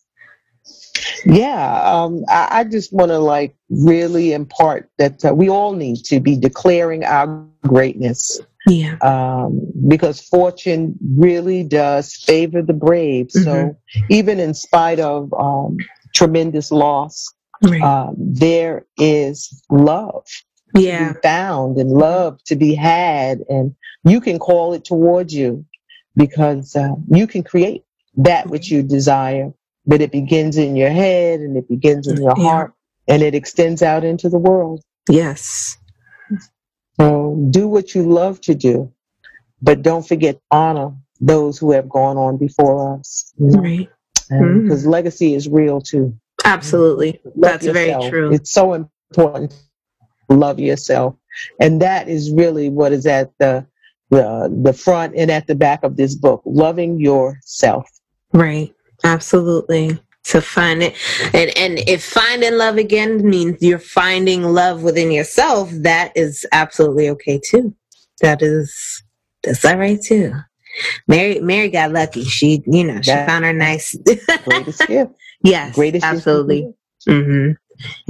Yeah, 1.26 1.80
um, 1.82 2.24
I, 2.28 2.60
I, 2.60 2.64
just 2.64 2.92
want 2.92 3.10
to 3.10 3.18
like 3.18 3.56
really 3.68 4.32
impart 4.32 4.90
that 4.98 5.24
uh, 5.24 5.34
we 5.34 5.48
all 5.48 5.72
need 5.72 6.04
to 6.04 6.20
be 6.20 6.36
declaring 6.36 7.04
our 7.04 7.46
greatness 7.62 8.40
yeah. 8.66 8.96
Um, 9.02 9.60
because 9.88 10.20
fortune 10.20 10.96
really 11.16 11.64
does 11.64 12.14
favor 12.14 12.62
the 12.62 12.72
brave. 12.72 13.28
Mm-hmm. 13.28 13.44
So 13.44 13.76
even 14.08 14.40
in 14.40 14.54
spite 14.54 15.00
of 15.00 15.32
um, 15.34 15.76
tremendous 16.14 16.70
loss, 16.70 17.32
right. 17.62 17.82
um, 17.82 18.14
there 18.18 18.86
is 18.96 19.62
love 19.70 20.26
yeah. 20.74 21.08
to 21.08 21.14
be 21.14 21.20
found 21.22 21.76
and 21.76 21.90
love 21.90 22.42
to 22.44 22.56
be 22.56 22.74
had. 22.74 23.40
And 23.48 23.74
you 24.04 24.20
can 24.20 24.38
call 24.38 24.72
it 24.72 24.84
towards 24.84 25.34
you 25.34 25.64
because 26.16 26.74
uh, 26.74 26.94
you 27.08 27.26
can 27.26 27.42
create 27.42 27.84
that 28.16 28.48
which 28.48 28.70
you 28.70 28.82
desire. 28.82 29.52
But 29.86 30.00
it 30.00 30.12
begins 30.12 30.56
in 30.56 30.76
your 30.76 30.90
head 30.90 31.40
and 31.40 31.56
it 31.56 31.68
begins 31.68 32.06
in 32.06 32.16
your 32.16 32.34
yeah. 32.36 32.42
heart 32.42 32.74
and 33.06 33.22
it 33.22 33.34
extends 33.34 33.82
out 33.82 34.04
into 34.04 34.28
the 34.28 34.38
world. 34.38 34.82
Yes. 35.10 35.76
So 36.98 37.48
do 37.50 37.68
what 37.68 37.94
you 37.94 38.08
love 38.08 38.40
to 38.42 38.54
do, 38.54 38.92
but 39.60 39.82
don't 39.82 40.06
forget 40.06 40.40
honor 40.50 40.92
those 41.20 41.58
who 41.58 41.72
have 41.72 41.88
gone 41.88 42.16
on 42.16 42.36
before 42.36 42.98
us. 42.98 43.32
Right. 43.38 43.88
Because 44.14 44.84
mm. 44.84 44.88
legacy 44.88 45.34
is 45.34 45.48
real 45.48 45.80
too. 45.80 46.16
Absolutely. 46.44 47.20
Love 47.24 47.34
That's 47.36 47.66
yourself. 47.66 48.02
very 48.02 48.10
true. 48.10 48.32
It's 48.32 48.50
so 48.50 48.74
important. 48.74 49.54
Love 50.28 50.58
yourself. 50.58 51.16
And 51.60 51.82
that 51.82 52.08
is 52.08 52.32
really 52.32 52.68
what 52.68 52.92
is 52.92 53.06
at 53.06 53.32
the, 53.38 53.66
the 54.10 54.54
the 54.62 54.72
front 54.72 55.14
and 55.16 55.30
at 55.30 55.46
the 55.46 55.54
back 55.54 55.82
of 55.82 55.96
this 55.96 56.14
book. 56.14 56.42
Loving 56.44 56.98
yourself. 56.98 57.88
Right. 58.32 58.74
Absolutely 59.04 60.00
to 60.24 60.40
find 60.40 60.82
it 60.82 60.94
and 61.34 61.56
and 61.56 61.78
if 61.86 62.02
finding 62.02 62.56
love 62.56 62.78
again 62.78 63.28
means 63.28 63.58
you're 63.60 63.78
finding 63.78 64.42
love 64.42 64.82
within 64.82 65.10
yourself 65.12 65.70
that 65.70 66.10
is 66.16 66.46
absolutely 66.52 67.08
okay 67.10 67.38
too 67.38 67.74
that 68.22 68.40
is 68.40 69.02
that's 69.42 69.64
all 69.64 69.76
right 69.76 70.00
too 70.02 70.32
mary 71.06 71.38
mary 71.40 71.68
got 71.68 71.92
lucky 71.92 72.24
she 72.24 72.62
you 72.66 72.84
know 72.84 73.00
she 73.02 73.10
that, 73.10 73.28
found 73.28 73.44
her 73.44 73.52
nice 73.52 73.94
greatest 74.44 74.86
gift 74.86 75.12
yes 75.44 75.74
greatest 75.74 76.04
absolutely 76.04 76.72
mm-hmm 77.06 77.52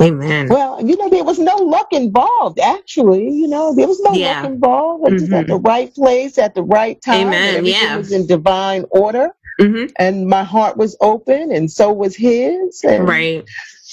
Amen. 0.01 0.49
Well, 0.49 0.87
you 0.87 0.97
know, 0.97 1.09
there 1.09 1.25
was 1.25 1.39
no 1.39 1.57
luck 1.57 1.89
involved, 1.93 2.59
actually. 2.61 3.31
You 3.31 3.49
know, 3.49 3.75
there 3.75 3.89
was 3.89 4.01
no 4.01 4.13
Yeah. 4.13 4.43
luck 4.43 4.51
involved. 4.53 5.07
I 5.07 5.13
was 5.13 5.23
just 5.23 5.33
at 5.33 5.47
the 5.47 5.57
right 5.57 5.93
place 5.95 6.37
at 6.37 6.55
the 6.55 6.63
right 6.63 7.01
time. 7.01 7.29
Amen, 7.29 7.57
Everything 7.57 7.83
yeah. 7.83 7.97
was 7.97 8.13
in 8.13 8.27
divine 8.27 8.85
order. 8.91 9.31
Mm-hmm. 9.61 9.93
And 9.99 10.27
my 10.27 10.43
heart 10.45 10.77
was 10.77 10.97
open, 11.01 11.53
and 11.53 11.71
so 11.71 11.93
was 11.93 12.17
his. 12.17 12.83
And, 12.85 13.09
right. 13.09 13.45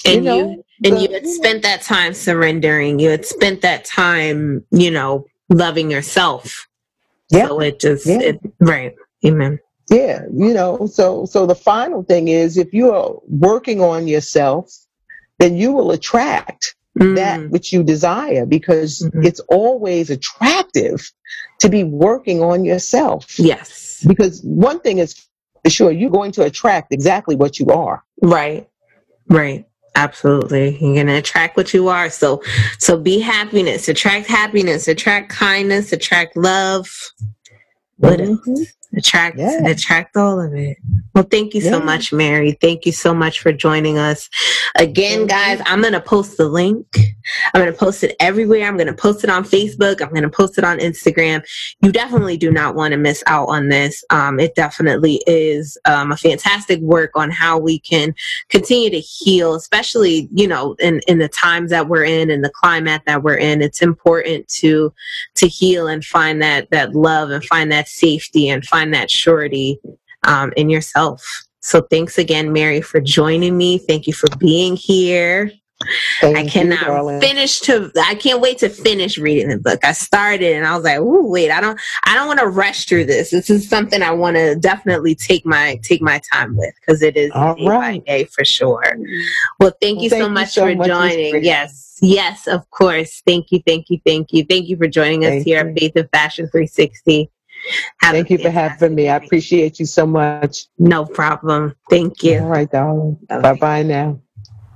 you 0.06 0.12
And 0.14 0.26
you, 0.26 0.32
know, 0.32 0.64
and 0.84 0.98
the- 0.98 1.02
you 1.02 1.12
had 1.14 1.28
spent 1.28 1.62
that 1.64 1.82
time 1.84 2.14
surrendering. 2.14 3.00
You 3.00 3.10
had 3.10 3.26
spent 3.26 3.62
that 3.62 3.86
time, 3.86 4.66
you 4.72 4.90
know, 4.92 5.26
loving 5.50 5.92
yourself. 5.92 6.68
Yeah. 7.30 7.48
So 7.48 7.62
it 7.62 7.80
just 7.80 8.06
Yeah. 8.08 8.20
it, 8.22 8.40
right. 8.60 8.94
Amen. 9.26 9.60
Yeah, 9.90 10.24
you 10.34 10.54
know, 10.54 10.88
so 10.88 11.26
so 11.26 11.46
the 11.46 11.56
final 11.56 12.04
thing 12.04 12.30
is 12.30 12.58
if 12.58 12.74
you 12.74 12.92
are 12.92 13.14
working 13.28 13.82
on 13.82 14.08
yourself, 14.08 14.74
then 15.40 15.56
you 15.58 15.72
will 15.74 15.92
attract 15.92 16.76
Mm. 17.00 17.16
that 17.16 17.50
which 17.52 17.72
you 17.72 17.84
desire 17.84 18.46
because 18.46 19.02
Mhm. 19.02 19.26
it's 19.26 19.40
always 19.48 20.10
attractive 20.10 21.10
to 21.62 21.70
be 21.70 21.84
working 21.86 22.42
on 22.44 22.66
yourself. 22.66 23.40
Yes. 23.40 24.04
Because 24.06 24.42
one 24.44 24.80
thing 24.82 24.98
is 24.98 25.16
sure, 25.70 25.92
you're 25.92 26.10
going 26.10 26.32
to 26.34 26.44
attract 26.44 26.92
exactly 26.92 27.36
what 27.36 27.60
you 27.60 27.68
are. 27.68 28.04
Right. 28.22 28.68
Right. 29.28 29.66
Absolutely. 29.96 30.78
You're 30.80 30.96
gonna 30.96 31.18
attract 31.18 31.58
what 31.58 31.74
you 31.74 31.90
are. 31.90 32.10
So 32.10 32.42
so 32.80 32.98
be 32.98 33.20
happiness. 33.20 33.88
Attract 33.90 34.28
happiness. 34.28 34.88
Attract 34.88 35.30
kindness. 35.30 35.92
Attract 35.92 36.38
love. 36.38 36.90
What 37.98 38.20
mm-hmm. 38.20 38.52
is 38.54 38.74
Attract 38.96 39.38
Yeah. 39.38 39.68
attract 39.68 40.18
all 40.18 40.40
of 40.42 40.54
it. 40.54 40.78
Well 41.16 41.24
thank 41.24 41.54
you 41.54 41.62
so 41.62 41.80
much 41.80 42.12
mary. 42.12 42.58
Thank 42.60 42.86
you 42.86 42.92
so 42.92 43.14
much 43.14 43.40
for 43.40 43.54
joining 43.54 43.98
us. 43.98 44.30
Again 44.76 45.28
guys 45.28 45.62
i'm 45.66 45.82
gonna 45.82 46.02
post 46.02 46.38
the 46.38 46.48
link. 46.48 46.86
I'm 47.54 47.62
gonna 47.62 47.72
post 47.72 48.04
it 48.04 48.16
everywhere. 48.20 48.68
I'm 48.68 48.78
gonna 48.78 48.94
post 48.94 49.24
it 49.24 49.30
on 49.30 49.44
facebook. 49.44 50.02
I'm 50.02 50.14
gonna 50.14 50.30
post 50.30 50.58
it 50.58 50.64
on 50.64 50.80
instagram. 50.80 51.44
You 51.82 51.92
definitely 51.92 52.36
do 52.36 52.52
not 52.52 52.76
want 52.76 52.92
to 52.92 52.98
miss 52.98 53.24
out 53.28 53.48
on 53.48 53.70
this. 53.70 54.04
Um, 54.10 54.40
it 54.40 54.56
definitely 54.56 55.22
is 55.28 55.78
um, 55.86 56.12
a 56.12 56.18
fantastic 56.18 56.80
work 56.82 57.12
on 57.16 57.30
how 57.32 57.58
we 57.60 57.80
can 57.80 58.14
continue 58.50 58.90
to 58.90 59.00
heal 59.00 59.56
especially 59.56 60.28
you 60.34 60.48
know 60.48 60.76
in, 60.80 61.00
in 61.08 61.20
the 61.20 61.30
times 61.30 61.70
that 61.70 61.88
we're 61.88 62.04
in 62.04 62.30
and 62.30 62.44
the 62.44 62.50
climate 62.50 63.04
that 63.06 63.24
we're 63.24 63.38
in. 63.38 63.62
It's 63.62 63.82
important 63.82 64.48
to 64.60 64.94
to 65.36 65.48
heal 65.48 65.88
and 65.88 66.04
find 66.04 66.42
that 66.42 66.70
that 66.72 66.94
love 66.94 67.30
and 67.30 67.44
find 67.46 67.72
that 67.72 67.88
safety 67.88 68.50
and 68.50 68.66
find 68.66 68.81
that 68.90 69.12
surety 69.12 69.80
um, 70.24 70.52
in 70.58 70.72
yourself. 70.72 71.24
So 71.60 71.82
thanks 71.82 72.18
again, 72.18 72.52
Mary, 72.52 72.82
for 72.82 73.00
joining 73.00 73.56
me. 73.56 73.78
Thank 73.78 74.08
you 74.08 74.14
for 74.14 74.28
being 74.38 74.76
here. 74.76 75.52
Thank 76.20 76.38
I 76.38 76.48
cannot 76.48 76.82
darling. 76.86 77.22
finish 77.22 77.60
to. 77.62 77.92
I 78.04 78.16
can't 78.16 78.42
wait 78.42 78.60
to 78.60 78.70
finish 78.70 79.18
reading 79.18 79.50
the 79.50 79.58
book. 79.58 79.84
I 79.84 79.94
started 79.94 80.56
and 80.56 80.66
I 80.66 80.76
was 80.76 80.84
like, 80.84 81.00
"Ooh, 81.00 81.28
wait! 81.28 81.52
I 81.52 81.62
don't. 81.62 81.80
I 82.04 82.14
don't 82.16 82.28
want 82.28 82.40
to 82.40 82.48
rush 82.48 82.86
through 82.86 83.06
this. 83.06 83.32
This 83.32 83.50
is 83.50 83.68
something 83.68 84.02
I 84.02 84.12
want 84.12 84.36
to 84.38 84.56
definitely 84.56 85.16
take 85.16 85.46
my 85.46 85.80
take 85.84 86.02
my 86.02 86.22
time 86.32 86.56
with 86.56 86.74
because 86.80 87.02
it 87.02 87.18
is 87.18 87.32
All 87.32 87.56
day 87.56 87.66
by 87.66 87.98
day 88.00 88.24
for 88.26 88.46
sure." 88.46 88.96
Well, 89.60 89.74
thank 89.82 90.02
you 90.02 90.10
Thank 90.10 90.22
so 90.22 90.28
you 90.28 90.34
much 90.34 90.50
so 90.50 90.68
for 90.68 90.76
much, 90.76 90.88
joining. 90.88 91.44
Yes, 91.44 91.98
yes, 92.02 92.48
of 92.48 92.70
course. 92.70 93.22
Thank 93.26 93.52
you, 93.52 93.62
thank 93.66 93.90
you, 93.90 94.00
thank 94.06 94.34
you, 94.34 94.46
thank 94.46 94.68
you 94.68 94.78
for 94.78 94.88
joining 94.88 95.26
us 95.26 95.30
Thank 95.32 95.46
here 95.46 95.64
you. 95.64 95.72
at 95.72 95.80
Faith 95.80 95.94
and 95.96 96.10
Fashion 96.12 96.46
360. 96.48 97.30
Thank 98.02 98.30
you 98.30 98.38
for 98.40 98.50
having 98.50 98.96
me. 98.96 99.10
I 99.10 99.16
appreciate 99.18 99.80
you 99.80 99.86
so 99.86 100.06
much. 100.06 100.68
No 100.80 101.06
problem. 101.06 101.76
Thank 101.90 102.24
you. 102.24 102.40
All 102.40 102.48
right, 102.48 102.70
darling. 102.70 103.18
Bye 103.28 103.54
bye 103.54 103.84
now. 103.84 104.20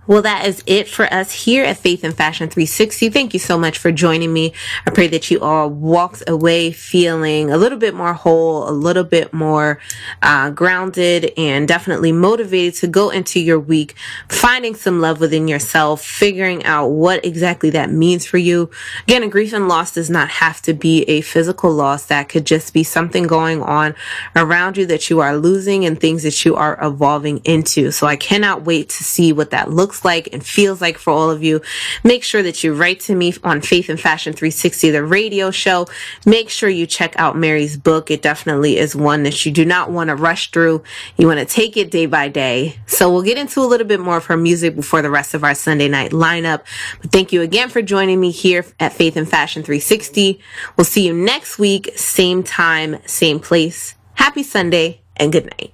Well, 0.08 0.22
that 0.22 0.46
is 0.46 0.62
it 0.68 0.88
for 0.88 1.12
us 1.12 1.32
here 1.32 1.66
at 1.66 1.78
Faith 1.78 2.04
and 2.04 2.16
Fashion 2.16 2.48
360. 2.48 3.10
Thank 3.10 3.34
you 3.34 3.40
so 3.40 3.58
much 3.58 3.80
for 3.80 3.92
joining 3.92 4.32
me. 4.32 4.54
I 4.86 4.92
pray 4.92 5.08
that 5.08 5.32
you 5.32 5.40
all 5.40 5.68
walked 5.68 6.22
away 6.28 6.72
feeling 6.72 7.50
a 7.50 7.58
little 7.58 7.80
bit 7.80 7.96
more 7.96 8.14
whole, 8.14 8.70
a 8.70 8.72
little 8.72 9.04
bit 9.04 9.34
more 9.34 9.80
uh, 10.22 10.52
grounded, 10.52 11.34
and 11.38 11.68
definitely 11.68 12.12
motivated 12.12 12.76
to 12.82 12.88
go 12.88 13.10
into 13.10 13.40
your 13.40 13.60
week, 13.60 13.96
finding 14.30 14.76
some 14.76 15.02
love 15.02 15.20
within 15.20 15.48
yourself, 15.48 16.04
figuring 16.04 16.64
out 16.66 16.90
what 16.90 17.26
exactly 17.26 17.72
that 17.72 17.90
means 17.90 18.28
for 18.28 18.38
you. 18.38 18.70
Again, 19.08 19.24
a 19.24 19.28
grief 19.28 19.54
and 19.54 19.68
loss 19.68 19.96
does 19.96 20.12
not 20.12 20.30
have 20.30 20.62
to 20.64 20.76
be 20.76 21.02
a 21.06 21.22
physical 21.22 21.72
loss. 21.72 22.06
That 22.06 22.30
could 22.30 22.46
just 22.46 22.76
be 22.76 22.84
something 22.84 23.24
going 23.24 23.64
on 23.64 23.96
around 24.36 24.78
you 24.78 24.86
that 24.86 25.10
you 25.10 25.20
are 25.22 25.36
losing 25.36 25.84
and 25.84 26.00
things 26.00 26.22
that 26.22 26.46
you 26.46 26.56
are 26.56 26.78
evolving 26.80 27.40
into. 27.44 27.90
So 27.90 28.06
I 28.06 28.18
cannot 28.18 28.66
wait 28.66 28.90
to 28.90 29.04
see 29.04 29.34
what 29.34 29.50
that 29.50 29.72
looks 29.72 29.95
like 30.04 30.30
and 30.34 30.46
feels 30.46 30.82
like 30.82 30.98
for 30.98 31.12
all 31.12 31.30
of 31.30 31.44
you. 31.44 31.62
Make 32.04 32.24
sure 32.24 32.44
that 32.44 32.64
you 32.64 32.74
write 32.74 33.00
to 33.02 33.16
me 33.16 33.34
on 33.44 33.62
Faith 33.62 33.90
and 33.90 34.00
Fashion 34.00 34.34
360, 34.34 34.90
the 34.92 35.04
radio 35.04 35.52
show. 35.52 35.88
Make 36.26 36.50
sure 36.50 36.70
you 36.70 36.86
check 36.86 37.14
out 37.18 37.38
Mary's 37.38 37.78
book. 37.78 38.12
It 38.12 38.22
definitely 38.22 38.78
is 38.78 38.96
one 38.96 39.24
that 39.24 39.46
you 39.46 39.52
do 39.52 39.64
not 39.64 39.92
want 39.92 40.10
to 40.10 40.16
rush 40.16 40.52
through. 40.52 40.84
You 41.18 41.28
want 41.28 41.40
to 41.40 41.46
take 41.46 41.78
it 41.78 41.92
day 41.92 42.08
by 42.08 42.28
day. 42.28 42.78
So 42.88 43.12
we'll 43.12 43.24
get 43.24 43.38
into 43.38 43.62
a 43.62 43.68
little 43.68 43.88
bit 43.88 44.00
more 44.00 44.18
of 44.18 44.26
her 44.26 44.38
music 44.38 44.76
before 44.76 45.02
the 45.02 45.10
rest 45.10 45.34
of 45.34 45.44
our 45.44 45.56
Sunday 45.56 45.88
night 45.88 46.12
lineup. 46.12 46.64
But 47.02 47.12
thank 47.12 47.32
you 47.32 47.42
again 47.42 47.70
for 47.70 47.82
joining 47.82 48.20
me 48.20 48.32
here 48.32 48.66
at 48.80 48.94
Faith 48.94 49.16
and 49.16 49.30
Fashion 49.30 49.64
360. 49.64 50.40
We'll 50.76 50.86
see 50.86 51.06
you 51.06 51.14
next 51.14 51.60
week, 51.60 51.92
same 51.96 52.44
time, 52.44 52.98
same 53.06 53.40
place. 53.40 53.96
Happy 54.16 54.44
Sunday 54.44 55.02
and 55.18 55.32
good 55.32 55.52
night. 55.58 55.72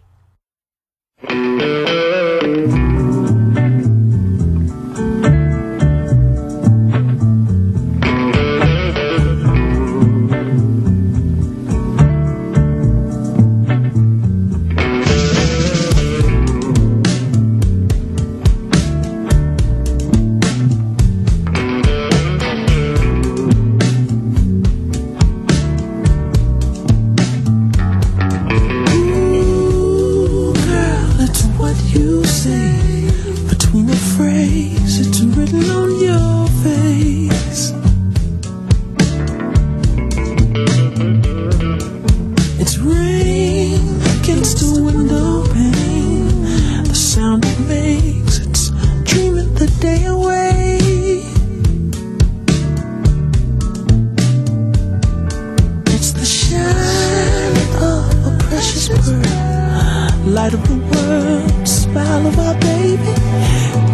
Light 60.31 60.53
of 60.53 60.65
the 60.65 60.75
world, 60.75 61.67
smile 61.67 62.25
of 62.27 62.39
our 62.39 62.55
baby 62.59 63.90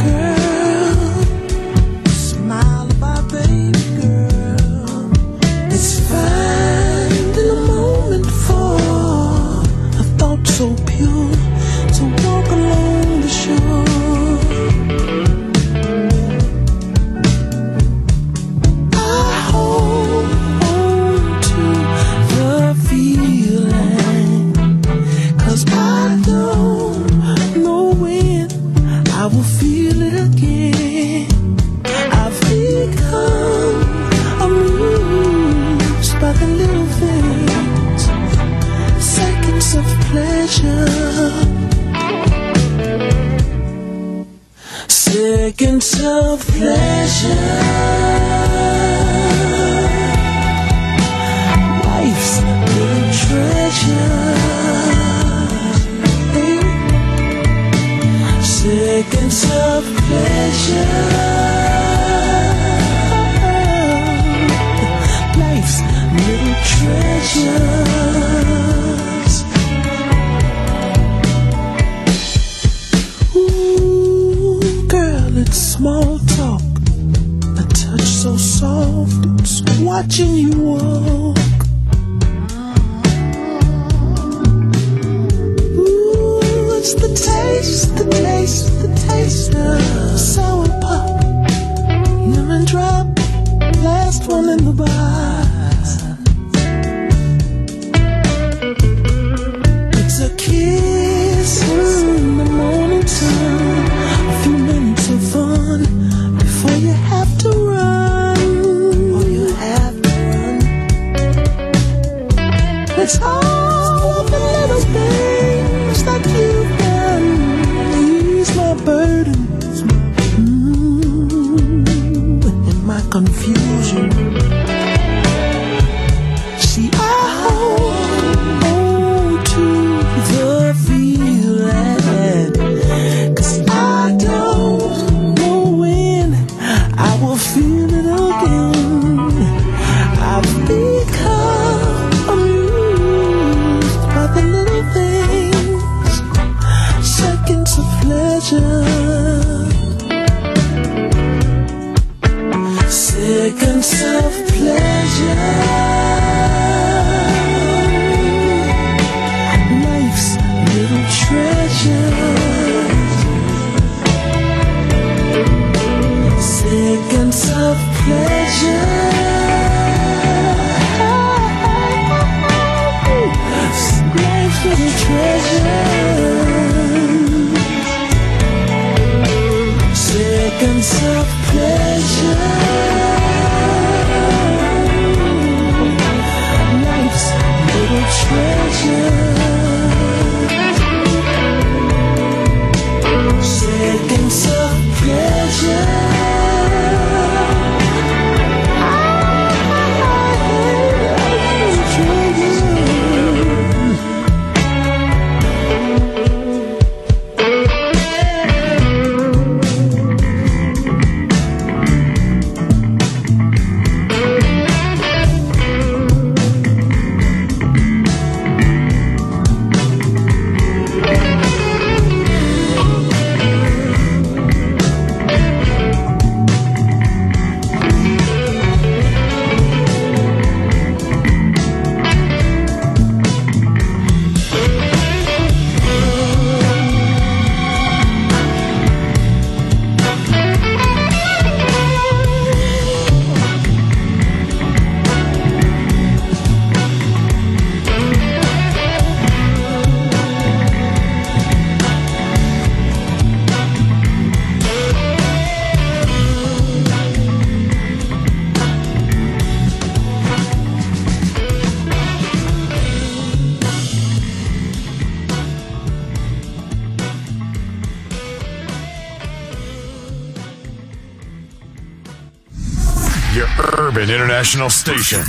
international 274.38 274.70
station. 274.70 275.24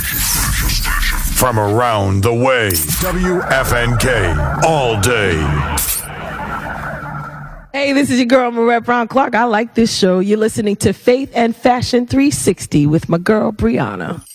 From 1.33 1.57
around 1.57 2.21
the 2.21 2.31
way. 2.31 2.69
WFNK. 2.69 4.63
All 4.63 5.01
day. 5.01 5.33
Hey, 7.73 7.93
this 7.93 8.11
is 8.11 8.19
your 8.19 8.27
girl, 8.27 8.51
Marette 8.51 8.85
Brown 8.85 9.07
Clark. 9.07 9.33
I 9.33 9.45
like 9.45 9.73
this 9.73 9.91
show. 9.97 10.19
You're 10.19 10.37
listening 10.37 10.75
to 10.77 10.93
Faith 10.93 11.31
and 11.33 11.55
Fashion 11.55 12.05
360 12.05 12.85
with 12.85 13.09
my 13.09 13.17
girl, 13.17 13.51
Brianna. 13.51 14.28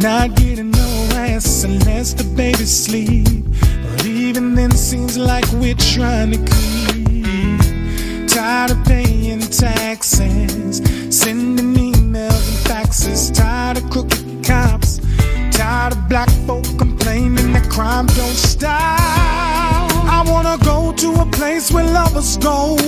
Not 0.00 0.34
getting 0.34 0.70
no 0.70 1.08
rest 1.14 1.62
unless 1.62 2.14
the 2.14 2.24
baby's 2.24 2.74
sleep. 2.84 3.44
But 3.82 4.06
even 4.06 4.54
then, 4.54 4.70
seems 4.70 5.18
like 5.18 5.44
we're 5.52 5.74
trying 5.74 6.32
to 6.32 6.38
keep. 6.38 8.26
Tired 8.26 8.70
of 8.70 8.82
paying 8.86 9.40
taxes, 9.40 10.78
sending 11.14 11.74
emails 11.74 12.48
and 12.48 12.60
faxes. 12.66 13.30
Tired 13.34 13.76
of 13.76 13.90
crooked 13.90 14.42
cops. 14.42 15.00
Tired 15.50 15.92
of 15.92 16.08
black 16.08 16.30
folk 16.46 16.64
complaining 16.78 17.52
that 17.52 17.68
crime 17.68 18.06
don't 18.06 18.40
stop. 18.52 18.70
I 18.72 20.24
wanna 20.26 20.56
go 20.64 20.92
to 20.92 21.12
a 21.20 21.26
place 21.26 21.70
where 21.70 21.84
lovers 21.84 22.38
go. 22.38 22.78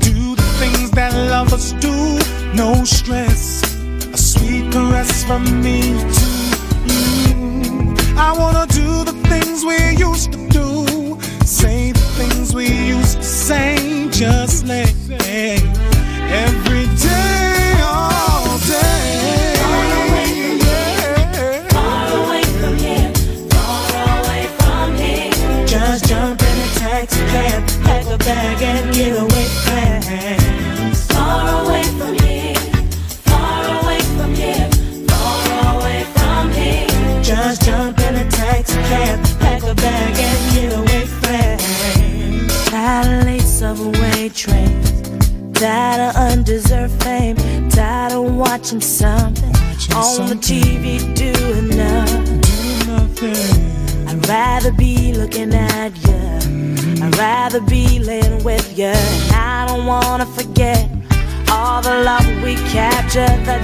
Do 0.00 0.36
the 0.36 0.48
things 0.60 0.90
that 0.90 1.14
lovers 1.30 1.72
do. 1.80 2.18
No 2.54 2.84
stress. 2.84 3.62
A 4.12 4.18
sweet 4.18 4.70
caress 4.70 5.24
from 5.24 5.44
me. 5.62 6.21
I 8.24 8.30
wanna 8.38 8.66
do 8.68 9.02
the 9.02 9.12
things 9.28 9.64
we 9.64 9.76
used 9.96 10.11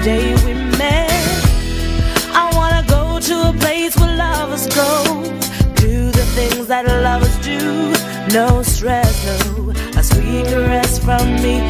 day 0.03 0.35
we 0.45 0.55
met. 0.77 1.11
I 2.33 2.51
wanna 2.55 2.85
go 2.87 3.19
to 3.19 3.51
a 3.51 3.53
place 3.53 3.97
where 3.97 4.17
lovers 4.17 4.67
go, 4.69 5.23
do 5.75 6.11
the 6.11 6.27
things 6.37 6.67
that 6.69 6.87
lovers 6.87 7.37
do. 7.39 7.93
No 8.33 8.63
stress, 8.63 9.15
no 9.27 9.71
a 9.99 10.03
sweet 10.03 10.47
caress 10.47 10.99
from 10.99 11.27
me. 11.43 11.68